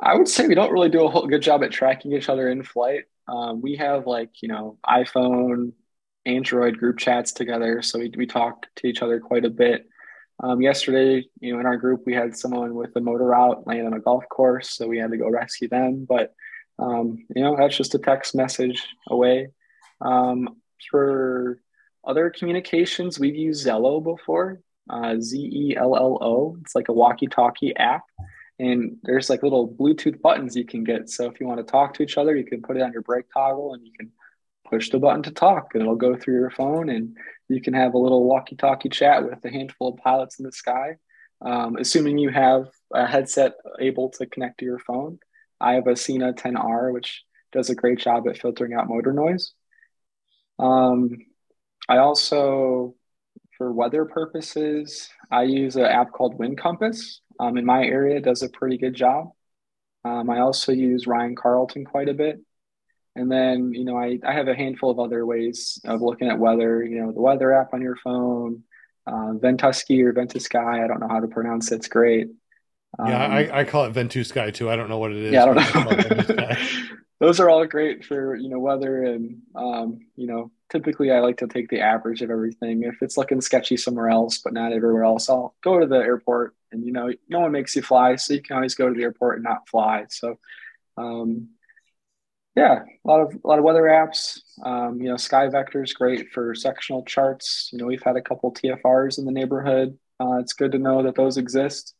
I 0.00 0.16
would 0.16 0.28
say 0.28 0.46
we 0.46 0.54
don't 0.54 0.70
really 0.70 0.88
do 0.88 1.04
a 1.04 1.10
whole 1.10 1.26
good 1.26 1.42
job 1.42 1.64
at 1.64 1.72
tracking 1.72 2.12
each 2.12 2.28
other 2.28 2.48
in 2.48 2.62
flight. 2.62 3.04
Um, 3.26 3.60
we 3.60 3.74
have 3.76 4.06
like 4.06 4.40
you 4.40 4.48
know 4.48 4.78
iPhone, 4.88 5.72
Android 6.24 6.78
group 6.78 6.98
chats 6.98 7.32
together, 7.32 7.82
so 7.82 7.98
we 7.98 8.12
we 8.16 8.26
talk 8.26 8.66
to 8.76 8.86
each 8.86 9.02
other 9.02 9.18
quite 9.18 9.44
a 9.44 9.50
bit. 9.50 9.88
Um, 10.40 10.62
yesterday, 10.62 11.28
you 11.40 11.52
know, 11.52 11.58
in 11.58 11.66
our 11.66 11.76
group, 11.76 12.04
we 12.06 12.14
had 12.14 12.36
someone 12.36 12.76
with 12.76 12.94
a 12.94 13.00
motor 13.00 13.34
out 13.34 13.66
land 13.66 13.88
on 13.88 13.94
a 13.94 14.00
golf 14.00 14.24
course, 14.28 14.70
so 14.70 14.86
we 14.86 14.98
had 14.98 15.10
to 15.10 15.16
go 15.16 15.28
rescue 15.28 15.68
them. 15.68 16.06
But 16.08 16.32
um, 16.78 17.26
you 17.34 17.42
know, 17.42 17.56
that's 17.56 17.76
just 17.76 17.96
a 17.96 17.98
text 17.98 18.36
message 18.36 18.86
away. 19.08 19.48
Um, 20.00 20.56
for 20.88 21.60
other 22.04 22.30
communications, 22.30 23.18
we've 23.18 23.36
used 23.36 23.66
Zello 23.66 24.02
before, 24.02 24.60
uh, 24.88 25.16
Z 25.20 25.38
E 25.38 25.76
L 25.76 25.96
L 25.96 26.18
O. 26.20 26.56
It's 26.60 26.74
like 26.74 26.88
a 26.88 26.92
walkie-talkie 26.92 27.76
app, 27.76 28.04
and 28.58 28.96
there's 29.02 29.28
like 29.28 29.42
little 29.42 29.68
Bluetooth 29.68 30.20
buttons 30.20 30.56
you 30.56 30.64
can 30.64 30.84
get. 30.84 31.10
So 31.10 31.26
if 31.26 31.40
you 31.40 31.46
want 31.46 31.58
to 31.58 31.70
talk 31.70 31.94
to 31.94 32.02
each 32.02 32.16
other, 32.16 32.36
you 32.36 32.44
can 32.44 32.62
put 32.62 32.76
it 32.76 32.82
on 32.82 32.92
your 32.92 33.02
brake 33.02 33.26
toggle, 33.32 33.74
and 33.74 33.84
you 33.84 33.92
can 33.98 34.10
push 34.68 34.90
the 34.90 34.98
button 34.98 35.22
to 35.24 35.30
talk, 35.30 35.74
and 35.74 35.82
it'll 35.82 35.96
go 35.96 36.16
through 36.16 36.38
your 36.38 36.50
phone, 36.50 36.88
and 36.88 37.16
you 37.48 37.60
can 37.60 37.74
have 37.74 37.94
a 37.94 37.98
little 37.98 38.24
walkie-talkie 38.24 38.90
chat 38.90 39.24
with 39.24 39.44
a 39.44 39.50
handful 39.50 39.88
of 39.88 39.96
pilots 39.96 40.38
in 40.38 40.44
the 40.44 40.52
sky. 40.52 40.96
Um, 41.40 41.76
assuming 41.76 42.18
you 42.18 42.30
have 42.30 42.66
a 42.92 43.06
headset 43.06 43.54
able 43.78 44.10
to 44.10 44.26
connect 44.26 44.58
to 44.58 44.64
your 44.64 44.80
phone. 44.80 45.18
I 45.60 45.74
have 45.74 45.86
a 45.86 45.96
Sena 45.96 46.32
10R, 46.32 46.92
which 46.92 47.24
does 47.52 47.70
a 47.70 47.74
great 47.74 47.98
job 47.98 48.26
at 48.28 48.38
filtering 48.38 48.74
out 48.74 48.88
motor 48.88 49.12
noise. 49.12 49.52
Um, 50.58 51.10
I 51.88 51.98
also, 51.98 52.94
for 53.56 53.72
weather 53.72 54.04
purposes, 54.04 55.08
I 55.30 55.44
use 55.44 55.76
an 55.76 55.84
app 55.84 56.12
called 56.12 56.38
Wind 56.38 56.58
Compass. 56.58 57.20
Um, 57.40 57.56
in 57.56 57.64
my 57.64 57.84
area, 57.84 58.20
does 58.20 58.42
a 58.42 58.48
pretty 58.48 58.78
good 58.78 58.94
job. 58.94 59.30
Um, 60.04 60.28
I 60.30 60.40
also 60.40 60.72
use 60.72 61.06
Ryan 61.06 61.36
Carlton 61.36 61.84
quite 61.84 62.08
a 62.08 62.14
bit. 62.14 62.40
And 63.16 63.30
then, 63.30 63.72
you 63.74 63.84
know, 63.84 63.96
I, 63.96 64.18
I 64.24 64.32
have 64.32 64.48
a 64.48 64.54
handful 64.54 64.90
of 64.90 65.00
other 65.00 65.26
ways 65.26 65.80
of 65.84 66.00
looking 66.00 66.28
at 66.28 66.38
weather, 66.38 66.84
you 66.84 67.00
know, 67.00 67.12
the 67.12 67.20
weather 67.20 67.52
app 67.52 67.74
on 67.74 67.82
your 67.82 67.96
phone, 67.96 68.62
uh, 69.06 69.32
Ventusky 69.32 70.02
or 70.04 70.12
Ventusky. 70.12 70.84
I 70.84 70.86
don't 70.86 71.00
know 71.00 71.08
how 71.08 71.20
to 71.20 71.26
pronounce 71.26 71.72
it. 71.72 71.76
It's 71.76 71.88
great. 71.88 72.28
Um, 72.98 73.08
yeah, 73.08 73.26
I, 73.26 73.60
I 73.60 73.64
call 73.64 73.84
it 73.86 73.92
Ventusky 73.92 74.52
too. 74.54 74.70
I 74.70 74.76
don't 74.76 74.88
know 74.88 74.98
what 74.98 75.12
it 75.12 75.18
is. 75.18 75.32
Yeah, 75.32 75.44
I 75.44 75.54
don't 75.54 76.36
know. 76.36 76.54
Those 77.20 77.40
are 77.40 77.50
all 77.50 77.66
great 77.66 78.04
for, 78.04 78.36
you 78.36 78.48
know, 78.48 78.60
weather. 78.60 79.02
And, 79.02 79.42
um, 79.54 80.00
you 80.14 80.26
know, 80.26 80.52
typically 80.70 81.10
I 81.10 81.20
like 81.20 81.38
to 81.38 81.48
take 81.48 81.68
the 81.68 81.80
average 81.80 82.22
of 82.22 82.30
everything. 82.30 82.84
If 82.84 83.02
it's 83.02 83.16
looking 83.16 83.40
sketchy 83.40 83.76
somewhere 83.76 84.08
else, 84.08 84.38
but 84.38 84.52
not 84.52 84.72
everywhere 84.72 85.04
else, 85.04 85.28
I'll 85.28 85.54
go 85.62 85.80
to 85.80 85.86
the 85.86 85.96
airport 85.96 86.54
and, 86.70 86.84
you 86.84 86.92
know, 86.92 87.12
no 87.28 87.40
one 87.40 87.52
makes 87.52 87.74
you 87.74 87.82
fly. 87.82 88.16
So 88.16 88.34
you 88.34 88.42
can 88.42 88.56
always 88.56 88.74
go 88.74 88.88
to 88.88 88.94
the 88.94 89.02
airport 89.02 89.36
and 89.36 89.44
not 89.44 89.68
fly. 89.68 90.06
So, 90.10 90.38
um, 90.96 91.48
yeah, 92.58 92.82
a 92.82 93.08
lot 93.08 93.20
of 93.20 93.34
a 93.44 93.46
lot 93.46 93.58
of 93.58 93.64
weather 93.64 93.84
apps. 93.84 94.40
Um, 94.64 95.00
you 95.00 95.08
know, 95.08 95.14
SkyVector 95.14 95.84
is 95.84 95.92
great 95.92 96.32
for 96.32 96.56
sectional 96.56 97.04
charts. 97.04 97.70
You 97.72 97.78
know, 97.78 97.86
we've 97.86 98.02
had 98.02 98.16
a 98.16 98.22
couple 98.22 98.52
TFRs 98.52 99.18
in 99.18 99.24
the 99.24 99.32
neighborhood. 99.32 99.96
Uh, 100.18 100.38
it's 100.38 100.54
good 100.54 100.72
to 100.72 100.78
know 100.78 101.04
that 101.04 101.14
those 101.14 101.36
exist. 101.36 101.94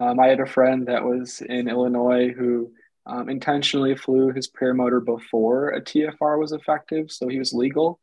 Um, 0.00 0.18
I 0.18 0.26
had 0.26 0.40
a 0.40 0.46
friend 0.46 0.88
that 0.88 1.04
was 1.04 1.40
in 1.40 1.68
Illinois 1.68 2.30
who 2.30 2.72
um, 3.06 3.28
intentionally 3.28 3.96
flew 3.96 4.30
his 4.30 4.50
paramotor 4.50 5.04
before 5.04 5.70
a 5.70 5.80
TFR 5.80 6.38
was 6.38 6.52
effective, 6.52 7.10
so 7.10 7.28
he 7.28 7.38
was 7.38 7.52
legal. 7.52 7.98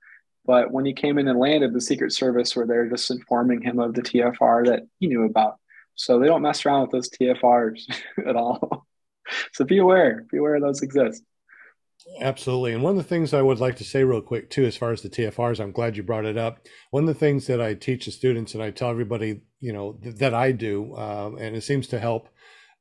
But 0.45 0.71
when 0.71 0.85
he 0.85 0.93
came 0.93 1.17
in 1.17 1.27
and 1.27 1.39
landed, 1.39 1.73
the 1.73 1.81
Secret 1.81 2.11
Service 2.11 2.55
were 2.55 2.65
there 2.65 2.89
just 2.89 3.11
informing 3.11 3.61
him 3.61 3.79
of 3.79 3.93
the 3.93 4.01
TFR 4.01 4.65
that 4.67 4.83
he 4.99 5.07
knew 5.07 5.25
about. 5.25 5.55
So 5.95 6.17
they 6.17 6.27
don't 6.27 6.41
mess 6.41 6.65
around 6.65 6.81
with 6.81 6.91
those 6.91 7.09
TFRs 7.09 7.81
at 8.27 8.35
all. 8.35 8.87
so 9.53 9.65
be 9.65 9.77
aware, 9.77 10.25
be 10.31 10.37
aware 10.37 10.59
those 10.59 10.81
exist. 10.81 11.23
Absolutely. 12.21 12.73
And 12.73 12.81
one 12.81 12.91
of 12.91 12.97
the 12.97 13.03
things 13.03 13.33
I 13.33 13.41
would 13.41 13.59
like 13.59 13.75
to 13.77 13.83
say 13.83 14.03
real 14.03 14.21
quick 14.21 14.49
too, 14.49 14.65
as 14.65 14.77
far 14.77 14.91
as 14.91 15.01
the 15.01 15.09
TFRs, 15.09 15.59
I'm 15.59 15.71
glad 15.71 15.97
you 15.97 16.03
brought 16.03 16.25
it 16.25 16.37
up. 16.37 16.65
One 16.91 17.03
of 17.03 17.07
the 17.07 17.13
things 17.13 17.45
that 17.47 17.61
I 17.61 17.73
teach 17.73 18.05
the 18.05 18.11
students 18.11 18.53
and 18.53 18.63
I 18.63 18.71
tell 18.71 18.89
everybody, 18.89 19.41
you 19.59 19.73
know, 19.73 19.93
th- 20.01 20.15
that 20.15 20.33
I 20.33 20.51
do, 20.53 20.95
um, 20.95 21.37
and 21.37 21.55
it 21.55 21.61
seems 21.61 21.87
to 21.87 21.99
help, 21.99 22.29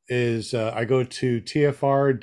is 0.08 0.54
uh, 0.54 0.72
I 0.74 0.84
go 0.84 1.04
to 1.04 1.40
tfr.faa.gov. 1.40 2.20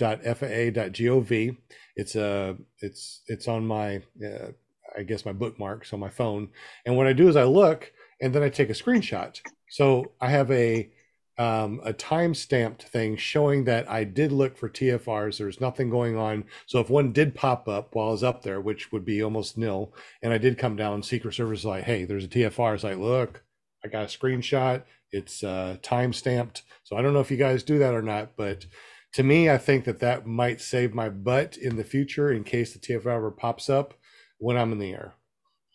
It's 1.95 2.15
a, 2.15 2.25
uh, 2.25 2.53
it's, 2.79 3.21
it's 3.27 3.47
on 3.47 3.65
my, 3.65 4.01
uh, 4.25 4.51
I 4.97 5.03
guess 5.03 5.25
my 5.25 5.33
bookmarks 5.33 5.93
on 5.93 5.99
my 5.99 6.09
phone. 6.09 6.49
And 6.85 6.97
what 6.97 7.07
I 7.07 7.13
do 7.13 7.27
is 7.27 7.35
I 7.35 7.43
look 7.43 7.91
and 8.21 8.33
then 8.33 8.43
I 8.43 8.49
take 8.49 8.69
a 8.69 8.73
screenshot. 8.73 9.39
So 9.69 10.11
I 10.21 10.29
have 10.29 10.51
a 10.51 10.89
um, 11.37 11.81
a 11.83 11.91
time 11.91 12.33
stamped 12.33 12.83
thing 12.83 13.17
showing 13.17 13.65
that 13.65 13.89
I 13.89 14.03
did 14.03 14.31
look 14.31 14.57
for 14.57 14.69
TFRs. 14.69 15.37
There's 15.37 15.59
nothing 15.59 15.89
going 15.89 16.17
on. 16.17 16.45
So 16.65 16.79
if 16.79 16.89
one 16.89 17.11
did 17.11 17.35
pop 17.35 17.67
up 17.67 17.93
while 17.93 18.09
I 18.09 18.11
was 18.11 18.23
up 18.23 18.43
there, 18.43 18.61
which 18.61 18.91
would 18.91 19.03
be 19.03 19.21
almost 19.21 19.57
nil, 19.57 19.93
and 20.21 20.31
I 20.31 20.37
did 20.37 20.57
come 20.57 20.75
down, 20.75 21.03
Secret 21.03 21.33
Service 21.33 21.59
is 21.59 21.65
like, 21.65 21.83
hey, 21.83 22.05
there's 22.05 22.25
a 22.25 22.29
TFR. 22.29 22.75
It's 22.75 22.83
like, 22.83 22.97
look, 22.97 23.43
I 23.83 23.89
got 23.89 24.03
a 24.03 24.17
screenshot. 24.17 24.83
It's 25.15 25.43
uh, 25.43 25.77
time 25.81 26.13
stamped. 26.13 26.63
So 26.83 26.97
I 26.97 27.01
don't 27.01 27.13
know 27.13 27.21
if 27.21 27.31
you 27.31 27.37
guys 27.37 27.63
do 27.63 27.79
that 27.79 27.93
or 27.93 28.01
not, 28.01 28.35
but 28.35 28.65
to 29.13 29.23
me, 29.23 29.49
I 29.49 29.57
think 29.57 29.85
that 29.85 29.99
that 29.99 30.27
might 30.27 30.59
save 30.59 30.93
my 30.93 31.07
butt 31.07 31.55
in 31.55 31.77
the 31.77 31.85
future 31.85 32.31
in 32.31 32.43
case 32.43 32.73
the 32.73 32.79
TFR 32.79 33.15
ever 33.15 33.31
pops 33.31 33.69
up 33.69 33.93
when 34.39 34.57
I'm 34.57 34.73
in 34.73 34.79
the 34.79 34.91
air. 34.91 35.13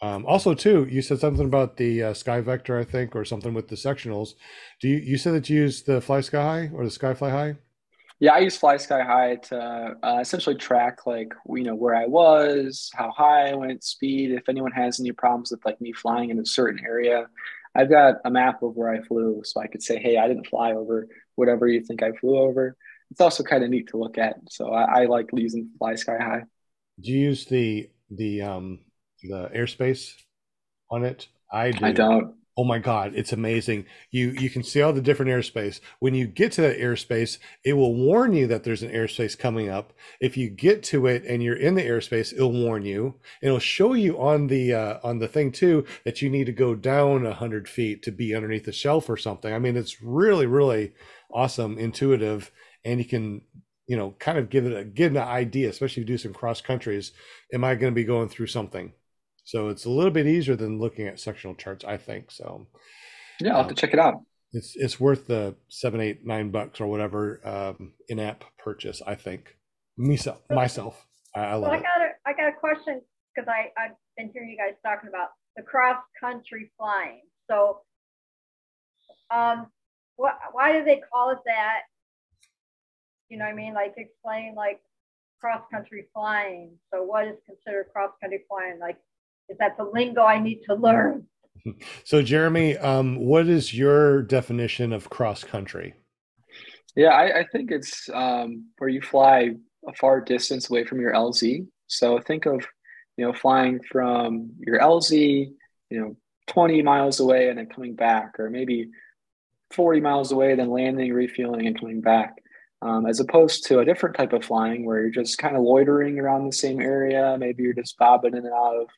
Um, 0.03 0.25
also, 0.27 0.55
too, 0.55 0.87
you 0.91 1.03
said 1.03 1.21
something 1.21 1.47
about 1.47 1.77
the 1.77 2.03
uh, 2.03 2.13
SkyVector, 2.13 2.79
I 2.79 2.85
think, 2.85 3.17
or 3.17 3.25
something 3.25 3.55
with 3.55 3.69
the 3.69 3.77
sectionals. 3.77 4.31
Do 4.81 4.89
you 4.89 4.97
you 4.97 5.17
said 5.19 5.35
that 5.35 5.49
you 5.49 5.61
use 5.61 5.83
the 5.83 6.01
FlySkyHy 6.01 6.73
or 6.73 6.85
the 6.85 6.91
Sky 6.91 7.15
Fly 7.15 7.31
High? 7.31 7.57
Yeah, 8.19 8.35
I 8.35 8.39
use 8.41 8.59
FlySkyHy 8.59 9.43
to 9.49 9.97
uh, 10.03 10.19
essentially 10.21 10.57
track 10.57 11.07
like 11.07 11.33
you 11.49 11.65
know 11.65 11.75
where 11.75 11.95
I 11.95 12.07
was, 12.07 12.91
how 12.95 13.11
high 13.11 13.51
I 13.51 13.55
went, 13.55 13.85
speed. 13.85 14.33
If 14.33 14.49
anyone 14.49 14.73
has 14.73 15.01
any 15.01 15.13
problems 15.13 15.51
with 15.51 15.65
like 15.65 15.81
me 15.81 15.93
flying 15.93 16.29
in 16.29 16.39
a 16.39 16.47
certain 16.47 16.85
area, 16.85 17.27
I've 17.75 17.91
got 17.91 18.17
a 18.25 18.31
map 18.31 18.63
of 18.63 18.75
where 18.75 18.91
I 18.91 19.01
flew, 19.03 19.43
so 19.45 19.61
I 19.61 19.67
could 19.67 19.83
say, 19.83 19.99
hey, 19.99 20.17
I 20.17 20.27
didn't 20.29 20.49
fly 20.49 20.73
over 20.73 21.09
whatever 21.37 21.69
you 21.69 21.83
think 21.83 22.03
I 22.03 22.13
flew 22.13 22.37
over. 22.37 22.77
It's 23.11 23.21
also 23.21 23.43
kind 23.43 23.65
of 23.65 23.71
neat 23.71 23.89
to 23.89 23.97
look 23.97 24.19
at, 24.19 24.37
so 24.49 24.73
I, 24.73 25.03
I 25.03 25.05
like 25.07 25.31
using 25.33 25.71
FlySkyHy. 25.81 26.45
Do 27.01 27.11
you 27.13 27.19
use 27.19 27.45
the 27.47 27.91
the 28.11 28.43
um 28.43 28.81
the 29.23 29.51
airspace 29.55 30.15
on 30.91 31.05
it? 31.05 31.29
I 31.53 31.71
do. 31.71 31.85
I 31.85 31.93
don't. 31.93 32.35
Oh 32.61 32.65
my 32.65 32.79
god, 32.79 33.13
it's 33.15 33.33
amazing. 33.33 33.87
You 34.11 34.33
you 34.33 34.51
can 34.51 34.63
see 34.63 34.83
all 34.83 34.93
the 34.93 35.01
different 35.01 35.31
airspace. 35.31 35.81
When 35.99 36.13
you 36.13 36.27
get 36.27 36.53
to 36.53 36.61
that 36.61 36.77
airspace, 36.77 37.39
it 37.65 37.73
will 37.73 37.95
warn 37.95 38.35
you 38.35 38.47
that 38.49 38.65
there's 38.65 38.83
an 38.83 38.91
airspace 38.91 39.39
coming 39.39 39.71
up. 39.71 39.95
If 40.21 40.37
you 40.37 40.51
get 40.51 40.83
to 40.93 41.07
it 41.07 41.25
and 41.25 41.43
you're 41.43 41.57
in 41.57 41.75
the 41.75 41.83
airspace, 41.83 42.35
it'll 42.35 42.53
warn 42.53 42.85
you. 42.85 43.15
It'll 43.41 43.61
show 43.61 43.95
you 43.95 44.21
on 44.21 44.49
the 44.49 44.75
uh, 44.75 44.99
on 45.03 45.21
the 45.21 45.27
thing 45.27 45.53
too 45.53 45.87
that 46.05 46.21
you 46.21 46.29
need 46.29 46.45
to 46.45 46.53
go 46.53 46.75
down 46.75 47.25
a 47.25 47.33
hundred 47.33 47.67
feet 47.67 48.03
to 48.03 48.13
be 48.13 48.35
underneath 48.35 48.67
the 48.67 48.73
shelf 48.73 49.09
or 49.09 49.17
something. 49.17 49.55
I 49.55 49.59
mean, 49.59 49.79
it's 49.79 50.03
really 50.03 50.45
really 50.45 50.93
awesome, 51.33 51.79
intuitive, 51.79 52.51
and 52.85 52.99
you 52.99 53.07
can 53.07 53.41
you 53.87 53.97
know, 53.97 54.15
kind 54.19 54.37
of 54.37 54.51
give 54.51 54.67
it 54.67 54.77
a 54.77 54.85
give 54.85 55.13
an 55.13 55.17
idea, 55.17 55.71
especially 55.71 56.03
if 56.03 56.09
you 56.11 56.15
do 56.15 56.19
some 56.19 56.35
cross 56.35 56.61
countries. 56.61 57.13
Am 57.55 57.65
I 57.65 57.75
going 57.75 57.95
to 57.95 58.01
be 58.01 58.05
going 58.05 58.29
through 58.29 58.49
something? 58.49 58.93
So 59.45 59.69
it's 59.69 59.85
a 59.85 59.91
little 59.91 60.11
bit 60.11 60.27
easier 60.27 60.57
than 60.57 60.79
looking 60.79 61.07
at 61.07 61.21
sectional 61.21 61.55
charts, 61.55 61.85
I 61.85 61.97
think. 61.97 62.31
So 62.31 62.67
yeah, 63.41 63.53
I'll 63.53 63.63
have 63.63 63.69
to 63.69 63.75
check 63.75 63.93
it 63.93 63.99
out. 63.99 64.23
It's 64.53 64.75
it's 64.77 64.99
worth 64.99 65.27
the 65.27 65.55
seven, 65.69 66.01
eight, 66.01 66.27
nine 66.27 66.51
bucks 66.51 66.81
or 66.81 66.87
whatever 66.87 67.41
um, 67.47 67.95
in-app 68.09 68.45
purchase. 68.59 69.01
I 69.07 69.15
think 69.15 69.57
myself 69.97 70.41
myself. 70.51 71.07
I, 71.35 71.41
I 71.41 71.55
love 71.55 71.63
well, 71.63 71.73
I 71.73 71.77
it. 71.77 71.83
got 71.83 72.01
a 72.01 72.09
I 72.27 72.33
got 72.33 72.49
a 72.49 72.59
question 72.59 73.01
because 73.35 73.49
I 73.49 73.71
I've 73.81 73.97
been 74.17 74.31
hearing 74.33 74.51
you 74.51 74.57
guys 74.57 74.75
talking 74.85 75.09
about 75.09 75.29
the 75.57 75.63
cross 75.63 75.99
country 76.21 76.71
flying. 76.77 77.23
So, 77.49 77.81
um, 79.31 79.67
what 80.17 80.39
why 80.53 80.73
do 80.73 80.85
they 80.85 81.01
call 81.13 81.31
it 81.31 81.39
that? 81.47 81.83
You 83.29 83.39
know 83.39 83.45
what 83.45 83.53
I 83.53 83.57
mean? 83.57 83.75
Like 83.75 83.95
explain 83.97 84.55
like 84.57 84.81
cross 85.41 85.63
country 85.73 86.09
flying. 86.13 86.73
So 86.93 87.03
what 87.03 87.27
is 87.27 87.37
considered 87.47 87.87
cross 87.93 88.11
country 88.21 88.45
flying? 88.49 88.79
Like 88.79 88.99
is 89.51 89.59
that 89.59 89.77
the 89.77 89.85
lingo 89.85 90.23
I 90.23 90.41
need 90.41 90.61
to 90.69 90.75
learn? 90.75 91.27
So 92.05 92.23
Jeremy, 92.23 92.79
um, 92.79 93.17
what 93.17 93.47
is 93.47 93.75
your 93.75 94.23
definition 94.23 94.95
of 94.95 95.11
cross 95.11 95.45
country? 95.45 95.93
Yeah, 96.97 97.11
I, 97.11 97.41
I 97.41 97.45
think 97.53 97.71
it's 97.71 98.09
um, 98.15 98.69
where 98.79 98.89
you 98.89 99.03
fly 99.03 99.51
a 99.87 99.93
far 99.93 100.23
distance 100.23 100.71
away 100.71 100.85
from 100.85 101.01
your 101.01 101.13
LZ. 101.13 101.67
So 101.87 102.19
think 102.21 102.47
of 102.47 102.67
you 103.19 103.27
know 103.27 103.35
flying 103.35 103.81
from 103.93 104.53
your 104.59 104.79
LZ, 104.81 105.53
you 105.91 106.01
know, 106.01 106.17
20 106.47 106.83
miles 106.83 107.21
away 107.21 107.49
and 107.49 107.59
then 107.59 107.67
coming 107.67 107.95
back, 107.95 108.39
or 108.39 108.49
maybe 108.49 108.89
40 109.73 110.01
miles 110.01 110.33
away, 110.33 110.55
then 110.55 110.71
landing, 110.71 111.13
refueling, 111.13 111.67
and 111.67 111.79
coming 111.79 112.01
back. 112.01 112.37
Um, 112.83 113.05
as 113.05 113.21
opposed 113.21 113.67
to 113.67 113.81
a 113.81 113.85
different 113.85 114.17
type 114.17 114.33
of 114.33 114.43
flying 114.43 114.87
where 114.87 115.03
you're 115.03 115.11
just 115.11 115.37
kind 115.37 115.55
of 115.55 115.63
loitering 115.63 116.19
around 116.19 116.47
the 116.47 116.57
same 116.57 116.81
area. 116.81 117.37
Maybe 117.39 117.63
you're 117.63 117.75
just 117.75 117.99
bobbing 117.99 118.35
in 118.35 118.47
and 118.47 118.55
out 118.55 118.81
of 118.81 118.89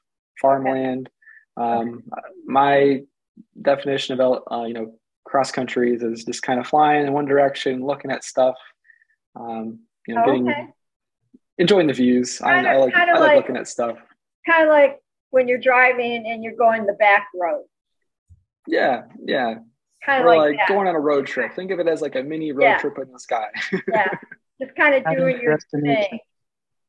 farmland. 0.41 1.09
Um, 1.57 2.05
my 2.47 3.03
definition 3.61 4.19
of 4.21 4.43
uh, 4.51 4.65
you 4.65 4.75
know 4.75 4.95
cross 5.25 5.51
countries 5.53 6.03
is 6.03 6.25
just 6.25 6.43
kind 6.43 6.59
of 6.61 6.67
flying 6.67 7.07
in 7.07 7.13
one 7.13 7.25
direction, 7.27 7.85
looking 7.85 8.11
at 8.11 8.25
stuff. 8.25 8.57
Um, 9.37 9.81
you 10.07 10.15
know, 10.15 10.25
getting 10.25 10.49
Okay. 10.49 10.67
enjoying 11.59 11.87
the 11.87 11.93
views. 11.93 12.41
I, 12.43 12.55
Kinda- 12.55 12.71
I 12.71 12.77
like 12.79 12.95
kinda 12.95 13.13
I 13.13 13.19
like 13.19 13.21
like- 13.29 13.37
looking 13.37 13.57
at 13.57 13.69
stuff. 13.69 13.99
Kind 14.47 14.65
of 14.65 14.69
like 14.69 15.01
when 15.31 15.47
you're 15.49 15.59
driving 15.61 16.27
and 16.27 16.43
you're 16.43 16.57
going 16.57 16.85
the 16.87 16.93
back 16.95 17.29
road. 17.35 17.65
Yeah, 18.67 19.03
yeah. 19.25 19.55
Kind 20.05 20.21
of 20.21 20.27
Or 20.27 20.37
like, 20.37 20.39
like 20.51 20.57
that. 20.59 20.69
going 20.69 20.89
on 20.89 20.95
a 20.97 21.01
road 21.01 21.27
trip. 21.27 21.53
Think 21.55 21.71
of 21.71 21.79
it 21.79 21.87
as 21.87 22.03
like 22.03 22.17
a 22.17 22.23
mini 22.23 22.51
road 22.53 22.65
Yeah. 22.65 22.79
trip 22.79 22.99
in 22.99 23.11
the 23.13 23.19
sky. 23.21 23.47
yeah. 23.89 24.09
Just 24.61 24.75
kind 24.77 24.95
of 24.95 25.17
doing 25.17 25.41
your 25.41 25.59
thing. 25.71 26.19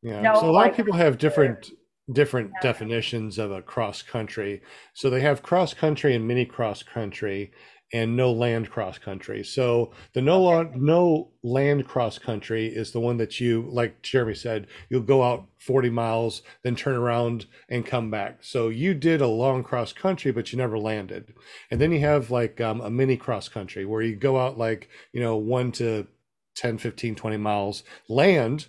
Yeah. 0.02 0.22
No, 0.22 0.34
so 0.36 0.46
a 0.46 0.52
lot 0.52 0.54
like- 0.62 0.72
of 0.72 0.78
people 0.78 0.94
have 0.94 1.18
different 1.20 1.70
different 2.12 2.52
Yeah. 2.56 2.60
definitions 2.62 3.38
of 3.40 3.52
a 3.52 3.62
cross 3.62 4.02
country. 4.02 4.62
So 4.94 5.10
they 5.10 5.22
have 5.22 5.44
cross 5.44 5.74
country 5.74 6.16
and 6.16 6.28
mini 6.28 6.46
cross 6.46 6.84
country 6.84 7.52
and 7.94 8.18
no 8.18 8.32
land 8.32 8.72
cross 8.72 8.98
country. 8.98 9.44
So 9.44 9.92
the 10.14 10.22
no 10.22 10.42
la- 10.42 10.66
no 10.76 11.32
land 11.44 11.88
cross 11.88 12.18
country 12.18 12.66
is 12.68 12.92
the 12.92 13.00
one 13.00 13.18
that 13.18 13.40
you 13.40 13.70
like 13.72 14.02
Jeremy 14.02 14.34
said, 14.34 14.68
you'll 14.90 15.02
go 15.02 15.22
out 15.22 15.46
40 15.60 15.92
miles, 15.92 16.42
then 16.64 16.76
turn 16.76 16.96
around 16.96 17.46
and 17.70 17.86
come 17.86 18.10
back. 18.10 18.40
So 18.44 18.70
you 18.70 18.96
did 18.96 19.22
a 19.22 19.28
long 19.28 19.64
cross 19.64 19.94
country 19.94 20.32
but 20.32 20.52
you 20.52 20.58
never 20.58 20.80
landed. 20.80 21.34
And 21.70 21.80
then 21.80 21.92
you 21.92 22.00
have 22.00 22.32
like 22.32 22.60
um, 22.60 22.82
a 22.82 22.90
mini 22.90 23.16
cross 23.16 23.48
country 23.48 23.86
where 23.86 24.02
you 24.02 24.16
go 24.16 24.40
out 24.40 24.58
like, 24.58 24.90
you 25.14 25.22
know, 25.22 25.36
1 25.38 25.72
to 25.74 26.08
10, 26.56 26.80
15, 26.80 27.16
20 27.16 27.38
miles, 27.38 27.84
land 28.10 28.68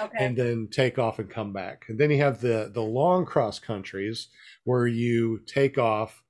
Okay. 0.00 0.16
and 0.18 0.36
then 0.36 0.68
take 0.70 0.98
off 0.98 1.18
and 1.18 1.30
come 1.30 1.52
back. 1.52 1.84
And 1.88 1.98
then 1.98 2.10
you 2.10 2.18
have 2.18 2.40
the 2.40 2.70
the 2.72 2.82
long 2.82 3.24
cross 3.24 3.58
countries 3.58 4.28
where 4.64 4.86
you 4.86 5.40
take 5.46 5.78
off, 5.78 6.22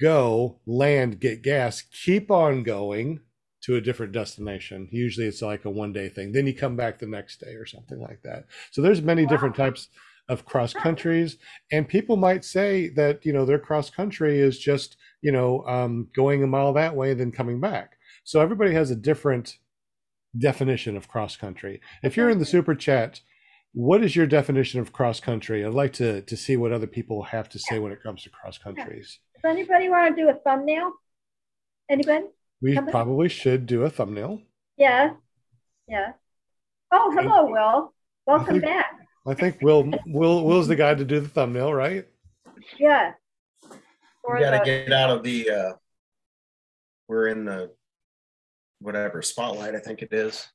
go, 0.00 0.60
land, 0.66 1.20
get 1.20 1.42
gas, 1.42 1.82
keep 1.82 2.30
on 2.30 2.62
going 2.62 3.20
to 3.62 3.76
a 3.76 3.80
different 3.80 4.12
destination. 4.12 4.88
Usually 4.90 5.26
it's 5.26 5.42
like 5.42 5.64
a 5.64 5.70
one 5.70 5.92
day 5.92 6.08
thing. 6.08 6.32
Then 6.32 6.46
you 6.46 6.54
come 6.54 6.76
back 6.76 6.98
the 6.98 7.06
next 7.06 7.40
day 7.40 7.52
or 7.52 7.66
something 7.66 8.00
like 8.00 8.22
that. 8.22 8.46
So 8.70 8.82
there's 8.82 9.02
many 9.02 9.26
different 9.26 9.54
types 9.54 9.88
of 10.30 10.46
cross 10.46 10.72
countries 10.72 11.36
and 11.72 11.88
people 11.88 12.16
might 12.16 12.44
say 12.44 12.88
that 12.88 13.26
you 13.26 13.32
know 13.32 13.44
their 13.44 13.58
cross 13.58 13.90
country 13.90 14.38
is 14.38 14.60
just 14.60 14.96
you 15.22 15.32
know 15.32 15.64
um, 15.66 16.08
going 16.14 16.42
a 16.42 16.46
mile 16.46 16.72
that 16.72 16.94
way 16.94 17.10
and 17.10 17.18
then 17.18 17.32
coming 17.32 17.60
back 17.60 17.96
so 18.22 18.40
everybody 18.40 18.72
has 18.72 18.92
a 18.92 18.96
different 18.96 19.58
definition 20.38 20.96
of 20.96 21.08
cross 21.08 21.36
country. 21.36 21.80
If 22.02 22.16
you're 22.16 22.30
in 22.30 22.38
the 22.38 22.44
super 22.44 22.74
chat, 22.74 23.20
what 23.72 24.02
is 24.02 24.16
your 24.16 24.26
definition 24.26 24.80
of 24.80 24.92
cross 24.92 25.20
country? 25.20 25.64
I'd 25.64 25.72
like 25.74 25.92
to 25.94 26.22
to 26.22 26.36
see 26.36 26.56
what 26.56 26.72
other 26.72 26.86
people 26.86 27.22
have 27.24 27.48
to 27.50 27.58
say 27.58 27.78
when 27.78 27.92
it 27.92 28.02
comes 28.02 28.22
to 28.24 28.30
cross 28.30 28.58
countries. 28.58 29.18
Does 29.42 29.50
anybody 29.50 29.88
want 29.88 30.14
to 30.14 30.22
do 30.22 30.28
a 30.28 30.34
thumbnail? 30.34 30.92
Anybody? 31.88 32.26
We 32.62 32.74
Somebody? 32.74 32.92
probably 32.92 33.28
should 33.28 33.66
do 33.66 33.82
a 33.84 33.90
thumbnail. 33.90 34.40
Yeah. 34.76 35.12
Yeah. 35.88 36.12
Oh, 36.92 37.10
hello, 37.16 37.46
Will. 37.50 37.94
Welcome 38.26 38.54
think- 38.60 38.64
back. 38.64 38.86
I 39.26 39.34
think 39.34 39.58
Will 39.62 39.90
Will 40.06 40.44
Will's 40.44 40.66
the 40.68 40.76
guy 40.76 40.94
to 40.94 41.04
do 41.04 41.20
the 41.20 41.28
thumbnail, 41.28 41.72
right? 41.74 42.06
Yeah. 42.78 43.12
We 43.70 43.76
For 44.22 44.38
got 44.40 44.50
to 44.52 44.58
the- 44.58 44.64
get 44.64 44.92
out 44.92 45.10
of 45.10 45.22
the. 45.22 45.50
uh 45.50 45.72
We're 47.08 47.28
in 47.28 47.44
the 47.44 47.72
whatever 48.80 49.22
spotlight. 49.22 49.74
I 49.74 49.78
think 49.78 50.02
it 50.02 50.12
is. 50.12 50.46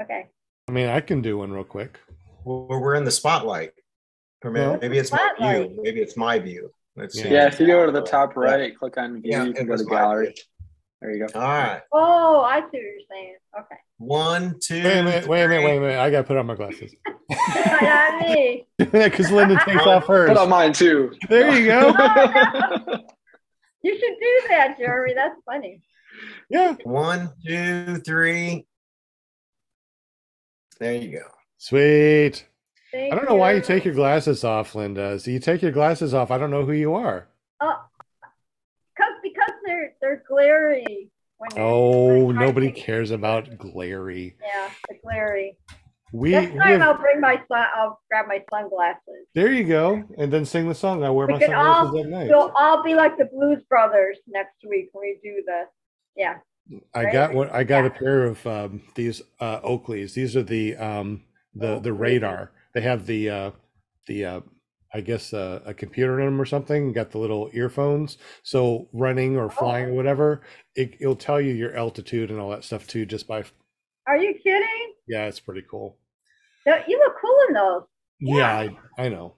Okay. 0.00 0.26
I 0.68 0.72
mean, 0.72 0.88
I 0.88 1.00
can 1.00 1.20
do 1.22 1.38
one 1.38 1.52
real 1.52 1.64
quick. 1.64 2.00
Well, 2.44 2.66
we're 2.68 2.94
in 2.94 3.04
the 3.04 3.10
spotlight. 3.10 3.72
Or 4.44 4.50
Well- 4.50 4.72
maybe, 4.74 4.80
maybe 4.88 4.98
it's 4.98 5.12
my 5.12 5.32
view. 5.38 5.78
Maybe 5.82 6.00
it's 6.00 6.16
my 6.16 6.38
view. 6.38 6.70
Let's 6.96 7.14
see. 7.20 7.28
yeah, 7.28 7.46
if 7.46 7.58
you 7.58 7.66
go 7.66 7.86
to 7.86 7.92
the 7.92 8.02
top 8.02 8.36
right, 8.36 8.76
click 8.78 8.96
on 8.98 9.20
view, 9.20 9.32
Yeah, 9.32 9.44
you 9.44 9.52
can 9.52 9.66
go 9.66 9.76
to 9.76 9.84
gallery. 9.84 10.26
view. 10.26 10.34
There 11.00 11.12
you 11.12 11.26
go. 11.26 11.38
All 11.40 11.46
right. 11.48 11.82
Oh, 11.92 12.40
I 12.42 12.60
see 12.60 12.64
what 12.66 12.72
you're 12.74 13.00
saying. 13.10 13.36
Okay. 13.58 13.74
One, 13.98 14.58
two. 14.60 14.82
Wait 14.82 14.98
a 14.98 15.02
minute, 15.02 15.26
wait 15.26 15.42
a 15.44 15.48
minute, 15.48 15.64
wait 15.64 15.76
a 15.76 15.80
minute. 15.80 15.98
I 15.98 16.10
gotta 16.10 16.24
put 16.24 16.36
on 16.36 16.46
my 16.46 16.54
glasses 16.54 16.94
Not 17.30 18.20
me. 18.22 18.66
because 18.78 19.30
Linda 19.30 19.60
takes 19.64 19.82
off 19.86 20.06
hers. 20.06 20.28
Put 20.28 20.36
on 20.38 20.48
mine 20.48 20.72
too. 20.72 21.12
There 21.28 21.52
you 21.58 21.66
go. 21.66 21.88
You 23.82 23.92
should 23.98 24.14
do 24.20 24.42
that, 24.48 24.76
Jeremy. 24.78 25.14
That's 25.14 25.36
funny. 25.44 25.82
Yeah, 26.50 26.74
One, 26.84 27.30
two, 27.46 27.96
three. 27.98 28.66
There 30.80 30.94
you 30.94 31.18
go. 31.18 31.24
sweet. 31.58 32.46
Thank 32.92 33.12
I 33.12 33.16
don't 33.16 33.28
know 33.28 33.34
why 33.34 33.52
you 33.52 33.60
take 33.60 33.84
your 33.84 33.94
glasses 33.94 34.44
off, 34.44 34.74
Linda. 34.74 35.18
So 35.18 35.30
you 35.30 35.40
take 35.40 35.62
your 35.62 35.72
glasses 35.72 36.14
off. 36.14 36.30
I 36.30 36.38
don't 36.38 36.50
know 36.50 36.64
who 36.64 36.72
you 36.72 36.94
are. 36.94 37.26
Oh, 37.60 37.76
because 38.94 39.14
because 39.22 39.50
they're 39.64 39.94
they're 40.00 40.22
glary. 40.28 41.10
When 41.38 41.50
Oh, 41.56 42.06
when 42.26 42.36
you're 42.36 42.46
nobody 42.46 42.70
cares 42.70 43.10
about 43.10 43.58
glary. 43.58 44.36
Yeah, 44.40 44.70
the 44.88 44.96
glary. 45.02 45.58
We, 46.12 46.30
Next 46.30 46.52
we 46.52 46.58
time 46.60 46.68
have- 46.80 46.82
I'll 46.82 46.98
bring 47.02 47.20
my 47.20 47.36
sun. 47.48 47.66
I'll 47.74 48.00
grab 48.08 48.26
my 48.28 48.40
sunglasses. 48.48 49.26
there 49.34 49.52
you 49.52 49.64
go, 49.64 50.04
and 50.16 50.32
then 50.32 50.44
sing 50.44 50.68
the 50.68 50.74
song. 50.74 51.02
I 51.02 51.10
wear 51.10 51.26
We 51.26 51.32
my 51.32 51.40
sunglasses 51.40 51.90
all 51.90 51.98
at 52.00 52.06
night. 52.06 52.28
we'll 52.28 52.52
all 52.56 52.84
be 52.84 52.94
like 52.94 53.16
the 53.18 53.24
Blues 53.24 53.64
Brothers 53.68 54.18
next 54.28 54.58
week 54.68 54.90
when 54.92 55.02
we 55.02 55.18
do 55.28 55.42
the. 55.44 55.64
Yeah. 56.16 56.36
I 56.94 57.12
got 57.12 57.34
what 57.34 57.52
I 57.52 57.62
got 57.64 57.84
a 57.84 57.90
pair 57.90 58.24
of 58.24 58.46
um, 58.46 58.82
these 58.94 59.20
uh, 59.40 59.60
Oakleys. 59.60 60.14
These 60.14 60.34
are 60.36 60.42
the 60.42 60.76
um, 60.76 61.24
the 61.54 61.78
the 61.78 61.92
radar. 61.92 62.52
They 62.72 62.80
have 62.80 63.04
the 63.06 63.28
uh, 63.30 63.50
the 64.06 64.24
uh, 64.24 64.40
I 64.94 65.00
guess 65.02 65.34
uh, 65.34 65.60
a 65.66 65.74
computer 65.74 66.18
in 66.20 66.26
them 66.26 66.40
or 66.40 66.46
something. 66.46 66.92
Got 66.94 67.10
the 67.10 67.18
little 67.18 67.50
earphones. 67.52 68.16
So 68.42 68.88
running 68.94 69.36
or 69.36 69.50
flying 69.50 69.90
or 69.90 69.92
whatever, 69.94 70.40
it, 70.74 70.94
it'll 71.00 71.16
tell 71.16 71.40
you 71.40 71.52
your 71.52 71.76
altitude 71.76 72.30
and 72.30 72.40
all 72.40 72.48
that 72.50 72.64
stuff 72.64 72.86
too. 72.86 73.04
Just 73.04 73.26
by 73.28 73.44
Are 74.06 74.16
you 74.16 74.32
kidding? 74.42 74.94
yeah, 75.06 75.26
it's 75.26 75.40
pretty 75.40 75.64
cool. 75.70 75.98
No, 76.66 76.78
You 76.88 76.98
look 76.98 77.16
cool 77.20 77.38
in 77.48 77.54
those. 77.54 77.82
Yeah, 78.20 78.56
I, 78.96 79.02
I 79.04 79.08
know. 79.10 79.34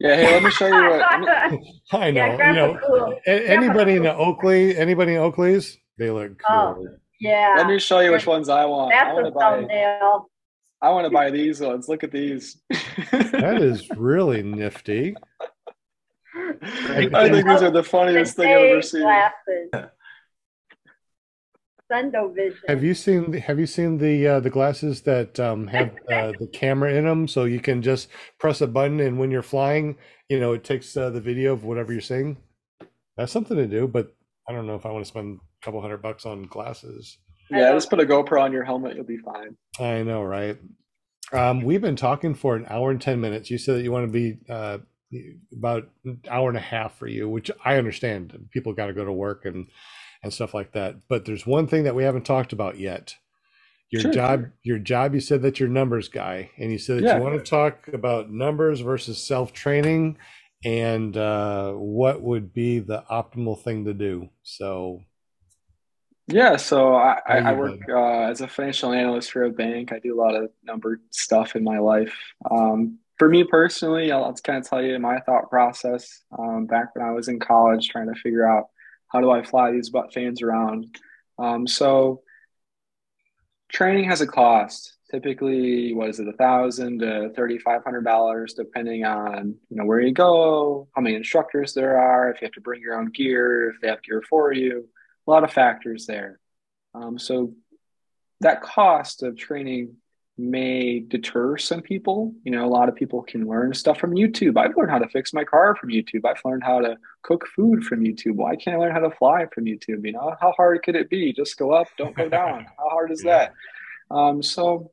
Yeah, 0.00 0.16
hey, 0.16 0.32
let 0.34 0.42
me 0.42 0.50
show 0.50 0.66
you 0.66 0.74
what. 0.90 1.00
let 1.26 1.50
me- 1.52 1.80
I 1.92 2.10
know. 2.12 2.26
yeah, 2.36 2.48
you 2.50 2.54
know, 2.56 2.78
cool. 2.86 3.18
a- 3.26 3.48
anybody 3.48 3.94
in 3.94 4.02
the 4.02 4.14
Oakley, 4.14 4.76
anybody 4.76 5.14
in 5.14 5.20
Oakleys, 5.22 5.76
they 5.98 6.10
look 6.10 6.40
Oh. 6.48 6.74
cool. 6.76 6.96
Yeah. 7.20 7.54
Let 7.58 7.66
me 7.66 7.78
show 7.78 8.00
you 8.00 8.12
which 8.12 8.26
ones 8.26 8.48
I 8.48 8.64
want. 8.64 8.94
I 8.94 9.04
That's 9.04 9.14
want 9.14 9.26
a 9.26 9.30
to 9.30 9.34
buy. 9.34 9.50
thumbnail. 9.58 10.30
I 10.80 10.90
want 10.90 11.04
to 11.06 11.10
buy 11.10 11.30
these 11.30 11.60
ones. 11.60 11.88
Look 11.88 12.04
at 12.04 12.12
these. 12.12 12.62
That 13.10 13.58
is 13.62 13.88
really 13.90 14.42
nifty. 14.42 15.16
I 16.62 17.08
think 17.28 17.46
these 17.46 17.62
are 17.62 17.70
the 17.72 17.82
funniest 17.82 18.36
thing 18.36 18.48
I've 18.48 18.64
ever 18.70 18.82
seen. 18.82 19.02
Glasses. 19.02 19.90
Sundovision. 21.90 22.54
Have 22.68 22.84
you 22.84 22.94
seen 22.94 23.32
Have 23.32 23.58
you 23.58 23.66
seen 23.66 23.96
the 23.98 24.26
uh, 24.28 24.40
the 24.40 24.50
glasses 24.50 25.00
that 25.02 25.40
um, 25.40 25.66
have 25.68 25.90
uh, 26.12 26.32
the 26.38 26.46
camera 26.52 26.92
in 26.92 27.04
them, 27.04 27.26
so 27.26 27.44
you 27.44 27.60
can 27.60 27.80
just 27.80 28.08
press 28.38 28.60
a 28.60 28.66
button 28.66 29.00
and 29.00 29.18
when 29.18 29.30
you're 29.30 29.42
flying, 29.42 29.96
you 30.28 30.38
know, 30.38 30.52
it 30.52 30.64
takes 30.64 30.94
uh, 30.96 31.08
the 31.10 31.20
video 31.20 31.52
of 31.54 31.64
whatever 31.64 31.90
you're 31.92 32.02
seeing. 32.02 32.36
That's 33.16 33.32
something 33.32 33.56
to 33.56 33.66
do, 33.66 33.88
but 33.88 34.14
I 34.48 34.52
don't 34.52 34.66
know 34.66 34.74
if 34.74 34.84
I 34.84 34.90
want 34.90 35.04
to 35.04 35.08
spend 35.08 35.40
a 35.60 35.64
couple 35.64 35.80
hundred 35.80 36.02
bucks 36.02 36.26
on 36.26 36.42
glasses. 36.44 37.18
Yeah, 37.50 37.72
just 37.72 37.88
put 37.90 38.00
a 38.00 38.04
GoPro 38.04 38.40
on 38.42 38.52
your 38.52 38.64
helmet, 38.64 38.94
you'll 38.94 39.04
be 39.04 39.18
fine. 39.18 39.56
I 39.80 40.02
know, 40.02 40.22
right? 40.22 40.58
Um, 41.32 41.62
we've 41.62 41.80
been 41.80 41.96
talking 41.96 42.34
for 42.34 42.56
an 42.56 42.66
hour 42.68 42.90
and 42.90 43.00
10 43.00 43.20
minutes. 43.20 43.50
You 43.50 43.58
said 43.58 43.76
that 43.76 43.82
you 43.82 43.92
want 43.92 44.06
to 44.06 44.12
be 44.12 44.38
uh, 44.50 44.78
about 45.52 45.88
an 46.04 46.20
hour 46.30 46.48
and 46.48 46.58
a 46.58 46.62
half 46.62 46.96
for 46.98 47.06
you, 47.06 47.28
which 47.28 47.50
I 47.64 47.76
understand. 47.76 48.48
People 48.50 48.72
got 48.74 48.86
to 48.86 48.92
go 48.92 49.04
to 49.04 49.12
work 49.12 49.44
and, 49.46 49.66
and 50.22 50.32
stuff 50.32 50.52
like 50.54 50.72
that. 50.72 50.96
But 51.08 51.24
there's 51.24 51.46
one 51.46 51.66
thing 51.66 51.84
that 51.84 51.94
we 51.94 52.04
haven't 52.04 52.24
talked 52.26 52.52
about 52.52 52.78
yet. 52.78 53.14
Your 53.90 54.02
Sure. 54.02 54.12
job, 54.12 54.44
your 54.62 54.78
job, 54.78 55.14
you 55.14 55.20
said 55.20 55.40
that 55.42 55.58
you're 55.58 55.68
numbers 55.70 56.08
guy, 56.08 56.50
and 56.58 56.70
you 56.70 56.76
said 56.78 56.98
that 56.98 57.04
Yeah. 57.04 57.16
you 57.16 57.22
want 57.22 57.42
to 57.42 57.50
talk 57.50 57.88
about 57.88 58.30
numbers 58.30 58.80
versus 58.80 59.22
self 59.26 59.54
training 59.54 60.18
and 60.64 61.16
uh, 61.16 61.72
what 61.72 62.20
would 62.20 62.52
be 62.52 62.78
the 62.80 63.04
optimal 63.10 63.62
thing 63.62 63.86
to 63.86 63.94
do. 63.94 64.28
So, 64.42 65.00
Yeah, 66.28 66.56
so 66.56 66.94
I, 66.94 67.20
I, 67.26 67.38
I 67.38 67.52
work 67.54 67.80
uh, 67.88 68.28
as 68.30 68.42
a 68.42 68.48
financial 68.48 68.92
analyst 68.92 69.32
for 69.32 69.44
a 69.44 69.50
bank. 69.50 69.92
I 69.92 69.98
do 69.98 70.14
a 70.14 70.20
lot 70.20 70.34
of 70.34 70.50
number 70.62 71.00
stuff 71.10 71.56
in 71.56 71.64
my 71.64 71.78
life. 71.78 72.14
Um, 72.50 72.98
for 73.18 73.30
me 73.30 73.44
personally, 73.44 74.12
I'll, 74.12 74.24
I'll 74.24 74.34
kind 74.34 74.58
of 74.58 74.68
tell 74.68 74.82
you 74.82 74.98
my 74.98 75.20
thought 75.20 75.48
process 75.48 76.22
um, 76.38 76.66
back 76.66 76.94
when 76.94 77.04
I 77.04 77.12
was 77.12 77.28
in 77.28 77.40
college 77.40 77.88
trying 77.88 78.12
to 78.12 78.20
figure 78.20 78.46
out 78.46 78.66
how 79.08 79.22
do 79.22 79.30
I 79.30 79.42
fly 79.42 79.72
these 79.72 79.88
butt 79.88 80.12
fans 80.12 80.42
around. 80.42 80.98
Um, 81.38 81.66
so 81.66 82.20
training 83.72 84.04
has 84.04 84.20
a 84.20 84.26
cost. 84.26 84.96
Typically, 85.10 85.94
what 85.94 86.10
is 86.10 86.20
it, 86.20 86.28
a 86.28 86.34
thousand 86.34 86.98
to 86.98 87.30
thirty-five 87.34 87.82
hundred 87.82 88.04
dollars, 88.04 88.52
depending 88.52 89.06
on 89.06 89.54
you 89.70 89.76
know 89.78 89.86
where 89.86 90.00
you 90.00 90.12
go, 90.12 90.86
how 90.94 91.00
many 91.00 91.16
instructors 91.16 91.72
there 91.72 91.98
are, 91.98 92.30
if 92.30 92.42
you 92.42 92.44
have 92.44 92.52
to 92.52 92.60
bring 92.60 92.82
your 92.82 93.00
own 93.00 93.06
gear, 93.06 93.70
if 93.70 93.80
they 93.80 93.88
have 93.88 94.02
gear 94.02 94.22
for 94.28 94.52
you 94.52 94.86
a 95.28 95.30
lot 95.30 95.44
of 95.44 95.52
factors 95.52 96.06
there. 96.06 96.40
Um, 96.94 97.18
so 97.18 97.52
that 98.40 98.62
cost 98.62 99.22
of 99.22 99.36
training 99.36 99.96
may 100.38 101.00
deter 101.00 101.58
some 101.58 101.82
people. 101.82 102.32
You 102.44 102.52
know, 102.52 102.64
a 102.64 102.68
lot 102.70 102.88
of 102.88 102.94
people 102.94 103.22
can 103.22 103.46
learn 103.46 103.74
stuff 103.74 103.98
from 103.98 104.12
YouTube. 104.12 104.56
I've 104.56 104.76
learned 104.76 104.90
how 104.90 105.00
to 105.00 105.08
fix 105.08 105.34
my 105.34 105.44
car 105.44 105.74
from 105.76 105.90
YouTube. 105.90 106.24
I've 106.24 106.40
learned 106.44 106.62
how 106.64 106.80
to 106.80 106.96
cook 107.22 107.46
food 107.54 107.84
from 107.84 108.00
YouTube. 108.00 108.36
Why 108.36 108.56
can't 108.56 108.76
I 108.76 108.78
learn 108.78 108.92
how 108.92 109.00
to 109.00 109.10
fly 109.10 109.46
from 109.52 109.64
YouTube? 109.64 110.06
You 110.06 110.12
know, 110.12 110.34
how 110.40 110.52
hard 110.56 110.82
could 110.82 110.94
it 110.96 111.10
be? 111.10 111.32
Just 111.32 111.58
go 111.58 111.72
up, 111.72 111.88
don't 111.98 112.16
go 112.16 112.28
down. 112.28 112.64
How 112.78 112.88
hard 112.88 113.10
is 113.10 113.22
Yeah. 113.24 113.48
that? 114.10 114.14
Um, 114.16 114.42
so 114.42 114.92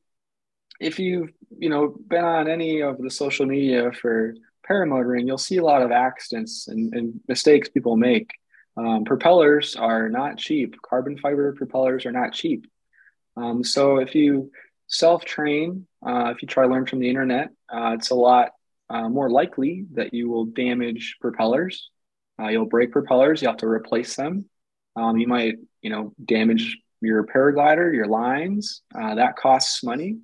if 0.81 0.99
you've, 0.99 1.31
you 1.57 1.69
know, 1.69 1.95
been 2.07 2.25
on 2.25 2.49
any 2.49 2.81
of 2.81 2.97
the 2.97 3.09
social 3.11 3.45
media 3.45 3.91
for 3.93 4.35
paramotoring, 4.69 5.27
you'll 5.27 5.37
see 5.37 5.57
a 5.57 5.63
lot 5.63 5.81
of 5.83 5.91
accidents 5.91 6.67
and, 6.67 6.93
and 6.93 7.19
mistakes 7.29 7.69
people 7.69 7.95
make. 7.95 8.31
Um, 8.77 9.05
propellers 9.05 9.75
are 9.75 10.09
not 10.09 10.37
cheap. 10.37 10.75
Carbon 10.81 11.17
fiber 11.17 11.53
propellers 11.53 12.05
are 12.05 12.11
not 12.11 12.33
cheap. 12.33 12.67
Um, 13.37 13.63
so 13.63 13.97
if 13.97 14.15
you 14.15 14.51
self-train, 14.87 15.87
uh, 16.05 16.31
if 16.35 16.41
you 16.41 16.47
try 16.47 16.65
to 16.65 16.71
learn 16.71 16.85
from 16.85 16.99
the 16.99 17.09
internet, 17.09 17.49
uh, 17.69 17.95
it's 17.97 18.09
a 18.11 18.15
lot 18.15 18.51
uh, 18.89 19.09
more 19.09 19.29
likely 19.29 19.85
that 19.93 20.13
you 20.13 20.29
will 20.29 20.45
damage 20.45 21.17
propellers. 21.21 21.89
Uh, 22.39 22.47
you'll 22.49 22.65
break 22.65 22.91
propellers. 22.91 23.41
You 23.41 23.47
have 23.47 23.57
to 23.57 23.67
replace 23.67 24.15
them. 24.15 24.45
Um, 24.95 25.17
you 25.17 25.27
might, 25.27 25.55
you 25.81 25.89
know, 25.89 26.13
damage 26.23 26.77
your 27.01 27.25
paraglider, 27.25 27.93
your 27.93 28.07
lines. 28.07 28.81
Uh, 28.93 29.15
that 29.15 29.37
costs 29.37 29.83
money. 29.83 30.17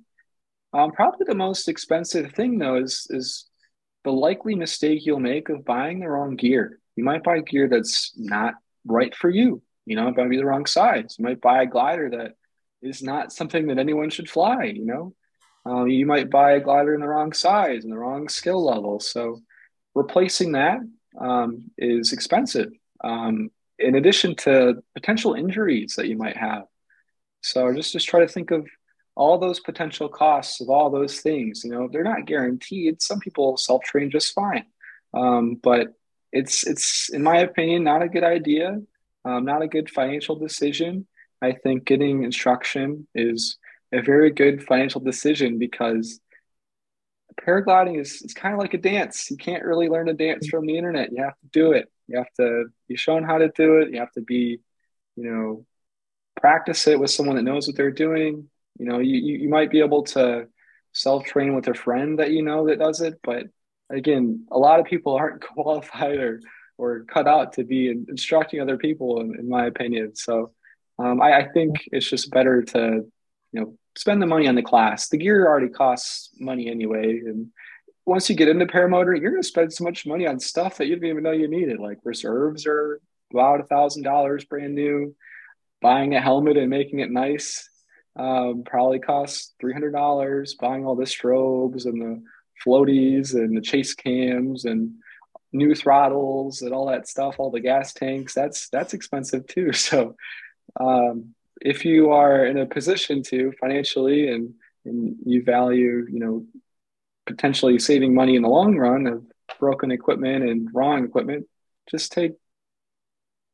Um, 0.72 0.92
probably 0.92 1.26
the 1.26 1.34
most 1.34 1.68
expensive 1.68 2.32
thing 2.32 2.58
though 2.58 2.76
is 2.76 3.06
is 3.10 3.46
the 4.04 4.10
likely 4.10 4.54
mistake 4.54 5.04
you'll 5.04 5.20
make 5.20 5.48
of 5.48 5.64
buying 5.64 6.00
the 6.00 6.08
wrong 6.08 6.36
gear. 6.36 6.80
You 6.96 7.04
might 7.04 7.22
buy 7.22 7.40
gear 7.40 7.68
that's 7.68 8.12
not 8.16 8.54
right 8.84 9.14
for 9.14 9.30
you. 9.30 9.62
You 9.86 9.96
know, 9.96 10.08
it 10.08 10.16
might 10.16 10.30
be 10.30 10.36
the 10.36 10.44
wrong 10.46 10.66
size. 10.66 11.16
You 11.18 11.24
might 11.24 11.40
buy 11.40 11.62
a 11.62 11.66
glider 11.66 12.10
that 12.10 12.32
is 12.82 13.02
not 13.02 13.32
something 13.32 13.68
that 13.68 13.78
anyone 13.78 14.10
should 14.10 14.30
fly. 14.30 14.64
You 14.64 14.84
know, 14.84 15.14
um, 15.64 15.88
you 15.88 16.06
might 16.06 16.30
buy 16.30 16.52
a 16.52 16.60
glider 16.60 16.94
in 16.94 17.00
the 17.00 17.08
wrong 17.08 17.32
size 17.32 17.84
and 17.84 17.92
the 17.92 17.98
wrong 17.98 18.28
skill 18.28 18.64
level. 18.64 19.00
So 19.00 19.40
replacing 19.94 20.52
that 20.52 20.78
um, 21.20 21.70
is 21.78 22.12
expensive. 22.12 22.70
Um, 23.02 23.50
in 23.78 23.96
addition 23.96 24.36
to 24.36 24.82
potential 24.94 25.34
injuries 25.34 25.94
that 25.96 26.06
you 26.06 26.16
might 26.16 26.36
have. 26.36 26.64
So 27.42 27.72
just 27.74 27.92
just 27.92 28.08
try 28.08 28.20
to 28.20 28.28
think 28.28 28.50
of 28.50 28.66
all 29.14 29.38
those 29.38 29.60
potential 29.60 30.08
costs 30.08 30.60
of 30.60 30.70
all 30.70 30.90
those 30.90 31.20
things. 31.20 31.62
You 31.64 31.70
know, 31.70 31.88
they're 31.90 32.04
not 32.04 32.26
guaranteed. 32.26 33.02
Some 33.02 33.18
people 33.18 33.56
self 33.56 33.82
train 33.82 34.10
just 34.10 34.32
fine, 34.32 34.64
um, 35.12 35.56
but 35.62 35.94
it's 36.32 36.66
it's 36.66 37.10
in 37.10 37.22
my 37.22 37.38
opinion 37.38 37.84
not 37.84 38.02
a 38.02 38.08
good 38.08 38.24
idea, 38.24 38.80
um, 39.24 39.44
not 39.44 39.62
a 39.62 39.68
good 39.68 39.90
financial 39.90 40.36
decision. 40.36 41.06
I 41.40 41.52
think 41.52 41.84
getting 41.84 42.22
instruction 42.22 43.06
is 43.14 43.58
a 43.92 44.00
very 44.00 44.30
good 44.30 44.64
financial 44.64 45.00
decision 45.00 45.58
because 45.58 46.20
paragliding 47.40 48.00
is 48.00 48.22
it's 48.22 48.34
kind 48.34 48.54
of 48.54 48.60
like 48.60 48.74
a 48.74 48.78
dance. 48.78 49.30
You 49.30 49.36
can't 49.36 49.64
really 49.64 49.88
learn 49.88 50.08
a 50.08 50.14
dance 50.14 50.48
from 50.48 50.66
the 50.66 50.76
internet. 50.76 51.12
You 51.12 51.22
have 51.22 51.38
to 51.40 51.46
do 51.52 51.72
it. 51.72 51.90
You 52.08 52.18
have 52.18 52.32
to 52.38 52.66
be 52.88 52.96
shown 52.96 53.24
how 53.24 53.38
to 53.38 53.48
do 53.48 53.78
it. 53.78 53.90
You 53.92 54.00
have 54.00 54.12
to 54.12 54.22
be, 54.22 54.60
you 55.16 55.30
know, 55.30 55.66
practice 56.40 56.86
it 56.86 56.98
with 56.98 57.10
someone 57.10 57.36
that 57.36 57.42
knows 57.42 57.66
what 57.66 57.76
they're 57.76 57.90
doing. 57.90 58.48
You 58.78 58.86
know, 58.86 58.98
you, 58.98 59.18
you, 59.18 59.38
you 59.38 59.48
might 59.48 59.70
be 59.70 59.80
able 59.80 60.04
to 60.04 60.48
self 60.92 61.24
train 61.24 61.54
with 61.54 61.68
a 61.68 61.74
friend 61.74 62.18
that 62.18 62.30
you 62.30 62.42
know 62.42 62.66
that 62.66 62.78
does 62.78 63.00
it, 63.00 63.20
but 63.22 63.46
again, 63.92 64.46
a 64.50 64.58
lot 64.58 64.80
of 64.80 64.86
people 64.86 65.14
aren't 65.16 65.42
qualified 65.42 66.18
or 66.18 66.40
or 66.78 67.04
cut 67.04 67.28
out 67.28 67.52
to 67.52 67.64
be 67.64 67.88
instructing 67.88 68.60
other 68.60 68.76
people, 68.76 69.20
in, 69.20 69.38
in 69.38 69.48
my 69.48 69.66
opinion. 69.66 70.16
So 70.16 70.52
um, 70.98 71.20
I, 71.20 71.42
I 71.42 71.48
think 71.48 71.88
it's 71.92 72.08
just 72.08 72.30
better 72.30 72.62
to 72.62 73.06
you 73.52 73.60
know 73.60 73.76
spend 73.96 74.22
the 74.22 74.26
money 74.26 74.48
on 74.48 74.54
the 74.54 74.62
class. 74.62 75.08
The 75.08 75.18
gear 75.18 75.46
already 75.46 75.68
costs 75.68 76.30
money 76.40 76.68
anyway, 76.68 77.20
and 77.24 77.48
once 78.04 78.28
you 78.28 78.36
get 78.36 78.48
into 78.48 78.66
paramotor, 78.66 79.18
you're 79.18 79.30
going 79.30 79.42
to 79.42 79.48
spend 79.48 79.72
so 79.72 79.84
much 79.84 80.06
money 80.06 80.26
on 80.26 80.40
stuff 80.40 80.78
that 80.78 80.86
you 80.86 80.96
didn't 80.96 81.10
even 81.10 81.22
know 81.22 81.30
you 81.30 81.48
needed. 81.48 81.78
Like 81.78 81.98
reserves 82.04 82.66
are 82.66 83.00
about 83.30 83.60
a 83.60 83.64
thousand 83.64 84.02
dollars 84.02 84.44
brand 84.44 84.74
new. 84.74 85.14
Buying 85.80 86.14
a 86.14 86.20
helmet 86.20 86.56
and 86.56 86.70
making 86.70 87.00
it 87.00 87.10
nice 87.10 87.68
um, 88.16 88.62
probably 88.64 89.00
costs 89.00 89.54
three 89.60 89.72
hundred 89.72 89.92
dollars. 89.92 90.54
Buying 90.54 90.84
all 90.84 90.94
the 90.94 91.04
strobes 91.04 91.86
and 91.86 92.00
the 92.00 92.22
floaties 92.64 93.34
and 93.34 93.56
the 93.56 93.60
chase 93.60 93.94
cams 93.94 94.64
and 94.64 94.94
new 95.52 95.74
throttles 95.74 96.62
and 96.62 96.72
all 96.72 96.86
that 96.86 97.06
stuff, 97.08 97.36
all 97.38 97.50
the 97.50 97.60
gas 97.60 97.92
tanks. 97.92 98.34
That's 98.34 98.68
that's 98.68 98.94
expensive 98.94 99.46
too. 99.46 99.72
So 99.72 100.16
um, 100.80 101.34
if 101.60 101.84
you 101.84 102.10
are 102.10 102.46
in 102.46 102.58
a 102.58 102.66
position 102.66 103.22
to 103.24 103.52
financially 103.60 104.28
and 104.28 104.54
and 104.84 105.16
you 105.24 105.42
value, 105.42 106.06
you 106.10 106.18
know, 106.18 106.46
potentially 107.26 107.78
saving 107.78 108.14
money 108.14 108.36
in 108.36 108.42
the 108.42 108.48
long 108.48 108.76
run 108.76 109.06
of 109.06 109.24
broken 109.60 109.92
equipment 109.92 110.44
and 110.48 110.68
wrong 110.72 111.04
equipment, 111.04 111.46
just 111.90 112.12
take 112.12 112.32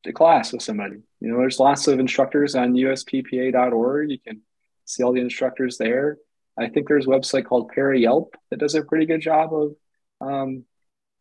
a 0.07 0.13
class 0.13 0.53
with 0.53 0.63
somebody. 0.63 0.97
You 1.21 1.29
know, 1.29 1.39
there's 1.39 1.61
lots 1.61 1.87
of 1.89 1.99
instructors 1.99 2.55
on 2.55 2.73
usppa.org. 2.73 4.11
You 4.11 4.19
can 4.21 4.41
see 4.85 5.03
all 5.03 5.13
the 5.13 5.21
instructors 5.21 5.77
there. 5.77 6.19
I 6.59 6.69
think 6.69 6.89
there's 6.89 7.07
a 7.07 7.11
website 7.11 7.45
called 7.45 7.71
ParaYelp 7.73 8.33
that 8.51 8.59
does 8.59 8.75
a 8.75 8.83
pretty 8.83 9.07
good 9.07 9.21
job 9.21 9.51
of 9.55 9.77
um, 10.21 10.65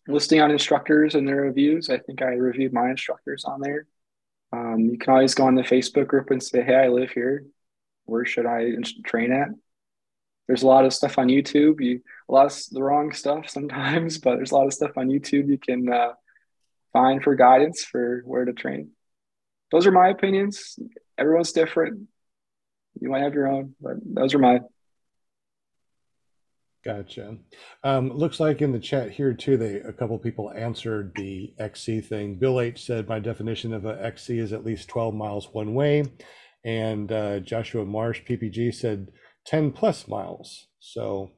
listing 0.07 0.39
out 0.39 0.51
instructors 0.51 1.15
and 1.15 1.27
their 1.27 1.41
reviews. 1.41 1.89
I 1.89 1.97
think 1.97 2.22
I 2.22 2.34
reviewed 2.34 2.73
my 2.73 2.89
instructors 2.89 3.45
on 3.45 3.61
there. 3.61 3.85
Um, 4.51 4.80
you 4.80 4.97
can 4.97 5.14
always 5.14 5.35
go 5.35 5.45
on 5.45 5.55
the 5.55 5.61
Facebook 5.61 6.07
group 6.07 6.31
and 6.31 6.41
say, 6.41 6.64
"Hey, 6.64 6.76
I 6.76 6.88
live 6.88 7.11
here. 7.11 7.45
Where 8.05 8.26
should 8.26 8.45
I 8.45 8.72
train 9.05 9.31
at?" 9.31 9.49
There's 10.47 10.64
a 10.64 10.68
lot 10.68 10.85
of 10.85 10.93
stuff 10.93 11.18
on 11.18 11.27
YouTube. 11.27 11.81
You 11.81 12.01
a 12.30 12.34
lot 12.34 12.45
of 12.45 12.57
the 12.72 12.81
wrong 12.81 13.11
stuff 13.11 13.49
sometimes, 13.49 14.18
but 14.23 14.35
there's 14.35 14.51
a 14.51 14.55
lot 14.55 14.68
of 14.68 14.73
stuff 14.73 14.97
on 14.97 15.09
YouTube 15.09 15.49
you 15.49 15.57
can 15.57 15.91
uh, 15.91 16.14
find 16.93 17.22
for 17.22 17.35
guidance 17.35 17.84
for 17.84 18.22
where 18.26 18.45
to 18.45 18.53
train. 18.53 18.91
Those 19.72 19.85
are 19.85 19.91
my 19.91 20.07
opinions. 20.07 20.80
Everyone's 21.18 21.51
different. 21.51 22.07
You 22.99 23.09
might 23.09 23.23
have 23.23 23.34
your 23.34 23.47
own, 23.47 23.76
but 23.81 23.97
those 24.03 24.34
are 24.34 24.39
my. 24.39 24.61
Gotcha. 26.88 27.35
Um, 27.84 28.14
looks 28.14 28.39
like 28.39 28.61
in 28.61 28.72
the 28.72 28.80
chat 28.80 29.11
here 29.11 29.34
too, 29.34 29.57
they 29.57 29.81
a 29.81 29.91
couple 29.91 30.18
people 30.18 30.53
answered 30.55 31.11
the 31.18 31.53
XC 31.59 31.99
thing. 31.99 32.35
Bill 32.39 32.61
H 32.61 32.85
said 32.85 33.09
my 33.09 33.19
definition 33.19 33.73
of 33.73 33.84
a 33.84 34.01
XC 34.01 34.39
is 34.39 34.53
at 34.53 34.64
least 34.64 34.88
12 34.88 35.14
miles 35.14 35.49
one 35.51 35.73
way, 35.73 36.05
and 36.64 37.11
uh, 37.11 37.39
Joshua 37.41 37.84
Marsh 37.84 38.22
PPG 38.23 38.73
said 38.73 39.09
10 39.47 39.73
plus 39.73 40.07
miles. 40.07 40.68
So 40.80 41.31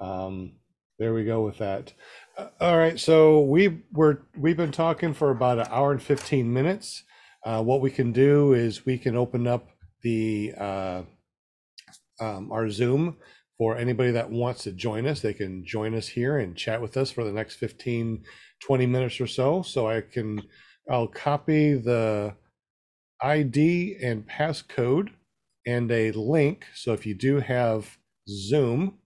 um, 0.00 0.56
there 0.98 1.14
we 1.14 1.24
go 1.24 1.42
with 1.44 1.58
that. 1.58 1.92
Uh, 2.36 2.48
all 2.60 2.76
right, 2.76 2.98
so 2.98 3.42
we 3.42 3.84
were 3.92 4.26
we've 4.36 4.56
been 4.56 4.72
talking 4.72 5.14
for 5.14 5.30
about 5.30 5.60
an 5.60 5.68
hour 5.70 5.92
and 5.92 6.02
15 6.02 6.52
minutes. 6.52 7.04
Uh, 7.44 7.62
what 7.62 7.80
we 7.80 7.92
can 7.92 8.10
do 8.10 8.52
is 8.52 8.84
we 8.84 8.98
can 8.98 9.14
open 9.16 9.46
up 9.46 9.68
the 10.02 10.54
uh, 10.58 11.02
um, 12.18 12.50
our 12.50 12.68
Zoom 12.68 13.18
for 13.58 13.76
anybody 13.76 14.10
that 14.12 14.30
wants 14.30 14.64
to 14.64 14.72
join 14.72 15.06
us. 15.06 15.20
They 15.20 15.32
can 15.34 15.64
join 15.64 15.94
us 15.94 16.08
here 16.08 16.38
and 16.38 16.56
chat 16.56 16.80
with 16.82 16.96
us 16.96 17.10
for 17.10 17.24
the 17.24 17.32
next 17.32 17.56
15, 17.56 18.24
20 18.62 18.86
minutes 18.86 19.20
or 19.20 19.26
so. 19.26 19.62
So 19.62 19.88
I 19.88 20.02
can, 20.02 20.42
I'll 20.90 21.08
copy 21.08 21.74
the 21.74 22.34
ID 23.22 23.96
and 24.02 24.28
passcode 24.28 25.08
and 25.66 25.90
a 25.90 26.12
link. 26.12 26.66
So 26.74 26.92
if 26.92 27.06
you 27.06 27.14
do 27.14 27.40
have 27.40 27.96
Zoom, 28.28 28.98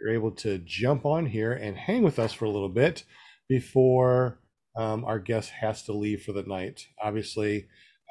you're 0.00 0.14
able 0.14 0.30
to 0.32 0.58
jump 0.58 1.04
on 1.04 1.26
here 1.26 1.52
and 1.52 1.76
hang 1.76 2.02
with 2.02 2.18
us 2.18 2.32
for 2.32 2.44
a 2.44 2.50
little 2.50 2.68
bit 2.68 3.04
before 3.48 4.38
um, 4.76 5.04
our 5.04 5.18
guest 5.18 5.50
has 5.50 5.82
to 5.84 5.92
leave 5.92 6.22
for 6.22 6.32
the 6.32 6.44
night. 6.44 6.86
Obviously, 7.02 7.66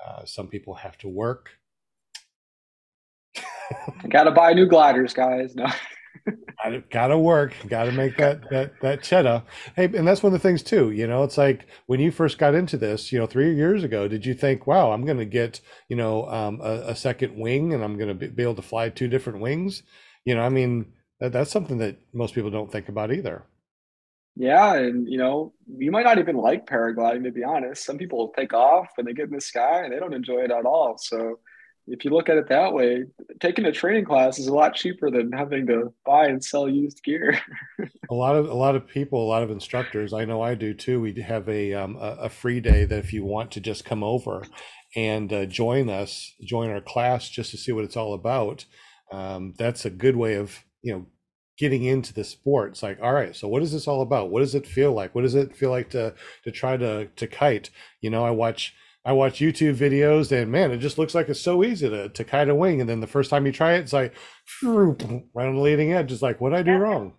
uh, 0.05 0.25
some 0.25 0.47
people 0.47 0.75
have 0.75 0.97
to 0.99 1.07
work. 1.07 1.51
Gotta 4.09 4.31
buy 4.31 4.53
new 4.53 4.65
gliders, 4.65 5.13
guys. 5.13 5.55
No. 5.55 5.67
gotta, 6.63 6.83
gotta 6.89 7.17
work. 7.17 7.53
Gotta 7.67 7.91
make 7.91 8.17
that 8.17 8.49
that 8.49 8.73
that 8.81 9.03
cheddar. 9.03 9.43
Hey, 9.75 9.85
and 9.85 10.07
that's 10.07 10.23
one 10.23 10.33
of 10.33 10.39
the 10.39 10.47
things 10.47 10.63
too. 10.63 10.91
You 10.91 11.07
know, 11.07 11.23
it's 11.23 11.37
like 11.37 11.67
when 11.85 11.99
you 11.99 12.11
first 12.11 12.37
got 12.37 12.55
into 12.55 12.77
this. 12.77 13.11
You 13.11 13.19
know, 13.19 13.25
three 13.25 13.55
years 13.55 13.83
ago, 13.83 14.07
did 14.07 14.25
you 14.25 14.33
think, 14.33 14.67
"Wow, 14.67 14.91
I'm 14.91 15.05
going 15.05 15.17
to 15.17 15.25
get 15.25 15.61
you 15.89 15.95
know 15.95 16.27
um, 16.29 16.59
a, 16.61 16.89
a, 16.89 16.95
second 16.95 17.37
wing, 17.37 17.73
and 17.73 17.83
I'm 17.83 17.97
going 17.97 18.09
to 18.09 18.13
be, 18.13 18.27
be 18.27 18.43
able 18.43 18.55
to 18.55 18.61
fly 18.61 18.89
two 18.89 19.07
different 19.07 19.39
wings"? 19.39 19.83
You 20.25 20.35
know, 20.35 20.41
I 20.41 20.49
mean, 20.49 20.93
that, 21.19 21.31
that's 21.31 21.51
something 21.51 21.77
that 21.79 21.97
most 22.13 22.35
people 22.35 22.51
don't 22.51 22.71
think 22.71 22.89
about 22.89 23.13
either. 23.13 23.43
Yeah, 24.35 24.75
and 24.75 25.07
you 25.07 25.17
know, 25.17 25.53
you 25.67 25.91
might 25.91 26.05
not 26.05 26.19
even 26.19 26.37
like 26.37 26.67
paragliding 26.67 27.23
to 27.23 27.31
be 27.31 27.43
honest. 27.43 27.85
Some 27.85 27.97
people 27.97 28.33
take 28.37 28.53
off 28.53 28.89
and 28.97 29.07
they 29.07 29.13
get 29.13 29.29
in 29.29 29.35
the 29.35 29.41
sky 29.41 29.83
and 29.83 29.93
they 29.93 29.99
don't 29.99 30.13
enjoy 30.13 30.41
it 30.41 30.51
at 30.51 30.65
all. 30.65 30.97
So 30.97 31.39
if 31.87 32.03
you 32.03 32.11
look 32.11 32.27
at 32.27 32.37
it 32.37 32.49
that 32.49 32.73
way, 32.73 33.05
taking 33.39 33.65
a 33.65 33.71
training 33.71 34.05
class 34.05 34.39
is 34.39 34.47
a 34.47 34.53
lot 34.53 34.75
cheaper 34.75 35.09
than 35.09 35.31
having 35.31 35.65
to 35.67 35.93
buy 36.05 36.27
and 36.27 36.43
sell 36.43 36.67
used 36.67 37.01
gear. 37.03 37.39
a 38.09 38.13
lot 38.13 38.35
of 38.35 38.49
a 38.49 38.53
lot 38.53 38.75
of 38.75 38.87
people, 38.87 39.23
a 39.23 39.29
lot 39.29 39.43
of 39.43 39.51
instructors, 39.51 40.13
I 40.13 40.25
know 40.25 40.41
I 40.41 40.55
do 40.55 40.73
too. 40.73 40.99
We 40.99 41.13
have 41.21 41.47
a 41.47 41.73
um, 41.73 41.97
a, 41.99 42.29
free 42.29 42.59
day 42.59 42.83
that 42.85 42.99
if 42.99 43.13
you 43.13 43.23
want 43.23 43.51
to 43.51 43.61
just 43.61 43.85
come 43.85 44.03
over 44.03 44.43
and 44.95 45.31
uh, 45.31 45.45
join 45.45 45.89
us, 45.89 46.33
join 46.43 46.69
our 46.69 46.81
class 46.81 47.29
just 47.29 47.51
to 47.51 47.57
see 47.57 47.71
what 47.71 47.85
it's 47.85 47.97
all 47.97 48.13
about. 48.13 48.65
Um, 49.11 49.53
that's 49.57 49.85
a 49.85 49.89
good 49.89 50.17
way 50.17 50.35
of 50.35 50.63
you 50.81 50.93
know 50.93 51.05
getting 51.57 51.85
into 51.85 52.13
the 52.13 52.25
sport. 52.25 52.71
It's 52.71 52.83
like, 52.83 52.99
all 53.01 53.13
right, 53.13 53.35
so 53.35 53.47
what 53.47 53.63
is 53.63 53.71
this 53.71 53.87
all 53.87 54.01
about? 54.01 54.29
What 54.29 54.41
does 54.41 54.55
it 54.55 54.67
feel 54.67 54.91
like? 54.91 55.15
What 55.15 55.21
does 55.21 55.35
it 55.35 55.55
feel 55.55 55.71
like 55.71 55.89
to 55.91 56.13
to 56.43 56.51
try 56.51 56.75
to 56.75 57.07
to 57.07 57.27
kite? 57.27 57.69
You 58.01 58.09
know, 58.09 58.25
I 58.25 58.31
watch 58.31 58.73
I 59.07 59.13
watch 59.13 59.39
YouTube 59.39 59.77
videos 59.77 60.33
and 60.33 60.51
man, 60.51 60.71
it 60.71 60.79
just 60.79 60.97
looks 60.97 61.15
like 61.15 61.29
it's 61.29 61.39
so 61.39 61.63
easy 61.63 61.89
to, 61.89 62.09
to 62.09 62.23
kite 62.25 62.49
a 62.49 62.55
wing. 62.55 62.81
And 62.81 62.89
then 62.89 62.99
the 62.99 63.07
first 63.07 63.29
time 63.29 63.45
you 63.45 63.53
try 63.53 63.75
it, 63.75 63.79
it's 63.79 63.93
like 63.93 64.13
right 64.61 65.47
on 65.47 65.55
the 65.55 65.61
leading 65.61 65.93
edge. 65.93 66.11
It's 66.11 66.21
like, 66.21 66.41
what 66.41 66.49
did 66.49 66.59
I 66.59 66.63
do 66.63 66.71
yeah. 66.71 66.77
wrong? 66.77 67.13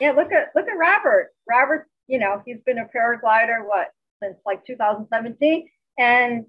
Yeah, 0.00 0.10
look 0.10 0.32
at 0.32 0.48
look 0.56 0.66
at 0.66 0.76
Robert. 0.76 1.28
Robert, 1.48 1.86
you 2.08 2.18
know, 2.18 2.42
he's 2.44 2.58
been 2.66 2.78
a 2.78 2.88
paraglider 2.94 3.64
what 3.64 3.92
since 4.20 4.36
like 4.44 4.66
2017, 4.66 5.68
and 5.98 6.46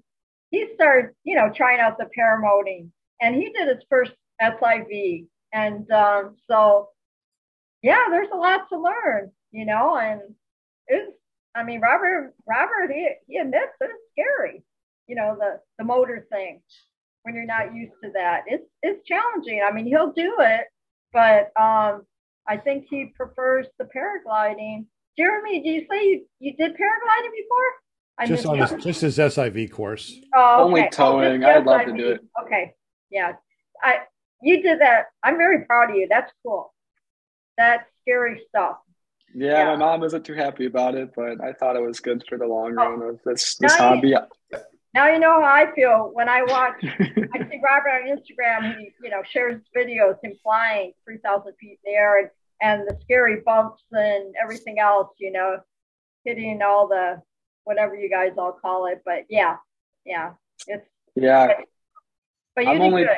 he 0.50 0.66
started, 0.74 1.12
you 1.22 1.36
know, 1.36 1.48
trying 1.54 1.78
out 1.78 1.96
the 1.96 2.08
paramotoring, 2.18 2.88
and 3.20 3.36
he 3.36 3.52
did 3.52 3.68
his 3.68 3.84
first 3.88 4.10
SIV, 4.42 5.26
and 5.52 5.88
um, 5.92 6.34
so 6.50 6.88
yeah, 7.82 8.06
there's 8.10 8.30
a 8.32 8.36
lot 8.36 8.68
to 8.70 8.80
learn, 8.80 9.30
you 9.52 9.64
know, 9.64 9.96
and 9.96 10.20
it's 10.88 11.16
I 11.56 11.62
mean, 11.62 11.80
Robert, 11.80 12.34
Robert, 12.46 12.92
he, 12.92 13.08
he 13.26 13.38
admits 13.38 13.72
it's 13.80 13.92
scary. 14.12 14.62
You 15.06 15.16
know, 15.16 15.36
the 15.38 15.60
the 15.78 15.84
motor 15.84 16.26
thing 16.30 16.60
when 17.22 17.34
you're 17.34 17.44
not 17.44 17.74
used 17.74 17.94
to 18.02 18.10
that. 18.14 18.42
It's 18.46 18.64
it's 18.82 19.06
challenging. 19.06 19.62
I 19.66 19.72
mean, 19.72 19.86
he'll 19.86 20.12
do 20.12 20.36
it, 20.40 20.66
but 21.12 21.52
um, 21.60 22.02
I 22.46 22.56
think 22.56 22.86
he 22.88 23.12
prefers 23.16 23.66
the 23.78 23.84
paragliding. 23.84 24.86
Jeremy, 25.18 25.62
do 25.62 25.70
you 25.70 25.86
say 25.90 26.04
you, 26.04 26.26
you 26.40 26.56
did 26.56 26.72
paragliding 26.72 27.32
before? 27.32 27.70
I 28.18 28.26
just 28.26 28.46
on 28.46 28.58
his, 28.58 28.84
just 28.84 29.00
his 29.00 29.18
SIV 29.18 29.72
course. 29.72 30.14
Oh, 30.34 30.40
okay. 30.40 30.62
Only 30.62 30.82
oh, 30.82 30.88
towing. 30.90 31.44
Oh, 31.44 31.48
I'd 31.48 31.64
love 31.64 31.86
to 31.86 31.92
do 31.92 32.10
it. 32.10 32.20
Okay, 32.44 32.74
yeah, 33.10 33.32
I 33.82 33.98
you 34.42 34.62
did 34.62 34.80
that. 34.80 35.06
I'm 35.22 35.36
very 35.36 35.64
proud 35.64 35.90
of 35.90 35.96
you. 35.96 36.06
That's 36.08 36.32
cool. 36.44 36.72
That's 37.58 37.84
scary 38.02 38.40
stuff. 38.48 38.76
Yeah, 39.34 39.58
yeah, 39.58 39.64
my 39.64 39.76
mom 39.76 40.04
isn't 40.04 40.24
too 40.24 40.34
happy 40.34 40.66
about 40.66 40.94
it, 40.94 41.10
but 41.14 41.42
I 41.42 41.52
thought 41.52 41.76
it 41.76 41.82
was 41.82 42.00
good 42.00 42.24
for 42.28 42.38
the 42.38 42.46
long 42.46 42.72
oh, 42.78 42.90
run 42.90 43.02
of 43.02 43.20
this 43.24 43.56
this 43.56 43.78
now 43.78 43.94
hobby. 43.94 44.08
You, 44.08 44.18
now 44.94 45.08
you 45.08 45.18
know 45.18 45.40
how 45.42 45.48
I 45.48 45.72
feel 45.74 46.10
when 46.14 46.28
I 46.28 46.42
watch. 46.42 46.76
I 46.82 47.48
see 47.50 47.60
Robert 47.62 47.90
on 47.90 48.16
Instagram. 48.16 48.78
He 48.78 48.92
you 49.02 49.10
know 49.10 49.22
shares 49.28 49.60
videos 49.76 50.16
him 50.22 50.32
flying 50.42 50.92
three 51.04 51.18
thousand 51.18 51.52
feet 51.60 51.78
in 51.84 51.92
the 51.92 51.98
air 51.98 52.18
and 52.18 52.30
and 52.62 52.88
the 52.88 52.96
scary 53.02 53.42
bumps 53.44 53.82
and 53.92 54.34
everything 54.42 54.78
else. 54.78 55.10
You 55.18 55.32
know, 55.32 55.58
hitting 56.24 56.62
all 56.62 56.88
the 56.88 57.20
whatever 57.64 57.94
you 57.94 58.08
guys 58.08 58.32
all 58.38 58.52
call 58.52 58.86
it. 58.86 59.02
But 59.04 59.26
yeah, 59.28 59.56
yeah, 60.06 60.32
it's 60.66 60.88
yeah. 61.14 61.48
But, 61.48 61.56
but 62.54 62.64
you 62.64 62.70
I'm 62.70 62.78
did 62.78 62.84
only, 62.84 63.02
good. 63.04 63.16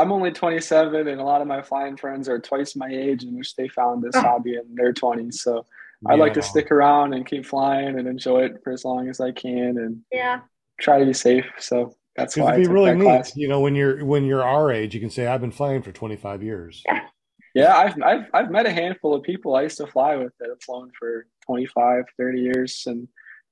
I'm 0.00 0.12
only 0.12 0.30
27, 0.30 1.08
and 1.08 1.20
a 1.20 1.24
lot 1.24 1.42
of 1.42 1.46
my 1.46 1.60
flying 1.60 1.96
friends 1.96 2.28
are 2.28 2.38
twice 2.38 2.74
my 2.74 2.88
age, 2.88 3.22
in 3.22 3.36
which 3.36 3.54
they 3.56 3.68
found 3.68 4.02
this 4.02 4.16
hobby 4.16 4.54
in 4.54 4.74
their 4.74 4.94
20s. 4.94 5.34
So 5.34 5.66
I 6.06 6.14
like 6.14 6.32
to 6.34 6.42
stick 6.42 6.70
around 6.70 7.12
and 7.12 7.26
keep 7.26 7.44
flying 7.44 7.98
and 7.98 8.08
enjoy 8.08 8.44
it 8.44 8.62
for 8.64 8.72
as 8.72 8.84
long 8.84 9.10
as 9.10 9.20
I 9.20 9.32
can, 9.32 9.76
and 9.76 10.00
yeah, 10.10 10.40
try 10.80 10.98
to 10.98 11.04
be 11.04 11.12
safe. 11.12 11.44
So 11.58 11.94
that's 12.16 12.36
why 12.36 12.54
it'd 12.54 12.66
be 12.66 12.72
really 12.72 12.94
neat. 12.94 13.04
Class. 13.04 13.36
You 13.36 13.48
know, 13.48 13.60
when 13.60 13.74
you're 13.74 14.02
when 14.04 14.24
you're 14.24 14.42
our 14.42 14.72
age, 14.72 14.94
you 14.94 15.00
can 15.00 15.10
say 15.10 15.26
I've 15.26 15.42
been 15.42 15.52
flying 15.52 15.82
for 15.82 15.92
25 15.92 16.42
years. 16.42 16.82
Yeah. 16.86 17.00
Yeah, 17.52 17.76
I've, 17.76 18.00
I've 18.00 18.26
I've 18.32 18.50
met 18.52 18.66
a 18.66 18.72
handful 18.72 19.12
of 19.12 19.24
people 19.24 19.56
I 19.56 19.62
used 19.62 19.76
to 19.78 19.86
fly 19.88 20.14
with 20.14 20.32
that 20.38 20.50
have 20.50 20.62
flown 20.62 20.92
for 20.96 21.26
25, 21.46 22.04
30 22.16 22.40
years, 22.40 22.84
and 22.86 23.08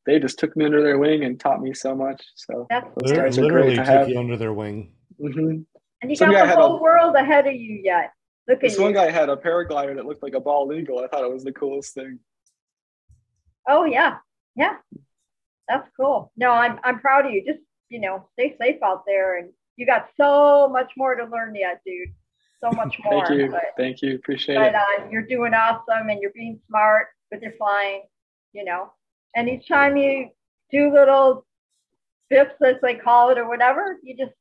they 0.07 0.21
just 0.21 0.39
took 0.39 0.57
me 0.57 0.65
under 0.65 0.83
their 0.83 0.99
wing 0.99 1.25
and 1.25 1.39
taught 1.39 1.61
me 1.61 1.75
so 1.75 1.97
much. 1.97 2.25
So 2.37 2.69
those 2.71 3.13
guys 3.13 3.39
literally 3.39 3.75
took 3.75 3.87
have. 3.87 4.09
you 4.09 4.19
under 4.19 4.37
their 4.37 4.53
wing. 4.53 4.93
Mm-hmm. 5.21 5.63
And 6.01 6.11
you 6.11 6.17
Some 6.17 6.31
got 6.31 6.47
the 6.47 6.55
whole 6.55 6.77
a, 6.77 6.83
world 6.83 7.17
ahead 7.17 7.47
of 7.47 7.55
you 7.55 7.81
yet. 7.83 8.13
Look 8.47 8.57
at 8.57 8.63
this 8.63 8.79
at 8.79 8.83
one 8.83 8.93
guy 8.93 9.11
had 9.11 9.29
a 9.29 9.37
paraglider 9.37 9.95
that 9.97 10.07
looked 10.07 10.23
like 10.23 10.35
a 10.35 10.41
bald 10.41 10.73
eagle. 10.73 11.01
I 11.01 11.09
thought 11.09 11.25
it 11.25 11.33
was 11.33 11.45
the 11.45 11.53
coolest 11.53 11.95
thing. 11.95 12.19
Oh 13.69 13.85
yeah, 13.85 14.17
yeah, 14.57 14.77
that's 15.69 15.89
cool. 15.99 16.33
No, 16.37 16.53
I'm 16.53 16.79
I'm 16.83 17.01
proud 17.01 17.27
of 17.27 17.33
you. 17.33 17.45
Just 17.45 17.61
you 17.91 18.01
know, 18.01 18.29
stay 18.33 18.57
safe 18.61 18.83
out 18.83 19.05
there, 19.07 19.39
and 19.39 19.51
you 19.77 19.87
got 19.87 20.09
so 20.17 20.69
much 20.69 20.93
more 20.97 21.15
to 21.15 21.25
learn 21.25 21.55
yet, 21.55 21.81
dude. 21.85 22.09
So 22.61 22.71
much 22.77 22.99
more. 23.05 23.27
Thank 23.27 23.39
you. 23.39 23.51
But, 23.51 23.63
Thank 23.77 24.03
you. 24.03 24.15
Appreciate 24.15 24.57
but, 24.57 24.69
it. 24.69 24.75
Uh, 24.75 25.09
you're 25.11 25.27
doing 25.27 25.53
awesome, 25.53 26.09
and 26.09 26.21
you're 26.23 26.33
being 26.33 26.59
smart 26.69 27.09
with 27.31 27.43
your 27.43 27.53
flying. 27.59 28.03
You 28.55 28.65
know, 28.65 28.93
and 29.37 29.49
each 29.49 29.69
time 29.69 29.97
you 29.97 30.31
do 30.71 30.93
little 30.93 31.45
bips, 32.33 32.55
as 32.65 32.77
they 32.81 32.95
call 32.95 33.31
it, 33.31 33.39
or 33.39 33.47
whatever, 33.47 33.99
you 34.03 34.17
just 34.17 34.33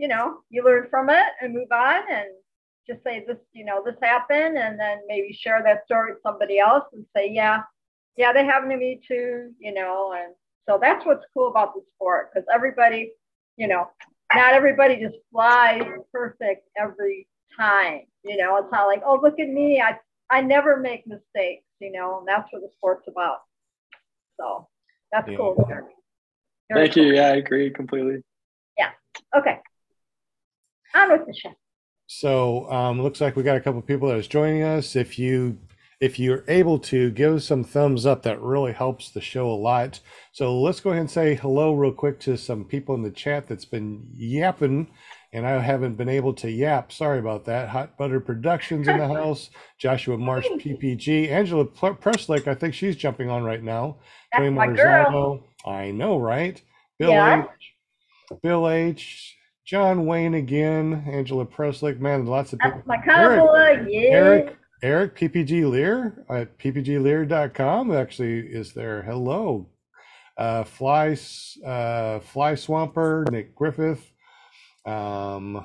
you 0.00 0.08
know, 0.08 0.38
you 0.48 0.64
learn 0.64 0.86
from 0.88 1.10
it 1.10 1.26
and 1.42 1.52
move 1.52 1.70
on 1.70 2.02
and 2.10 2.28
just 2.86 3.04
say 3.04 3.22
this, 3.28 3.36
you 3.52 3.66
know, 3.66 3.82
this 3.84 3.96
happened 4.02 4.56
and 4.56 4.80
then 4.80 5.00
maybe 5.06 5.30
share 5.30 5.62
that 5.62 5.84
story 5.84 6.12
with 6.12 6.22
somebody 6.22 6.58
else 6.58 6.84
and 6.94 7.04
say, 7.14 7.30
yeah, 7.30 7.60
yeah, 8.16 8.32
they 8.32 8.46
happened 8.46 8.70
to 8.70 8.78
me 8.78 8.98
too, 9.06 9.52
you 9.58 9.74
know, 9.74 10.14
and 10.16 10.34
so 10.66 10.78
that's 10.80 11.04
what's 11.04 11.26
cool 11.34 11.50
about 11.50 11.74
the 11.74 11.82
sport 11.94 12.30
because 12.32 12.48
everybody, 12.52 13.12
you 13.58 13.68
know, 13.68 13.88
not 14.34 14.54
everybody 14.54 14.96
just 14.96 15.16
flies 15.30 15.82
perfect 16.14 16.66
every 16.80 17.28
time. 17.54 18.00
You 18.24 18.38
know, 18.38 18.56
it's 18.56 18.72
not 18.72 18.86
like, 18.86 19.02
oh, 19.04 19.20
look 19.22 19.38
at 19.38 19.48
me. 19.48 19.82
I 19.82 19.98
I 20.30 20.40
never 20.40 20.78
make 20.78 21.06
mistakes, 21.06 21.64
you 21.78 21.92
know, 21.92 22.20
and 22.20 22.28
that's 22.28 22.50
what 22.52 22.62
the 22.62 22.68
sport's 22.76 23.06
about. 23.06 23.40
So 24.38 24.66
that's 25.12 25.28
yeah. 25.28 25.36
cool. 25.36 25.68
Thank 26.72 26.94
cool. 26.94 27.04
you. 27.04 27.14
Yeah, 27.16 27.26
I 27.26 27.36
agree 27.36 27.70
completely. 27.70 28.22
Yeah. 28.78 28.90
Okay 29.36 29.60
on 30.94 31.12
with 31.12 31.26
the 31.26 31.34
show. 31.34 31.54
So 32.06 32.70
um, 32.70 33.00
looks 33.00 33.20
like 33.20 33.36
we 33.36 33.42
got 33.42 33.56
a 33.56 33.60
couple 33.60 33.80
people 33.82 34.08
that 34.08 34.18
is 34.18 34.26
joining 34.26 34.62
us. 34.62 34.96
If 34.96 35.18
you 35.18 35.58
if 36.00 36.18
you're 36.18 36.44
able 36.48 36.78
to 36.78 37.10
give 37.10 37.34
us 37.34 37.44
some 37.44 37.62
thumbs 37.62 38.06
up, 38.06 38.22
that 38.22 38.40
really 38.40 38.72
helps 38.72 39.10
the 39.10 39.20
show 39.20 39.50
a 39.50 39.52
lot. 39.52 40.00
So 40.32 40.58
let's 40.58 40.80
go 40.80 40.90
ahead 40.90 41.02
and 41.02 41.10
say 41.10 41.34
hello 41.34 41.74
real 41.74 41.92
quick 41.92 42.18
to 42.20 42.38
some 42.38 42.64
people 42.64 42.94
in 42.94 43.02
the 43.02 43.10
chat 43.10 43.46
that's 43.46 43.66
been 43.66 44.08
yapping, 44.16 44.88
and 45.34 45.46
I 45.46 45.60
haven't 45.60 45.96
been 45.96 46.08
able 46.08 46.32
to 46.34 46.50
yap. 46.50 46.90
Sorry 46.90 47.18
about 47.18 47.44
that. 47.44 47.68
Hot 47.68 47.98
Butter 47.98 48.18
Productions 48.18 48.88
in 48.88 48.96
the 48.96 49.08
house. 49.14 49.50
Joshua 49.78 50.16
Marsh 50.16 50.46
PPG. 50.46 51.28
Angela 51.28 51.66
Presslick, 51.66 52.48
I 52.48 52.54
think 52.54 52.72
she's 52.72 52.96
jumping 52.96 53.28
on 53.28 53.44
right 53.44 53.62
now. 53.62 53.98
That's 54.32 54.50
my 54.50 54.68
girl. 54.68 55.44
I 55.66 55.90
know, 55.90 56.18
right? 56.18 56.60
Bill 56.98 57.10
yeah. 57.10 57.44
H. 57.44 58.40
Bill 58.42 58.70
H. 58.70 59.36
John 59.70 60.04
Wayne 60.04 60.34
again, 60.34 61.04
Angela 61.06 61.46
Preslick, 61.46 62.00
man, 62.00 62.26
lots 62.26 62.52
of 62.52 62.58
people. 62.58 62.78
That's 62.78 62.88
my 62.88 63.00
cowboy, 63.04 63.54
Eric, 63.54 63.88
yeah. 63.88 64.00
Eric, 64.10 64.56
Eric 64.82 65.16
PPG 65.16 65.70
Lear 65.70 66.24
at 66.28 66.58
ppglear.com 66.58 67.92
actually 67.92 68.40
is 68.40 68.72
there. 68.72 69.00
Hello. 69.02 69.68
Uh, 70.36 70.64
Fly, 70.64 71.16
uh, 71.64 72.18
Fly 72.18 72.56
Swamper, 72.56 73.24
Nick 73.30 73.54
Griffith, 73.54 74.10
um, 74.86 75.64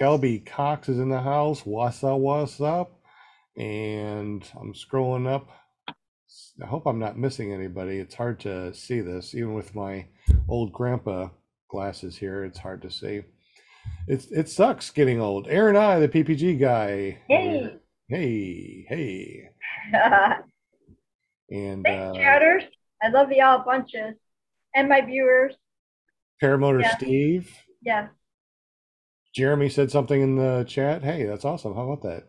Kelby 0.00 0.46
Cox 0.46 0.88
is 0.88 1.00
in 1.00 1.08
the 1.08 1.20
house. 1.20 1.66
What's 1.66 2.04
up? 2.04 2.20
What's 2.20 2.60
up? 2.60 3.00
And 3.56 4.48
I'm 4.60 4.74
scrolling 4.74 5.26
up. 5.26 5.48
I 6.62 6.66
hope 6.66 6.86
I'm 6.86 7.00
not 7.00 7.18
missing 7.18 7.52
anybody. 7.52 7.98
It's 7.98 8.14
hard 8.14 8.38
to 8.40 8.72
see 8.74 9.00
this, 9.00 9.34
even 9.34 9.54
with 9.54 9.74
my 9.74 10.06
old 10.48 10.72
grandpa 10.72 11.30
glasses 11.68 12.16
here. 12.16 12.44
It's 12.44 12.58
hard 12.58 12.82
to 12.82 12.90
see. 12.90 13.22
It's 14.06 14.26
it 14.26 14.48
sucks 14.48 14.90
getting 14.90 15.20
old. 15.20 15.48
Aaron 15.48 15.76
I, 15.76 15.98
the 15.98 16.08
PPG 16.08 16.58
guy. 16.58 17.18
Hey. 17.28 17.76
Hey, 18.08 18.86
hey. 18.88 19.50
and 21.50 21.82
Thanks, 21.84 21.86
uh, 21.86 22.12
chatters. 22.14 22.64
I 23.02 23.08
love 23.08 23.30
y'all 23.32 23.64
bunches. 23.64 24.14
And 24.74 24.88
my 24.88 25.00
viewers. 25.00 25.54
Paramotor 26.42 26.82
Yeah. 26.82 26.96
Steve. 26.96 27.50
Yeah. 27.82 28.08
Jeremy 29.34 29.68
said 29.68 29.90
something 29.90 30.20
in 30.20 30.36
the 30.36 30.64
chat. 30.68 31.02
Hey, 31.02 31.24
that's 31.24 31.44
awesome. 31.44 31.74
How 31.74 31.90
about 31.90 32.02
that? 32.02 32.28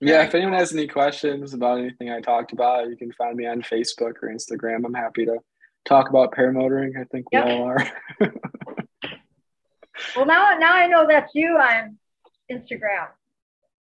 Yeah, 0.00 0.24
if 0.24 0.34
anyone 0.34 0.54
has 0.54 0.72
any 0.72 0.88
questions 0.88 1.54
about 1.54 1.78
anything 1.78 2.10
I 2.10 2.20
talked 2.20 2.52
about, 2.52 2.88
you 2.88 2.96
can 2.96 3.12
find 3.12 3.36
me 3.36 3.46
on 3.46 3.62
Facebook 3.62 4.14
or 4.20 4.30
Instagram. 4.34 4.84
I'm 4.84 4.94
happy 4.94 5.24
to 5.26 5.36
talk 5.84 6.08
about 6.08 6.32
paramotoring. 6.32 7.00
I 7.00 7.04
think 7.04 7.26
we 7.32 7.38
all 7.38 7.64
are. 7.64 7.86
Well, 10.16 10.26
now 10.26 10.56
now 10.58 10.74
I 10.74 10.86
know 10.86 11.06
that's 11.08 11.34
you 11.34 11.56
on 11.58 11.98
Instagram 12.50 13.08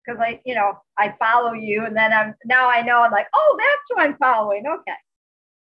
because 0.04 0.20
I, 0.20 0.40
you 0.44 0.54
know, 0.54 0.78
I 0.98 1.14
follow 1.18 1.52
you, 1.52 1.84
and 1.84 1.96
then 1.96 2.12
I'm 2.12 2.34
now 2.44 2.68
I 2.68 2.82
know 2.82 3.00
I'm 3.02 3.12
like, 3.12 3.28
oh, 3.34 3.58
that's 3.58 3.82
who 3.90 3.96
I'm 3.98 4.16
following. 4.18 4.64
Okay. 4.66 4.96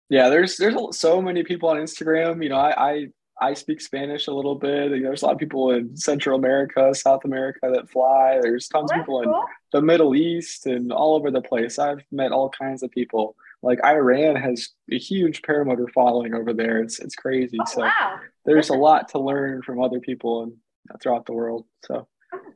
Yeah, 0.09 0.29
there's 0.29 0.57
there's 0.57 0.75
so 0.97 1.21
many 1.21 1.43
people 1.43 1.69
on 1.69 1.77
Instagram. 1.77 2.41
You 2.43 2.49
know, 2.49 2.57
I 2.57 2.91
I, 2.91 3.07
I 3.41 3.53
speak 3.53 3.79
Spanish 3.79 4.27
a 4.27 4.33
little 4.33 4.55
bit. 4.55 4.91
You 4.91 5.01
know, 5.01 5.09
there's 5.09 5.21
a 5.21 5.25
lot 5.25 5.33
of 5.33 5.39
people 5.39 5.71
in 5.71 5.95
Central 5.95 6.37
America, 6.37 6.93
South 6.95 7.25
America 7.25 7.69
that 7.73 7.89
fly. 7.89 8.39
There's 8.41 8.67
tons 8.67 8.91
of 8.91 8.97
people 8.97 9.21
in 9.21 9.31
the 9.71 9.81
Middle 9.81 10.15
East 10.15 10.65
and 10.65 10.91
all 10.91 11.15
over 11.15 11.31
the 11.31 11.41
place. 11.41 11.79
I've 11.79 12.03
met 12.11 12.31
all 12.31 12.49
kinds 12.49 12.83
of 12.83 12.91
people. 12.91 13.35
Like 13.61 13.83
Iran 13.83 14.35
has 14.35 14.69
a 14.91 14.97
huge 14.97 15.41
paramotor 15.41 15.91
following 15.93 16.33
over 16.33 16.53
there. 16.53 16.81
It's 16.81 16.99
it's 16.99 17.15
crazy. 17.15 17.57
Oh, 17.59 17.65
so 17.65 17.81
wow. 17.81 18.19
there's 18.45 18.69
a 18.69 18.73
lot 18.75 19.09
to 19.09 19.19
learn 19.19 19.61
from 19.63 19.81
other 19.81 19.99
people 19.99 20.43
and 20.43 20.53
throughout 21.01 21.25
the 21.25 21.33
world. 21.33 21.65
So 21.85 22.07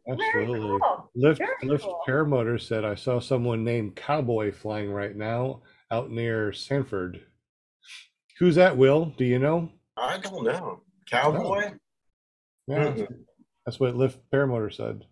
Absolutely. 0.09 0.59
cool. 0.59 1.11
Lift 1.15 1.39
Very 1.39 1.53
Lift 1.63 1.83
cool. 1.83 1.99
Paramotor 2.07 2.61
said 2.61 2.85
I 2.85 2.95
saw 2.95 3.19
someone 3.19 3.63
named 3.63 3.95
Cowboy 3.95 4.51
flying 4.51 4.91
right 4.91 5.15
now 5.15 5.61
out 5.91 6.09
near 6.09 6.53
Sanford. 6.53 7.21
Who's 8.39 8.55
that, 8.55 8.77
Will? 8.77 9.05
Do 9.17 9.25
you 9.25 9.39
know? 9.39 9.69
I 9.97 10.17
don't 10.17 10.43
know. 10.43 10.81
Cowboy? 11.09 11.71
Yeah, 12.67 12.83
that's, 12.85 13.01
mm-hmm. 13.01 13.13
that's 13.65 13.79
what 13.79 13.95
Lift 13.95 14.19
Paramotor 14.31 14.73
said. 14.73 15.03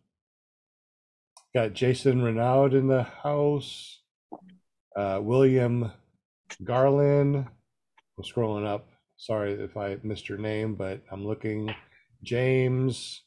Got 1.54 1.74
Jason 1.74 2.22
Renaud 2.22 2.74
in 2.74 2.88
the 2.88 3.04
house. 3.04 4.01
Uh, 4.96 5.20
William 5.22 5.92
Garland. 6.64 7.36
I'm 8.18 8.24
scrolling 8.24 8.66
up. 8.66 8.88
Sorry 9.18 9.54
if 9.54 9.78
I 9.78 9.98
missed 10.04 10.30
your 10.30 10.38
name, 10.38 10.76
but 10.76 11.02
I'm 11.12 11.26
looking. 11.26 11.74
James. 12.24 13.24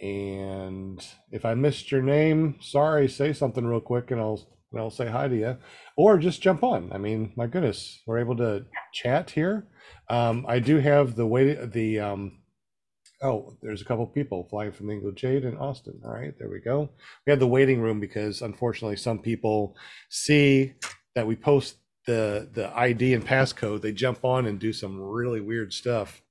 And 0.00 1.04
if 1.32 1.44
I 1.44 1.54
missed 1.54 1.90
your 1.90 2.02
name, 2.02 2.56
sorry, 2.60 3.08
say 3.08 3.32
something 3.32 3.66
real 3.66 3.80
quick 3.80 4.10
and 4.10 4.20
I'll 4.20 4.46
and 4.70 4.80
I'll 4.80 4.90
say 4.90 5.08
hi 5.08 5.28
to 5.28 5.36
you. 5.36 5.56
Or 5.96 6.18
just 6.18 6.42
jump 6.42 6.62
on. 6.62 6.92
I 6.92 6.98
mean, 6.98 7.32
my 7.36 7.46
goodness, 7.46 8.02
we're 8.06 8.18
able 8.18 8.36
to 8.36 8.66
chat 8.92 9.30
here. 9.30 9.66
Um, 10.10 10.44
I 10.46 10.58
do 10.58 10.78
have 10.78 11.16
the 11.16 11.26
way 11.26 11.54
the 11.54 12.00
um, 12.00 12.38
oh, 13.22 13.56
there's 13.62 13.82
a 13.82 13.84
couple 13.84 14.06
people 14.06 14.46
flying 14.48 14.72
from 14.72 14.90
England, 14.90 15.16
Jade 15.16 15.44
and 15.44 15.58
Austin. 15.58 16.00
All 16.04 16.12
right, 16.12 16.34
there 16.38 16.48
we 16.48 16.60
go. 16.60 16.90
We 17.26 17.30
have 17.30 17.40
the 17.40 17.46
waiting 17.46 17.80
room 17.80 18.00
because 18.00 18.42
unfortunately 18.42 18.96
some 18.96 19.18
people 19.18 19.76
see 20.08 20.74
that 21.14 21.26
we 21.26 21.36
post 21.36 21.76
the 22.06 22.48
the 22.54 22.76
ID 22.76 23.14
and 23.14 23.24
passcode, 23.26 23.82
they 23.82 23.92
jump 23.92 24.24
on 24.24 24.46
and 24.46 24.58
do 24.58 24.72
some 24.72 25.00
really 25.00 25.40
weird 25.40 25.72
stuff. 25.72 26.22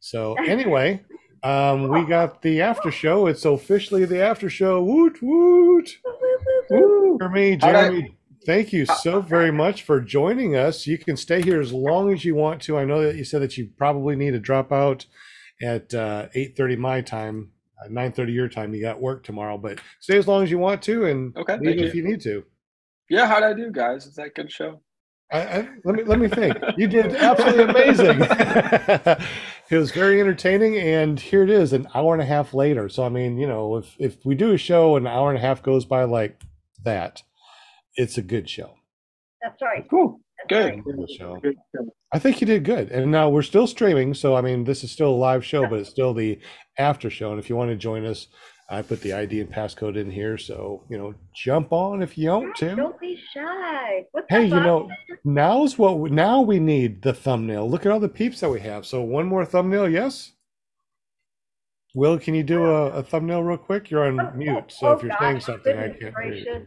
So 0.00 0.34
anyway, 0.38 1.02
um, 1.42 1.88
we 1.88 2.04
got 2.04 2.42
the 2.42 2.60
after 2.60 2.90
show. 2.90 3.26
It's 3.26 3.44
officially 3.44 4.04
the 4.04 4.20
after 4.20 4.50
show. 4.50 4.82
Woot 4.82 5.22
woot. 5.22 5.96
Woo! 6.70 7.16
Jeremy, 7.18 7.58
How'd 7.60 7.74
I- 7.74 7.82
Jeremy, 7.88 8.16
thank 8.46 8.72
you 8.72 8.86
so 8.86 9.20
very 9.20 9.52
much 9.52 9.82
for 9.82 10.00
joining 10.00 10.56
us. 10.56 10.86
You 10.86 10.98
can 10.98 11.16
stay 11.16 11.40
here 11.42 11.60
as 11.60 11.72
long 11.72 12.12
as 12.12 12.24
you 12.24 12.34
want 12.34 12.60
to. 12.62 12.76
I 12.78 12.84
know 12.84 13.02
that 13.02 13.16
you 13.16 13.24
said 13.24 13.42
that 13.42 13.56
you 13.56 13.70
probably 13.76 14.16
need 14.16 14.32
to 14.32 14.40
drop 14.40 14.72
out 14.72 15.06
at 15.62 15.92
uh, 15.94 16.28
8.30 16.34 16.78
my 16.78 17.00
time, 17.00 17.52
uh, 17.82 17.88
9.30 17.88 18.34
your 18.34 18.48
time. 18.48 18.74
You 18.74 18.82
got 18.82 19.00
work 19.00 19.24
tomorrow, 19.24 19.58
but 19.58 19.80
stay 20.00 20.18
as 20.18 20.26
long 20.26 20.42
as 20.42 20.50
you 20.50 20.58
want 20.58 20.82
to 20.82 21.06
and 21.06 21.36
Okay, 21.36 21.58
leave 21.58 21.76
thank 21.76 21.80
if 21.80 21.94
you 21.94 22.02
need 22.02 22.20
to. 22.22 22.44
Yeah, 23.08 23.26
how'd 23.26 23.42
I 23.42 23.52
do, 23.52 23.70
guys? 23.70 24.06
Is 24.06 24.14
that 24.14 24.26
a 24.26 24.30
good 24.30 24.52
show? 24.52 24.80
I, 25.32 25.38
I, 25.38 25.68
let 25.84 25.94
me 25.94 26.02
let 26.02 26.18
me 26.18 26.28
think. 26.28 26.56
You 26.76 26.88
did 26.88 27.14
absolutely 27.14 27.64
amazing. 27.64 28.18
it 29.70 29.76
was 29.76 29.92
very 29.92 30.20
entertaining, 30.20 30.76
and 30.76 31.20
here 31.20 31.44
it 31.44 31.50
is, 31.50 31.72
an 31.72 31.86
hour 31.94 32.12
and 32.12 32.22
a 32.22 32.26
half 32.26 32.52
later. 32.52 32.88
So 32.88 33.04
I 33.04 33.08
mean, 33.10 33.38
you 33.38 33.46
know, 33.46 33.76
if 33.76 33.94
if 33.98 34.24
we 34.24 34.34
do 34.34 34.52
a 34.52 34.58
show, 34.58 34.96
an 34.96 35.06
hour 35.06 35.28
and 35.28 35.38
a 35.38 35.40
half 35.40 35.62
goes 35.62 35.84
by 35.84 36.02
like 36.04 36.40
that, 36.82 37.22
it's 37.94 38.18
a 38.18 38.22
good 38.22 38.50
show. 38.50 38.74
That's 39.40 39.60
right. 39.62 39.86
Cool. 39.88 40.20
That's 40.48 40.48
Good. 40.48 40.74
right. 40.74 40.84
Good 40.84 41.10
show. 41.10 41.40
I 42.12 42.18
think 42.18 42.40
you 42.40 42.46
did 42.46 42.64
good. 42.64 42.90
And 42.90 43.10
now 43.10 43.28
we're 43.28 43.42
still 43.42 43.66
streaming, 43.66 44.14
so 44.14 44.34
I 44.34 44.40
mean, 44.40 44.64
this 44.64 44.82
is 44.82 44.90
still 44.90 45.10
a 45.10 45.16
live 45.16 45.44
show, 45.44 45.66
but 45.68 45.78
it's 45.80 45.90
still 45.90 46.12
the 46.14 46.38
after 46.78 47.10
show. 47.10 47.30
And 47.30 47.38
if 47.38 47.48
you 47.48 47.56
want 47.56 47.70
to 47.70 47.76
join 47.76 48.04
us, 48.04 48.26
I 48.68 48.82
put 48.82 49.00
the 49.00 49.12
ID 49.12 49.40
and 49.40 49.52
passcode 49.52 49.96
in 49.96 50.10
here, 50.10 50.38
so 50.38 50.84
you 50.88 50.96
know, 50.96 51.14
jump 51.34 51.72
on 51.72 52.02
if 52.02 52.16
you 52.16 52.30
want 52.30 52.54
to. 52.56 52.76
Don't 52.76 52.98
be 53.00 53.18
shy. 53.34 54.04
What's 54.12 54.26
Hey, 54.28 54.44
up, 54.46 54.50
you 54.50 54.60
know, 54.60 54.88
now's 55.24 55.76
what 55.76 55.98
we, 55.98 56.10
now 56.10 56.40
we 56.40 56.60
need 56.60 57.02
the 57.02 57.12
thumbnail. 57.12 57.68
Look 57.68 57.84
at 57.84 57.90
all 57.92 57.98
the 58.00 58.08
peeps 58.08 58.40
that 58.40 58.48
we 58.50 58.60
have. 58.60 58.86
So 58.86 59.02
one 59.02 59.26
more 59.26 59.44
thumbnail, 59.44 59.88
yes. 59.88 60.32
Will, 61.96 62.16
can 62.20 62.34
you 62.34 62.44
do 62.44 62.64
a, 62.64 62.86
a 62.90 63.02
thumbnail 63.02 63.42
real 63.42 63.56
quick? 63.58 63.90
You're 63.90 64.06
on 64.06 64.20
Oh, 64.20 64.30
mute, 64.36 64.56
oh, 64.56 64.64
so 64.68 64.86
oh, 64.88 64.92
if 64.92 65.02
you're 65.02 65.16
saying 65.18 65.40
something, 65.40 65.76
I 65.76 65.88
can't 65.88 66.14
hear 66.16 66.32
you. 66.32 66.66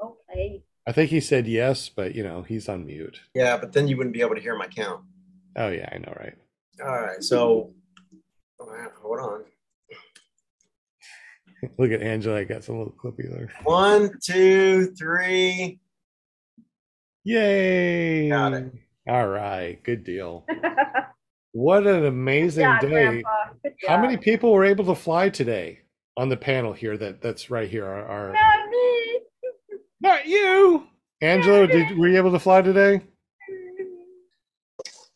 Okay. 0.00 0.62
I 0.86 0.92
think 0.92 1.10
he 1.10 1.20
said 1.20 1.46
yes, 1.46 1.88
but 1.88 2.14
you 2.14 2.22
know, 2.22 2.42
he's 2.42 2.68
on 2.68 2.86
mute. 2.86 3.20
Yeah, 3.34 3.56
but 3.56 3.72
then 3.72 3.88
you 3.88 3.96
wouldn't 3.96 4.14
be 4.14 4.20
able 4.20 4.34
to 4.34 4.40
hear 4.40 4.56
my 4.56 4.68
count. 4.68 5.02
Oh 5.56 5.68
yeah, 5.68 5.88
I 5.92 5.98
know, 5.98 6.14
right? 6.18 6.34
All 6.84 7.00
right, 7.00 7.22
so 7.22 7.72
hold 8.58 9.20
on. 9.20 9.44
Look 11.78 11.90
at 11.90 12.02
Angela, 12.02 12.38
I 12.38 12.44
got 12.44 12.64
some 12.64 12.78
little 12.78 12.92
clippy 12.92 13.28
there. 13.28 13.50
One, 13.64 14.10
two, 14.22 14.94
three. 14.98 15.80
Yay! 17.24 18.28
Got 18.28 18.52
it. 18.52 18.72
All 19.08 19.26
right, 19.26 19.82
good 19.82 20.04
deal. 20.04 20.44
What 21.56 21.86
an 21.86 22.04
amazing 22.04 22.64
yeah, 22.64 22.80
day. 22.80 23.22
How 23.88 23.98
many 23.98 24.18
people 24.18 24.52
were 24.52 24.66
able 24.66 24.84
to 24.84 24.94
fly 24.94 25.30
today 25.30 25.80
on 26.14 26.28
the 26.28 26.36
panel 26.36 26.74
here 26.74 26.98
that 26.98 27.22
that's 27.22 27.50
right 27.50 27.66
here 27.66 27.86
are, 27.86 28.04
are 28.04 28.32
Not 28.34 28.68
me. 28.68 28.95
Not 30.00 30.26
you. 30.26 30.86
Angelo, 31.22 31.66
did 31.66 31.96
were 31.96 32.08
you 32.08 32.16
able 32.16 32.32
to 32.32 32.38
fly 32.38 32.62
today? 32.62 33.00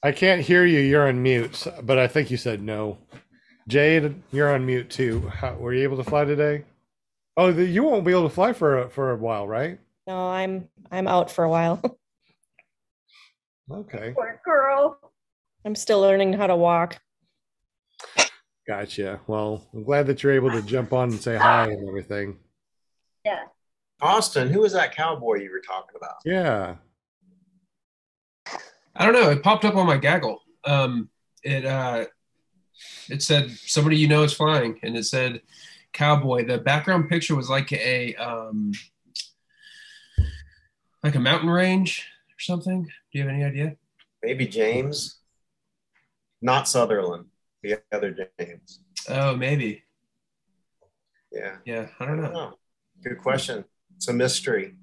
I 0.02 0.12
can't 0.12 0.40
hear 0.40 0.64
you. 0.64 0.80
You're 0.80 1.06
on 1.08 1.22
mute, 1.22 1.66
but 1.82 1.98
I 1.98 2.08
think 2.08 2.30
you 2.30 2.36
said 2.38 2.62
no. 2.62 2.98
Jade, 3.68 4.22
you're 4.32 4.52
on 4.52 4.64
mute 4.64 4.88
too. 4.90 5.28
How, 5.28 5.54
were 5.54 5.74
you 5.74 5.82
able 5.82 5.98
to 5.98 6.04
fly 6.04 6.24
today? 6.24 6.64
Oh, 7.36 7.52
the, 7.52 7.64
you 7.64 7.82
won't 7.82 8.04
be 8.04 8.12
able 8.12 8.28
to 8.28 8.34
fly 8.34 8.52
for 8.52 8.78
a, 8.78 8.90
for 8.90 9.10
a 9.12 9.16
while, 9.16 9.46
right? 9.46 9.78
No, 10.06 10.30
I'm 10.30 10.68
I'm 10.90 11.06
out 11.06 11.30
for 11.30 11.44
a 11.44 11.48
while. 11.50 11.80
Okay, 13.72 14.12
Poor 14.16 14.40
girl. 14.44 14.98
I'm 15.64 15.76
still 15.76 16.00
learning 16.00 16.32
how 16.32 16.48
to 16.48 16.56
walk. 16.56 16.98
gotcha. 18.66 19.20
Well, 19.28 19.64
I'm 19.72 19.84
glad 19.84 20.08
that 20.08 20.24
you're 20.24 20.32
able 20.32 20.50
to 20.50 20.62
jump 20.62 20.92
on 20.92 21.10
and 21.10 21.20
say 21.20 21.36
hi 21.36 21.66
and 21.68 21.88
everything. 21.88 22.36
Yeah. 23.24 23.44
Austin, 24.02 24.48
who 24.50 24.60
was 24.60 24.72
that 24.72 24.94
cowboy 24.94 25.36
you 25.36 25.50
were 25.50 25.60
talking 25.60 25.94
about? 25.96 26.16
Yeah. 26.24 26.76
I 28.96 29.04
don't 29.04 29.14
know. 29.14 29.30
It 29.30 29.42
popped 29.42 29.64
up 29.64 29.76
on 29.76 29.86
my 29.86 29.96
gaggle. 29.96 30.42
Um, 30.64 31.08
it 31.42 31.64
uh, 31.64 32.06
it 33.08 33.22
said 33.22 33.50
somebody 33.50 33.96
you 33.96 34.08
know 34.08 34.22
is 34.22 34.32
flying, 34.32 34.78
and 34.82 34.96
it 34.96 35.04
said 35.04 35.42
cowboy. 35.92 36.46
The 36.46 36.58
background 36.58 37.08
picture 37.08 37.34
was 37.34 37.48
like 37.48 37.72
a 37.72 38.14
um, 38.16 38.72
like 41.02 41.14
a 41.14 41.20
mountain 41.20 41.50
range 41.50 42.06
or 42.28 42.40
something. 42.40 42.84
Do 42.84 42.90
you 43.18 43.22
have 43.22 43.32
any 43.32 43.44
idea? 43.44 43.76
Maybe 44.22 44.46
James. 44.46 45.18
Not 46.42 46.68
Sutherland. 46.68 47.26
The 47.62 47.78
other 47.92 48.16
James. 48.38 48.80
Oh, 49.08 49.36
maybe. 49.36 49.82
Yeah. 51.32 51.56
Yeah, 51.64 51.88
I 51.98 52.04
I 52.04 52.06
don't 52.06 52.16
don't 52.22 52.32
know. 52.32 52.50
know. 52.50 52.58
Good 53.04 53.18
question. 53.18 53.64
It's 54.00 54.08
a 54.08 54.14
mystery. 54.14 54.74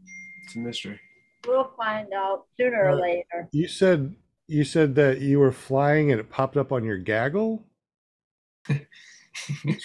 It's 0.46 0.56
a 0.56 0.60
mystery. 0.60 1.00
We'll 1.48 1.72
find 1.76 2.14
out 2.14 2.46
sooner 2.56 2.84
or 2.84 2.90
Uh, 2.92 3.02
later. 3.02 3.50
You 3.52 3.68
said 3.68 4.16
you 4.46 4.64
said 4.64 4.94
that 4.94 5.22
you 5.22 5.40
were 5.40 5.52
flying 5.52 6.12
and 6.12 6.20
it 6.20 6.30
popped 6.30 6.56
up 6.56 6.72
on 6.72 6.84
your 6.84 7.00
gaggle. 7.00 7.66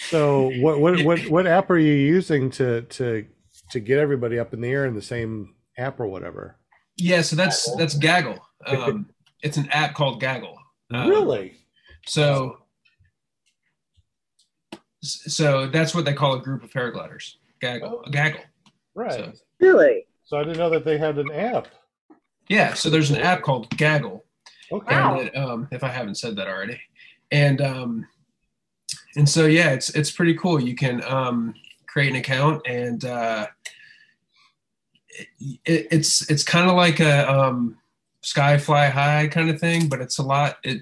So 0.09 0.51
what 0.61 0.79
what 0.79 1.03
what 1.03 1.19
what 1.29 1.47
app 1.47 1.69
are 1.69 1.77
you 1.77 1.93
using 1.93 2.49
to 2.51 2.81
to 2.81 3.25
to 3.71 3.79
get 3.79 3.99
everybody 3.99 4.37
up 4.39 4.51
in 4.53 4.61
the 4.61 4.67
air 4.67 4.85
in 4.87 4.93
the 4.95 5.01
same 5.01 5.53
app 5.77 5.99
or 5.99 6.07
whatever? 6.07 6.57
Yeah, 6.97 7.21
so 7.21 7.35
that's 7.35 7.73
that's 7.77 7.93
Gaggle. 7.95 8.39
Um, 8.65 9.07
it's 9.41 9.57
an 9.57 9.69
app 9.69 9.93
called 9.93 10.19
Gaggle. 10.19 10.57
Um, 10.91 11.07
Really? 11.09 11.53
So 12.07 12.57
So 15.01 15.67
that's 15.67 15.93
what 15.95 16.05
they 16.05 16.13
call 16.13 16.33
a 16.33 16.41
group 16.41 16.63
of 16.63 16.71
paragliders. 16.71 17.35
Gaggle, 17.61 18.03
a 18.05 18.09
gaggle. 18.09 18.41
Right. 18.95 19.13
So, 19.13 19.33
Really? 19.59 20.05
So 20.25 20.37
I 20.37 20.43
didn't 20.43 20.57
know 20.57 20.69
that 20.69 20.85
they 20.85 20.97
had 20.97 21.17
an 21.17 21.31
app. 21.31 21.67
yeah. 22.49 22.73
So 22.73 22.89
there's 22.89 23.11
an 23.11 23.17
app 23.17 23.41
called 23.41 23.69
Gaggle. 23.71 24.23
Okay. 24.71 24.95
Wow. 24.95 25.19
it, 25.19 25.35
um, 25.37 25.67
if 25.71 25.83
I 25.83 25.89
haven't 25.89 26.15
said 26.15 26.35
that 26.37 26.47
already, 26.47 26.79
and 27.31 27.61
um, 27.61 28.07
and 29.15 29.27
so 29.27 29.45
yeah, 29.45 29.71
it's 29.71 29.89
it's 29.91 30.11
pretty 30.11 30.33
cool. 30.35 30.59
You 30.59 30.75
can 30.75 31.03
um, 31.03 31.53
create 31.87 32.09
an 32.09 32.15
account, 32.15 32.61
and 32.65 33.03
uh, 33.05 33.47
it, 35.65 35.87
it's 35.91 36.29
it's 36.29 36.43
kind 36.43 36.69
of 36.69 36.75
like 36.75 36.99
a 36.99 37.29
um, 37.31 37.77
sky 38.21 38.57
fly 38.57 38.87
high 38.87 39.27
kind 39.27 39.49
of 39.49 39.59
thing, 39.59 39.87
but 39.87 40.01
it's 40.01 40.17
a 40.17 40.23
lot 40.23 40.57
it 40.63 40.81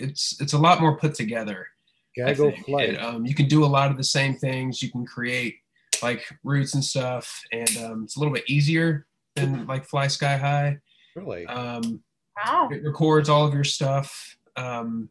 it's 0.00 0.40
it's 0.40 0.52
a 0.52 0.58
lot 0.58 0.80
more 0.80 0.96
put 0.96 1.14
together. 1.14 1.68
I 2.16 2.32
Gaggle 2.32 2.52
flight. 2.64 2.90
It, 2.90 3.02
um, 3.02 3.24
you 3.24 3.34
can 3.34 3.46
do 3.46 3.64
a 3.64 3.66
lot 3.66 3.90
of 3.92 3.96
the 3.96 4.04
same 4.04 4.34
things. 4.34 4.82
You 4.82 4.90
can 4.90 5.06
create 5.06 5.56
like 6.02 6.24
routes 6.44 6.74
and 6.74 6.84
stuff, 6.84 7.42
and 7.52 7.76
um, 7.78 8.04
it's 8.04 8.16
a 8.16 8.18
little 8.18 8.34
bit 8.34 8.48
easier 8.48 9.06
than 9.34 9.66
like 9.66 9.88
FlySkyHy. 9.88 10.80
really? 11.14 11.46
Um, 11.46 12.02
Wow. 12.44 12.68
it 12.70 12.84
records 12.84 13.28
all 13.28 13.44
of 13.44 13.52
your 13.52 13.64
stuff 13.64 14.36
um, 14.56 15.08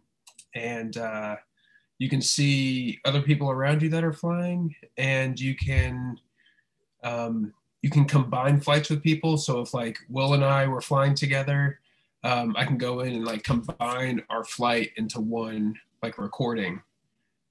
and 0.56 0.96
uh, 0.98 1.36
you 2.00 2.10
can 2.10 2.22
see 2.22 3.00
other 3.06 3.22
people 3.22 3.50
around 3.50 3.82
you 3.82 3.90
that 3.90 4.04
are 4.04 4.14
flying 4.14 4.74
and 4.98 5.40
you 5.40 5.56
can 5.56 6.18
um, 7.04 7.54
you 7.82 7.90
can 7.90 8.06
combine 8.06 8.60
flights 8.62 8.90
with 8.90 9.04
people 9.04 9.38
so 9.38 9.60
if 9.60 9.74
like 9.74 9.98
will 10.10 10.34
and 10.36 10.44
i 10.46 10.68
were 10.68 10.82
flying 10.82 11.14
together 11.14 11.80
um, 12.24 12.56
i 12.58 12.64
can 12.64 12.78
go 12.78 13.02
in 13.02 13.14
and 13.14 13.26
like 13.26 13.44
combine 13.44 14.24
our 14.30 14.44
flight 14.46 14.92
into 14.96 15.20
one 15.20 15.76
like 16.02 16.18
recording 16.18 16.82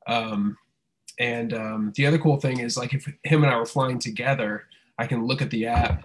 um, 0.07 0.57
and 1.18 1.55
um, 1.55 1.93
the 1.97 2.06
other 2.06 2.18
cool 2.18 2.38
thing 2.38 2.60
is 2.60 2.76
like 2.76 2.93
if 2.94 3.06
him 3.22 3.43
and 3.43 3.52
i 3.52 3.56
were 3.56 3.66
flying 3.66 3.98
together 3.98 4.64
i 4.98 5.06
can 5.06 5.26
look 5.26 5.40
at 5.40 5.51
the 5.51 5.66
app 5.66 6.05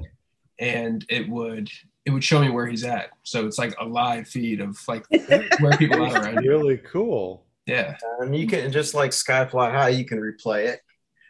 and 0.60 1.06
it 1.10 1.28
would 1.28 1.70
it 2.06 2.12
would 2.12 2.24
show 2.24 2.42
me 2.42 2.50
where 2.50 2.68
he's 2.68 2.84
at. 2.84 3.10
So 3.24 3.46
it's 3.46 3.58
like 3.58 3.76
a 3.80 3.86
live 3.86 4.28
feed 4.28 4.62
of 4.62 4.80
like 4.88 5.06
where 5.60 5.78
people 5.78 6.04
are 6.04 6.14
around 6.14 6.46
really 6.46 6.78
cool. 6.78 7.46
Yeah. 7.68 7.96
And 8.20 8.36
you 8.36 8.48
can 8.48 8.72
just 8.72 8.94
like 8.94 9.12
Skyfly 9.12 9.72
High, 9.72 9.90
you 9.90 10.06
can 10.06 10.20
replay 10.20 10.68
it. 10.68 10.82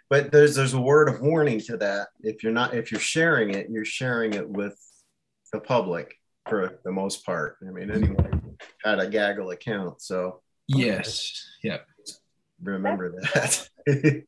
But 0.10 0.32
there's 0.32 0.56
there's 0.56 0.74
a 0.74 0.82
word 0.82 1.10
of 1.10 1.22
warning 1.22 1.60
to 1.62 1.78
that. 1.78 2.10
If 2.22 2.44
you're 2.44 2.52
not 2.52 2.74
if 2.74 2.92
you're 2.92 3.02
sharing 3.02 3.52
it, 3.52 3.70
you're 3.70 3.86
sharing 3.86 4.34
it 4.34 4.48
with 4.48 4.78
the 5.54 5.60
public 5.60 6.16
for 6.50 6.80
the 6.84 6.92
most 6.92 7.26
part. 7.26 7.58
I 7.66 7.72
mean, 7.72 7.92
anyone 7.92 8.58
had 8.84 9.00
a 9.00 9.08
gaggle 9.08 9.52
account, 9.52 10.02
so 10.02 10.42
Yes. 10.68 11.46
Yeah. 11.64 11.80
Remember 12.64 13.12
that. 13.22 13.68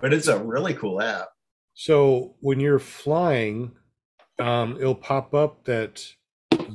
but 0.00 0.12
it's 0.12 0.28
a 0.28 0.42
really 0.42 0.74
cool 0.74 1.00
app. 1.00 1.28
So 1.74 2.34
when 2.40 2.60
you're 2.60 2.78
flying, 2.78 3.72
um, 4.38 4.76
it'll 4.80 4.94
pop 4.94 5.34
up 5.34 5.64
that 5.64 6.06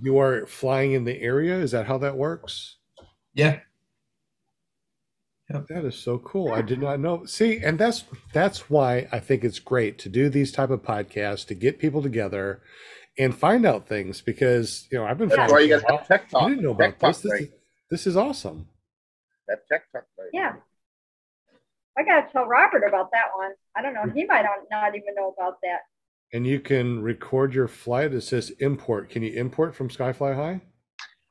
you 0.02 0.20
are 0.20 0.46
flying 0.46 0.92
in 0.94 1.06
the 1.06 1.22
area. 1.22 1.58
Is 1.58 1.72
that 1.72 1.86
how 1.88 1.98
that 2.00 2.18
works? 2.18 2.78
Yeah. 3.34 3.60
Yeah. 5.50 5.62
That 5.70 5.86
is 5.86 5.96
so 5.96 6.20
cool. 6.20 6.52
I 6.54 6.62
did 6.62 6.80
not 6.80 7.00
know. 7.00 7.26
See, 7.26 7.58
and 7.60 7.80
that's 7.80 8.04
that's 8.34 8.70
why 8.70 9.08
I 9.12 9.20
think 9.20 9.44
it's 9.44 9.60
great 9.60 9.98
to 10.00 10.10
do 10.10 10.30
these 10.30 10.52
type 10.52 10.70
of 10.70 10.84
podcasts 10.84 11.46
to 11.48 11.56
get 11.56 11.80
people 11.80 12.02
together 12.04 12.62
and 13.18 13.36
find 13.36 13.66
out 13.66 13.88
things 13.88 14.22
because 14.22 14.88
you 14.92 14.98
know 15.00 15.06
I've 15.06 15.18
been 15.18 15.30
That's 15.30 15.38
flying 15.38 15.52
why 15.52 15.60
you 15.62 15.68
for 15.68 15.76
a 15.76 15.82
got 15.82 16.06
tech 16.06 16.30
talk. 16.30 16.44
I 16.44 16.50
didn't 16.50 16.64
know 16.64 16.74
Tech 16.78 16.98
about 16.98 17.00
this. 17.00 17.22
talk, 17.22 17.22
This 17.22 17.32
right? 17.32 17.42
is, 17.42 17.50
this 17.90 18.08
is 18.08 18.18
awesome. 18.18 18.68
That 19.50 19.68
tech 19.68 19.92
talk, 19.92 20.04
right? 20.18 20.30
Yeah. 20.32 20.54
I 21.98 22.04
gotta 22.04 22.32
tell 22.32 22.46
Robert 22.46 22.84
about 22.88 23.10
that 23.12 23.26
one. 23.36 23.52
I 23.76 23.82
don't 23.82 23.94
know. 23.94 24.06
He 24.14 24.24
might 24.26 24.44
not, 24.44 24.60
not 24.72 24.96
even 24.96 25.16
know 25.16 25.36
about 25.38 25.58
that. 25.64 25.80
And 26.32 26.46
you 26.48 26.60
can 26.60 27.02
record 27.02 27.54
your 27.54 27.68
flight. 27.68 28.14
It 28.14 28.22
says 28.22 28.52
import. 28.60 29.10
Can 29.10 29.24
you 29.24 29.34
import 29.34 29.76
from 29.76 29.90
Skyfly 29.90 30.36
High? 30.36 30.62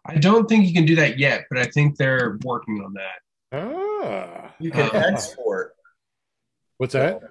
I 0.05 0.17
don't 0.17 0.49
think 0.49 0.67
you 0.67 0.75
can 0.75 0.85
do 0.85 0.97
that 0.97 1.19
yet, 1.19 1.45
but 1.49 1.59
I 1.59 1.67
think 1.67 1.97
they're 1.97 2.39
working 2.45 2.83
on 2.85 2.93
that. 2.95 3.21
Ah, 3.53 4.55
You 4.59 4.71
can 4.71 4.91
Uh, 4.95 4.99
export. 5.13 5.75
what's 6.79 6.93
that? 6.95 7.23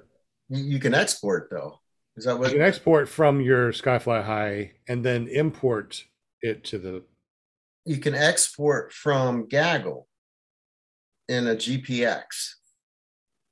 You, 0.49 0.63
you 0.63 0.79
can 0.79 0.93
export 0.93 1.49
though. 1.51 1.79
Is 2.15 2.23
that 2.25 2.39
what 2.39 2.51
You 2.51 2.57
can 2.57 2.65
export 2.67 3.09
from 3.09 3.41
your 3.41 3.71
Skyfly 3.71 4.23
High 4.23 4.71
and 4.87 5.03
then 5.03 5.27
import 5.27 6.05
it 6.41 6.63
to 6.65 6.79
the. 6.79 7.03
You 7.85 7.97
can 7.97 8.15
export 8.15 8.91
from 8.93 9.47
Gaggle 9.47 10.06
in 11.29 11.47
a 11.47 11.55
GPX, 11.55 12.53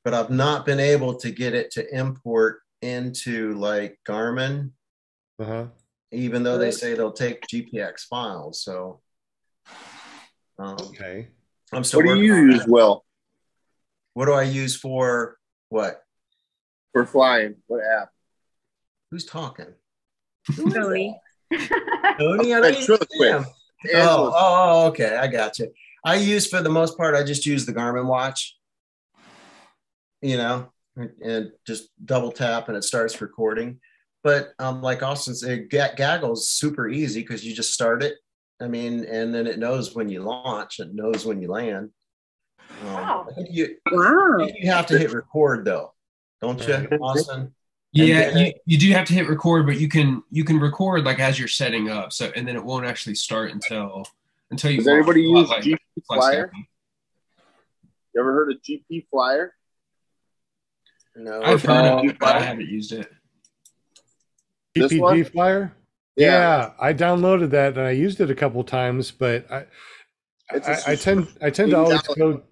but 0.04 0.14
I've 0.14 0.30
not 0.30 0.66
been 0.66 0.80
able 0.80 1.16
to 1.16 1.32
get 1.32 1.54
it 1.54 1.72
to 1.72 1.86
import 1.98 2.62
into 2.82 3.54
like 3.54 3.98
Garmin, 4.08 4.72
Uh 5.40 5.46
huh. 5.46 5.66
even 6.12 6.44
though 6.44 6.58
they 6.58 6.72
say 6.72 6.94
they'll 6.94 7.12
take 7.12 7.46
GPX 7.48 8.02
files. 8.10 8.64
So 8.64 9.02
um, 10.60 10.78
Okay. 10.80 11.28
I'm 11.74 11.84
still. 11.84 12.00
What 12.04 12.16
do 12.16 12.22
you 12.22 12.36
use, 12.36 12.60
that. 12.62 12.70
Will, 12.70 13.04
What 14.14 14.26
do 14.28 14.34
I 14.34 14.44
use 14.44 14.76
for 14.76 15.38
what? 15.70 16.02
for 16.94 17.06
flying? 17.06 17.56
What 17.68 17.82
app? 18.00 18.10
Who's 19.12 19.26
talking? 19.26 19.74
Tony. 20.56 21.20
Tony, 21.52 22.54
I 22.54 22.62
don't 22.62 22.72
even 22.72 22.74
Ventriloquist. 22.76 23.12
see 23.12 23.24
him. 23.28 23.46
Oh, 23.96 24.32
oh, 24.36 24.88
okay, 24.88 25.16
I 25.18 25.28
got 25.28 25.60
you. 25.60 25.72
I 26.06 26.16
use 26.16 26.46
for 26.48 26.62
the 26.62 26.70
most 26.70 26.98
part, 26.98 27.16
I 27.16 27.24
just 27.24 27.46
use 27.46 27.66
the 27.66 27.74
Garmin 27.74 28.06
watch. 28.06 28.56
You 30.22 30.38
know, 30.38 30.72
and 30.96 31.52
just 31.68 31.90
double 32.04 32.32
tap 32.32 32.68
and 32.68 32.78
it 32.78 32.84
starts 32.84 33.20
recording. 33.22 33.80
But 34.24 34.54
um, 34.60 34.82
like 34.82 35.04
Austin 35.04 35.36
said, 35.36 35.70
Ga- 35.70 35.94
Gaggle's 35.96 36.50
super 36.50 36.88
easy 36.88 37.22
because 37.22 37.46
you 37.46 37.54
just 37.54 37.74
start 37.74 38.02
it. 38.02 38.16
I 38.60 38.68
mean, 38.68 39.04
and 39.06 39.36
then 39.36 39.46
it 39.46 39.60
knows 39.60 39.94
when 39.94 40.08
you 40.10 40.22
launch, 40.24 40.80
it 40.80 40.94
knows 40.96 41.26
when 41.26 41.42
you 41.42 41.50
land. 41.50 41.90
Um, 42.82 42.88
Wow. 42.88 43.28
I 43.30 43.34
think 43.34 43.50
you, 43.52 43.76
I 43.86 43.92
Wow. 43.92 44.38
think 44.40 44.58
you 44.60 44.72
have 44.72 44.86
to 44.88 44.98
hit 44.98 45.12
record 45.12 45.66
though, 45.66 45.94
don't 46.42 46.66
you, 46.68 46.88
Austin? 47.02 47.54
Yeah, 47.92 48.32
then 48.32 48.38
you, 48.38 48.54
you 48.66 48.78
do 48.78 48.92
have 48.92 49.06
to 49.08 49.14
hit 49.14 49.30
record, 49.30 49.66
but 49.66 49.80
you 49.80 49.88
can 49.88 50.24
you 50.30 50.44
can 50.44 50.60
record 50.60 51.06
like 51.06 51.20
as 51.20 51.40
you're 51.40 51.48
setting 51.48 51.90
up. 51.90 52.12
So 52.12 52.32
and 52.36 52.48
then 52.48 52.56
it 52.56 52.64
won't 52.64 52.86
actually 52.86 53.16
start 53.16 53.52
until 53.52 54.06
until 54.52 54.72
you. 54.72 54.78
Does 54.78 54.88
anybody 54.88 55.26
launch, 55.26 55.50
use 55.50 55.50
like 55.50 55.64
GP 55.64 55.78
Flyer? 56.08 56.48
Sky. 56.50 56.58
You 58.14 58.22
ever 58.22 58.34
heard 58.34 58.52
of 58.52 58.58
GP 58.62 59.08
Flyer? 59.12 59.54
No, 61.16 61.42
I've 61.42 61.62
heard 61.64 61.86
of 61.86 62.00
Uh, 62.00 62.10
it, 62.10 62.20
but 62.20 62.36
I 62.36 62.40
haven't 62.42 62.68
used 62.68 62.92
it. 62.92 63.08
This 64.74 64.92
PPG 64.92 65.00
one? 65.00 65.24
Flyer? 65.26 65.76
Yeah. 66.18 66.72
I 66.80 66.94
downloaded 66.94 67.50
that 67.52 67.78
and 67.78 67.88
I 67.88 67.92
used 67.92 68.20
it 68.22 68.30
a 68.30 68.36
couple 68.36 68.64
times, 68.64 69.12
but 69.12 69.50
I 69.52 69.66
It's 70.54 70.68
a 70.68 70.90
I, 70.90 70.94
I 70.94 70.96
tend 70.96 71.28
I 71.42 71.50
tend 71.50 71.72
to 71.72 71.78
always 71.78 72.02
go 72.02 72.44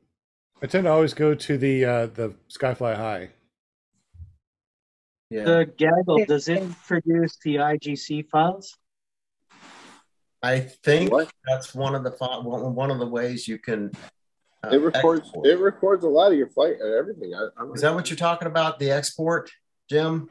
I 0.61 0.67
tend 0.67 0.85
to 0.85 0.91
always 0.91 1.13
go 1.13 1.33
to 1.35 1.57
the 1.57 1.85
uh 1.85 2.05
the 2.07 2.35
Skyfly 2.49 2.95
High. 2.95 3.29
yeah. 5.29 5.43
The 5.43 5.71
Gaggle, 5.77 6.25
does 6.25 6.47
it 6.47 6.63
produce 6.87 7.37
the 7.43 7.55
IGC 7.55 8.29
files? 8.29 8.77
I 10.43 10.59
think 10.59 11.11
What? 11.11 11.31
that's 11.45 11.73
one 11.73 11.95
of 11.95 12.03
the 12.03 12.11
one 12.11 12.75
one 12.75 12.91
of 12.91 12.99
the 12.99 13.07
ways 13.07 13.47
you 13.47 13.57
can. 13.57 13.91
uh, 14.63 14.69
It 14.71 14.77
records. 14.81 15.21
export. 15.21 15.47
It 15.47 15.57
records 15.59 16.03
a 16.03 16.09
lot 16.09 16.31
of 16.33 16.37
your 16.37 16.49
flight 16.49 16.75
and 16.81 16.93
everything. 16.93 17.33
I, 17.33 17.47
I'm 17.57 17.73
Is 17.73 17.81
that 17.81 17.95
what 17.95 18.09
you're 18.09 18.17
talking 18.17 18.47
about? 18.47 18.77
The 18.77 18.91
export, 18.91 19.49
Jim? 19.89 20.29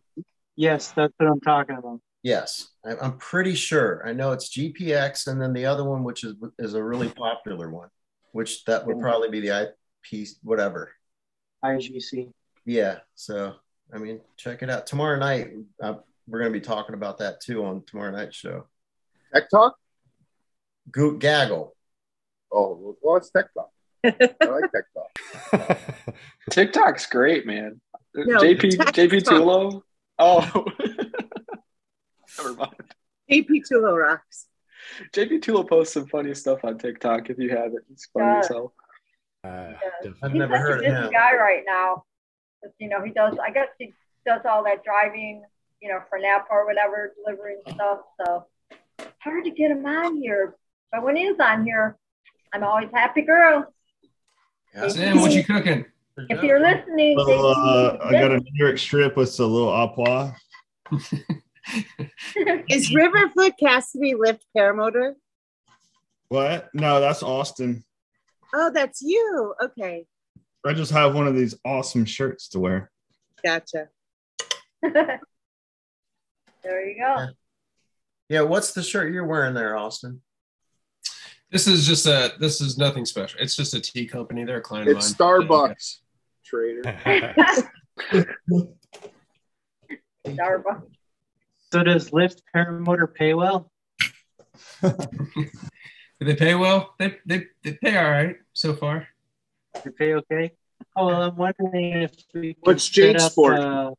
Yes, 0.55 0.93
that's 0.93 1.15
what 1.17 1.31
I'm 1.31 1.41
talking 1.41 1.77
about. 1.79 2.01
Yes, 2.23 2.69
I, 2.85 2.95
I'm 3.01 3.17
pretty 3.17 3.55
sure. 3.55 4.07
I 4.07 4.13
know 4.13 4.33
it's 4.33 4.55
GPX, 4.57 5.27
and 5.29 5.41
then 5.41 5.55
the 5.55 5.65
other 5.67 5.83
one, 5.85 6.05
which 6.05 6.25
is 6.25 6.35
is 6.59 6.75
a 6.75 6.85
really 6.85 7.09
popular 7.09 7.71
one, 7.71 7.89
which 8.33 8.65
that 8.67 8.87
would 8.87 9.01
probably 9.01 9.31
be 9.31 9.41
the 9.41 9.73
IP, 10.13 10.29
whatever. 10.43 10.93
IGC. 11.65 12.31
Yeah. 12.67 12.99
So 13.15 13.55
I 13.95 13.99
mean, 13.99 14.21
check 14.37 14.63
it 14.63 14.69
out 14.69 14.87
tomorrow 14.87 15.19
night. 15.19 15.53
Uh, 15.83 15.95
we're 16.29 16.39
going 16.39 16.53
to 16.53 16.59
be 16.59 16.65
talking 16.65 16.95
about 16.95 17.19
that 17.19 17.41
too 17.41 17.65
on 17.65 17.83
tomorrow 17.87 18.11
night's 18.13 18.37
show. 18.37 18.67
Tech 19.35 19.49
Talk? 19.51 19.75
Go- 20.91 21.13
Gaggle. 21.17 21.75
Oh, 22.53 22.97
well, 23.03 23.17
it's 23.17 23.31
Tech 23.31 23.47
Talk. 23.55 23.71
I 24.05 24.11
like 24.47 24.71
Tech 24.73 24.85
Talk. 24.95 25.79
TikTok's 26.51 27.07
great, 27.07 27.47
man. 27.47 27.81
No, 28.15 28.39
JP 28.39 28.61
TikTok. 28.61 28.95
JP 28.95 29.23
Tulo. 29.23 29.83
Oh, 30.19 30.67
never 32.39 32.55
mind. 32.55 32.73
JP 33.31 33.49
Tulo 33.71 33.99
rocks. 33.99 34.47
JP 35.15 35.41
Tulo 35.43 35.67
posts 35.69 35.95
some 35.95 36.07
funny 36.07 36.35
stuff 36.35 36.65
on 36.65 36.77
TikTok. 36.79 37.31
If 37.31 37.39
you 37.39 37.51
have 37.51 37.73
it, 37.73 37.83
it's 37.91 38.07
funny 38.13 38.27
Yeah. 38.27 38.39
as 38.41 38.49
hell. 38.49 38.75
Uh, 39.45 39.49
I've 39.49 39.77
definitely. 40.03 40.31
He's 40.31 40.39
never 40.39 40.59
heard 40.59 40.71
a 40.71 40.75
of 40.75 40.81
busy 40.81 40.95
him. 41.07 41.13
guy 41.13 41.35
right 41.37 41.63
now. 41.67 42.05
'Cause, 42.63 42.73
You 42.79 42.89
know, 42.89 43.03
he 43.03 43.11
does. 43.13 43.37
I 43.43 43.51
guess 43.51 43.69
he 43.79 43.93
does 44.27 44.43
all 44.45 44.63
that 44.65 44.85
driving. 44.85 45.43
You 45.81 45.89
know, 45.89 46.01
for 46.09 46.19
Napa 46.19 46.47
or 46.51 46.65
whatever, 46.67 47.13
delivering 47.25 47.61
stuff. 47.69 48.01
So 48.25 48.47
hard 49.21 49.45
to 49.45 49.51
get 49.51 49.71
him 49.71 49.85
on 49.87 50.17
here. 50.17 50.55
But 50.93 51.03
when 51.03 51.17
he 51.17 51.25
is 51.25 51.41
on 51.41 51.65
here, 51.65 51.97
I'm 52.53 52.63
always 52.63 52.91
happy 52.93 53.23
girl. 53.23 53.73
Yeah. 54.75 54.89
Sam, 54.89 55.21
what 55.21 55.33
you 55.33 55.43
cooking? 55.43 55.87
If 56.29 56.43
you're 56.43 56.61
listening, 56.61 57.17
Well, 57.17 57.47
uh, 57.47 57.97
I 58.05 58.13
got 58.13 58.33
a 58.33 58.39
New 58.39 58.53
York 58.53 58.77
strip 58.79 59.17
with 59.17 59.39
a 59.41 59.47
little 59.47 59.69
apwa. 59.69 60.35
Is 62.69 62.91
Riverfoot 62.91 63.53
Cassidy 63.59 64.15
lift 64.15 64.45
paramotor? 64.55 65.15
What? 66.29 66.69
No, 66.75 67.01
that's 67.01 67.23
Austin. 67.23 67.83
Oh, 68.53 68.71
that's 68.73 69.01
you. 69.01 69.55
Okay, 69.63 70.05
I 70.67 70.75
just 70.75 70.93
have 70.93 71.15
one 71.15 71.27
of 71.27 71.35
these 71.35 71.55
awesome 71.65 72.05
shirts 72.05 72.49
to 72.49 72.61
wear. 72.61 72.91
gotcha. 73.43 73.89
there 74.83 75.21
you 76.63 76.99
go. 76.99 77.29
Yeah, 78.29 78.43
what's 78.43 78.73
the 78.73 78.83
shirt 78.83 79.13
you're 79.15 79.27
wearing 79.27 79.55
there, 79.55 79.77
Austin? 79.77 80.21
This 81.53 81.67
is 81.67 81.87
just 81.87 82.07
a. 82.07 82.33
This 82.41 82.63
is 82.63 82.79
nothing 82.79 83.05
special. 83.05 83.39
It's 83.39 83.55
just 83.55 83.75
a 83.75 83.81
tea 83.81 84.07
company. 84.07 84.45
They're 84.45 84.57
a 84.57 84.63
client 84.63 84.89
of 84.89 84.97
It's 84.97 85.19
mine. 85.19 85.43
Starbucks, 85.43 85.99
trader. 86.43 86.83
Starbucks. 90.27 90.83
So 91.71 91.83
does 91.83 92.11
Lyft 92.11 92.41
paramotor 92.57 93.15
pay 93.15 93.35
well? 93.35 93.71
Do 94.83 94.97
they 96.21 96.37
pay 96.37 96.55
well? 96.55 96.95
They 96.99 97.17
they 97.27 97.45
they 97.63 97.75
pay 97.75 97.99
all 97.99 98.11
right 98.11 98.37
so 98.55 98.75
far. 98.75 99.09
They 99.85 99.91
pay 99.91 100.15
okay? 100.15 100.53
Oh 100.97 101.07
well, 101.07 101.23
I'm 101.23 101.37
wondering 101.37 102.03
if 102.03 102.15
we 102.33 102.55
could 102.55 102.67
What's 102.67 102.89
Jade's 102.89 103.25
up, 103.25 103.33
sport? 103.33 103.59
uh, 103.59 103.91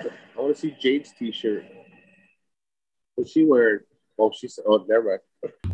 I 0.00 0.06
want 0.36 0.56
to 0.56 0.60
see 0.60 0.76
Jade's 0.80 1.12
t-shirt. 1.16 1.64
What's 3.14 3.30
she 3.30 3.44
wearing? 3.44 3.80
Oh, 4.18 4.32
she's 4.34 4.58
oh, 4.66 4.84
never 4.88 5.20
mind. 5.42 5.73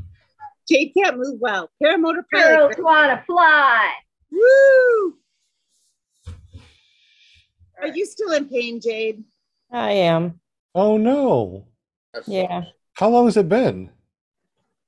Jade 0.70 0.92
can't 0.96 1.16
move 1.18 1.40
well. 1.40 1.68
Paramotor 1.82 2.22
Girls 2.32 2.74
pilot. 2.76 2.82
wanna 2.84 3.24
fly. 3.26 3.90
Woo! 4.30 5.14
Are 7.80 7.88
you 7.88 8.06
still 8.06 8.32
in 8.32 8.48
pain, 8.48 8.80
Jade? 8.80 9.24
I 9.72 9.92
am. 9.92 10.40
Oh 10.74 10.96
no. 10.96 11.66
Yeah. 12.26 12.64
How 12.94 13.08
long 13.08 13.24
has 13.26 13.36
it 13.36 13.48
been? 13.48 13.90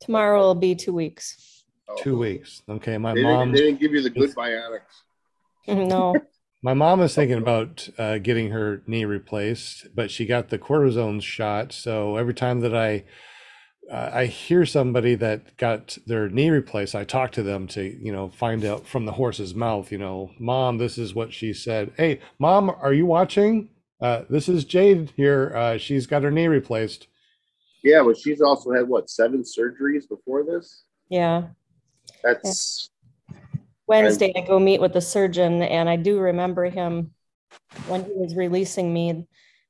Tomorrow 0.00 0.40
will 0.40 0.54
be 0.54 0.74
two 0.74 0.92
weeks. 0.92 1.64
Two 1.98 2.18
weeks. 2.18 2.62
Okay, 2.68 2.96
my 2.98 3.14
They 3.14 3.20
didn't, 3.22 3.32
mom. 3.32 3.52
they 3.52 3.58
didn't 3.58 3.80
give 3.80 3.92
you 3.92 4.02
the 4.02 4.10
good 4.10 4.34
bionics. 4.34 4.80
No. 5.68 6.14
My 6.64 6.74
mom 6.74 7.00
is 7.02 7.14
thinking 7.14 7.38
about 7.38 7.88
uh, 7.98 8.18
getting 8.18 8.50
her 8.50 8.82
knee 8.86 9.04
replaced, 9.04 9.88
but 9.94 10.10
she 10.10 10.26
got 10.26 10.48
the 10.48 10.58
cortisone 10.58 11.20
shot. 11.22 11.72
So 11.72 12.16
every 12.16 12.34
time 12.34 12.60
that 12.60 12.74
I 12.74 13.04
uh, 13.90 14.10
I 14.12 14.26
hear 14.26 14.64
somebody 14.64 15.14
that 15.16 15.56
got 15.56 15.98
their 16.06 16.28
knee 16.28 16.50
replaced, 16.50 16.94
I 16.94 17.04
talk 17.04 17.32
to 17.32 17.42
them 17.42 17.66
to 17.68 17.82
you 17.82 18.12
know 18.12 18.28
find 18.28 18.64
out 18.64 18.86
from 18.86 19.06
the 19.06 19.12
horse's 19.12 19.54
mouth. 19.54 19.90
You 19.92 19.98
know, 19.98 20.30
mom, 20.38 20.78
this 20.78 20.98
is 20.98 21.14
what 21.14 21.32
she 21.32 21.52
said. 21.52 21.92
Hey, 21.96 22.20
mom, 22.38 22.70
are 22.70 22.92
you 22.92 23.06
watching? 23.06 23.70
Uh, 24.00 24.22
this 24.28 24.48
is 24.48 24.64
Jade 24.64 25.12
here. 25.16 25.52
Uh, 25.54 25.78
she's 25.78 26.06
got 26.06 26.22
her 26.22 26.30
knee 26.30 26.48
replaced. 26.48 27.06
Yeah, 27.84 28.02
but 28.02 28.16
she's 28.16 28.40
also 28.40 28.72
had 28.72 28.88
what 28.88 29.10
seven 29.10 29.42
surgeries 29.42 30.08
before 30.08 30.44
this. 30.44 30.84
Yeah. 31.08 31.48
That's 32.22 32.90
Wednesday, 33.86 34.32
I 34.36 34.40
go 34.42 34.58
meet 34.58 34.80
with 34.80 34.92
the 34.92 35.00
surgeon, 35.00 35.62
and 35.62 35.88
I 35.88 35.96
do 35.96 36.18
remember 36.18 36.64
him 36.64 37.12
when 37.86 38.04
he 38.04 38.12
was 38.14 38.34
releasing 38.34 38.92
me 38.92 39.26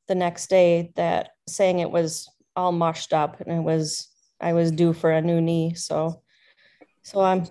the 0.09 0.14
next 0.14 0.48
day 0.48 0.93
that 0.97 1.30
saying 1.48 1.80
it 1.80 1.90
was 1.90 2.28
all 2.56 2.72
mushed 2.72 3.12
up 3.12 3.40
and 3.40 3.50
it 3.50 3.62
was 3.62 4.08
I 4.42 4.52
was 4.52 4.72
due 4.72 4.92
for 4.92 5.10
a 5.10 5.22
new 5.22 5.40
knee. 5.40 5.74
So, 5.74 6.22
so 7.02 7.20
I'm 7.20 7.44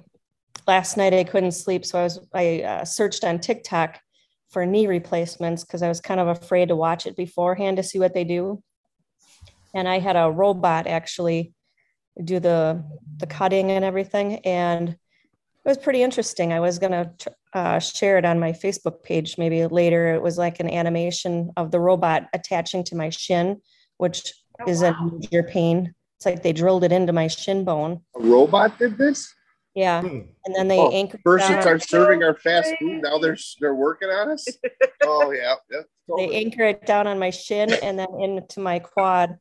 last 0.68 0.98
night 0.98 1.14
I 1.14 1.24
couldn't 1.24 1.54
sleep, 1.54 1.86
so 1.86 2.00
I 2.00 2.04
was 2.04 2.20
I 2.34 2.62
uh, 2.62 2.86
searched 2.86 3.24
on 3.24 3.40
TikTok 3.40 4.00
for 4.50 4.66
knee 4.66 4.88
replacements 4.88 5.64
because 5.64 5.82
I 5.82 5.88
was 5.88 6.02
kind 6.02 6.20
of 6.20 6.28
afraid 6.28 6.68
to 6.68 6.76
watch 6.76 7.08
it 7.08 7.16
beforehand 7.16 7.78
to 7.78 7.84
see 7.84 7.98
what 7.98 8.14
they 8.14 8.26
do. 8.26 8.62
And 9.74 9.88
I 9.88 10.00
had 10.00 10.18
a 10.18 10.30
robot 10.30 10.86
actually 10.86 11.54
do 12.22 12.40
the 12.40 12.84
the 13.18 13.26
cutting 13.26 13.72
and 13.72 13.86
everything, 13.86 14.40
and 14.40 14.90
it 14.90 14.98
was 15.70 15.78
pretty 15.78 16.04
interesting. 16.04 16.52
I 16.52 16.60
was 16.60 16.78
gonna 16.78 17.14
uh, 17.54 17.80
share 17.80 18.18
it 18.18 18.26
on 18.26 18.40
my 18.40 18.52
Facebook 18.52 19.02
page 19.04 19.38
maybe 19.38 19.66
later. 19.66 20.14
It 20.14 20.22
was 20.22 20.38
like 20.38 20.60
an 20.60 20.70
animation 20.70 21.52
of 21.56 21.72
the 21.72 21.80
robot 21.80 22.28
attaching 22.34 22.84
to 22.86 22.96
my 22.96 23.10
shin, 23.10 23.62
which 23.98 24.34
Oh, 24.60 24.70
is 24.70 24.82
in 24.82 24.94
major 25.20 25.44
pain. 25.44 25.94
It's 26.18 26.26
like 26.26 26.44
they 26.44 26.54
drilled 26.54 26.84
it 26.84 26.92
into 26.92 27.14
my 27.14 27.28
shin 27.28 27.64
bone. 27.64 28.02
a 28.16 28.20
robot 28.20 28.78
did 28.78 28.98
this. 28.98 29.34
Yeah, 29.74 30.02
Hmm. 30.02 30.20
and 30.46 30.54
then 30.56 30.68
they 30.68 30.78
Oh, 30.78 30.92
anchored 30.92 31.22
First, 31.24 31.50
it's 31.50 31.66
our 31.66 31.80
serving 31.80 32.24
our 32.24 32.36
fast 32.36 32.74
food. 32.80 33.02
Now 33.02 33.18
they're 33.20 33.38
they're 33.62 33.74
working 33.76 34.10
on 34.10 34.30
us. 34.32 34.46
Oh 35.04 35.32
yeah, 35.32 35.56
yeah. 35.72 35.82
they 36.18 36.30
anchor 36.36 36.64
it 36.64 36.86
down 36.86 37.08
on 37.08 37.18
my 37.18 37.30
shin 37.32 37.72
and 37.82 37.98
then 37.98 38.08
into 38.20 38.60
my 38.60 38.80
quad, 38.80 39.38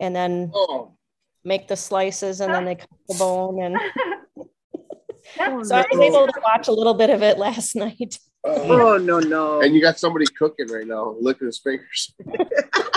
and 0.00 0.14
then 0.14 0.50
Oh, 0.54 0.96
make 1.44 1.68
the 1.68 1.76
slices, 1.76 2.40
and 2.40 2.52
then 2.52 2.64
they 2.66 2.74
cut 2.74 2.88
the 3.08 3.14
bone. 3.14 3.62
And 3.62 3.76
Oh, 5.38 5.62
so 5.62 5.76
I 5.76 5.86
was 5.90 6.00
able 6.00 6.26
to 6.26 6.40
watch 6.42 6.66
a 6.68 6.72
little 6.72 6.94
bit 6.94 7.08
of 7.10 7.22
it 7.22 7.38
last 7.38 7.76
night. 7.76 8.18
Oh 8.44 8.96
no 8.96 9.20
no. 9.20 9.60
and 9.60 9.74
you 9.74 9.80
got 9.80 9.98
somebody 9.98 10.24
cooking 10.38 10.66
right 10.68 10.86
now, 10.86 11.14
licking 11.20 11.46
his 11.46 11.58
fingers. 11.60 12.12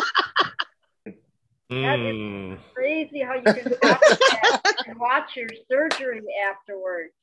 Mm. 1.74 2.58
Crazy 2.74 3.22
how 3.22 3.36
you 3.36 3.42
can 3.44 3.74
watch 3.82 3.82
that 3.82 4.74
and 4.88 5.00
watch 5.00 5.36
your 5.36 5.50
surgery 5.72 6.22
afterwards. 6.50 7.14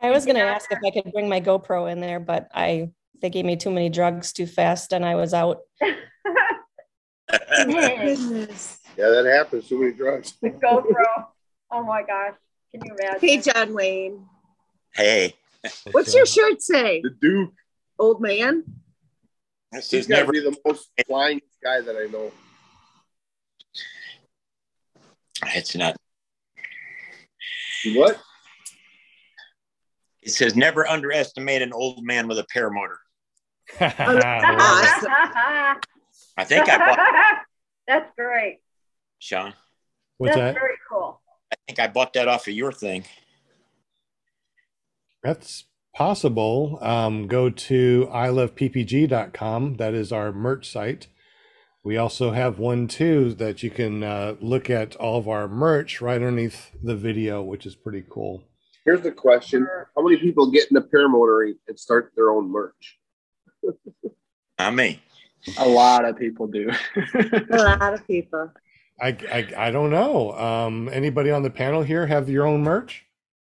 I 0.00 0.10
was 0.10 0.24
going 0.24 0.36
to 0.36 0.42
ask 0.42 0.70
if 0.70 0.78
I 0.84 0.90
could 0.90 1.12
bring 1.12 1.28
my 1.28 1.40
GoPro 1.40 1.90
in 1.90 2.00
there, 2.00 2.20
but 2.20 2.48
I 2.54 2.90
they 3.22 3.30
gave 3.30 3.44
me 3.46 3.56
too 3.56 3.70
many 3.70 3.88
drugs 3.88 4.32
too 4.32 4.46
fast, 4.46 4.92
and 4.92 5.04
I 5.04 5.14
was 5.14 5.32
out. 5.32 5.60
Goodness. 7.64 8.78
Yeah, 8.96 9.08
that 9.08 9.24
happens. 9.26 9.68
Too 9.68 9.80
many 9.80 9.92
drugs. 9.92 10.34
The 10.40 10.50
GoPro. 10.50 11.24
Oh 11.70 11.82
my 11.82 12.02
gosh. 12.02 12.34
Can 12.72 12.82
you 12.84 12.94
imagine? 12.98 13.28
Hey, 13.28 13.38
John 13.38 13.74
Wayne. 13.74 14.26
Hey, 14.94 15.34
What's 15.92 16.14
your 16.14 16.26
shirt 16.26 16.62
say? 16.62 17.00
The 17.02 17.10
Duke. 17.10 17.52
Old 17.98 18.20
man? 18.20 18.64
this 19.72 19.90
He's 19.90 20.00
is 20.00 20.06
got 20.06 20.16
to 20.16 20.20
never. 20.22 20.32
be 20.32 20.40
the 20.40 20.56
most 20.64 20.88
flying 21.06 21.40
guy 21.62 21.80
that 21.80 21.96
I 21.96 22.10
know. 22.10 22.30
It's 25.54 25.76
not. 25.76 25.96
What? 27.94 28.18
It 30.22 30.30
says 30.30 30.56
never 30.56 30.86
underestimate 30.86 31.62
an 31.62 31.72
old 31.72 32.04
man 32.04 32.26
with 32.26 32.38
a 32.38 32.46
paramotor. 32.54 32.96
I 33.80 33.90
think 36.44 36.68
I 36.68 36.78
bought 36.78 36.98
That's 37.86 38.10
great. 38.16 38.58
Sean. 39.18 39.54
What's 40.18 40.34
That's 40.34 40.54
that? 40.54 40.60
very 40.60 40.76
cool. 40.90 41.20
I 41.52 41.56
think 41.66 41.78
I 41.78 41.88
bought 41.88 42.12
that 42.14 42.28
off 42.28 42.48
of 42.48 42.54
your 42.54 42.72
thing. 42.72 43.04
That's 45.22 45.64
possible. 45.94 46.78
Um, 46.82 47.26
go 47.26 47.50
to 47.50 48.08
iloveppg.com. 48.12 49.76
That 49.76 49.94
is 49.94 50.12
our 50.12 50.32
merch 50.32 50.70
site. 50.70 51.08
We 51.86 51.98
also 51.98 52.32
have 52.32 52.58
one 52.58 52.88
too 52.88 53.32
that 53.34 53.62
you 53.62 53.70
can 53.70 54.02
uh, 54.02 54.34
look 54.40 54.68
at 54.68 54.96
all 54.96 55.18
of 55.20 55.28
our 55.28 55.46
merch 55.46 56.00
right 56.00 56.16
underneath 56.16 56.72
the 56.82 56.96
video, 56.96 57.44
which 57.44 57.64
is 57.64 57.76
pretty 57.76 58.02
cool. 58.10 58.42
Here's 58.84 59.02
the 59.02 59.12
question: 59.12 59.68
How 59.94 60.02
many 60.02 60.16
people 60.16 60.50
get 60.50 60.68
into 60.68 60.80
paramotoring 60.80 61.54
and 61.68 61.78
start 61.78 62.10
their 62.16 62.30
own 62.30 62.50
merch? 62.50 62.98
I 64.58 64.72
mean, 64.72 64.98
A 65.58 65.68
lot 65.68 66.04
of 66.04 66.18
people 66.18 66.48
do. 66.48 66.72
A 67.52 67.56
lot 67.56 67.94
of 67.94 68.04
people. 68.04 68.50
I, 69.00 69.16
I, 69.30 69.48
I 69.56 69.70
don't 69.70 69.90
know. 69.90 70.32
Um, 70.32 70.88
anybody 70.92 71.30
on 71.30 71.44
the 71.44 71.50
panel 71.50 71.84
here 71.84 72.04
have 72.04 72.28
your 72.28 72.48
own 72.48 72.64
merch? 72.64 73.06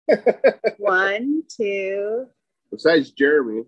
One, 0.78 1.44
two. 1.48 2.26
Besides 2.72 3.12
Jeremy, 3.12 3.62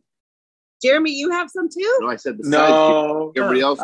Jeremy, 0.83 1.13
you 1.13 1.31
have 1.31 1.49
some 1.49 1.69
too? 1.69 1.99
no, 2.01 2.09
I 2.09 2.17
said 2.17 2.39
besides 2.39 2.51
no, 2.51 3.33
everybody 3.37 3.61
else 3.61 3.79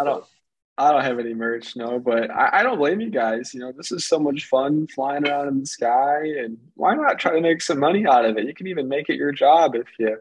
I 0.77 0.91
don't. 0.91 1.01
does. 1.01 1.05
I 1.05 1.09
don't 1.09 1.19
have 1.19 1.19
any 1.27 1.35
merch, 1.35 1.77
no, 1.77 1.99
but 1.99 2.31
I, 2.31 2.61
I 2.61 2.63
don't 2.63 2.79
blame 2.79 3.01
you 3.01 3.11
guys. 3.11 3.55
You 3.55 3.61
know, 3.61 3.73
this 3.73 3.93
is 3.93 4.07
so 4.07 4.19
much 4.19 4.45
fun 4.47 4.87
flying 4.87 5.27
around 5.27 5.49
in 5.49 5.61
the 5.61 5.67
sky, 5.67 6.21
and 6.39 6.59
why 6.75 6.95
not 6.95 7.19
try 7.19 7.33
to 7.33 7.41
make 7.41 7.63
some 7.63 7.79
money 7.79 8.07
out 8.07 8.25
of 8.25 8.37
it? 8.39 8.47
You 8.47 8.55
can 8.55 8.67
even 8.67 8.89
make 8.89 9.09
it 9.09 9.17
your 9.17 9.33
job 9.33 9.75
if 9.75 9.87
you 9.99 10.19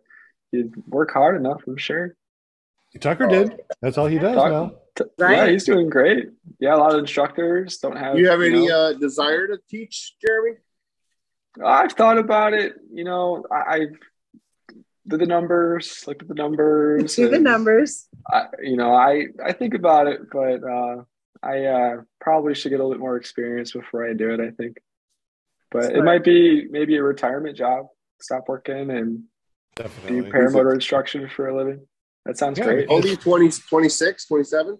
you 0.52 0.72
work 0.88 1.12
hard 1.12 1.36
enough. 1.36 1.62
I'm 1.68 1.78
sure. 1.78 2.16
Tucker 3.00 3.28
did. 3.28 3.60
That's 3.82 3.98
all 3.98 4.08
he 4.08 4.20
does 4.20 4.36
Tucker- 4.36 4.50
now. 4.50 4.72
T- 4.96 5.04
Right. 5.18 5.38
Yeah, 5.38 5.48
he's 5.50 5.64
doing 5.64 5.90
great. 5.90 6.30
Yeah, 6.60 6.76
a 6.76 6.78
lot 6.78 6.94
of 6.94 7.00
instructors 7.00 7.80
don't 7.80 7.98
have. 7.98 8.16
Do 8.16 8.22
you 8.22 8.30
have 8.30 8.42
any 8.44 8.68
know- 8.68 8.92
uh, 8.92 8.94
desire 8.94 9.48
to 9.48 9.58
teach, 9.68 10.16
Jeremy? 10.22 10.58
I've 11.66 11.94
thought 11.94 12.20
about 12.20 12.54
it. 12.54 12.76
You 12.92 13.04
know, 13.04 13.44
I, 13.52 13.76
I've 13.76 13.98
did 15.08 15.20
the 15.20 15.26
numbers, 15.26 16.04
looked 16.08 16.22
at 16.22 16.28
the 16.28 16.34
numbers. 16.34 17.16
Do 17.16 17.30
the 17.30 17.40
numbers. 17.40 18.08
I, 18.32 18.46
you 18.62 18.78
know, 18.78 18.94
I 18.94 19.28
I 19.44 19.52
think 19.52 19.74
about 19.74 20.08
it, 20.08 20.22
but 20.32 20.64
uh, 20.64 21.04
I 21.42 21.66
uh, 21.66 21.96
probably 22.22 22.56
should 22.56 22.70
get 22.70 22.80
a 22.80 22.84
little 22.84 22.94
bit 22.94 23.02
more 23.02 23.18
experience 23.18 23.74
before 23.74 24.10
I 24.10 24.14
do 24.14 24.34
it. 24.34 24.40
I 24.40 24.52
think, 24.52 24.78
but 25.72 25.96
it 25.96 26.04
might 26.04 26.24
be 26.24 26.68
maybe 26.70 26.96
a 26.96 27.04
retirement 27.04 27.58
job. 27.58 27.88
Stop 28.22 28.46
working 28.48 28.90
and 28.92 29.24
do 29.76 29.84
Definitely. 29.84 30.32
paramotor 30.32 30.74
instruction 30.74 31.28
for 31.28 31.48
a 31.48 31.58
living. 31.58 31.86
That 32.26 32.38
sounds 32.38 32.58
Yeah, 32.58 32.66
great. 32.66 32.88
How 32.88 32.96
old 32.96 33.06
are 33.06 33.10
you? 33.10 33.18
20, 33.18 33.50
26, 33.70 34.28
27? 34.28 34.78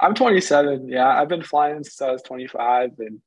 I'm 0.00 0.14
27. 0.14 0.88
Yeah, 0.88 1.06
I've 1.06 1.28
been 1.28 1.44
flying 1.44 1.84
since 1.84 2.00
I 2.02 2.10
was 2.10 2.22
25, 2.22 2.90
and 2.98 3.20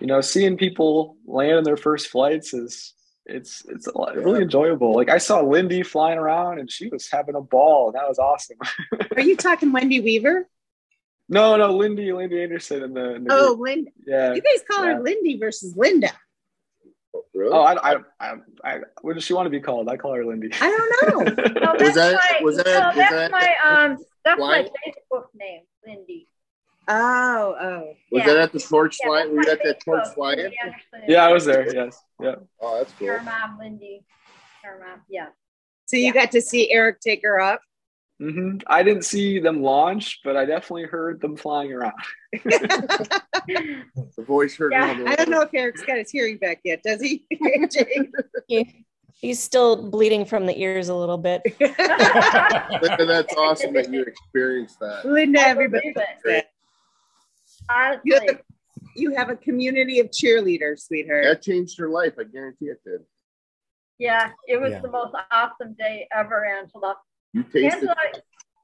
you 0.00 0.06
know, 0.06 0.20
seeing 0.20 0.58
people 0.58 1.16
land 1.24 1.58
in 1.58 1.64
their 1.64 1.76
first 1.76 2.08
flights 2.08 2.52
is 2.52 2.92
it's 3.26 3.64
it's 3.68 3.86
a 3.86 3.96
lot, 3.96 4.16
really 4.16 4.42
enjoyable. 4.42 4.94
Like 4.94 5.08
I 5.10 5.18
saw 5.18 5.40
Lindy 5.40 5.82
flying 5.82 6.18
around, 6.18 6.58
and 6.58 6.70
she 6.70 6.88
was 6.88 7.08
having 7.10 7.34
a 7.34 7.40
ball, 7.40 7.88
and 7.88 7.94
that 7.96 8.08
was 8.08 8.18
awesome. 8.18 8.56
Are 9.16 9.22
you 9.22 9.36
talking 9.36 9.72
Wendy 9.72 10.00
Weaver? 10.00 10.48
no, 11.28 11.56
no, 11.56 11.74
Lindy, 11.76 12.12
Lindy 12.12 12.42
Anderson 12.42 12.82
in 12.82 12.94
the, 12.94 13.14
in 13.14 13.24
the 13.24 13.32
Oh, 13.32 13.54
group. 13.54 13.60
Linda. 13.68 13.90
yeah. 14.06 14.34
You 14.34 14.42
guys 14.42 14.62
call 14.70 14.84
yeah. 14.84 14.94
her 14.96 15.02
Lindy 15.02 15.38
versus 15.38 15.74
Linda. 15.76 16.10
Really? 17.34 17.52
Oh, 17.52 17.60
I, 17.62 17.92
I, 17.92 17.96
I, 18.20 18.34
I, 18.64 18.78
what 19.02 19.14
does 19.14 19.24
she 19.24 19.32
want 19.32 19.46
to 19.46 19.50
be 19.50 19.60
called? 19.60 19.88
I 19.88 19.96
call 19.96 20.14
her 20.14 20.24
Lindy. 20.26 20.50
I 20.60 20.68
don't 21.02 21.36
know. 21.36 21.44
No, 21.60 21.72
Was 21.80 21.94
that's 21.94 21.94
that- 21.94 22.14
my, 22.14 22.44
was 22.44 22.56
that- 22.56 22.66
no, 22.66 22.86
was 22.88 22.96
that's 22.96 23.10
that- 23.12 23.30
my 23.30 23.54
um 23.64 23.98
that's 24.24 24.40
my 24.40 24.62
Facebook 24.86 25.24
name, 25.34 25.62
Lindy. 25.86 26.28
Oh, 26.88 27.56
oh. 27.60 27.94
Was 28.10 28.20
Yeah. 28.20 28.26
that 28.26 28.36
at 28.38 28.52
the 28.52 28.60
torch 28.60 28.98
Yeah, 29.02 29.08
flight? 29.08 29.24
that's 29.24 29.34
Were 29.36 29.42
you 29.44 29.50
at 29.52 29.60
that 29.64 29.80
torch 29.84 30.04
Facebook, 30.04 30.14
flight? 30.14 30.38
Lindy 30.38 30.56
yeah, 31.08 31.24
I 31.26 31.32
was 31.32 31.44
there. 31.44 31.72
Yes, 31.74 32.02
yeah. 32.20 32.34
Oh, 32.60 32.78
that's 32.78 32.92
cool. 32.94 33.06
Your 33.06 33.22
mom, 33.22 33.58
Lindy. 33.58 34.04
Her 34.64 34.78
mom, 34.84 35.00
yeah. 35.08 35.26
So 35.86 35.96
you 35.96 36.12
got 36.12 36.30
to 36.32 36.40
see 36.40 36.70
Eric 36.72 37.00
take 37.00 37.22
her 37.22 37.40
up. 37.40 37.60
Mm-hmm. 38.20 38.58
I 38.68 38.82
didn't 38.84 39.04
see 39.04 39.40
them 39.40 39.62
launch, 39.62 40.20
but 40.22 40.36
I 40.36 40.44
definitely 40.44 40.84
heard 40.84 41.20
them 41.20 41.36
flying 41.36 41.72
around. 41.72 41.92
The 43.46 44.22
voice 44.24 44.56
heard 44.56 44.72
Yeah. 44.72 44.94
the 44.94 45.08
I 45.08 45.16
don't 45.16 45.28
know 45.30 45.40
if 45.42 45.52
Eric's 45.52 45.82
got 45.82 45.96
his 45.98 46.10
hearing 46.10 46.36
back 46.38 46.60
yet, 46.64 46.82
does 46.82 47.00
he? 47.00 47.24
Jake? 47.70 48.10
He, 48.48 48.84
he's 49.14 49.40
still 49.40 49.88
bleeding 49.90 50.24
from 50.24 50.46
the 50.46 50.58
ears 50.60 50.88
a 50.88 50.94
little 50.94 51.18
bit. 51.18 51.42
That's 51.58 53.34
awesome 53.36 53.72
that 53.74 53.88
you 53.90 54.02
experienced 54.02 54.78
that. 54.80 55.04
Linda, 55.04 55.40
I 55.40 55.44
everybody. 55.48 55.92
believe 55.92 55.96
it. 55.96 56.00
knows 56.24 56.34
that. 56.34 56.51
Honestly, 57.68 58.00
You 58.04 58.20
have, 58.26 58.40
you 58.96 59.14
have 59.14 59.30
a 59.30 59.36
community 59.36 60.00
of 60.00 60.08
cheerleaders, 60.10 60.80
sweetheart. 60.86 61.24
That 61.24 61.42
changed 61.42 61.78
her 61.78 61.88
life. 61.88 62.14
I 62.18 62.24
guarantee 62.24 62.66
it 62.66 62.80
did. 62.84 63.00
yeah, 63.98 64.30
it 64.48 64.60
was 64.60 64.72
Yeah. 64.72 64.80
the 64.80 64.90
most 64.90 65.14
awesome 65.30 65.74
day 65.78 66.08
ever, 66.14 66.44
Angela. 66.44 66.96
You 67.32 67.42
tasted 67.44 67.64
Angela, 67.74 67.94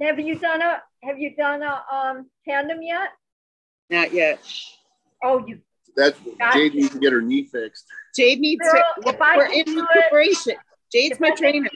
have 0.00 0.18
you 0.18 0.38
done 0.38 0.62
a 0.62 0.82
have 1.02 1.18
you 1.18 1.34
done 1.36 1.62
a 1.62 1.82
um 1.92 2.30
tandem 2.46 2.82
yet? 2.82 3.10
Not 3.90 4.12
yet. 4.12 4.40
Oh, 5.22 5.44
you 5.46 5.60
that's 5.96 6.18
Gotcha. 6.38 6.58
Jade 6.58 6.74
needs 6.74 6.90
to 6.90 6.98
get 6.98 7.12
her 7.12 7.22
knee 7.22 7.44
fixed. 7.44 7.86
Jade 8.14 8.40
needs 8.40 8.60
Girl, 8.62 8.82
to. 9.02 9.08
if 9.08 9.20
I 9.20 9.36
We're 9.36 9.46
can 9.48 9.54
in 9.60 9.64
do 9.64 9.80
it- 9.80 9.88
recuperation. 9.96 10.54
Jade's 10.92 11.18
my 11.20 11.28
I 11.28 11.34
trainer. 11.34 11.60
do 11.60 11.66
it- 11.66 11.72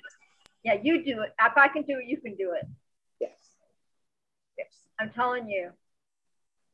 Yeah, 0.65 0.75
you 0.83 1.05
do 1.05 1.23
it. 1.23 1.33
If 1.41 1.57
I 1.57 1.69
can 1.69 1.83
do 1.83 1.99
it, 1.99 2.07
you 2.07 2.21
can 2.21 2.37
do 2.37 2.53
it. 2.53 2.65
Yes. 3.21 3.33
Yes. 4.59 4.69
I'm 5.01 5.11
telling 5.11 5.49
you. 5.49 5.73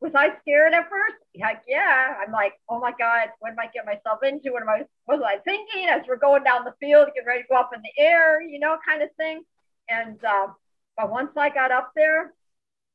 Was 0.01 0.12
I 0.15 0.31
scared 0.43 0.75
at 0.75 0.89
first? 0.89 1.16
Heck 1.41 1.65
yeah. 1.66 2.15
I'm 2.25 2.33
like, 2.33 2.53
oh 2.69 2.79
my 2.79 2.93
God, 2.99 3.31
what 3.41 3.51
am 3.51 3.59
I 3.59 3.66
getting 3.66 3.87
myself 3.87 4.20
into? 4.23 4.53
What 4.53 4.62
am 4.62 4.69
I 4.69 4.85
what 5.07 5.19
was 5.19 5.27
I 5.27 5.39
thinking 5.39 5.89
as 5.89 6.03
we're 6.07 6.16
going 6.16 6.45
down 6.45 6.65
the 6.65 6.75
field, 6.81 7.09
getting 7.15 7.27
ready 7.27 7.43
to 7.43 7.49
go 7.49 7.57
up 7.57 7.70
in 7.75 7.83
the 7.83 8.03
air, 8.03 8.41
you 8.41 8.61
know, 8.61 8.77
kind 8.87 9.03
of 9.03 9.09
thing. 9.16 9.43
And 9.89 10.23
um, 10.25 10.55
but 10.97 11.11
once 11.11 11.31
I 11.37 11.49
got 11.49 11.73
up 11.73 11.91
there, 11.97 12.33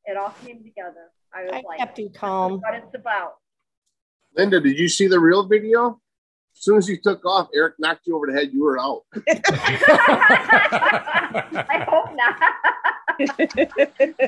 it 0.05 0.15
all 0.15 0.33
came 0.45 0.63
together. 0.63 1.11
I 1.33 1.43
was 1.43 1.51
I 1.53 1.61
like, 1.67 1.79
kept 1.79 1.99
you 1.99 2.09
calm. 2.09 2.59
what 2.61 2.75
it's 2.75 2.95
about. 2.95 3.33
Linda, 4.35 4.61
did 4.61 4.79
you 4.79 4.87
see 4.87 5.07
the 5.07 5.19
real 5.19 5.43
video? 5.45 5.99
As 6.55 6.63
soon 6.63 6.77
as 6.77 6.87
you 6.87 6.97
took 7.01 7.25
off, 7.25 7.49
Eric 7.53 7.75
knocked 7.79 8.05
you 8.05 8.15
over 8.15 8.27
the 8.27 8.33
head. 8.33 8.51
You 8.53 8.63
were 8.63 8.79
out. 8.79 9.01
I 11.67 11.85
hope 11.89 12.15
not. 12.15 12.35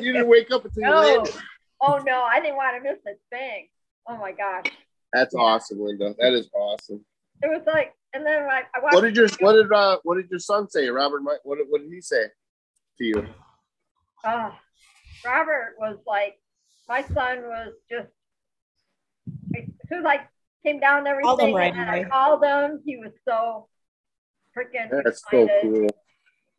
You 0.02 0.14
didn't 0.14 0.28
wake 0.28 0.52
up 0.52 0.66
until 0.66 0.84
you 0.84 0.90
landed. 0.90 1.36
Oh 1.82 2.02
no, 2.06 2.24
I 2.24 2.40
didn't 2.40 2.56
want 2.56 2.78
to 2.78 2.90
miss 2.90 3.00
a 3.08 3.16
thing. 3.36 3.68
Oh 4.08 4.18
my 4.18 4.32
gosh. 4.32 4.66
That's 5.14 5.34
awesome, 5.36 5.80
Linda. 5.82 6.16
That 6.20 6.34
is 6.34 6.50
awesome. 6.54 7.04
It 7.42 7.48
was 7.48 7.62
like, 7.68 7.94
and 8.14 8.26
then 8.26 8.44
I, 8.44 8.64
I 8.76 8.80
watched. 8.82 8.96
What 8.96 9.02
did 9.02 9.16
your 9.16 9.28
what 9.40 9.54
did 9.54 9.72
uh 9.72 10.00
what 10.04 10.16
did 10.16 10.30
your 10.30 10.40
son 10.40 10.70
say, 10.70 10.88
Robert? 10.90 11.22
Mike? 11.22 11.40
What 11.44 11.58
did- 11.58 11.68
what 11.70 11.82
did 11.82 11.92
he 11.92 12.02
say 12.02 12.26
to 12.98 13.04
you? 13.04 13.28
Oh, 14.26 14.54
Robert 15.24 15.76
was 15.80 15.98
like, 16.08 16.40
my 16.90 17.02
son 17.04 17.44
was 17.44 17.74
just, 17.92 18.08
who 19.90 20.02
like 20.02 20.22
came 20.66 20.80
down 20.80 21.00
and 21.00 21.08
everything, 21.08 21.28
Called 21.28 21.42
him 21.42 21.54
right 21.54 21.74
and 21.74 21.90
I 21.90 21.98
away. 22.00 22.10
called 22.10 22.44
him, 22.44 22.82
he 22.86 22.98
was 22.98 23.12
so 23.28 23.68
freaking 24.58 24.90
That's 24.90 25.22
so 25.30 25.48
cool. 25.62 25.88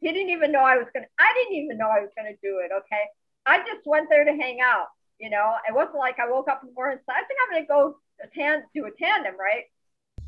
He 0.01 0.13
didn't 0.13 0.31
even 0.31 0.53
know 0.53 0.61
I 0.61 0.77
was 0.77 0.87
gonna. 0.95 1.07
I 1.19 1.33
didn't 1.35 1.65
even 1.65 1.79
know 1.79 1.89
I 1.89 2.01
was 2.01 2.11
gonna 2.17 2.37
do 2.43 2.61
it. 2.65 2.71
Okay, 2.73 3.03
I 3.47 3.59
just 3.59 3.85
went 3.87 4.09
there 4.11 4.25
to 4.25 4.31
hang 4.33 4.59
out. 4.63 4.87
You 5.19 5.31
know, 5.31 5.55
it 5.69 5.75
wasn't 5.75 5.97
like 5.97 6.19
I 6.19 6.31
woke 6.31 6.49
up 6.49 6.61
in 6.63 6.69
the 6.69 6.75
morning 6.75 6.99
and 6.99 7.05
said, 7.07 7.17
"I 7.17 7.25
think 7.27 7.39
I'm 7.43 7.55
gonna 7.55 7.67
go 7.67 7.99
a 8.23 8.27
tan- 8.29 8.65
do 8.75 8.85
a 8.87 8.91
tandem." 8.91 9.35
Right? 9.39 9.65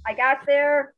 I 0.06 0.15
got 0.15 0.47
there, 0.47 0.94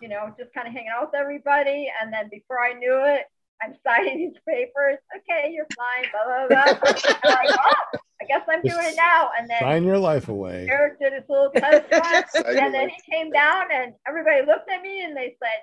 you 0.00 0.08
know, 0.08 0.34
just 0.38 0.52
kind 0.54 0.68
of 0.68 0.74
hanging 0.74 0.90
out 0.94 1.06
with 1.10 1.20
everybody, 1.20 1.90
and 2.00 2.12
then 2.12 2.28
before 2.30 2.60
I 2.60 2.72
knew 2.74 3.02
it, 3.04 3.22
I'm 3.62 3.74
signing 3.86 4.18
these 4.18 4.40
papers. 4.48 4.98
Okay, 5.16 5.52
you're 5.52 5.66
fine. 5.76 6.10
Blah 6.12 6.46
blah 6.46 6.48
blah. 6.48 6.92
I'm 7.24 7.34
like, 7.34 7.58
oh, 7.58 7.98
I 8.22 8.26
guess 8.26 8.42
I'm 8.48 8.62
doing 8.62 8.86
it 8.86 8.96
now. 8.96 9.30
And 9.38 9.50
then 9.50 9.60
Sign 9.60 9.84
your 9.84 9.98
life 9.98 10.28
away. 10.28 10.66
Eric 10.70 11.00
did 11.00 11.12
his 11.12 11.24
little 11.28 11.50
test 11.50 11.84
run, 11.92 12.24
and 12.58 12.74
then 12.74 12.88
he 12.88 13.12
came 13.12 13.30
down, 13.30 13.66
and 13.72 13.94
everybody 14.06 14.46
looked 14.46 14.70
at 14.70 14.82
me 14.82 15.02
and 15.02 15.16
they 15.16 15.36
said, 15.42 15.62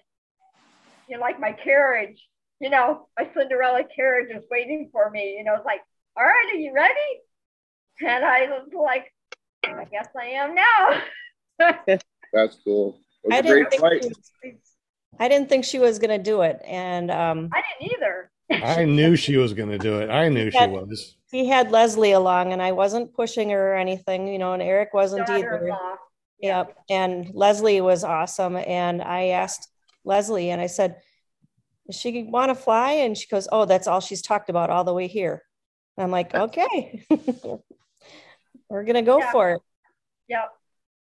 "You 1.08 1.16
know, 1.16 1.22
like 1.22 1.40
my 1.40 1.53
carriage, 1.53 2.28
you 2.60 2.70
know, 2.70 3.08
my 3.18 3.30
Cinderella 3.34 3.84
carriage 3.95 4.30
is 4.36 4.44
waiting 4.52 4.90
for 4.91 5.10
me." 5.10 5.36
You 5.38 5.44
know, 5.44 5.56
it's 5.56 5.66
like, 5.66 5.82
"All 6.17 6.23
right, 6.25 6.49
are 6.53 6.57
you 6.57 6.73
ready?" 6.73 6.93
And 8.05 8.25
I 8.25 8.47
was 8.47 8.67
like, 8.73 9.13
"I 9.65 9.85
guess 9.85 10.07
I 10.19 10.25
am 10.27 10.55
now." 10.55 11.01
That's 12.33 12.57
cool. 12.63 12.99
It 13.23 13.27
was 13.27 13.33
I 13.35 13.38
a 13.38 13.41
didn't 13.43 13.57
great 13.57 13.69
think 13.69 13.79
flight. 13.81 14.01
she 14.03 14.07
was, 14.09 14.57
I 15.19 15.27
didn't 15.27 15.49
think 15.49 15.65
she 15.65 15.79
was 15.79 15.99
gonna 15.99 16.17
do 16.17 16.41
it, 16.41 16.59
and 16.65 17.11
um, 17.11 17.49
I 17.53 17.61
didn't 17.79 17.93
either. 17.93 18.31
I 18.49 18.85
knew 18.85 19.15
she 19.15 19.38
was 19.38 19.53
going 19.53 19.69
to 19.69 19.77
do 19.77 19.99
it. 20.01 20.09
I 20.09 20.27
knew 20.27 20.51
she 20.51 20.57
Yeah. 20.57 20.65
was. 20.67 21.15
he 21.31 21.47
had 21.47 21.71
Leslie 21.71 22.11
along, 22.11 22.51
and 22.51 22.61
I 22.61 22.73
wasn't 22.73 23.13
pushing 23.13 23.49
her 23.51 23.73
or 23.73 23.75
anything, 23.77 24.27
you 24.27 24.38
know, 24.38 24.51
and 24.51 24.61
Eric 24.61 24.93
wasn't 24.93 25.29
either. 25.29 25.51
Daughter-in-law. 25.51 25.95
Yep. 26.41 26.77
And 26.89 27.31
Leslie 27.33 27.79
was 27.79 28.03
awesome. 28.03 28.57
And 28.57 29.01
I 29.01 29.27
asked 29.27 29.69
Leslie 30.03 30.49
and 30.49 30.59
I 30.59 30.67
said, 30.67 30.97
Does 31.88 31.95
she 31.97 32.23
want 32.23 32.49
to 32.49 32.55
fly? 32.55 32.91
And 32.91 33.17
she 33.17 33.27
goes, 33.29 33.47
Oh, 33.53 33.63
that's 33.63 33.88
all 33.88 34.01
she's 34.01 34.21
talked 34.21 34.49
about 34.49 34.69
all 34.69 34.83
the 34.83 34.93
way 34.93 35.07
here. 35.07 35.43
And 36.02 36.06
I'm 36.07 36.11
like, 36.11 36.34
Okay, 36.34 37.06
we're 38.69 38.84
going 38.84 38.95
to 38.95 39.03
go 39.03 39.19
Yeah. 39.19 39.32
for 39.32 39.52
it. 39.52 39.61
Yep. 40.30 40.52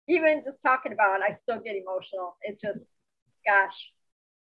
Even 0.07 0.41
just 0.43 0.57
talking 0.65 0.91
about 0.91 1.19
it, 1.19 1.23
I 1.29 1.37
still 1.43 1.61
get 1.61 1.75
emotional. 1.75 2.35
It's 2.41 2.59
just, 2.59 2.79
gosh, 3.45 3.75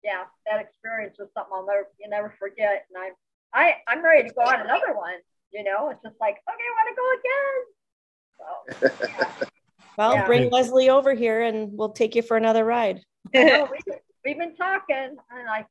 yeah, 0.04 0.24
that 0.44 0.60
experience 0.60 1.16
was 1.18 1.28
something 1.32 1.52
I'll 1.54 1.64
never, 1.64 1.88
you 1.98 2.10
never 2.10 2.34
forget. 2.38 2.84
And 2.92 3.02
I'm, 3.02 3.12
I, 3.54 3.76
I'm 3.88 4.04
ready 4.04 4.28
to 4.28 4.34
go 4.34 4.42
on 4.42 4.60
another 4.60 4.94
one. 4.94 5.14
You 5.52 5.64
know, 5.64 5.88
it's 5.88 6.02
just 6.02 6.16
like, 6.20 6.36
okay, 6.46 6.64
I 6.68 6.74
want 6.76 6.88
to 6.92 6.96
go 7.00 8.90
again. 8.90 9.08
So, 9.08 9.08
yeah. 9.08 9.32
Well, 9.96 10.14
Yeah. 10.16 10.26
bring 10.26 10.50
Leslie 10.50 10.90
over 10.90 11.14
here 11.14 11.40
and 11.42 11.70
we'll 11.72 11.92
take 11.92 12.14
you 12.14 12.20
for 12.22 12.36
another 12.36 12.64
ride. 12.64 13.00
Know, 13.32 13.70
we, 13.72 13.94
we've 14.24 14.38
been 14.38 14.56
talking, 14.56 15.16
and 15.30 15.46
like, 15.46 15.68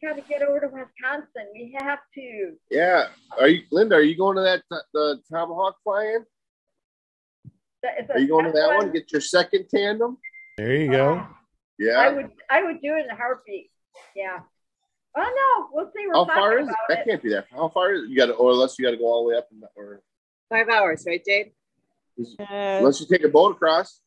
we 0.00 0.08
got 0.08 0.16
to 0.16 0.22
get 0.28 0.42
over 0.42 0.60
to 0.60 0.66
Wisconsin. 0.66 1.48
We 1.54 1.76
have 1.80 1.98
to. 2.14 2.52
Yeah. 2.70 3.06
Are 3.38 3.48
you 3.48 3.62
Linda, 3.70 3.96
are 3.96 4.02
you 4.02 4.16
going 4.16 4.36
to 4.36 4.42
that 4.42 4.62
the 4.92 5.20
Tomahawk 5.30 5.76
fly-in? 5.84 6.24
That- 7.82 8.00
is 8.04 8.10
Are 8.10 8.18
you 8.18 8.28
going 8.28 8.46
to 8.46 8.52
that 8.52 8.68
one? 8.68 8.76
one? 8.86 8.92
Get 8.92 9.12
your 9.12 9.20
second 9.20 9.66
tandem? 9.68 10.18
There 10.56 10.74
you 10.74 10.90
go. 10.90 11.26
Yeah. 11.78 11.98
I 11.98 12.12
would, 12.12 12.30
I 12.50 12.62
would 12.62 12.80
do 12.80 12.94
it 12.96 13.04
in 13.04 13.10
a 13.10 13.16
heartbeat. 13.16 13.70
Yeah. 14.14 14.38
Oh 15.18 15.22
no, 15.22 15.68
we'll 15.72 15.90
see. 15.96 16.06
We're 16.06 16.14
How 16.14 16.26
far 16.26 16.58
is 16.58 16.66
it? 16.68 16.70
about 16.70 16.76
That 16.88 17.04
can't 17.06 17.22
be 17.22 17.30
that. 17.30 17.46
How 17.50 17.68
far 17.70 17.94
is 17.94 18.02
it? 18.04 18.10
You 18.10 18.16
got 18.16 18.26
to, 18.26 18.34
or 18.34 18.50
unless 18.52 18.78
you 18.78 18.84
got 18.84 18.90
to 18.90 18.98
go 18.98 19.06
all 19.06 19.22
the 19.24 19.30
way 19.30 19.36
up, 19.36 19.48
and, 19.50 19.62
or 19.74 20.02
Five 20.50 20.68
hours, 20.68 21.04
right, 21.06 21.22
Jade? 21.26 21.52
Uh, 22.38 22.44
unless 22.50 23.00
you 23.00 23.06
take 23.06 23.24
a 23.24 23.28
boat 23.28 23.52
across. 23.56 24.00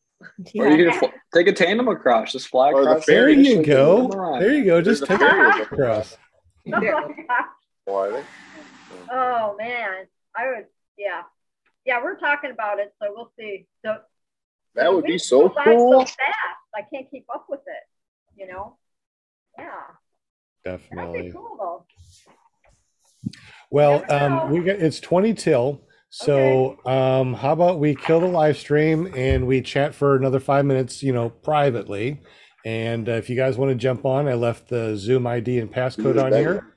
Or 0.54 0.68
you 0.68 0.90
can 0.90 0.98
fl- 0.98 1.06
take 1.34 1.46
a 1.46 1.52
tandem 1.52 1.88
across, 1.88 2.32
just 2.32 2.48
fly 2.48 2.72
Or 2.72 2.84
the 2.84 2.90
across. 2.90 3.06
There 3.06 3.28
you 3.30 3.62
go. 3.64 4.08
There 4.38 4.52
you 4.52 4.64
go. 4.64 4.82
Just 4.82 5.06
There's 5.06 5.20
take 5.20 5.28
a 5.28 5.48
it 5.58 5.72
across. 5.72 6.16
Oh, 6.72 6.78
my 6.78 6.82
gosh. 7.26 7.46
Are 7.88 8.12
they? 8.12 9.64
Man, 9.64 10.06
I 10.36 10.46
would, 10.46 10.66
yeah, 10.98 11.22
yeah. 11.84 12.02
We're 12.02 12.18
talking 12.18 12.50
about 12.50 12.78
it, 12.78 12.92
so 13.02 13.08
we'll 13.14 13.32
see. 13.38 13.66
So 13.84 13.96
That 14.74 14.92
would 14.92 15.04
be 15.04 15.18
so 15.18 15.48
fly 15.48 15.64
cool. 15.64 16.00
So 16.00 16.04
fast, 16.04 16.18
I 16.76 16.82
can't 16.92 17.10
keep 17.10 17.24
up 17.34 17.46
with 17.48 17.60
it. 17.60 18.40
You 18.40 18.46
know? 18.48 18.76
Yeah, 19.58 19.64
that'd 20.64 20.80
be 20.80 20.86
Definitely. 20.96 21.32
cool 21.32 21.56
though. 21.58 21.86
Well, 23.70 24.04
um, 24.10 24.50
we 24.50 24.60
got 24.60 24.76
it's 24.76 25.00
20 25.00 25.34
till. 25.34 25.82
So 26.10 26.76
um, 26.86 27.34
how 27.34 27.52
about 27.52 27.78
we 27.78 27.94
kill 27.94 28.18
the 28.18 28.26
live 28.26 28.56
stream 28.58 29.12
and 29.16 29.46
we 29.46 29.62
chat 29.62 29.94
for 29.94 30.16
another 30.16 30.40
five 30.40 30.64
minutes, 30.64 31.04
you 31.04 31.12
know, 31.12 31.30
privately, 31.30 32.20
And 32.64 33.08
uh, 33.08 33.12
if 33.12 33.30
you 33.30 33.36
guys 33.36 33.56
want 33.56 33.70
to 33.70 33.76
jump 33.76 34.04
on, 34.04 34.26
I 34.26 34.34
left 34.34 34.68
the 34.68 34.96
Zoom 34.96 35.26
ID 35.26 35.60
and 35.60 35.72
passcode 35.72 36.22
on 36.22 36.32
here. 36.32 36.74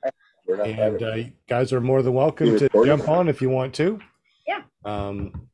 And 0.64 1.02
uh, 1.02 1.30
guys 1.50 1.74
are 1.74 1.82
more 1.82 2.04
than 2.04 2.14
welcome 2.14 2.60
to 2.60 2.70
jump 2.86 3.10
on 3.10 3.28
if 3.28 3.42
you 3.42 3.50
want 3.50 3.74
to. 3.76 4.00
Yeah. 4.48 4.62
Um, 4.86 5.50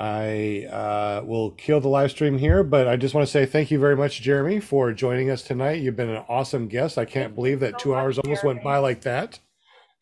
I 0.00 0.66
uh, 0.70 1.22
will 1.24 1.52
kill 1.52 1.80
the 1.80 1.88
live 1.88 2.10
stream 2.10 2.36
here, 2.36 2.64
but 2.64 2.88
I 2.88 2.96
just 2.96 3.14
want 3.14 3.26
to 3.26 3.30
say 3.30 3.46
thank 3.46 3.70
you 3.70 3.78
very 3.78 3.96
much, 3.96 4.20
Jeremy, 4.20 4.58
for 4.58 4.92
joining 4.92 5.30
us 5.30 5.42
tonight. 5.42 5.80
You've 5.80 5.96
been 5.96 6.10
an 6.10 6.24
awesome 6.28 6.66
guest. 6.66 6.98
I 6.98 7.04
can't 7.04 7.36
believe 7.36 7.60
that 7.60 7.78
two 7.78 7.94
hours 7.94 8.18
almost 8.18 8.42
went 8.42 8.64
by 8.64 8.78
like 8.78 9.02
that. 9.02 9.38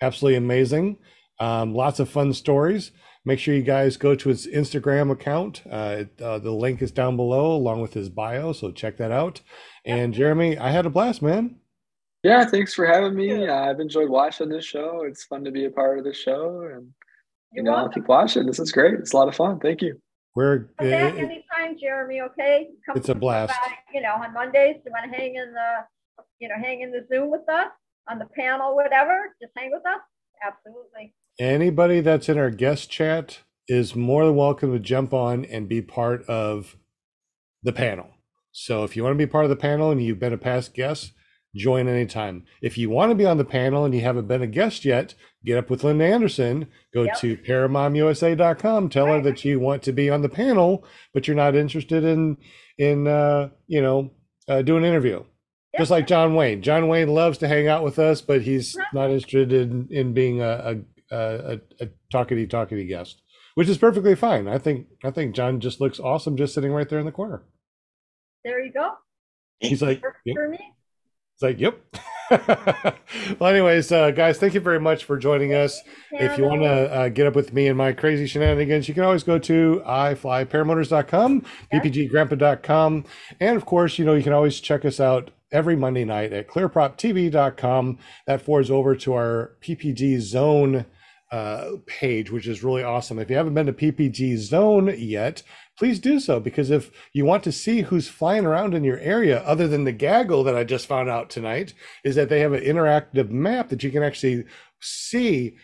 Absolutely 0.01 0.37
amazing. 0.37 0.97
Um, 1.41 1.75
lots 1.75 2.01
of 2.01 2.09
fun 2.09 2.33
stories. 2.33 2.91
Make 3.25 3.39
sure 3.39 3.55
you 3.55 3.63
guys 3.63 3.97
go 3.97 4.15
to 4.15 4.29
his 4.29 4.47
Instagram 4.47 5.11
account. 5.11 5.63
Uh, 5.71 6.05
uh, 6.23 6.39
the 6.39 6.51
link 6.51 6.83
is 6.83 6.91
down 6.93 7.17
below 7.17 7.53
along 7.53 7.81
with 7.81 7.95
his 7.95 8.09
bio, 8.11 8.53
so 8.53 8.71
check 8.71 8.99
that 8.99 9.11
out. 9.11 9.41
And 9.87 10.13
Jeremy, 10.13 10.59
I 10.59 10.71
had 10.71 10.85
a 10.87 10.91
blast, 10.91 11.23
man. 11.23 11.57
Yeah, 12.23 12.45
thanks 12.45 12.75
for 12.75 12.87
having 12.87 13.15
me. 13.15 13.47
Uh, 13.47 13.55
I've 13.55 13.81
enjoyed 13.81 14.09
watching 14.11 14.49
this 14.49 14.65
show. 14.65 15.05
It's 15.07 15.25
fun 15.25 15.45
to 15.45 15.51
be 15.51 15.65
a 15.65 15.71
part 15.71 15.99
of 15.99 16.05
the 16.05 16.13
show, 16.15 16.69
and 16.73 16.85
you 17.53 17.63
You're 17.63 17.65
know, 17.65 17.71
I'll 17.73 17.77
welcome. 17.85 18.03
keep 18.03 18.09
watching. 18.09 18.47
This 18.47 18.59
is 18.59 18.73
great. 18.73 18.95
It's 18.95 19.13
a 19.13 19.17
lot 19.17 19.29
of 19.29 19.35
fun. 19.37 19.59
Thank 19.59 19.81
you. 19.83 19.99
We're 20.37 20.71
Come 20.79 20.91
back 20.91 21.15
it- 21.15 21.19
anytime, 21.19 21.79
Jeremy, 21.79 22.21
okay? 22.23 22.69
Come 22.87 22.97
It's 22.97 23.09
a 23.09 23.15
blast. 23.15 23.51
back, 23.53 23.85
You 23.95 24.01
know, 24.03 24.15
on 24.15 24.33
Mondays, 24.35 24.77
you 24.85 24.91
want 24.91 25.11
to 25.11 25.17
hang 25.19 25.37
in 25.37 25.53
the, 25.53 26.25
you 26.41 26.49
know, 26.49 26.57
hang 26.61 26.81
in 26.83 26.91
the 26.91 27.07
Zoom 27.09 27.31
with 27.31 27.49
us, 27.49 27.69
on 28.11 28.19
the 28.19 28.27
panel, 28.37 28.75
whatever, 28.75 29.35
just 29.41 29.53
hang 29.57 29.71
with 29.71 29.87
us. 29.87 30.01
Absolutely. 30.45 31.15
Anybody 31.39 32.01
that's 32.01 32.29
in 32.29 32.39
our 32.39 32.51
guest 32.51 32.91
chat 32.91 33.41
is 33.69 33.97
more 33.97 34.27
than 34.27 34.37
welcome 34.37 34.73
to 34.73 34.79
jump 34.79 35.13
on 35.15 35.45
and 35.47 35.69
be 35.69 35.81
part 35.83 36.23
of 36.27 36.77
the 37.63 37.73
panel. 37.73 38.09
So 38.53 38.85
if 38.85 38.97
you 38.97 39.03
want 39.03 39.15
to 39.15 39.27
be 39.27 39.31
part 39.31 39.45
of 39.45 39.51
the 39.51 39.57
panel 39.57 39.91
and 39.91 40.03
you've 40.03 40.19
been 40.21 40.33
a 40.33 40.39
past 40.39 40.75
guest, 40.75 41.13
join 41.57 41.89
anytime. 41.89 42.45
If 42.63 42.77
you 42.77 42.91
want 42.91 43.11
to 43.11 43.15
be 43.17 43.25
on 43.27 43.39
the 43.39 43.45
panel 43.45 43.85
and 43.85 43.95
you 43.95 44.01
haven't 44.03 44.29
been 44.29 44.43
a 44.43 44.47
guest 44.47 44.85
yet, 44.85 45.15
get 45.45 45.59
up 45.59 45.71
with 45.71 45.83
Linda 45.83 46.05
Anderson, 46.05 46.69
go 46.93 47.05
Yep. 47.05 47.19
to 47.21 47.37
paramomusa.com, 47.39 48.89
tell 48.89 49.07
her 49.07 49.21
that 49.23 49.45
you 49.45 49.59
want 49.61 49.83
to 49.85 49.93
be 49.93 50.11
on 50.11 50.23
the 50.23 50.29
panel, 50.29 50.85
but 51.13 51.27
you're 51.27 51.37
not 51.37 51.55
interested 51.55 52.05
in 52.05 52.37
in 52.77 53.07
uh, 53.07 53.51
you 53.69 53.81
know, 53.81 54.11
uh, 54.49 54.63
doing 54.63 54.83
an 54.85 54.91
interview. 54.91 55.23
Just 55.79 55.91
like 55.91 56.07
John 56.07 56.35
Wayne. 56.37 56.63
John 56.63 56.87
Wayne 56.87 57.09
loves 57.09 57.39
to 57.39 57.49
hang 57.49 57.67
out 57.67 57.83
with 57.83 57.99
us, 57.99 58.21
but 58.21 58.43
he's 58.43 58.77
not 58.93 59.11
interested 59.11 59.53
in, 59.53 59.89
in 59.91 60.13
being 60.13 60.41
a, 60.41 60.49
a, 60.49 60.77
a, 61.15 61.61
a 61.81 61.89
talkity 62.13 62.49
talkity 62.49 62.89
guest, 62.89 63.23
which 63.55 63.69
is 63.69 63.79
perfectly 63.79 64.15
fine. 64.15 64.49
I 64.49 64.59
think 64.59 64.87
I 65.05 65.11
think 65.11 65.35
John 65.35 65.61
just 65.61 65.81
looks 65.81 66.01
awesome 66.01 66.37
just 66.37 66.55
sitting 66.55 66.73
right 66.73 66.89
there 66.89 66.99
in 66.99 67.07
the 67.07 67.13
corner. 67.13 67.43
There 68.45 68.65
you 68.65 68.73
go. 68.73 68.93
He's 69.61 69.83
like, 69.83 70.03
yep. 70.25 70.37
for 70.37 70.49
me. 70.49 70.75
It's 71.35 71.43
like, 71.43 71.59
yep. 71.59 71.81
well, 73.39 73.51
anyways, 73.51 73.91
uh, 73.91 74.11
guys, 74.11 74.39
thank 74.39 74.55
you 74.55 74.61
very 74.61 74.81
much 74.81 75.05
for 75.05 75.17
joining 75.17 75.55
us. 75.55 75.81
If 76.13 76.39
you 76.39 76.45
want 76.45 76.63
to 76.63 76.93
uh, 76.93 77.09
get 77.09 77.27
up 77.27 77.35
with 77.35 77.53
me 77.53 77.69
and 77.69 77.77
my 77.77 77.93
crazy 77.93 78.27
shenanigans, 78.27 78.89
you 78.89 78.95
can 78.95 79.05
always 79.05 79.23
go 79.23 79.39
to 79.39 79.83
iflyparamotors.com, 79.87 81.43
ppggrandpa.com, 81.73 83.05
and 83.41 83.57
of 83.57 83.67
course, 83.67 83.99
you 83.99 84.05
know, 84.05 84.15
you 84.15 84.23
can 84.23 84.33
always 84.33 84.61
check 84.61 84.85
us 84.85 85.01
out 85.01 85.31
every 85.53 85.77
Monday 85.77 86.05
night 86.05 86.33
at 86.33 86.49
clearproptv.com. 86.49 87.99
That 88.27 88.43
forwards 88.43 88.71
over 88.71 88.97
to 88.97 89.15
our 89.15 89.57
PPG 89.61 90.21
Zone 90.21 90.87
uh, 91.35 91.79
page, 91.87 92.31
which 92.31 92.47
is 92.47 92.63
really 92.63 92.85
awesome. 92.85 93.19
If 93.19 93.29
you 93.29 93.35
haven't 93.35 93.55
been 93.55 93.67
to 93.67 93.73
PPG 93.73 94.37
Zone 94.37 94.95
yet, 94.97 95.43
please 95.77 95.99
do 95.99 96.21
so 96.21 96.39
because 96.39 96.71
if 96.71 96.93
you 97.13 97.25
want 97.25 97.43
to 97.43 97.51
see 97.51 97.81
who's 97.81 98.07
flying 98.07 98.47
around 98.47 98.73
in 98.73 98.85
your 98.85 98.99
area, 99.01 99.43
other 99.43 99.67
than 99.67 99.83
the 99.83 99.91
gaggle 99.91 100.45
that 100.45 100.55
I 100.55 100.63
just 100.63 100.87
found 100.87 101.09
out 101.09 101.31
tonight, 101.31 101.75
is 102.05 102.15
that 102.15 102.29
they 102.29 102.39
have 102.39 102.53
an 102.53 102.63
interactive 102.63 103.31
map 103.31 103.71
that 103.71 103.83
you 103.83 103.91
can 103.91 104.05
actually 104.05 104.45
see 104.81 105.57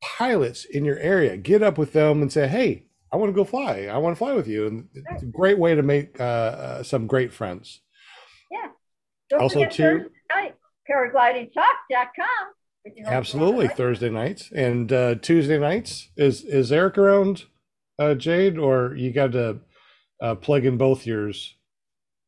pilots 0.00 0.64
in 0.64 0.86
your 0.86 0.98
area. 0.98 1.36
Get 1.36 1.62
up 1.62 1.76
with 1.76 1.92
them 1.92 2.22
and 2.22 2.32
say, 2.32 2.48
"Hey, 2.48 2.86
I 3.12 3.18
want 3.18 3.28
to 3.28 3.36
go 3.36 3.44
fly. 3.44 3.86
I 3.92 3.98
want 3.98 4.16
to 4.16 4.18
fly 4.18 4.32
with 4.32 4.48
you." 4.48 4.66
And 4.66 4.88
it's 4.94 5.24
a 5.24 5.26
great 5.26 5.58
way 5.58 5.74
to 5.74 5.82
make 5.82 6.18
uh, 6.18 6.24
uh, 6.24 6.82
some 6.82 7.06
great 7.06 7.34
friends. 7.34 7.82
Yeah. 8.50 8.68
Don't 9.28 9.42
Also, 9.42 9.66
too- 9.66 10.08
paraglidingtalk.com. 10.90 12.57
If 12.84 12.96
you 12.96 13.04
Absolutely, 13.06 13.68
Thursday 13.68 14.08
nights 14.10 14.50
and 14.52 14.92
uh, 14.92 15.14
Tuesday 15.16 15.58
nights. 15.58 16.08
Is 16.16 16.42
is 16.44 16.72
Eric 16.72 16.96
around, 16.98 17.44
uh, 17.98 18.14
Jade, 18.14 18.58
or 18.58 18.94
you 18.94 19.12
got 19.12 19.32
to 19.32 19.60
uh, 20.22 20.34
plug 20.36 20.64
in 20.64 20.76
both 20.78 21.06
yours? 21.06 21.54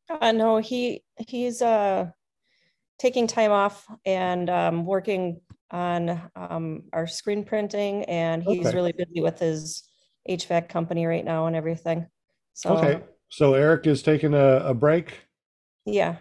Uh, 0.09 0.33
no, 0.33 0.59
he 0.59 1.03
he's 1.17 1.63
uh 1.63 2.11
taking 2.99 3.27
time 3.27 3.53
off 3.53 3.87
and 4.05 4.51
um, 4.51 4.85
working 4.85 5.41
on 5.71 6.21
um, 6.37 6.83
our 6.93 7.07
screen 7.07 7.45
printing, 7.45 8.05
and 8.05 8.43
he's 8.43 8.67
Okay. 8.67 8.77
really 8.77 8.93
busy 8.93 9.21
with 9.21 9.39
his 9.39 9.89
HVAC 10.29 10.69
company 10.69 11.07
right 11.07 11.25
now 11.25 11.47
and 11.47 11.57
everything. 11.57 12.07
So 12.55 12.77
Okay, 12.77 13.01
so 13.29 13.55
Eric 13.55 13.87
is 13.87 14.03
taking 14.03 14.35
a, 14.35 14.57
a 14.67 14.75
break, 14.75 15.15
yeah, 15.87 16.17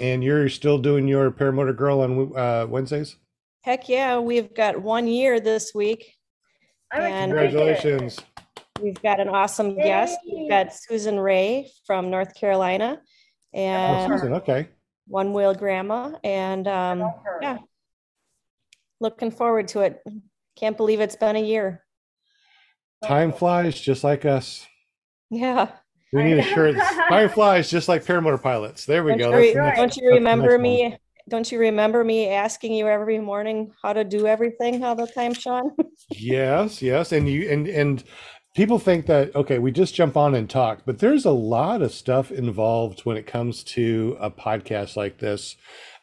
and 0.00 0.22
you're 0.24 0.48
still 0.48 0.78
doing 0.78 1.06
your 1.08 1.30
paramotor 1.30 1.76
girl 1.76 2.00
on 2.00 2.36
uh, 2.36 2.66
Wednesdays. 2.68 3.16
Heck 3.64 3.88
yeah, 3.88 4.18
we've 4.18 4.54
got 4.54 4.80
one 4.80 5.06
year 5.06 5.40
this 5.40 5.72
week, 5.74 6.14
and 6.92 7.30
Congratulations! 7.32 8.18
we've 8.80 9.00
got 9.02 9.20
an 9.20 9.28
awesome 9.28 9.76
guest. 9.76 10.18
We've 10.30 10.48
got 10.48 10.74
Susan 10.74 11.18
Ray 11.18 11.70
from 11.86 12.10
North 12.10 12.34
Carolina, 12.34 13.00
Oh, 13.54 13.58
and 13.58 14.12
Susan, 14.12 14.34
okay. 14.34 14.68
one 15.06 15.32
wheel 15.32 15.54
grandma, 15.54 16.12
and 16.24 16.66
um, 16.68 17.12
yeah, 17.40 17.58
looking 19.00 19.30
forward 19.30 19.68
to 19.68 19.80
it. 19.80 20.02
Can't 20.56 20.76
believe 20.76 21.00
it's 21.00 21.16
been 21.16 21.36
a 21.36 21.42
year. 21.42 21.82
Time 23.04 23.32
flies 23.32 23.78
just 23.80 24.04
like 24.04 24.24
us. 24.24 24.66
Yeah. 25.30 25.70
We 26.12 26.22
need 26.24 26.38
a 26.38 26.42
shirt. 26.42 26.76
Time 27.08 27.30
flies 27.30 27.70
just 27.70 27.88
like 27.88 28.04
paramotor 28.04 28.40
pilots. 28.40 28.84
There 28.84 29.02
we 29.02 29.16
Don't 29.16 29.32
go. 29.32 29.38
you, 29.38 29.54
That's 29.54 29.54
re- 29.54 29.54
the 29.54 29.60
next- 29.62 29.76
don't 29.78 29.78
you 29.78 29.86
that's 29.86 29.96
the 29.96 30.02
next 30.02 30.14
remember 30.18 30.50
one. 30.52 30.98
Don't 31.28 31.50
you 31.50 31.58
remember 31.58 32.04
me 32.04 32.28
asking 32.28 32.74
you 32.74 32.88
every 32.88 33.18
morning 33.18 33.72
how 33.82 33.92
to 33.92 34.04
do 34.04 34.26
everything 34.26 34.82
all 34.84 34.94
the 34.94 35.06
time, 35.06 35.34
Sean? 35.34 35.70
Yes, 36.10 36.82
yes, 36.82 37.12
and 37.12 37.26
you 37.26 37.48
and 37.48 37.66
and 37.68 38.04
people 38.54 38.78
think 38.78 39.06
that 39.06 39.34
okay, 39.34 39.58
we 39.58 39.70
just 39.72 39.94
jump 39.94 40.16
on 40.16 40.34
and 40.34 40.50
talk, 40.50 40.82
but 40.84 40.98
there's 40.98 41.24
a 41.24 41.30
lot 41.30 41.80
of 41.80 41.92
stuff 41.92 42.30
involved 42.30 43.00
when 43.00 43.16
it 43.16 43.26
comes 43.26 43.64
to 43.64 44.16
a 44.20 44.30
podcast 44.30 44.96
like 44.96 45.18
this. 45.18 45.56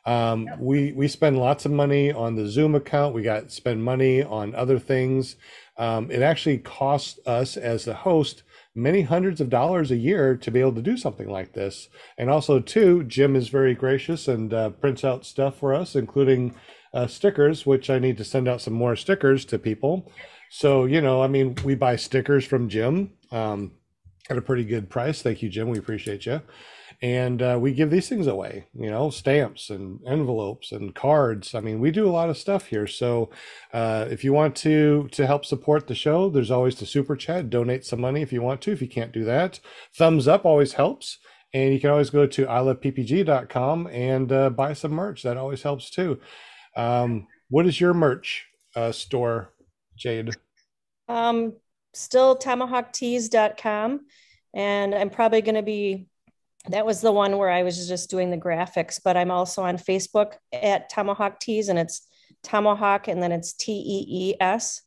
Um, 0.06 0.48
we 0.60 0.94
we 0.94 1.08
spend 1.08 1.38
lots 1.38 1.66
of 1.66 1.72
money 1.72 2.12
on 2.12 2.36
the 2.36 2.48
Zoom 2.48 2.74
account. 2.74 3.14
We 3.14 3.22
got 3.22 3.52
spend 3.52 3.84
money 3.84 4.24
on 4.24 4.56
other 4.56 4.80
things. 4.80 5.36
Um, 5.78 6.10
it 6.10 6.22
actually 6.22 6.58
costs 6.60 7.20
us 7.28 7.56
as 7.58 7.86
the 7.86 7.94
host 7.94 8.44
many 8.76 9.02
hundreds 9.02 9.42
of 9.42 9.50
dollars 9.50 9.92
a 9.92 9.96
year 9.96 10.36
to 10.38 10.52
be 10.52 10.60
able 10.60 10.76
to 10.76 10.82
do 10.82 10.98
something 10.98 11.30
like 11.30 11.54
this. 11.54 11.90
And 12.18 12.30
also, 12.30 12.60
too, 12.60 13.04
Jim 13.04 13.36
is 13.36 13.50
very 13.50 13.76
gracious 13.76 14.28
and 14.28 14.54
uh, 14.54 14.70
prints 14.70 15.04
out 15.04 15.26
stuff 15.26 15.58
for 15.58 15.74
us, 15.74 15.96
including 15.96 16.56
uh, 16.94 17.08
stickers, 17.08 17.66
which 17.66 17.90
I 17.90 18.00
need 18.00 18.18
to 18.18 18.24
send 18.24 18.48
out 18.48 18.62
some 18.62 18.74
more 18.74 18.96
stickers 18.96 19.46
to 19.46 19.60
people. 19.60 20.12
So, 20.50 20.86
you 20.86 21.02
know, 21.02 21.22
I 21.22 21.28
mean, 21.28 21.56
we 21.64 21.76
buy 21.76 21.96
stickers 21.96 22.46
from 22.46 22.70
Jim 22.70 23.12
um, 23.32 23.74
at 24.30 24.38
a 24.38 24.42
pretty 24.42 24.64
good 24.64 24.90
price. 24.90 25.22
Thank 25.22 25.42
you, 25.42 25.50
Jim. 25.50 25.70
We 25.70 25.78
appreciate 25.78 26.26
you. 26.26 26.42
And 27.02 27.42
uh, 27.42 27.58
we 27.62 27.72
give 27.72 27.92
these 27.92 28.10
things 28.10 28.28
away, 28.28 28.68
you 28.74 28.90
know, 28.90 29.10
stamps 29.10 29.70
and 29.70 30.02
envelopes 30.06 30.74
and 30.74 30.94
cards. 30.94 31.56
I 31.56 31.62
mean, 31.62 31.80
we 31.80 31.92
do 31.92 32.06
a 32.06 32.12
lot 32.12 32.30
of 32.30 32.38
stuff 32.38 32.66
here. 32.66 32.88
So, 32.88 33.30
uh, 33.72 34.08
if 34.10 34.26
you 34.26 34.34
want 34.34 34.56
to 34.58 35.08
to 35.14 35.26
help 35.26 35.46
support 35.46 35.88
the 35.88 35.96
show, 35.96 36.30
there's 36.30 36.52
always 36.52 36.76
the 36.76 36.86
super 36.86 37.16
chat. 37.16 37.50
Donate 37.50 37.86
some 37.86 38.02
money 38.02 38.22
if 38.22 38.34
you 38.34 38.42
want 38.42 38.62
to. 38.64 38.74
If 38.74 38.82
you 38.82 38.90
can't 38.90 39.14
do 39.14 39.24
that, 39.24 39.62
thumbs 39.96 40.28
up 40.28 40.44
always 40.46 40.74
helps. 40.74 41.20
And 41.54 41.74
you 41.74 41.80
can 41.80 41.90
always 41.90 42.10
go 42.10 42.28
to 42.28 42.46
iloveppg.com 42.46 43.88
and 43.88 44.32
uh, 44.32 44.50
buy 44.52 44.74
some 44.74 44.92
merch. 44.92 45.24
That 45.24 45.38
always 45.38 45.64
helps 45.64 45.90
too. 45.90 46.20
Um, 46.76 47.28
what 47.50 47.66
is 47.66 47.80
your 47.82 47.94
merch 47.94 48.46
uh, 48.76 48.92
store, 48.92 49.54
Jade? 49.98 50.36
Um, 51.08 51.54
still 51.94 52.38
tomahawktees.com. 52.38 54.02
And 54.54 54.96
I'm 54.96 55.10
probably 55.10 55.42
going 55.42 55.56
to 55.56 55.64
be, 55.64 56.08
that 56.68 56.86
was 56.86 57.02
the 57.02 57.12
one 57.12 57.38
where 57.38 57.50
I 57.50 57.64
was 57.64 57.88
just 57.88 58.10
doing 58.10 58.32
the 58.32 58.38
graphics, 58.38 59.00
but 59.04 59.16
I'm 59.16 59.32
also 59.32 59.64
on 59.64 59.78
Facebook 59.78 60.34
at 60.52 60.90
Tomahawk 60.90 61.40
Tees 61.40 61.70
and 61.70 61.80
it's 61.80 62.08
Tomahawk 62.44 63.08
and 63.08 63.24
then 63.24 63.32
it's 63.32 63.54
T 63.54 63.72
E 63.72 64.06
E 64.32 64.36
S. 64.40 64.82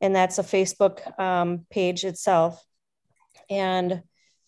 And 0.00 0.14
that's 0.14 0.38
a 0.38 0.42
Facebook 0.42 1.18
um, 1.18 1.64
page 1.70 2.04
itself. 2.04 2.62
And 3.48 4.02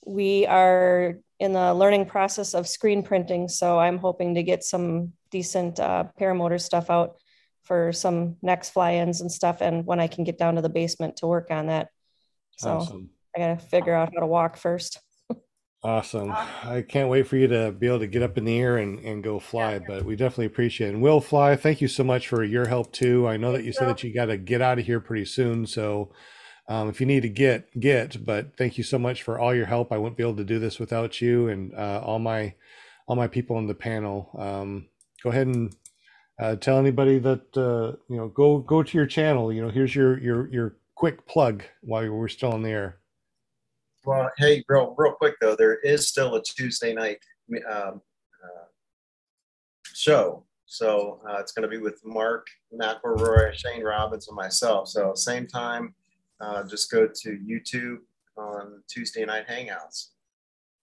we 0.04 0.46
are 0.46 1.18
in 1.40 1.52
the 1.52 1.72
learning 1.72 2.04
process 2.04 2.52
of 2.52 2.68
screen 2.68 3.02
printing. 3.02 3.48
So 3.48 3.78
I'm 3.78 3.98
hoping 3.98 4.34
to 4.34 4.42
get 4.42 4.62
some 4.62 5.12
decent 5.30 5.80
uh, 5.80 6.04
paramotor 6.20 6.60
stuff 6.60 6.90
out 6.90 7.16
for 7.64 7.92
some 7.92 8.36
next 8.42 8.70
fly-ins 8.70 9.20
and 9.20 9.30
stuff 9.30 9.60
and 9.60 9.84
when 9.84 10.00
I 10.00 10.06
can 10.06 10.24
get 10.24 10.38
down 10.38 10.54
to 10.56 10.62
the 10.62 10.68
basement 10.68 11.18
to 11.18 11.26
work 11.26 11.50
on 11.50 11.66
that. 11.66 11.88
So 12.56 12.78
Awesome. 12.78 13.10
I 13.36 13.40
gotta 13.40 13.58
figure 13.58 13.94
out 13.94 14.10
how 14.14 14.20
to 14.20 14.26
walk 14.26 14.56
first. 14.56 15.00
Awesome. 15.84 16.32
I 16.32 16.84
can't 16.86 17.09
wait 17.09 17.28
for 17.28 17.36
you 17.36 17.46
to 17.46 17.70
be 17.70 17.86
able 17.86 18.00
to 18.00 18.09
get 18.09 18.22
up 18.22 18.36
in 18.36 18.44
the 18.44 18.59
air 18.59 18.78
and, 18.78 18.98
and 18.98 19.22
go 19.22 19.38
fly, 19.38 19.78
but 19.78 20.05
we 20.05 20.16
definitely 20.16 20.46
appreciate 20.46 20.88
it. 20.88 20.94
And 20.94 21.02
Will 21.02 21.20
Fly, 21.20 21.55
thank 21.55 21.80
you 21.80 21.86
so 21.86 22.02
much 22.02 22.26
for 22.26 22.42
your 22.42 22.66
help 22.66 22.92
too. 22.92 23.28
I 23.28 23.36
know 23.36 23.52
that 23.52 23.62
you 23.62 23.72
said 23.72 23.88
that 23.88 24.02
you 24.02 24.12
got 24.12 24.26
to 24.26 24.36
get 24.36 24.60
out 24.60 24.80
of 24.80 24.86
here 24.86 24.98
pretty 24.98 25.24
soon. 25.24 25.66
So 25.66 26.12
um, 26.68 26.88
if 26.88 27.00
you 27.00 27.06
need 27.06 27.22
to 27.22 27.28
get, 27.28 27.78
get, 27.78 28.24
but 28.26 28.56
thank 28.56 28.76
you 28.76 28.82
so 28.82 28.98
much 28.98 29.22
for 29.22 29.38
all 29.38 29.55
your 29.55 29.66
help. 29.66 29.92
I 29.92 29.98
wouldn't 29.98 30.16
be 30.16 30.24
able 30.24 30.36
to 30.36 30.44
do 30.44 30.59
this 30.59 30.80
without 30.80 31.20
you 31.20 31.46
and 31.48 31.72
uh, 31.74 32.02
all 32.05 32.18
my, 32.18 32.55
all 33.06 33.14
my 33.14 33.28
people 33.28 33.55
on 33.55 33.68
the 33.68 33.74
panel. 33.74 34.30
Um, 34.36 34.88
go 35.22 35.30
ahead 35.30 35.46
and 35.46 35.76
uh, 36.40 36.56
tell 36.56 36.78
anybody 36.78 37.20
that, 37.20 37.56
uh, 37.56 37.96
you 38.09 38.16
know, 38.16 38.26
go, 38.26 38.59
go 38.59 38.82
to 38.82 38.98
your 38.98 39.06
channel, 39.06 39.52
you 39.52 39.62
know, 39.62 39.70
here's 39.70 39.94
your, 39.94 40.18
your, 40.18 40.52
your 40.52 40.76
quick 40.96 41.24
plug 41.28 41.62
while 41.82 42.10
we're 42.10 42.26
still 42.26 42.50
on 42.50 42.62
the 42.62 42.70
air. 42.70 42.98
Well, 44.09 44.30
hey, 44.39 44.64
real 44.68 44.94
real 44.97 45.12
quick 45.12 45.35
though, 45.39 45.55
there 45.55 45.80
is 45.80 46.09
still 46.09 46.35
a 46.36 46.43
Tuesday 46.43 46.94
night 46.94 47.18
um, 47.70 48.01
uh, 48.43 48.64
show. 49.93 50.47
So 50.64 51.20
uh, 51.28 51.36
it's 51.40 51.52
going 51.52 51.64
to 51.64 51.68
be 51.68 51.76
with 51.76 52.01
Mark 52.06 52.47
McElroy, 52.72 53.52
Shane 53.52 53.82
Robbins, 53.82 54.28
and 54.28 54.35
myself. 54.35 54.89
So 54.89 55.12
same 55.14 55.47
time, 55.47 55.94
uh, 56.40 56.62
just 56.62 56.90
go 56.90 57.06
to 57.06 57.28
YouTube 57.39 57.98
on 58.39 58.82
Tuesday 58.89 59.26
night 59.26 59.47
hangouts. 59.47 60.09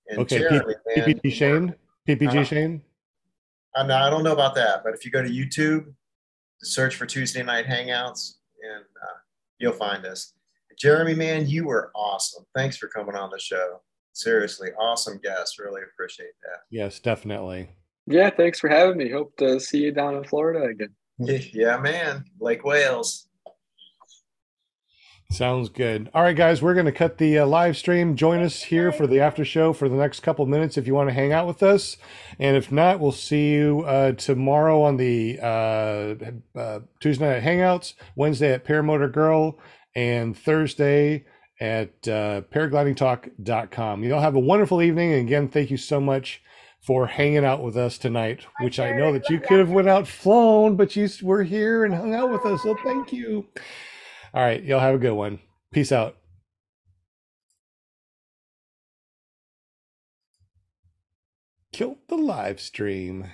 And 0.07 0.19
Okay, 0.19 0.37
Jeremy, 0.37 0.75
P- 0.95 1.01
man, 1.01 1.15
PPG 1.15 1.33
Shane, 1.33 1.75
PPG 2.07 2.27
Uh-huh. 2.27 2.43
Shane. 2.43 2.83
I, 3.75 3.87
know, 3.87 3.95
I 3.95 4.11
don't 4.11 4.23
know 4.23 4.33
about 4.33 4.53
that, 4.53 4.83
but 4.83 4.93
if 4.93 5.03
you 5.03 5.09
go 5.09 5.23
to 5.23 5.29
YouTube, 5.29 5.91
search 6.61 6.95
for 6.95 7.07
Tuesday 7.07 7.41
Night 7.41 7.65
Hangouts, 7.65 8.35
and 8.63 8.83
uh, 8.83 9.17
you'll 9.57 9.73
find 9.73 10.05
us. 10.05 10.33
Jeremy, 10.79 11.15
man, 11.15 11.47
you 11.47 11.65
were 11.65 11.91
awesome. 11.95 12.45
Thanks 12.55 12.77
for 12.77 12.87
coming 12.87 13.15
on 13.15 13.29
the 13.29 13.39
show. 13.39 13.81
Seriously, 14.13 14.69
awesome 14.79 15.19
guest. 15.21 15.59
Really 15.59 15.81
appreciate 15.81 16.33
that. 16.43 16.59
Yes, 16.69 16.99
definitely. 16.99 17.69
Yeah, 18.07 18.29
thanks 18.29 18.59
for 18.59 18.69
having 18.69 18.97
me. 18.97 19.09
Hope 19.09 19.35
to 19.37 19.59
see 19.59 19.79
you 19.83 19.91
down 19.91 20.15
in 20.15 20.23
Florida 20.23 20.65
again. 20.65 20.93
Yeah, 21.53 21.77
man. 21.77 22.25
Lake 22.41 22.65
Wales. 22.65 23.29
Sounds 25.31 25.69
good. 25.69 26.09
All 26.13 26.21
right, 26.21 26.35
guys, 26.35 26.61
we're 26.61 26.75
going 26.75 26.85
to 26.85 26.91
cut 26.91 27.17
the 27.17 27.39
uh, 27.39 27.45
live 27.45 27.75
stream. 27.75 28.15
Join 28.15 28.41
us 28.41 28.63
here 28.63 28.91
for 28.91 29.07
the 29.07 29.19
after 29.19 29.43
show 29.43 29.73
for 29.73 29.89
the 29.89 29.95
next 29.95 30.19
couple 30.21 30.45
minutes 30.45 30.77
if 30.77 30.85
you 30.85 30.93
want 30.93 31.09
to 31.09 31.13
hang 31.13 31.33
out 31.33 31.47
with 31.47 31.63
us. 31.63 31.97
And 32.37 32.55
if 32.55 32.71
not, 32.71 32.99
we'll 32.99 33.11
see 33.11 33.51
you 33.51 33.81
uh, 33.81 34.11
tomorrow 34.13 34.83
on 34.83 34.97
the 34.97 35.39
uh, 35.41 36.15
uh, 36.57 36.79
Tuesday 36.99 37.27
night 37.27 37.43
hangouts, 37.43 37.95
Wednesday 38.15 38.53
at 38.53 38.65
Paramotor 38.65 39.11
Girl, 39.11 39.57
and 39.95 40.37
Thursday 40.37 41.25
at 41.59 42.07
uh, 42.07 42.41
paraglidingtalk.com. 42.51 44.03
You 44.03 44.13
all 44.13 44.21
have 44.21 44.35
a 44.35 44.39
wonderful 44.39 44.81
evening. 44.81 45.13
And 45.13 45.21
again, 45.21 45.47
thank 45.47 45.71
you 45.71 45.77
so 45.77 45.99
much 46.01 46.41
for 46.81 47.07
hanging 47.07 47.45
out 47.45 47.63
with 47.63 47.77
us 47.77 47.97
tonight, 47.97 48.45
which 48.59 48.79
I 48.79 48.91
know 48.91 49.11
that 49.13 49.29
you 49.29 49.39
could 49.39 49.59
have 49.59 49.71
went 49.71 49.89
out 49.89 50.07
flown, 50.07 50.75
but 50.75 50.95
you 50.95 51.09
were 51.23 51.43
here 51.43 51.85
and 51.85 51.93
hung 51.93 52.13
out 52.13 52.31
with 52.31 52.45
us. 52.45 52.61
So 52.61 52.75
thank 52.83 53.11
you. 53.11 53.47
All 54.33 54.43
right. 54.43 54.63
Y'all 54.63 54.79
have 54.79 54.95
a 54.95 54.99
good 54.99 55.13
one. 55.13 55.39
Peace 55.71 55.91
out. 55.91 56.17
Killed 61.71 61.97
the 62.07 62.15
live 62.15 62.61
stream. 62.61 63.31